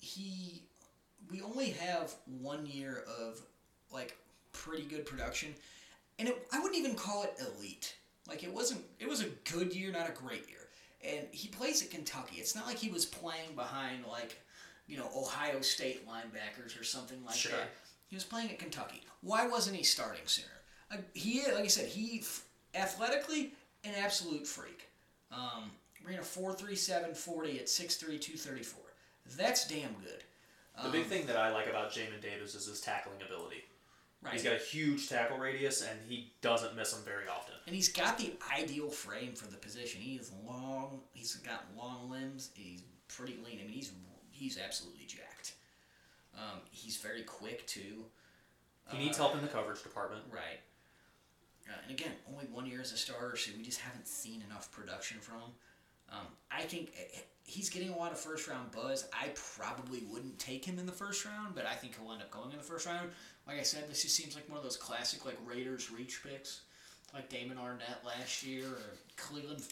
he, 0.00 0.62
we 1.30 1.40
only 1.42 1.70
have 1.70 2.14
one 2.40 2.66
year 2.66 3.04
of 3.20 3.40
like 3.92 4.16
pretty 4.52 4.82
good 4.84 5.06
production, 5.06 5.54
and 6.18 6.28
it, 6.28 6.46
I 6.52 6.58
wouldn't 6.60 6.78
even 6.78 6.94
call 6.94 7.22
it 7.24 7.34
elite. 7.58 7.94
Like 8.28 8.42
it 8.44 8.52
wasn't. 8.52 8.82
It 9.00 9.08
was 9.08 9.20
a 9.20 9.28
good 9.52 9.74
year, 9.74 9.90
not 9.92 10.08
a 10.08 10.12
great 10.12 10.48
year. 10.48 10.58
And 11.04 11.26
he 11.32 11.48
plays 11.48 11.82
at 11.82 11.90
Kentucky. 11.90 12.36
It's 12.36 12.54
not 12.54 12.64
like 12.66 12.76
he 12.78 12.88
was 12.88 13.04
playing 13.04 13.56
behind 13.56 14.04
like, 14.08 14.40
you 14.86 14.96
know, 14.96 15.08
Ohio 15.16 15.60
State 15.60 16.06
linebackers 16.08 16.80
or 16.80 16.84
something 16.84 17.24
like 17.24 17.34
Sure. 17.34 17.50
that. 17.50 17.70
He 18.06 18.14
was 18.14 18.22
playing 18.24 18.50
at 18.50 18.60
Kentucky. 18.60 19.02
Why 19.20 19.48
wasn't 19.48 19.74
he 19.76 19.82
starting 19.82 20.22
sooner? 20.26 20.46
Uh, 20.92 20.98
he, 21.14 21.42
like 21.52 21.64
I 21.64 21.66
said, 21.66 21.88
he 21.88 22.22
athletically 22.74 23.52
an 23.84 23.92
absolute 23.98 24.46
freak. 24.46 24.88
Um, 25.30 25.70
ran 26.06 26.18
a 26.18 26.22
4.37 26.22 27.16
40 27.16 27.58
at 27.58 27.66
6'3", 27.66 27.98
234. 27.98 28.80
That's 29.36 29.66
damn 29.66 29.92
good. 29.94 30.24
The 30.82 30.88
big 30.88 31.04
thing 31.04 31.26
that 31.26 31.36
I 31.36 31.52
like 31.52 31.68
about 31.68 31.92
Jamin 31.92 32.20
Davis 32.22 32.54
is 32.54 32.66
his 32.66 32.80
tackling 32.80 33.18
ability. 33.24 33.64
Right. 34.22 34.32
He's 34.34 34.42
got 34.42 34.54
a 34.54 34.58
huge 34.58 35.08
tackle 35.08 35.36
radius, 35.36 35.82
and 35.82 35.98
he 36.08 36.32
doesn't 36.40 36.76
miss 36.76 36.92
them 36.92 37.02
very 37.04 37.28
often. 37.28 37.54
And 37.66 37.74
he's 37.74 37.88
got 37.88 38.18
the 38.18 38.32
ideal 38.56 38.88
frame 38.88 39.34
for 39.34 39.50
the 39.50 39.56
position. 39.56 40.00
He 40.00 40.14
is 40.14 40.30
long. 40.46 41.00
He's 41.12 41.34
got 41.36 41.64
long 41.76 42.08
limbs. 42.08 42.50
He's 42.54 42.82
pretty 43.08 43.36
lean. 43.44 43.58
I 43.60 43.64
mean, 43.64 43.72
he's 43.72 43.92
he's 44.30 44.58
absolutely 44.58 45.06
jacked. 45.06 45.54
Um, 46.36 46.60
he's 46.70 46.96
very 46.96 47.22
quick 47.22 47.66
too. 47.66 48.04
He 48.90 48.98
needs 48.98 49.16
help 49.16 49.34
in 49.34 49.42
the 49.42 49.48
coverage 49.48 49.82
department. 49.82 50.22
Right. 50.30 50.60
Uh, 51.68 51.74
and 51.82 51.98
again, 51.98 52.12
only 52.32 52.44
one 52.46 52.66
year 52.66 52.80
as 52.80 52.92
a 52.92 52.96
starter, 52.96 53.36
so 53.36 53.50
we 53.56 53.62
just 53.62 53.80
haven't 53.80 54.06
seen 54.06 54.42
enough 54.48 54.70
production 54.70 55.18
from 55.20 55.36
him. 55.36 55.50
Um, 56.12 56.26
I 56.50 56.62
think 56.62 56.92
eh, 56.98 57.20
he's 57.44 57.70
getting 57.70 57.90
a 57.90 57.96
lot 57.96 58.12
of 58.12 58.18
first 58.18 58.48
round 58.48 58.70
buzz. 58.72 59.06
I 59.12 59.28
probably 59.56 60.02
wouldn't 60.10 60.38
take 60.38 60.64
him 60.64 60.78
in 60.78 60.86
the 60.86 60.92
first 60.92 61.24
round, 61.24 61.54
but 61.54 61.64
I 61.66 61.74
think 61.74 61.96
he'll 61.98 62.12
end 62.12 62.22
up 62.22 62.30
going 62.30 62.50
in 62.50 62.58
the 62.58 62.62
first 62.62 62.86
round. 62.86 63.10
Like 63.46 63.58
I 63.58 63.62
said, 63.62 63.88
this 63.88 64.02
just 64.02 64.14
seems 64.14 64.34
like 64.34 64.48
one 64.48 64.58
of 64.58 64.64
those 64.64 64.76
classic 64.76 65.24
like 65.24 65.38
Raiders 65.46 65.90
reach 65.90 66.22
picks, 66.22 66.62
like 67.14 67.28
Damon 67.28 67.56
Arnette 67.56 68.04
last 68.04 68.44
year, 68.44 68.66
or 68.66 68.96
Cleveland 69.16 69.62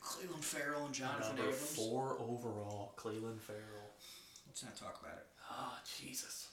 Cleveland 0.00 0.44
Ferrell 0.44 0.86
and 0.86 0.94
Jonathan 0.94 1.36
Number 1.36 1.50
Abrams. 1.50 1.74
four 1.74 2.16
overall, 2.20 2.92
Cleveland 2.96 3.40
Ferrell. 3.40 3.90
Let's 4.46 4.62
not 4.62 4.76
talk 4.76 5.00
about 5.02 5.18
it. 5.18 5.26
Ah, 5.50 5.78
Jesus. 6.00 6.48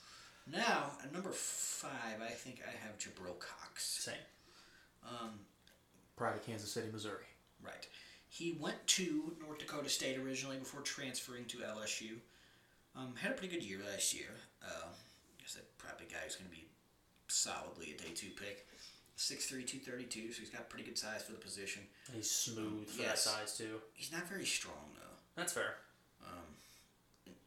Now, 0.52 0.92
at 1.04 1.12
number 1.14 1.32
five, 1.32 2.22
I 2.24 2.30
think 2.30 2.62
I 2.68 2.72
have 2.86 2.98
Jabril 2.98 3.40
Cox. 3.40 3.84
Same. 3.86 4.16
Um, 5.06 5.40
Pride 6.16 6.36
of 6.36 6.46
Kansas 6.46 6.72
City, 6.72 6.88
Missouri. 6.92 7.26
Right. 7.64 7.88
He 8.30 8.58
went 8.60 8.86
to 8.88 9.34
North 9.42 9.60
Dakota 9.60 9.90
State 9.90 10.18
originally 10.18 10.58
before 10.58 10.82
transferring 10.82 11.46
to 11.46 11.58
LSU. 11.58 12.18
Um, 12.96 13.14
had 13.22 13.32
a 13.32 13.36
pretty 13.36 13.54
good 13.54 13.64
year 13.64 13.80
last 13.92 14.14
year. 14.14 14.30
Uh, 14.64 14.88
I 14.88 15.42
guess 15.42 15.54
that 15.56 15.78
probably 15.78 16.06
guy 16.10 16.20
who's 16.24 16.36
going 16.36 16.50
to 16.50 16.56
be 16.56 16.66
solidly 17.28 17.94
a 17.98 18.02
day 18.02 18.12
two 18.16 18.30
pick. 18.30 18.66
6'3", 19.18 19.66
232, 19.66 20.34
so 20.34 20.40
he's 20.42 20.50
got 20.50 20.70
pretty 20.70 20.84
good 20.86 20.98
size 20.98 21.24
for 21.24 21.32
the 21.32 21.38
position. 21.38 21.82
He's 22.14 22.30
smooth 22.30 22.88
for 22.90 23.02
Yes. 23.02 23.24
that 23.24 23.30
size 23.32 23.58
too. 23.58 23.80
He's 23.94 24.12
not 24.12 24.28
very 24.28 24.46
strong 24.46 24.92
though. 24.96 25.16
That's 25.38 25.54
fair. 25.54 25.76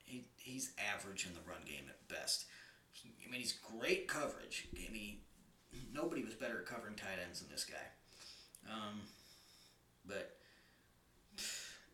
He, 0.05 0.25
he's 0.39 0.71
average 0.95 1.27
in 1.27 1.35
the 1.35 1.41
run 1.47 1.61
game 1.67 1.85
at 1.87 2.09
best. 2.09 2.47
He, 2.93 3.11
I 3.27 3.31
mean, 3.31 3.41
he's 3.43 3.53
great 3.79 4.09
coverage. 4.09 4.67
I 4.75 4.91
mean, 4.91 5.19
nobody 5.93 6.23
was 6.25 6.35
better 6.35 6.59
at 6.61 6.67
covering 6.67 6.95
tight 6.95 7.19
ends 7.25 7.41
than 7.41 7.51
this 7.51 7.65
guy. 7.65 8.73
Um, 8.73 9.01
but 10.07 10.37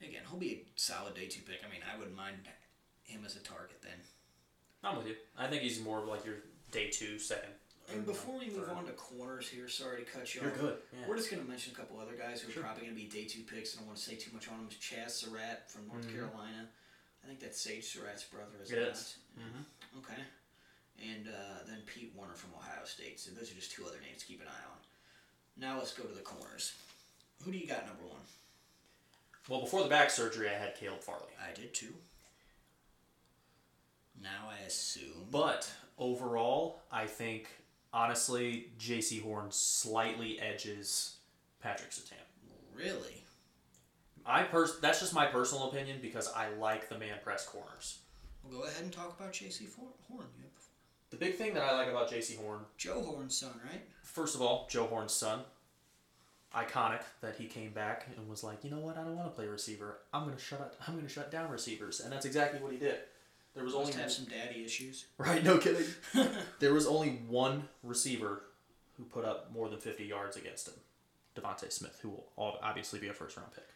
again, 0.00 0.22
he'll 0.28 0.38
be 0.38 0.52
a 0.52 0.62
solid 0.76 1.14
day 1.14 1.26
two 1.26 1.42
pick. 1.42 1.60
I 1.66 1.70
mean, 1.70 1.80
I 1.92 1.96
wouldn't 1.98 2.16
mind 2.16 2.36
him 3.04 3.22
as 3.24 3.36
a 3.36 3.40
target 3.40 3.80
then. 3.82 3.98
I'm 4.82 4.96
with 4.98 5.06
you. 5.06 5.14
I 5.38 5.46
think 5.46 5.62
he's 5.62 5.80
more 5.82 5.98
of 6.00 6.08
like 6.08 6.24
your 6.24 6.36
day 6.70 6.90
two, 6.90 7.18
second. 7.18 7.50
And 7.92 8.06
before 8.06 8.38
we 8.38 8.46
move 8.46 8.66
third. 8.66 8.70
on 8.70 8.86
to 8.86 8.92
corners 8.92 9.46
here, 9.48 9.68
sorry 9.68 10.02
to 10.02 10.10
cut 10.10 10.34
you 10.34 10.40
You're 10.40 10.52
off. 10.52 10.58
good. 10.58 10.76
Yeah. 10.92 11.00
We're 11.06 11.16
just 11.16 11.30
going 11.30 11.42
to 11.42 11.48
mention 11.48 11.72
a 11.74 11.76
couple 11.76 11.98
other 12.00 12.16
guys 12.16 12.40
who 12.40 12.48
are 12.48 12.52
Sure. 12.52 12.62
probably 12.62 12.84
going 12.84 12.96
to 12.96 13.00
be 13.02 13.08
day 13.08 13.24
two 13.26 13.42
picks. 13.42 13.74
I 13.74 13.78
don't 13.78 13.86
want 13.88 13.98
to 13.98 14.04
say 14.04 14.14
too 14.16 14.30
much 14.32 14.48
on 14.48 14.56
them. 14.56 14.68
Chazz 14.70 15.10
Surratt 15.10 15.70
from 15.70 15.86
North 15.88 16.06
Mhm. 16.06 16.14
Carolina. 16.14 16.68
I 17.22 17.26
think 17.26 17.40
that's 17.40 17.60
Sage 17.60 17.84
Surratt's 17.84 18.24
brother, 18.24 18.56
is 18.62 18.70
It 18.70 18.78
it 18.78 18.88
is. 18.88 19.16
Mm-hmm. 19.38 19.98
Okay. 19.98 20.22
And 21.02 21.28
uh, 21.28 21.64
then 21.66 21.78
Pete 21.86 22.12
Werner 22.16 22.34
from 22.34 22.50
Ohio 22.56 22.84
State. 22.84 23.20
So 23.20 23.30
those 23.32 23.50
are 23.50 23.54
just 23.54 23.72
two 23.72 23.84
other 23.86 23.98
names 24.06 24.20
to 24.20 24.26
keep 24.26 24.40
an 24.40 24.48
eye 24.48 24.70
on. 24.70 24.78
Now 25.56 25.78
let's 25.78 25.92
go 25.92 26.04
to 26.04 26.14
the 26.14 26.20
corners. 26.20 26.74
Who 27.44 27.52
do 27.52 27.58
you 27.58 27.66
got 27.66 27.86
number 27.86 28.04
one? 28.04 28.20
Well, 29.48 29.60
before 29.60 29.82
the 29.82 29.88
back 29.88 30.10
surgery, 30.10 30.48
I 30.48 30.54
had 30.54 30.74
Caleb 30.76 31.02
Farley. 31.02 31.32
I 31.42 31.52
did 31.52 31.74
too. 31.74 31.94
Now 34.22 34.48
I 34.50 34.64
assume. 34.66 35.26
But 35.30 35.70
overall, 35.98 36.80
I 36.90 37.06
think 37.06 37.48
honestly, 37.92 38.68
Jaycee 38.78 39.22
Horn 39.22 39.46
slightly 39.50 40.40
edges 40.40 41.16
Patrick 41.60 41.90
Surtain. 41.90 42.14
Really? 42.74 43.22
I 44.26 44.44
pers- 44.44 44.80
that's 44.80 45.00
just 45.00 45.14
my 45.14 45.26
personal 45.26 45.68
opinion 45.68 45.98
because 46.00 46.32
I 46.34 46.48
like 46.54 46.88
the 46.88 46.98
man 46.98 47.16
press 47.22 47.46
corners. 47.46 47.98
Well, 48.42 48.60
go 48.60 48.66
ahead 48.66 48.82
and 48.82 48.92
talk 48.92 49.18
about 49.18 49.32
Jaycee 49.32 49.68
Horn. 50.08 50.26
The 51.14 51.26
big 51.26 51.36
thing 51.36 51.54
that 51.54 51.62
I 51.62 51.76
like 51.78 51.86
about 51.86 52.10
Jaycee 52.10 52.36
Horn, 52.38 52.58
Joe 52.76 53.00
Horn's 53.00 53.36
son, 53.36 53.52
right? 53.70 53.80
first 54.02 54.34
of 54.34 54.42
all, 54.42 54.66
Joe 54.68 54.86
Horn's 54.86 55.12
son. 55.12 55.42
Iconic 56.52 57.02
that 57.20 57.36
he 57.36 57.46
came 57.46 57.70
back 57.72 58.08
and 58.16 58.28
was 58.28 58.42
like, 58.42 58.64
you 58.64 58.70
know 58.70 58.78
what, 58.78 58.96
I 58.98 59.04
don't 59.04 59.16
want 59.16 59.28
to 59.28 59.34
play 59.34 59.46
receiver. 59.46 59.98
I'm 60.12 60.24
gonna 60.24 60.38
shut 60.38 60.60
up. 60.60 60.74
I'm 60.88 60.96
gonna 60.96 61.08
shut 61.08 61.30
down 61.30 61.50
receivers, 61.50 62.00
and 62.00 62.12
that's 62.12 62.26
exactly 62.26 62.60
what 62.60 62.72
he 62.72 62.78
did. 62.78 62.96
There 63.54 63.62
was 63.62 63.74
only 63.74 63.86
Must 63.86 63.98
have 63.98 64.10
some 64.10 64.24
daddy 64.24 64.64
issues. 64.64 65.06
right, 65.18 65.42
no 65.44 65.58
kidding. 65.58 65.86
there 66.58 66.74
was 66.74 66.86
only 66.86 67.20
one 67.28 67.68
receiver 67.84 68.42
who 68.96 69.04
put 69.04 69.24
up 69.24 69.52
more 69.52 69.68
than 69.68 69.78
50 69.78 70.04
yards 70.04 70.36
against 70.36 70.66
him, 70.68 70.74
DeVonta 71.36 71.70
Smith, 71.70 71.98
who 72.02 72.10
will 72.10 72.26
ob- 72.38 72.58
obviously 72.60 72.98
be 72.98 73.06
a 73.06 73.12
first 73.12 73.36
round 73.36 73.52
pick. 73.52 73.68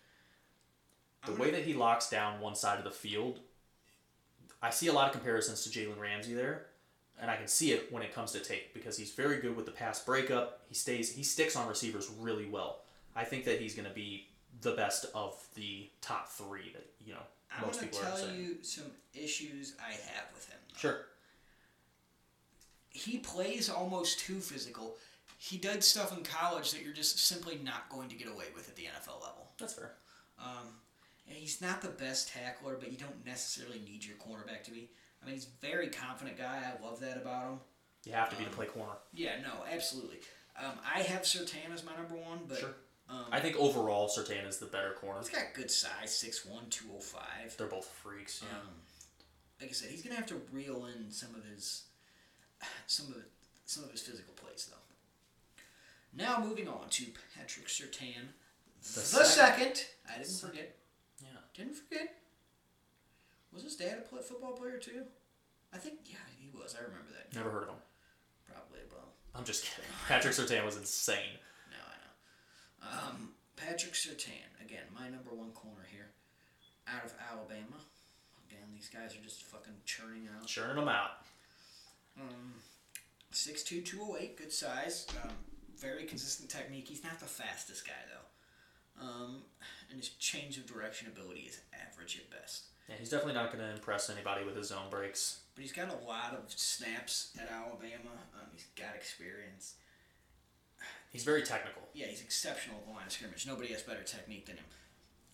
The 1.27 1.41
way 1.41 1.53
that 1.53 1.63
he 1.63 1.75
locks 1.75 2.11
down 2.11 2.41
one 2.41 2.57
side 2.57 2.79
of 2.79 2.85
the 2.85 2.91
field, 2.91 3.39
I 4.61 4.71
see 4.71 4.89
a 4.89 4.93
lot 4.93 5.07
of 5.07 5.13
comparisons 5.13 5.63
to 5.65 5.71
Jalen 5.71 6.01
Ramsey 6.01 6.35
there, 6.35 6.67
and 7.21 7.31
I 7.31 7.37
can 7.37 7.49
see 7.49 7.73
it 7.73 7.93
when 7.93 8.03
it 8.03 8.15
comes 8.15 8.33
to 8.33 8.41
tape 8.41 8.73
because 8.75 8.97
he's 8.97 9.11
very 9.13 9.41
good 9.41 9.57
with 9.57 9.67
the 9.67 9.73
pass 9.73 10.05
breakup. 10.05 10.61
He 10.69 10.75
stays, 10.75 11.13
he 11.15 11.23
sticks 11.23 11.57
on 11.57 11.69
receivers 11.69 12.11
really 12.19 12.47
well. 12.47 12.81
I 13.17 13.25
think 13.25 13.45
that 13.45 13.61
he's 13.61 13.75
going 13.75 13.89
to 13.89 13.95
be 13.95 14.29
the 14.61 14.73
best 14.73 15.07
of 15.15 15.37
the 15.55 15.89
top 16.01 16.29
three 16.29 16.73
that 16.73 16.87
you 17.05 17.13
know 17.13 17.21
I'm 17.57 17.67
most 17.67 17.81
going 17.81 17.91
to 17.91 17.97
people 17.97 18.07
are 18.09 18.11
tell 18.11 18.27
saying. 18.27 18.41
you 18.41 18.57
some 18.63 18.85
issues 19.15 19.75
I 19.81 19.93
have 19.93 20.27
with 20.35 20.49
him. 20.49 20.59
though. 20.73 20.79
Sure. 20.79 20.99
He 22.91 23.19
plays 23.19 23.69
almost 23.69 24.21
too 24.21 24.41
physical. 24.41 24.97
He 25.39 25.57
did 25.57 25.85
stuff 25.85 26.17
in 26.17 26.25
college 26.25 26.73
that 26.73 26.83
you're 26.83 26.93
just 26.95 27.19
simply 27.27 27.61
not 27.63 27.89
going 27.91 28.09
to 28.09 28.17
get 28.17 28.29
away 28.29 28.47
with 28.55 28.69
at 28.69 28.75
the 28.77 28.85
NFL 28.85 29.23
level. 29.23 29.49
That's 29.59 29.75
fair. 29.75 29.93
Um, 30.41 30.67
and 31.29 31.37
he's 31.37 31.61
not 31.61 31.81
the 31.81 31.89
best 31.89 32.29
tackler, 32.29 32.77
but 32.79 32.91
you 32.91 32.99
don't 32.99 33.25
necessarily 33.25 33.81
need 33.85 34.05
your 34.05 34.17
cornerback 34.17 34.65
to 34.65 34.71
be. 34.73 34.91
I 35.23 35.27
mean, 35.27 35.35
he's 35.35 35.47
a 35.47 35.67
very 35.67 35.89
confident 35.89 36.39
guy. 36.39 36.63
I 36.65 36.85
love 36.85 37.01
that 37.01 37.17
about 37.17 37.45
him. 37.51 37.59
You 38.05 38.13
have 38.13 38.31
to 38.31 38.37
be 38.37 38.45
to 38.45 38.51
play 38.51 38.67
corner. 38.67 38.93
Yeah, 39.13 39.41
no, 39.43 39.65
absolutely. 39.71 40.19
Um, 40.59 40.73
I 40.85 41.01
have 41.03 41.23
Surtain 41.23 41.73
as 41.73 41.85
my 41.85 41.95
number 41.97 42.15
one, 42.17 42.41
but 42.49 42.59
Sure. 42.59 42.75
um, 43.09 43.27
I 43.31 43.41
think 43.41 43.57
overall, 43.57 44.09
Surtain 44.09 44.47
is 44.47 44.59
the 44.59 44.67
better 44.67 44.93
corner. 44.93 45.21
he's 45.21 45.29
got 45.31 45.53
good 45.55 45.71
size 45.71 46.11
6'1", 46.11 46.71
205. 46.71 47.57
They're 47.57 47.67
both 47.67 47.87
freaks. 47.89 48.43
Yeah. 48.43 48.59
Um, 48.59 48.69
like 49.61 49.71
I 49.71 49.73
said, 49.73 49.91
he's 49.91 50.03
gonna 50.03 50.15
have 50.17 50.27
to 50.27 50.41
reel 50.53 50.87
in 50.87 51.11
some 51.11 51.35
of 51.35 51.45
his 51.45 51.85
some 52.87 53.07
of 53.09 53.17
some 53.67 53.85
of 53.85 53.91
his 53.91 54.01
physical 54.03 54.33
plays 54.35 54.69
though. 54.71 54.77
Now 56.15 56.43
moving 56.43 56.69
on 56.69 56.89
to 56.91 57.05
Patrick 57.37 57.67
Surtain, 57.67 58.29
the, 58.83 58.89
second. 58.89 59.27
second. 59.27 59.85
I 60.09 60.13
didn't 60.19 60.27
Second. 60.29 60.51
forget. 60.51 60.77
yeah. 61.23 61.29
Didn't 61.55 61.75
forget. 61.77 62.15
Was 63.53 63.63
his 63.63 63.77
dad 63.77 64.05
a 64.13 64.23
football 64.23 64.53
player 64.53 64.79
too? 64.79 65.05
I 65.73 65.79
think 65.79 66.01
yeah, 66.07 66.17
he 66.39 66.51
was. 66.57 66.75
I 66.79 66.83
remember 66.83 67.11
that. 67.13 67.35
Never 67.37 67.51
heard 67.51 67.65
of 67.65 67.71
him. 67.71 67.83
Probably 68.47 68.81
a 68.81 68.91
bum. 68.93 69.09
I'm 69.35 69.45
just 69.45 69.65
kidding. 69.65 69.91
Patrick 70.07 70.35
Surtain 70.35 70.65
was 70.65 70.77
insane. 70.77 71.39
No, 71.71 71.77
I 71.85 71.97
know. 72.01 73.09
Um, 73.09 73.31
Patrick 73.57 73.93
Surtain, 73.95 74.49
again, 74.65 74.85
my 74.95 75.09
number 75.09 75.31
one 75.35 75.51
corner 75.51 75.87
here, 75.91 76.11
out 76.87 77.05
of 77.05 77.13
Alabama. 77.31 77.77
Again, 78.49 78.69
these 78.73 78.89
guys 78.89 79.15
are 79.15 79.23
just 79.23 79.43
fucking 79.43 79.75
churning 79.85 80.29
out. 80.39 80.47
Churning 80.47 80.77
them 80.77 80.89
out. 80.89 81.23
Um, 82.21 82.55
6'2", 83.33 83.85
208, 83.85 84.37
good 84.37 84.53
size. 84.53 85.07
Um, 85.23 85.31
very 85.77 86.05
consistent 86.05 86.49
technique. 86.49 86.89
He's 86.89 87.05
not 87.05 87.21
the 87.21 87.27
fastest 87.27 87.87
guy, 87.87 87.93
though. 88.11 89.05
Um, 89.07 89.43
and 89.91 89.99
his 89.99 90.09
change 90.11 90.57
of 90.57 90.67
direction 90.67 91.09
ability 91.09 91.43
is 91.43 91.61
average 91.73 92.19
at 92.19 92.31
best. 92.31 92.65
Yeah, 92.89 92.95
he's 92.99 93.11
definitely 93.11 93.35
not 93.35 93.53
going 93.53 93.65
to 93.65 93.71
impress 93.71 94.09
anybody 94.09 94.45
with 94.45 94.57
his 94.57 94.69
zone 94.69 94.89
breaks. 94.91 95.41
But 95.55 95.63
he's 95.63 95.73
got 95.73 95.89
a 95.89 96.07
lot 96.07 96.33
of 96.33 96.45
snaps 96.49 97.37
at 97.39 97.51
Alabama. 97.51 98.17
Um, 98.35 98.47
he's 98.53 98.67
got 98.77 98.95
experience. 98.95 99.75
He's 101.11 101.25
very 101.25 101.43
technical. 101.43 101.83
Yeah, 101.95 102.07
he's 102.07 102.23
exceptional 102.23 102.79
at 102.79 102.87
the 102.87 102.93
line 102.93 103.07
of 103.07 103.13
scrimmage. 103.13 103.47
Nobody 103.47 103.73
has 103.73 103.83
better 103.83 104.03
technique 104.03 104.47
than 104.47 104.57
him. 104.57 104.65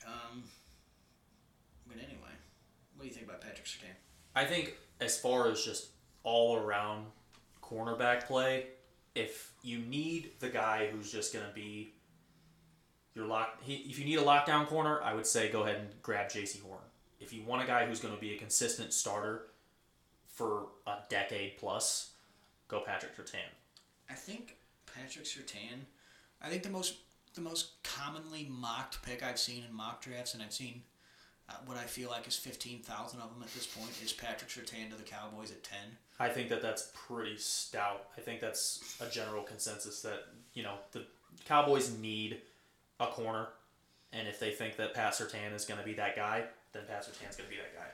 Um, 0.06 0.44
but 1.86 1.97
anyway, 1.98 2.32
what 2.97 3.02
do 3.02 3.09
you 3.09 3.14
think 3.14 3.26
about 3.26 3.40
Patrick 3.40 3.66
Surtain? 3.66 3.94
I 4.35 4.44
think 4.44 4.76
as 5.01 5.18
far 5.18 5.48
as 5.48 5.64
just 5.64 5.89
all 6.22 6.56
around 6.56 7.06
cornerback 7.62 8.24
play, 8.24 8.66
if 9.14 9.52
you 9.62 9.78
need 9.78 10.32
the 10.40 10.48
guy 10.48 10.89
who's 10.90 11.10
just 11.10 11.32
going 11.32 11.47
to 11.47 11.52
be 11.52 11.93
your 13.14 13.26
lock, 13.26 13.62
he, 13.62 13.74
if 13.74 13.98
you 13.98 14.05
need 14.05 14.18
a 14.18 14.22
lockdown 14.22 14.66
corner, 14.66 15.01
I 15.02 15.14
would 15.14 15.26
say 15.26 15.51
go 15.51 15.62
ahead 15.62 15.76
and 15.76 15.89
grab 16.02 16.28
Jaycee 16.28 16.62
Horn. 16.62 16.81
If 17.24 17.32
you 17.32 17.42
want 17.42 17.62
a 17.62 17.66
guy 17.66 17.86
who's 17.86 18.01
going 18.01 18.14
to 18.14 18.20
be 18.20 18.34
a 18.34 18.38
consistent 18.38 18.92
starter 18.92 19.46
for 20.26 20.66
a 20.86 20.96
decade 21.09 21.56
plus, 21.56 22.10
go 22.68 22.80
Patrick 22.80 23.16
Surtain. 23.16 23.48
I 24.10 24.14
think 24.14 24.56
Patrick 24.94 25.24
Surtain. 25.24 25.86
I 26.42 26.51
think 26.51 26.62
the 26.62 26.68
most 26.68 26.96
the 27.34 27.40
most 27.40 27.82
commonly 27.82 28.46
mocked 28.51 29.02
pick 29.02 29.22
I've 29.22 29.38
seen 29.38 29.64
in 29.68 29.74
mock 29.74 30.02
drafts, 30.02 30.34
and 30.34 30.42
I've 30.42 30.52
seen 30.52 30.82
uh, 31.48 31.55
what 31.64 31.78
I 31.78 31.84
feel 31.84 32.10
like 32.10 32.28
is 32.28 32.36
fifteen 32.36 32.80
thousand 32.80 33.20
of 33.20 33.32
them 33.32 33.42
at 33.42 33.55
this 33.55 33.66
point, 33.66 33.90
is 34.05 34.12
Patrick 34.12 34.51
Surtain 34.51 34.90
to 34.90 34.96
the 34.96 35.02
Cowboys 35.02 35.51
at 35.51 35.64
ten. 35.64 35.96
I 36.20 36.28
think 36.28 36.51
that 36.51 36.60
that's 36.60 36.92
pretty 36.94 37.38
stout. 37.38 38.09
I 38.18 38.20
think 38.20 38.42
that's 38.42 38.96
a 39.01 39.09
general 39.09 39.42
consensus 39.42 40.02
that 40.02 40.26
you 40.52 40.62
know 40.62 40.74
the 40.92 41.06
Cowboys 41.46 41.96
need 41.98 42.42
a 43.01 43.06
corner, 43.06 43.48
and 44.12 44.28
if 44.28 44.38
they 44.38 44.51
think 44.51 44.76
that 44.76 44.92
Pat 44.92 45.14
Surtain 45.14 45.55
is 45.55 45.64
going 45.64 45.80
to 45.80 45.86
be 45.86 45.94
that 45.94 46.16
guy, 46.16 46.44
then 46.74 46.82
Pat 46.86 47.05
Surtain's 47.05 47.36
going 47.36 47.48
to 47.48 47.55
be 47.55 47.60
that 47.62 47.74
guy. 47.74 47.88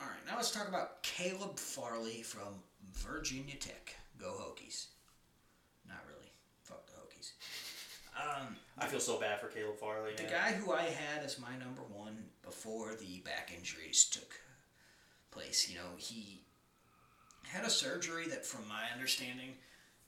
All 0.00 0.06
right, 0.06 0.26
now 0.26 0.36
let's 0.36 0.50
talk 0.50 0.68
about 0.68 1.02
Caleb 1.02 1.58
Farley 1.58 2.22
from 2.22 2.60
Virginia 2.92 3.54
Tech. 3.56 3.94
Go 4.18 4.34
Hokies! 4.38 4.86
Not 5.88 6.00
really. 6.06 6.30
Fuck 6.62 6.86
the 6.86 6.92
Hokies. 6.92 7.30
Um, 8.16 8.56
I 8.78 8.86
feel 8.86 9.00
so 9.00 9.18
bad 9.18 9.40
for 9.40 9.46
Caleb 9.46 9.76
Farley. 9.78 10.12
The 10.16 10.24
man. 10.24 10.32
guy 10.32 10.52
who 10.52 10.72
I 10.72 10.82
had 10.82 11.24
as 11.24 11.38
my 11.38 11.56
number 11.58 11.82
one 11.92 12.16
before 12.44 12.94
the 12.94 13.20
back 13.24 13.52
injuries 13.56 14.04
took 14.04 14.34
place, 15.30 15.68
you 15.70 15.76
know, 15.76 15.96
he 15.96 16.42
had 17.46 17.64
a 17.64 17.70
surgery 17.70 18.26
that, 18.28 18.44
from 18.44 18.68
my 18.68 18.84
understanding, 18.94 19.54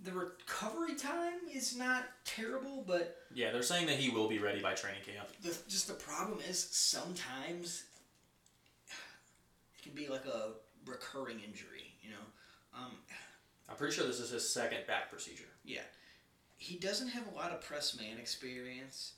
the 0.03 0.13
recovery 0.13 0.95
time 0.95 1.41
is 1.53 1.77
not 1.77 2.05
terrible, 2.25 2.85
but 2.87 3.17
Yeah, 3.35 3.51
they're 3.51 3.63
saying 3.63 3.87
that 3.87 3.97
he 3.97 4.11
will 4.11 4.29
be 4.29 4.39
ready 4.39 4.61
by 4.61 4.75
training 4.75 5.03
camp. 5.05 5.29
the, 5.43 5.57
just 5.69 5.89
the 5.89 5.95
problem 5.95 6.39
is 6.49 6.69
sometimes 6.71 7.85
can 9.83 9.93
be 9.93 10.09
like 10.09 10.25
a 10.27 10.51
recurring 10.87 11.41
injury, 11.41 11.93
you 12.03 12.11
know. 12.11 12.25
Um, 12.79 12.93
I'm 13.69 13.77
pretty 13.77 13.95
sure 13.95 14.07
this 14.07 14.21
is 14.21 14.31
his 14.31 14.49
second 14.49 14.87
back 14.87 15.11
procedure. 15.11 15.45
yeah, 15.65 15.81
he 16.59 16.77
doesn't 16.77 17.09
have 17.09 17.25
a 17.33 17.37
lot 17.37 17.53
of 17.53 17.61
press 17.63 17.97
man 17.99 18.19
experience, 18.19 19.13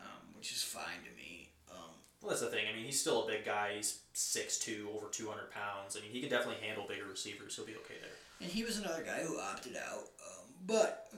um, 0.00 0.34
which 0.36 0.52
is 0.52 0.62
fine 0.62 1.02
to 1.04 1.16
me. 1.16 1.50
Um, 1.70 1.90
Well, 2.20 2.30
that's 2.30 2.40
the 2.42 2.48
thing. 2.48 2.66
I 2.70 2.74
mean, 2.74 2.84
he's 2.86 3.00
still 3.00 3.24
a 3.24 3.26
big 3.26 3.44
guy. 3.44 3.74
He's 3.76 4.00
6'2", 4.14 4.88
over 4.94 5.08
200 5.08 5.50
pounds. 5.50 5.96
I 5.96 6.00
mean, 6.00 6.10
he 6.10 6.20
can 6.20 6.30
definitely 6.30 6.64
handle 6.66 6.86
bigger 6.88 7.04
receivers. 7.04 7.54
He'll 7.56 7.66
be 7.66 7.76
okay 7.76 7.94
there. 8.00 8.10
And 8.40 8.50
he 8.50 8.64
was 8.64 8.78
another 8.78 9.02
guy 9.02 9.20
who 9.22 9.38
opted 9.38 9.76
out. 9.76 10.08
Um, 10.26 10.44
but 10.66 11.12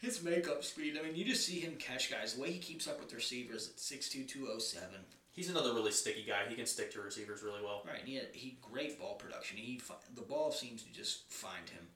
his 0.00 0.22
makeup 0.22 0.64
speed, 0.64 0.96
I 0.98 1.04
mean, 1.04 1.14
you 1.14 1.24
just 1.24 1.46
see 1.46 1.60
him 1.60 1.76
catch 1.76 2.10
guys. 2.10 2.34
The 2.34 2.42
way 2.42 2.50
he 2.52 2.58
keeps 2.58 2.86
up 2.88 2.98
with 3.00 3.12
receivers 3.12 3.68
at 3.68 3.76
6'2", 3.76 4.26
207. 4.28 4.88
He's 5.36 5.50
another 5.50 5.74
really 5.74 5.92
sticky 5.92 6.24
guy. 6.26 6.48
He 6.48 6.54
can 6.56 6.64
stick 6.64 6.90
to 6.92 7.00
receivers 7.02 7.42
really 7.42 7.60
well. 7.62 7.82
Right, 7.86 8.00
and 8.00 8.08
he 8.08 8.14
had 8.16 8.28
he 8.32 8.58
great 8.62 8.98
ball 8.98 9.14
production. 9.16 9.58
He 9.58 9.80
The 10.14 10.22
ball 10.22 10.50
seems 10.50 10.82
to 10.82 10.92
just 10.92 11.30
find 11.30 11.68
him. 11.68 11.86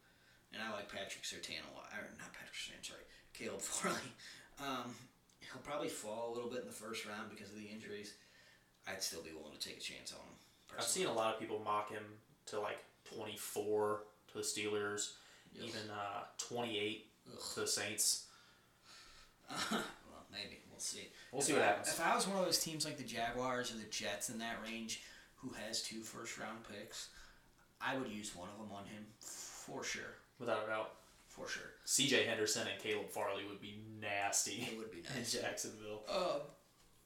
And 0.53 0.62
I 0.62 0.71
like 0.73 0.93
Patrick 0.93 1.25
Surtain 1.25 1.65
a 1.73 1.75
lot. 1.75 1.89
Or 1.97 2.05
not 2.19 2.33
Patrick 2.35 2.53
Surtain, 2.55 2.87
sorry. 2.87 3.03
Caleb 3.33 3.61
Farley. 3.62 4.12
Um, 4.61 4.95
he'll 5.41 5.62
probably 5.62 5.89
fall 5.89 6.31
a 6.31 6.35
little 6.35 6.51
bit 6.51 6.61
in 6.61 6.67
the 6.67 6.73
first 6.73 7.07
round 7.07 7.31
because 7.31 7.49
of 7.51 7.57
the 7.57 7.65
injuries. 7.67 8.12
I'd 8.87 9.03
still 9.03 9.23
be 9.23 9.31
willing 9.33 9.57
to 9.57 9.69
take 9.69 9.79
a 9.79 9.81
chance 9.81 10.12
on 10.12 10.19
him. 10.19 10.35
I've 10.77 10.85
seen 10.85 11.07
a 11.07 11.12
lot 11.12 11.33
of 11.35 11.41
people 11.41 11.61
mock 11.65 11.91
him 11.91 12.03
to 12.47 12.61
like 12.61 12.79
24 13.17 14.01
to 14.33 14.39
the 14.39 14.45
Steelers, 14.45 15.12
Ugh. 15.59 15.65
even 15.67 15.91
uh, 15.91 16.25
28 16.39 17.07
Ugh. 17.33 17.39
to 17.55 17.61
the 17.61 17.67
Saints. 17.67 18.27
well, 19.71 19.83
maybe 20.31 20.61
see. 20.81 21.09
We'll 21.32 21.40
If 21.40 21.47
see 21.47 21.52
what 21.55 21.62
I- 21.62 21.66
happens. 21.66 21.89
If 21.89 22.01
I 22.01 22.15
was 22.15 22.27
one 22.27 22.39
of 22.39 22.44
those 22.44 22.59
teams 22.59 22.85
like 22.85 22.97
the 22.97 23.05
Jaguars 23.05 23.70
or 23.73 23.77
the 23.77 23.85
Jets 23.90 24.28
in 24.31 24.39
that 24.39 24.57
range, 24.65 25.02
who 25.36 25.51
has 25.66 25.82
two 25.82 26.02
first 26.02 26.39
round 26.39 26.59
picks, 26.69 27.09
I 27.81 27.97
would 27.97 28.09
use 28.11 28.35
one 28.35 28.48
of 28.48 28.59
them 28.59 28.73
on 28.73 28.85
him 28.86 29.07
for 29.20 29.82
sure. 29.85 30.16
Without 30.39 30.65
a 30.65 30.66
doubt. 30.66 30.93
For 31.28 31.47
sure. 31.48 31.70
C.J. 31.85 32.24
Henderson 32.24 32.66
and 32.66 32.82
Caleb 32.82 33.09
Farley 33.09 33.44
would 33.48 33.61
be 33.61 33.78
nasty 34.01 34.69
It 34.73 34.77
would 34.78 34.90
be 34.90 34.98
in. 35.16 35.24
Jacksonville, 35.24 36.02
Uh, 36.09 36.40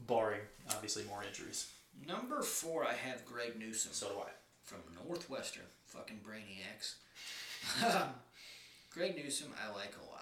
barring 0.00 0.40
obviously 0.70 1.04
more 1.04 1.22
injuries. 1.22 1.70
number 2.06 2.42
four, 2.42 2.84
I 2.86 2.94
have 2.94 3.24
Greg 3.26 3.56
Newsome. 3.58 3.92
So 3.92 4.08
do 4.08 4.20
I. 4.20 4.30
from 4.62 4.78
Northwestern. 5.06 5.64
Fucking 5.84 6.20
brainiacs. 6.26 6.94
Greg 8.90 9.16
Newsome, 9.16 9.52
I 9.62 9.70
like 9.74 9.94
a 10.00 10.10
lot, 10.10 10.13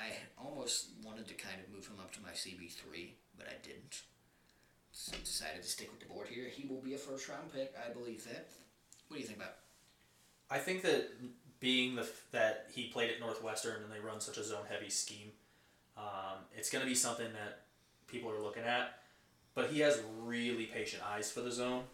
I 0.00 0.12
almost 0.42 0.88
wanted 1.04 1.28
to 1.28 1.34
kind 1.34 1.56
of 1.60 1.74
move 1.74 1.86
him 1.86 2.00
up 2.00 2.12
to 2.14 2.22
my 2.22 2.30
CB3, 2.30 3.10
but 3.36 3.46
I 3.48 3.54
didn't. 3.62 4.02
So 4.92 5.12
decided 5.22 5.62
to 5.62 5.68
stick 5.68 5.90
with 5.90 6.00
the 6.00 6.12
board 6.12 6.28
here. 6.28 6.48
He 6.48 6.66
will 6.66 6.80
be 6.80 6.94
a 6.94 6.98
first 6.98 7.28
round 7.28 7.52
pick. 7.52 7.74
I 7.78 7.92
believe 7.92 8.24
that. 8.24 8.48
What 9.08 9.16
do 9.16 9.20
you 9.20 9.26
think 9.26 9.38
about? 9.38 9.56
I 10.50 10.58
think 10.58 10.82
that 10.82 11.10
being 11.60 11.94
the 11.94 12.08
that 12.32 12.70
he 12.74 12.88
played 12.88 13.10
at 13.10 13.20
Northwestern 13.20 13.82
and 13.82 13.92
they 13.92 14.00
run 14.00 14.20
such 14.20 14.38
a 14.38 14.44
zone 14.44 14.64
heavy 14.68 14.90
scheme, 14.90 15.30
um, 15.96 16.38
it's 16.56 16.70
going 16.70 16.82
to 16.82 16.88
be 16.88 16.94
something 16.94 17.32
that 17.32 17.62
people 18.06 18.30
are 18.30 18.40
looking 18.40 18.64
at. 18.64 19.00
But 19.54 19.70
he 19.70 19.80
has 19.80 20.00
really 20.22 20.66
patient 20.66 21.02
eyes 21.06 21.30
for 21.30 21.40
the 21.40 21.52
zone. 21.52 21.84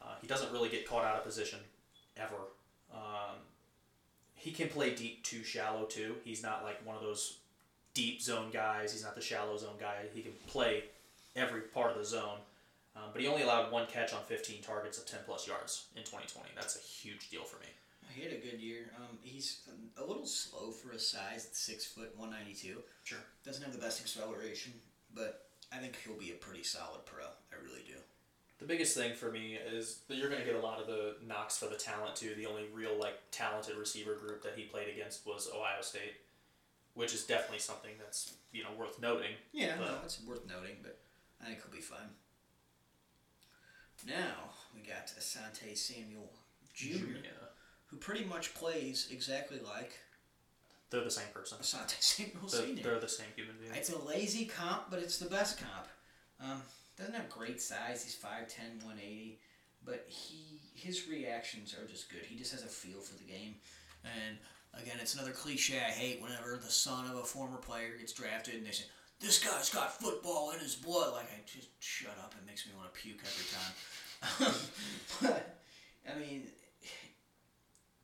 Uh, 0.00 0.14
he 0.20 0.26
doesn't 0.26 0.52
really 0.52 0.68
get 0.68 0.88
caught 0.88 1.04
out 1.04 1.16
of 1.16 1.24
position 1.24 1.60
ever. 2.16 2.48
Um, 2.92 3.36
he 4.34 4.50
can 4.50 4.68
play 4.68 4.94
deep 4.94 5.22
too, 5.22 5.44
shallow 5.44 5.84
too. 5.84 6.16
He's 6.24 6.42
not 6.42 6.64
like 6.64 6.84
one 6.84 6.96
of 6.96 7.02
those 7.02 7.38
deep 7.94 8.20
zone 8.20 8.50
guys. 8.52 8.92
He's 8.92 9.04
not 9.04 9.14
the 9.14 9.20
shallow 9.20 9.56
zone 9.56 9.76
guy. 9.78 9.96
He 10.14 10.22
can 10.22 10.32
play 10.46 10.84
every 11.36 11.62
part 11.62 11.92
of 11.92 11.98
the 11.98 12.04
zone. 12.04 12.38
Um, 12.94 13.04
but 13.12 13.22
he 13.22 13.28
only 13.28 13.42
allowed 13.42 13.72
one 13.72 13.86
catch 13.86 14.12
on 14.12 14.20
15 14.24 14.62
targets 14.62 14.98
of 14.98 15.06
10 15.06 15.20
plus 15.24 15.48
yards 15.48 15.86
in 15.96 16.02
2020. 16.02 16.50
That's 16.54 16.76
a 16.76 16.80
huge 16.80 17.30
deal 17.30 17.44
for 17.44 17.58
me. 17.60 17.66
He 18.14 18.22
had 18.22 18.32
a 18.32 18.36
good 18.36 18.60
year. 18.60 18.90
Um, 18.96 19.16
he's 19.22 19.60
a 19.96 20.04
little 20.04 20.26
slow 20.26 20.70
for 20.70 20.92
his 20.92 21.06
size. 21.06 21.46
At 21.46 21.56
six 21.56 21.86
foot, 21.86 22.12
one 22.16 22.30
ninety 22.30 22.52
two. 22.52 22.82
Sure. 23.04 23.20
Doesn't 23.44 23.62
have 23.62 23.72
the 23.72 23.78
best 23.78 24.02
acceleration, 24.02 24.72
but 25.14 25.46
I 25.72 25.78
think 25.78 25.96
he'll 26.04 26.18
be 26.18 26.30
a 26.32 26.34
pretty 26.34 26.62
solid 26.62 27.06
pro. 27.06 27.24
I 27.24 27.62
really 27.64 27.82
do. 27.86 27.94
The 28.58 28.66
biggest 28.66 28.96
thing 28.96 29.14
for 29.14 29.30
me 29.30 29.54
is 29.72 30.00
that 30.08 30.18
you're 30.18 30.28
going 30.28 30.40
to 30.40 30.46
get 30.46 30.54
a 30.54 30.64
lot 30.64 30.78
of 30.78 30.86
the 30.86 31.16
knocks 31.26 31.58
for 31.58 31.66
the 31.66 31.76
talent 31.76 32.14
too. 32.14 32.34
The 32.36 32.46
only 32.46 32.64
real 32.74 32.98
like 33.00 33.18
talented 33.30 33.76
receiver 33.76 34.14
group 34.14 34.42
that 34.42 34.52
he 34.56 34.64
played 34.64 34.88
against 34.88 35.26
was 35.26 35.48
Ohio 35.52 35.80
State, 35.80 36.14
which 36.94 37.14
is 37.14 37.24
definitely 37.24 37.58
something 37.58 37.92
that's 37.98 38.34
you 38.52 38.62
know 38.62 38.70
worth 38.78 39.00
noting. 39.00 39.32
Yeah, 39.52 39.76
But- 39.78 39.86
no, 39.86 39.98
it's 40.04 40.20
worth 40.22 40.46
noting, 40.46 40.76
but 40.82 41.00
I 41.40 41.46
think 41.46 41.62
he'll 41.62 41.72
be 41.74 41.80
fine. 41.80 42.10
Now 44.06 44.50
we 44.74 44.80
got 44.82 45.06
Asante 45.18 45.76
Samuel 45.76 46.32
Jr., 46.74 47.18
Yeah. 47.24 47.30
who 47.86 47.96
pretty 47.98 48.24
much 48.24 48.54
plays 48.54 49.08
exactly 49.10 49.58
like 49.60 49.98
They're 50.90 51.04
the 51.04 51.10
same 51.10 51.28
person. 51.32 51.58
Asante 51.58 52.00
Samuel 52.02 52.48
Sr. 52.48 52.82
they're 52.82 53.00
the 53.00 53.08
same 53.08 53.28
human 53.36 53.56
being. 53.58 53.74
It's 53.74 53.90
a 53.90 53.98
lazy 53.98 54.44
comp, 54.46 54.90
but 54.90 54.98
it's 54.98 55.18
the 55.18 55.28
best 55.28 55.58
comp. 55.58 55.88
Um, 56.40 56.62
doesn't 56.98 57.14
have 57.14 57.28
great 57.30 57.62
size. 57.62 58.02
He's 58.04 58.14
5'10", 58.14 58.82
180, 58.84 59.40
but 59.84 60.04
he 60.08 60.60
his 60.74 61.06
reactions 61.08 61.74
are 61.74 61.86
just 61.86 62.10
good. 62.10 62.24
He 62.26 62.36
just 62.36 62.50
has 62.52 62.62
a 62.64 62.66
feel 62.66 63.00
for 63.00 63.14
the 63.14 63.24
game. 63.24 63.54
And 64.04 64.36
again, 64.74 64.96
it's 65.00 65.14
another 65.14 65.32
cliche 65.32 65.78
I 65.78 65.90
hate 65.90 66.22
whenever 66.22 66.56
the 66.56 66.70
son 66.70 67.10
of 67.10 67.16
a 67.16 67.24
former 67.24 67.58
player 67.58 67.96
gets 67.98 68.12
drafted 68.12 68.54
and 68.54 68.66
they 68.66 68.70
say, 68.70 68.84
"This 69.20 69.38
guy's 69.42 69.70
got 69.70 70.00
football 70.00 70.52
in 70.52 70.60
his 70.60 70.74
blood." 70.74 71.12
Like 71.12 71.30
I 71.32 71.40
just 71.46 71.68
shut 71.80 72.16
up. 72.22 72.34
It 72.38 72.46
makes 72.46 72.66
me 72.66 72.72
want 72.76 72.92
to 72.92 73.00
puke 73.00 73.20
every 73.22 73.46
time. 73.52 74.54
but 75.22 75.58
I 76.08 76.18
mean, 76.18 76.46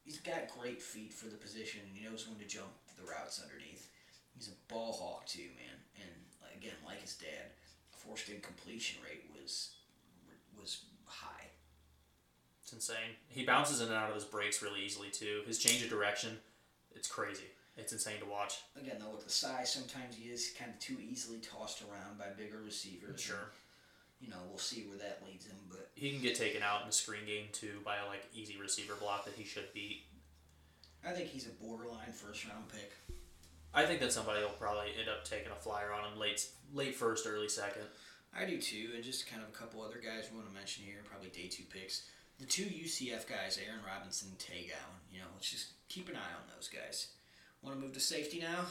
he's 0.05 0.19
got 0.19 0.49
great 0.59 0.81
feet 0.81 1.13
for 1.13 1.27
the 1.27 1.37
position, 1.37 1.81
he 1.93 2.05
knows 2.05 2.27
when 2.27 2.39
to 2.39 2.47
jump 2.47 2.73
the 2.97 3.05
routes 3.05 3.43
underneath. 3.43 3.91
He's 4.35 4.49
a 4.49 4.73
ball 4.73 4.93
hawk 4.93 5.27
too, 5.27 5.51
man. 5.57 5.77
And 5.97 6.57
again, 6.57 6.75
like 6.87 7.01
his 7.03 7.15
dad, 7.15 7.53
forced 7.91 8.29
incompletion 8.29 8.99
rate 9.05 9.25
was 9.35 9.75
was 10.59 10.85
high. 11.05 11.47
It's 12.63 12.73
insane. 12.73 13.17
He 13.29 13.45
bounces 13.45 13.81
in 13.81 13.89
and 13.89 13.97
out 13.97 14.09
of 14.09 14.15
his 14.15 14.25
breaks 14.25 14.63
really 14.63 14.83
easily 14.83 15.11
too. 15.11 15.43
His 15.47 15.59
change 15.59 15.83
of 15.83 15.91
direction, 15.91 16.39
it's 16.99 17.09
crazy. 17.09 17.45
It's 17.77 17.93
insane 17.93 18.19
to 18.19 18.27
watch. 18.27 18.59
Again, 18.77 18.97
though, 18.99 19.15
with 19.15 19.25
the 19.25 19.31
size, 19.31 19.73
sometimes 19.73 20.17
he 20.17 20.31
is 20.31 20.53
kind 20.59 20.71
of 20.71 20.81
too 20.81 20.97
easily 21.01 21.39
tossed 21.39 21.83
around 21.83 22.19
by 22.19 22.27
bigger 22.37 22.59
receivers. 22.65 23.21
Sure. 23.21 23.53
You 24.21 24.29
know, 24.29 24.43
we'll 24.49 24.59
see 24.59 24.85
where 24.89 24.99
that 24.99 25.23
leads 25.25 25.47
him, 25.47 25.57
but 25.71 25.91
He 25.95 26.11
can 26.11 26.21
get 26.21 26.35
taken 26.35 26.61
out 26.61 26.83
in 26.83 26.89
the 26.89 26.93
screen 26.93 27.25
game 27.25 27.47
too 27.53 27.79
by 27.85 27.99
a 27.99 28.07
like 28.09 28.27
easy 28.35 28.57
receiver 28.61 28.95
block 28.95 29.25
that 29.27 29.35
he 29.35 29.45
should 29.45 29.73
beat. 29.73 30.03
I 31.07 31.13
think 31.13 31.29
he's 31.29 31.47
a 31.47 31.51
borderline 31.65 32.11
first 32.13 32.45
round 32.49 32.69
pick. 32.69 32.91
I 33.73 33.87
think 33.87 34.01
that 34.01 34.13
somebody 34.13 34.43
will 34.43 34.51
probably 34.51 34.91
end 34.99 35.09
up 35.09 35.25
taking 35.25 35.53
a 35.53 35.55
flyer 35.55 35.93
on 35.93 36.11
him 36.11 36.19
late 36.19 36.45
late 36.75 36.97
first, 36.97 37.29
early 37.29 37.49
second. 37.49 37.85
I 38.37 38.45
do 38.45 38.61
too, 38.61 38.91
and 38.95 39.05
just 39.05 39.31
kind 39.31 39.41
of 39.41 39.49
a 39.49 39.53
couple 39.53 39.83
other 39.83 40.01
guys 40.05 40.29
we 40.31 40.39
want 40.39 40.49
to 40.49 40.55
mention 40.55 40.85
here, 40.85 40.99
probably 41.09 41.29
day 41.31 41.47
two 41.47 41.63
picks. 41.71 42.09
The 42.39 42.47
two 42.47 42.65
UCF 42.65 43.29
guys, 43.29 43.59
Aaron 43.67 43.81
Robinson 43.87 44.29
and 44.31 44.39
Tay 44.39 44.67
Gowan. 44.69 45.01
You 45.13 45.21
know, 45.21 45.27
let's 45.35 45.51
just 45.51 45.69
keep 45.89 46.09
an 46.09 46.15
eye 46.17 46.35
on 46.37 46.47
those 46.55 46.69
guys. 46.69 47.09
Want 47.63 47.77
to 47.77 47.83
move 47.83 47.93
to 47.95 48.01
safety 48.01 48.39
now? 48.41 48.65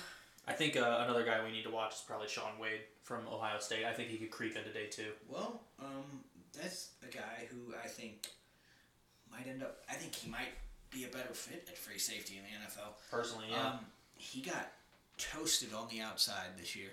I 0.47 0.53
think 0.53 0.77
uh, 0.77 1.01
another 1.03 1.25
guy 1.25 1.43
we 1.43 1.51
need 1.51 1.63
to 1.63 1.69
watch 1.69 1.95
is 1.95 2.03
probably 2.07 2.29
Shaun 2.29 2.57
Wade 2.59 2.79
from 3.03 3.27
Ohio 3.29 3.59
State. 3.59 3.83
I 3.85 3.91
think 3.91 4.07
he 4.09 4.17
could 4.17 4.31
creep 4.31 4.55
into 4.55 4.71
day 4.71 4.87
two. 4.89 5.11
Well, 5.27 5.59
um, 5.81 6.21
that's 6.57 6.91
a 7.03 7.13
guy 7.13 7.47
who 7.49 7.73
I 7.83 7.87
think 7.87 8.27
might 9.29 9.45
end 9.47 9.61
up. 9.61 9.79
I 9.89 9.95
think 9.95 10.15
he 10.15 10.29
might 10.31 10.55
be 10.89 11.03
a 11.03 11.09
better 11.09 11.33
fit 11.33 11.67
at 11.69 11.77
free 11.77 11.99
safety 11.99 12.37
in 12.37 12.43
the 12.43 12.65
NFL. 12.65 12.93
Personally, 13.11 13.47
yeah. 13.51 13.71
Um, 13.71 13.79
he 14.15 14.41
got 14.41 14.71
toasted 15.17 15.73
on 15.73 15.87
the 15.91 15.99
outside 15.99 16.55
this 16.57 16.73
year. 16.77 16.91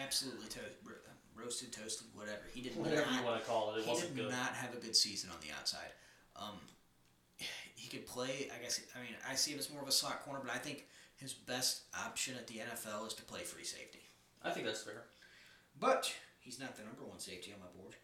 Absolutely 0.00 0.46
toasted, 0.46 0.76
ro- 0.86 1.42
roasted, 1.44 1.72
toasted, 1.72 2.06
whatever. 2.14 2.42
He 2.54 2.60
did 2.60 2.76
Whatever 2.76 3.10
not. 3.10 3.20
you 3.20 3.26
want 3.26 3.40
to 3.40 3.46
call 3.48 3.74
it, 3.74 3.78
it 3.80 3.84
he 3.84 3.90
wasn't 3.90 4.14
did 4.14 4.22
good. 4.26 4.30
not 4.32 4.52
have 4.54 4.72
a 4.72 4.78
good 4.80 4.94
season 4.94 5.30
on 5.30 5.36
the 5.40 5.52
outside. 5.58 5.90
Um, 6.36 6.58
he 7.74 7.88
could 7.88 8.06
play. 8.06 8.50
I 8.54 8.62
guess. 8.62 8.80
I 8.96 9.00
mean, 9.00 9.14
I 9.28 9.34
see 9.34 9.52
him 9.52 9.58
as 9.58 9.70
more 9.70 9.82
of 9.82 9.88
a 9.88 9.92
slot 9.92 10.24
corner, 10.24 10.40
but 10.44 10.54
I 10.54 10.58
think 10.58 10.86
his 11.16 11.32
best 11.32 11.82
option 12.06 12.34
at 12.36 12.46
the 12.46 12.54
NFL 12.54 13.06
is 13.06 13.14
to 13.14 13.22
play 13.22 13.40
free 13.42 13.64
safety. 13.64 14.00
I 14.42 14.50
think 14.50 14.66
that's 14.66 14.82
fair. 14.82 15.04
But 15.80 16.12
he's 16.40 16.60
not 16.60 16.76
the 16.76 16.82
number 16.84 17.04
one 17.04 17.18
safety 17.18 17.52
on 17.52 17.60
my 17.60 17.80
board, 17.80 17.96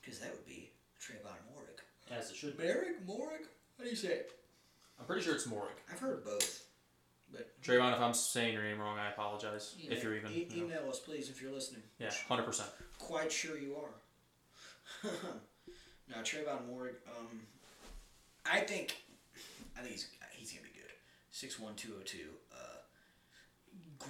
because 0.00 0.18
that 0.20 0.30
would 0.32 0.46
be 0.46 0.70
Trevon 1.00 1.36
Moehrig. 1.52 2.14
As 2.16 2.30
it 2.30 2.36
should 2.36 2.56
be. 2.56 2.64
Merrick 2.64 3.06
Morig? 3.06 3.46
How 3.76 3.84
do 3.84 3.90
you 3.90 3.96
say 3.96 4.08
it? 4.08 4.32
I'm 4.98 5.06
pretty 5.06 5.22
sure 5.22 5.34
it's 5.34 5.46
Morik. 5.46 5.78
I've 5.92 6.00
heard 6.00 6.24
both. 6.24 6.64
But 7.30 7.60
Trevon, 7.62 7.92
if 7.94 8.00
I'm 8.00 8.14
saying 8.14 8.54
your 8.54 8.62
name 8.62 8.80
wrong, 8.80 8.98
I 8.98 9.10
apologize. 9.10 9.74
if 9.78 10.02
you're 10.02 10.16
even. 10.16 10.32
e- 10.32 10.46
you 10.50 10.60
know. 10.62 10.66
email 10.66 10.88
us, 10.90 10.98
please, 10.98 11.28
if 11.28 11.42
you're 11.42 11.52
listening. 11.52 11.82
yeah, 11.98 12.10
100%. 12.28 12.62
Quite 12.98 13.30
sure 13.30 13.58
you 13.58 13.76
are. 13.76 15.10
now 16.10 16.22
Trevon 16.22 16.68
Moehrig, 16.70 16.94
um, 17.18 17.40
I 18.46 18.60
think, 18.60 18.96
I 19.76 19.80
think 19.80 19.92
he's 19.92 20.08
he's 20.32 20.52
gonna 20.52 20.62
be 20.64 20.78
good. 20.78 20.92
Six 21.30 21.58
one 21.58 21.74
two 21.74 21.88
zero 21.88 22.00
two. 22.04 22.30
Uh, 22.52 22.78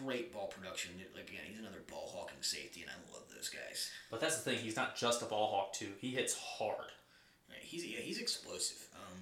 great 0.04 0.32
ball 0.32 0.46
production. 0.46 0.92
Like 1.14 1.28
again, 1.28 1.42
he's 1.48 1.58
another 1.58 1.82
ball 1.90 2.10
hawking 2.12 2.42
safety, 2.42 2.82
and 2.82 2.90
I 2.90 3.12
love 3.12 3.24
those 3.34 3.48
guys. 3.48 3.90
But 4.10 4.20
that's 4.20 4.36
the 4.40 4.50
thing, 4.50 4.58
he's 4.58 4.76
not 4.76 4.96
just 4.96 5.22
a 5.22 5.26
ball 5.26 5.50
hawk, 5.50 5.72
too. 5.72 5.92
He 6.00 6.10
hits 6.10 6.34
hard. 6.34 6.92
Right, 7.48 7.62
He's 7.62 7.84
yeah, 7.84 8.00
he's 8.00 8.18
explosive. 8.20 8.86
Um, 8.94 9.18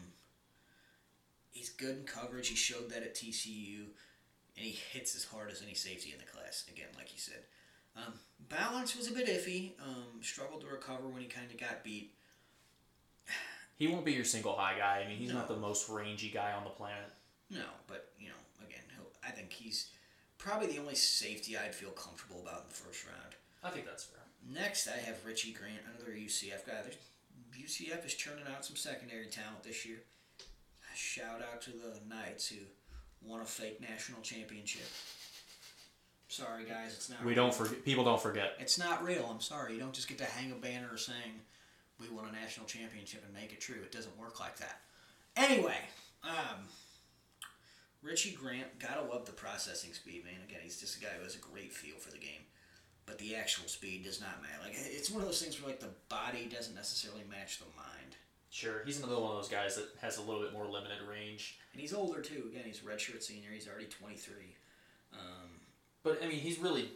he's 1.52 1.70
good 1.70 1.98
in 1.98 2.04
coverage. 2.04 2.48
He 2.48 2.56
showed 2.56 2.90
that 2.90 3.02
at 3.02 3.14
TCU, 3.14 3.80
and 4.56 4.64
he 4.64 4.76
hits 4.92 5.14
as 5.16 5.24
hard 5.24 5.50
as 5.50 5.62
any 5.62 5.74
safety 5.74 6.12
in 6.12 6.18
the 6.18 6.24
class. 6.24 6.64
Again, 6.70 6.88
like 6.96 7.12
you 7.12 7.20
said, 7.20 7.44
um, 7.96 8.14
balance 8.48 8.96
was 8.96 9.08
a 9.08 9.12
bit 9.12 9.28
iffy. 9.28 9.72
Um, 9.80 10.22
struggled 10.22 10.62
to 10.62 10.66
recover 10.66 11.08
when 11.08 11.22
he 11.22 11.28
kind 11.28 11.50
of 11.50 11.58
got 11.58 11.84
beat. 11.84 12.12
He 13.76 13.86
won't 13.86 14.04
be 14.04 14.12
your 14.12 14.24
single 14.24 14.54
high 14.54 14.78
guy. 14.78 15.02
I 15.04 15.08
mean, 15.08 15.18
he's 15.18 15.32
not 15.32 15.48
the 15.48 15.56
most 15.56 15.88
rangy 15.88 16.30
guy 16.30 16.52
on 16.52 16.64
the 16.64 16.70
planet. 16.70 17.12
No, 17.50 17.64
but 17.86 18.12
you 18.18 18.28
know, 18.28 18.64
again, 18.66 18.82
I 19.26 19.30
think 19.30 19.52
he's 19.52 19.90
probably 20.38 20.68
the 20.68 20.78
only 20.78 20.94
safety 20.94 21.56
I'd 21.56 21.74
feel 21.74 21.90
comfortable 21.90 22.40
about 22.42 22.62
in 22.62 22.68
the 22.68 22.74
first 22.74 23.04
round. 23.06 23.34
I 23.62 23.70
think 23.70 23.86
that's 23.86 24.04
fair. 24.04 24.20
Next, 24.48 24.88
I 24.88 24.96
have 24.98 25.24
Richie 25.26 25.52
Grant, 25.52 25.80
another 25.96 26.12
UCF 26.12 26.66
guy. 26.66 26.82
There's, 26.82 26.96
UCF 27.58 28.06
is 28.06 28.14
churning 28.14 28.44
out 28.54 28.64
some 28.64 28.76
secondary 28.76 29.26
talent 29.26 29.64
this 29.64 29.84
year. 29.84 29.98
Shout 30.94 31.42
out 31.42 31.60
to 31.62 31.70
the 31.70 31.98
Knights 32.08 32.48
who 32.48 32.56
won 33.22 33.40
a 33.40 33.44
fake 33.44 33.80
national 33.80 34.22
championship. 34.22 34.86
Sorry, 36.28 36.64
guys, 36.64 36.92
it's 36.94 37.10
not. 37.10 37.20
We 37.22 37.32
real. 37.32 37.44
don't 37.44 37.54
forget. 37.54 37.84
People 37.84 38.04
don't 38.04 38.20
forget. 38.20 38.54
It's 38.58 38.78
not 38.78 39.04
real. 39.04 39.28
I'm 39.30 39.40
sorry. 39.40 39.74
You 39.74 39.80
don't 39.80 39.92
just 39.92 40.08
get 40.08 40.18
to 40.18 40.24
hang 40.24 40.52
a 40.52 40.54
banner 40.54 40.96
saying 40.96 41.40
we 42.00 42.08
won 42.08 42.26
a 42.28 42.32
national 42.32 42.66
championship 42.66 43.22
and 43.24 43.32
make 43.34 43.52
it 43.52 43.60
true. 43.60 43.82
It 43.82 43.92
doesn't 43.92 44.18
work 44.18 44.40
like 44.40 44.56
that. 44.58 44.80
Anyway, 45.36 45.76
um, 46.24 46.66
Richie 48.02 48.32
Grant, 48.40 48.78
gotta 48.78 49.02
love 49.02 49.26
the 49.26 49.32
processing 49.32 49.92
speed, 49.92 50.24
man. 50.24 50.40
Again, 50.48 50.60
he's 50.62 50.80
just 50.80 50.96
a 50.96 51.00
guy 51.00 51.10
who 51.16 51.24
has 51.24 51.34
a 51.34 51.38
great 51.38 51.72
feel 51.72 51.96
for 51.96 52.10
the 52.10 52.18
game. 52.18 52.44
But 53.06 53.18
the 53.18 53.36
actual 53.36 53.68
speed 53.68 54.04
does 54.04 54.20
not 54.20 54.42
matter. 54.42 54.62
Like 54.64 54.74
it's 54.74 55.10
one 55.10 55.22
of 55.22 55.28
those 55.28 55.40
things 55.40 55.60
where 55.60 55.70
like 55.70 55.80
the 55.80 55.94
body 56.08 56.48
doesn't 56.52 56.74
necessarily 56.74 57.22
match 57.30 57.58
the 57.58 57.66
mind. 57.76 58.16
Sure, 58.50 58.82
he's 58.84 58.98
another 58.98 59.20
one 59.20 59.30
of 59.32 59.36
those 59.36 59.48
guys 59.48 59.76
that 59.76 59.88
has 60.00 60.18
a 60.18 60.22
little 60.22 60.42
bit 60.42 60.52
more 60.52 60.66
limited 60.66 60.98
range. 61.08 61.58
And 61.72 61.80
he's 61.80 61.92
older 61.92 62.20
too. 62.20 62.44
Again, 62.50 62.64
he's 62.64 62.80
redshirt 62.80 63.22
senior. 63.22 63.50
He's 63.52 63.68
already 63.68 63.86
twenty 63.86 64.16
three. 64.16 64.56
Um, 65.12 65.60
But 66.02 66.18
I 66.22 66.26
mean, 66.28 66.38
he's 66.38 66.58
really 66.58 66.90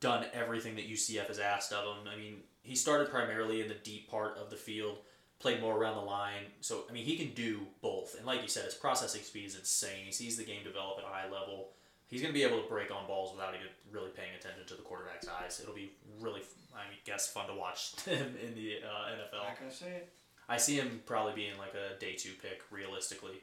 done 0.00 0.26
everything 0.32 0.74
that 0.76 0.88
UCF 0.90 1.28
has 1.28 1.38
asked 1.38 1.72
of 1.72 1.84
him. 1.84 2.08
I 2.12 2.16
mean, 2.16 2.38
he 2.62 2.74
started 2.74 3.10
primarily 3.10 3.60
in 3.60 3.68
the 3.68 3.74
deep 3.74 4.10
part 4.10 4.38
of 4.38 4.50
the 4.50 4.56
field, 4.56 4.98
played 5.38 5.60
more 5.60 5.76
around 5.76 5.96
the 5.96 6.02
line. 6.02 6.44
So 6.60 6.84
I 6.88 6.92
mean, 6.92 7.04
he 7.04 7.16
can 7.16 7.34
do 7.34 7.60
both. 7.80 8.16
And 8.16 8.26
like 8.26 8.42
you 8.42 8.48
said, 8.48 8.64
his 8.64 8.74
processing 8.74 9.22
speed 9.22 9.46
is 9.46 9.56
insane. 9.56 10.06
He 10.06 10.12
sees 10.12 10.36
the 10.36 10.44
game 10.44 10.62
develop 10.64 10.98
at 10.98 11.04
a 11.04 11.08
high 11.08 11.30
level. 11.30 11.70
He's 12.06 12.20
going 12.20 12.32
to 12.32 12.38
be 12.38 12.44
able 12.44 12.62
to 12.62 12.68
break 12.68 12.90
on 12.90 13.06
balls 13.06 13.34
without 13.34 13.54
even 13.54 13.68
really 13.90 14.10
paying 14.10 14.34
attention 14.38 14.66
to 14.66 14.74
the 14.74 14.82
quarterback's 14.82 15.26
eyes. 15.28 15.60
It'll 15.62 15.74
be 15.74 15.92
really, 16.20 16.42
I 16.74 16.82
guess 17.04 17.26
fun 17.26 17.46
to 17.48 17.54
watch 17.54 17.94
him 18.04 18.34
in 18.46 18.54
the 18.54 18.80
uh, 18.84 19.10
NFL. 19.10 19.44
not 19.48 19.58
gonna 19.58 19.72
say 19.72 19.90
it. 19.96 20.12
I 20.48 20.58
see 20.58 20.76
him 20.76 21.00
probably 21.06 21.32
being 21.32 21.56
like 21.58 21.72
a 21.74 21.98
day 21.98 22.14
two 22.14 22.32
pick, 22.42 22.62
realistically. 22.70 23.42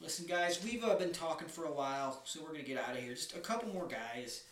Listen, 0.00 0.26
guys, 0.26 0.62
we've 0.62 0.84
uh, 0.84 0.96
been 0.96 1.12
talking 1.12 1.48
for 1.48 1.64
a 1.64 1.72
while, 1.72 2.20
so 2.24 2.40
we're 2.42 2.52
gonna 2.52 2.62
get 2.62 2.78
out 2.78 2.96
of 2.96 3.02
here. 3.02 3.14
Just 3.14 3.36
a 3.36 3.40
couple 3.40 3.72
more 3.72 3.86
guys. 3.86 4.42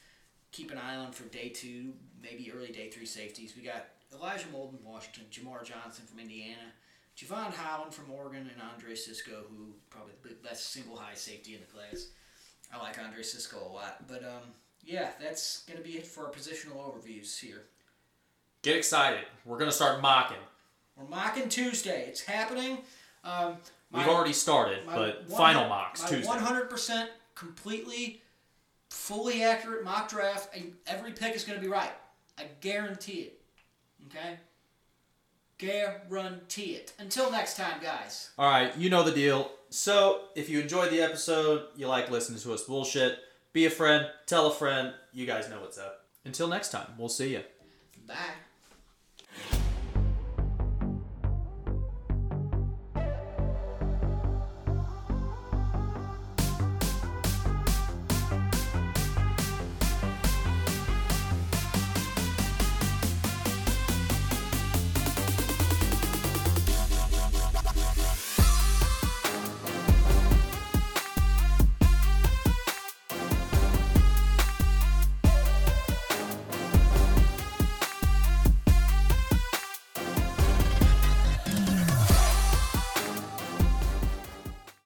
Keep 0.53 0.71
an 0.71 0.79
eye 0.79 0.97
on 0.97 1.11
for 1.11 1.25
day 1.25 1.49
two, 1.49 1.93
maybe 2.25 2.51
early 2.51 2.73
day 2.73 2.89
three 2.89 3.07
safeties. 3.07 3.55
We 3.57 3.63
got 3.63 3.87
Elijah 4.13 4.47
Molden, 4.47 4.83
Washington, 4.83 5.25
Jamar 5.31 5.63
Johnson 5.65 6.07
from 6.07 6.19
Indiana, 6.19 6.73
Jevon 7.17 7.53
Holland 7.53 7.95
from 7.95 8.11
Oregon, 8.11 8.51
and 8.53 8.63
Andre 8.73 8.95
Cisco, 8.95 9.45
who 9.51 9.75
probably 9.91 10.15
the 10.23 10.35
best 10.43 10.73
single 10.73 10.97
high 10.97 11.15
safety 11.15 11.55
in 11.55 11.61
the 11.61 11.67
class. 11.67 12.09
I 12.73 12.79
like 12.83 12.99
Andre 12.99 13.23
Cisco 13.23 13.59
a 13.59 13.73
lot, 13.73 14.09
but 14.09 14.25
um, 14.25 14.51
yeah, 14.85 15.11
that's 15.21 15.65
gonna 15.65 15.81
be 15.81 15.99
it 15.99 16.07
for 16.07 16.27
our 16.27 16.33
positional 16.33 16.79
overviews 16.79 17.39
here. 17.39 17.67
Get 18.63 18.77
excited. 18.77 19.27
We're 19.45 19.59
going 19.59 19.69
to 19.69 19.77
start 19.77 20.01
mocking. 20.01 20.39
We're 20.97 21.07
mocking 21.07 21.51
Tuesday. 21.51 22.07
It's 22.09 22.23
happening. 22.23 22.79
Um, 23.23 23.59
We've 23.93 24.09
already 24.09 24.33
started, 24.33 24.87
My 24.87 24.97
but 24.97 25.31
final 25.31 25.69
mocks 25.69 26.01
my 26.03 26.09
Tuesday. 26.09 26.27
One 26.27 26.39
hundred 26.39 26.71
percent, 26.71 27.11
completely, 27.35 28.23
fully 28.89 29.43
accurate 29.43 29.85
mock 29.85 30.09
draft, 30.09 30.57
and 30.57 30.73
every 30.87 31.13
pick 31.13 31.35
is 31.37 31.45
going 31.45 31.61
to 31.61 31.63
be 31.63 31.71
right. 31.71 31.93
I 32.39 32.47
guarantee 32.61 33.31
it. 33.31 33.41
Okay. 34.07 34.39
Guarantee 35.59 36.73
it. 36.75 36.93
Until 36.99 37.31
next 37.31 37.57
time, 37.57 37.81
guys. 37.83 38.31
All 38.39 38.51
right, 38.51 38.77
you 38.77 38.91
know 38.91 39.03
the 39.03 39.13
deal. 39.13 39.51
So, 39.71 40.23
if 40.35 40.49
you 40.49 40.61
enjoyed 40.61 40.91
the 40.91 41.01
episode, 41.01 41.67
you 41.77 41.87
like 41.89 42.11
listening 42.11 42.41
to 42.41 42.53
us 42.53 42.63
bullshit, 42.63 43.19
be 43.53 43.67
a 43.67 43.71
friend, 43.71 44.07
tell 44.27 44.47
a 44.49 44.55
friend. 44.55 44.93
You 45.13 45.27
guys 45.27 45.49
know 45.49 45.61
what's 45.61 45.79
up. 45.79 46.07
Until 46.25 46.49
next 46.49 46.71
time, 46.71 46.89
we'll 46.99 47.09
see 47.09 47.33
you. 47.33 47.43
Bye. 48.07 48.15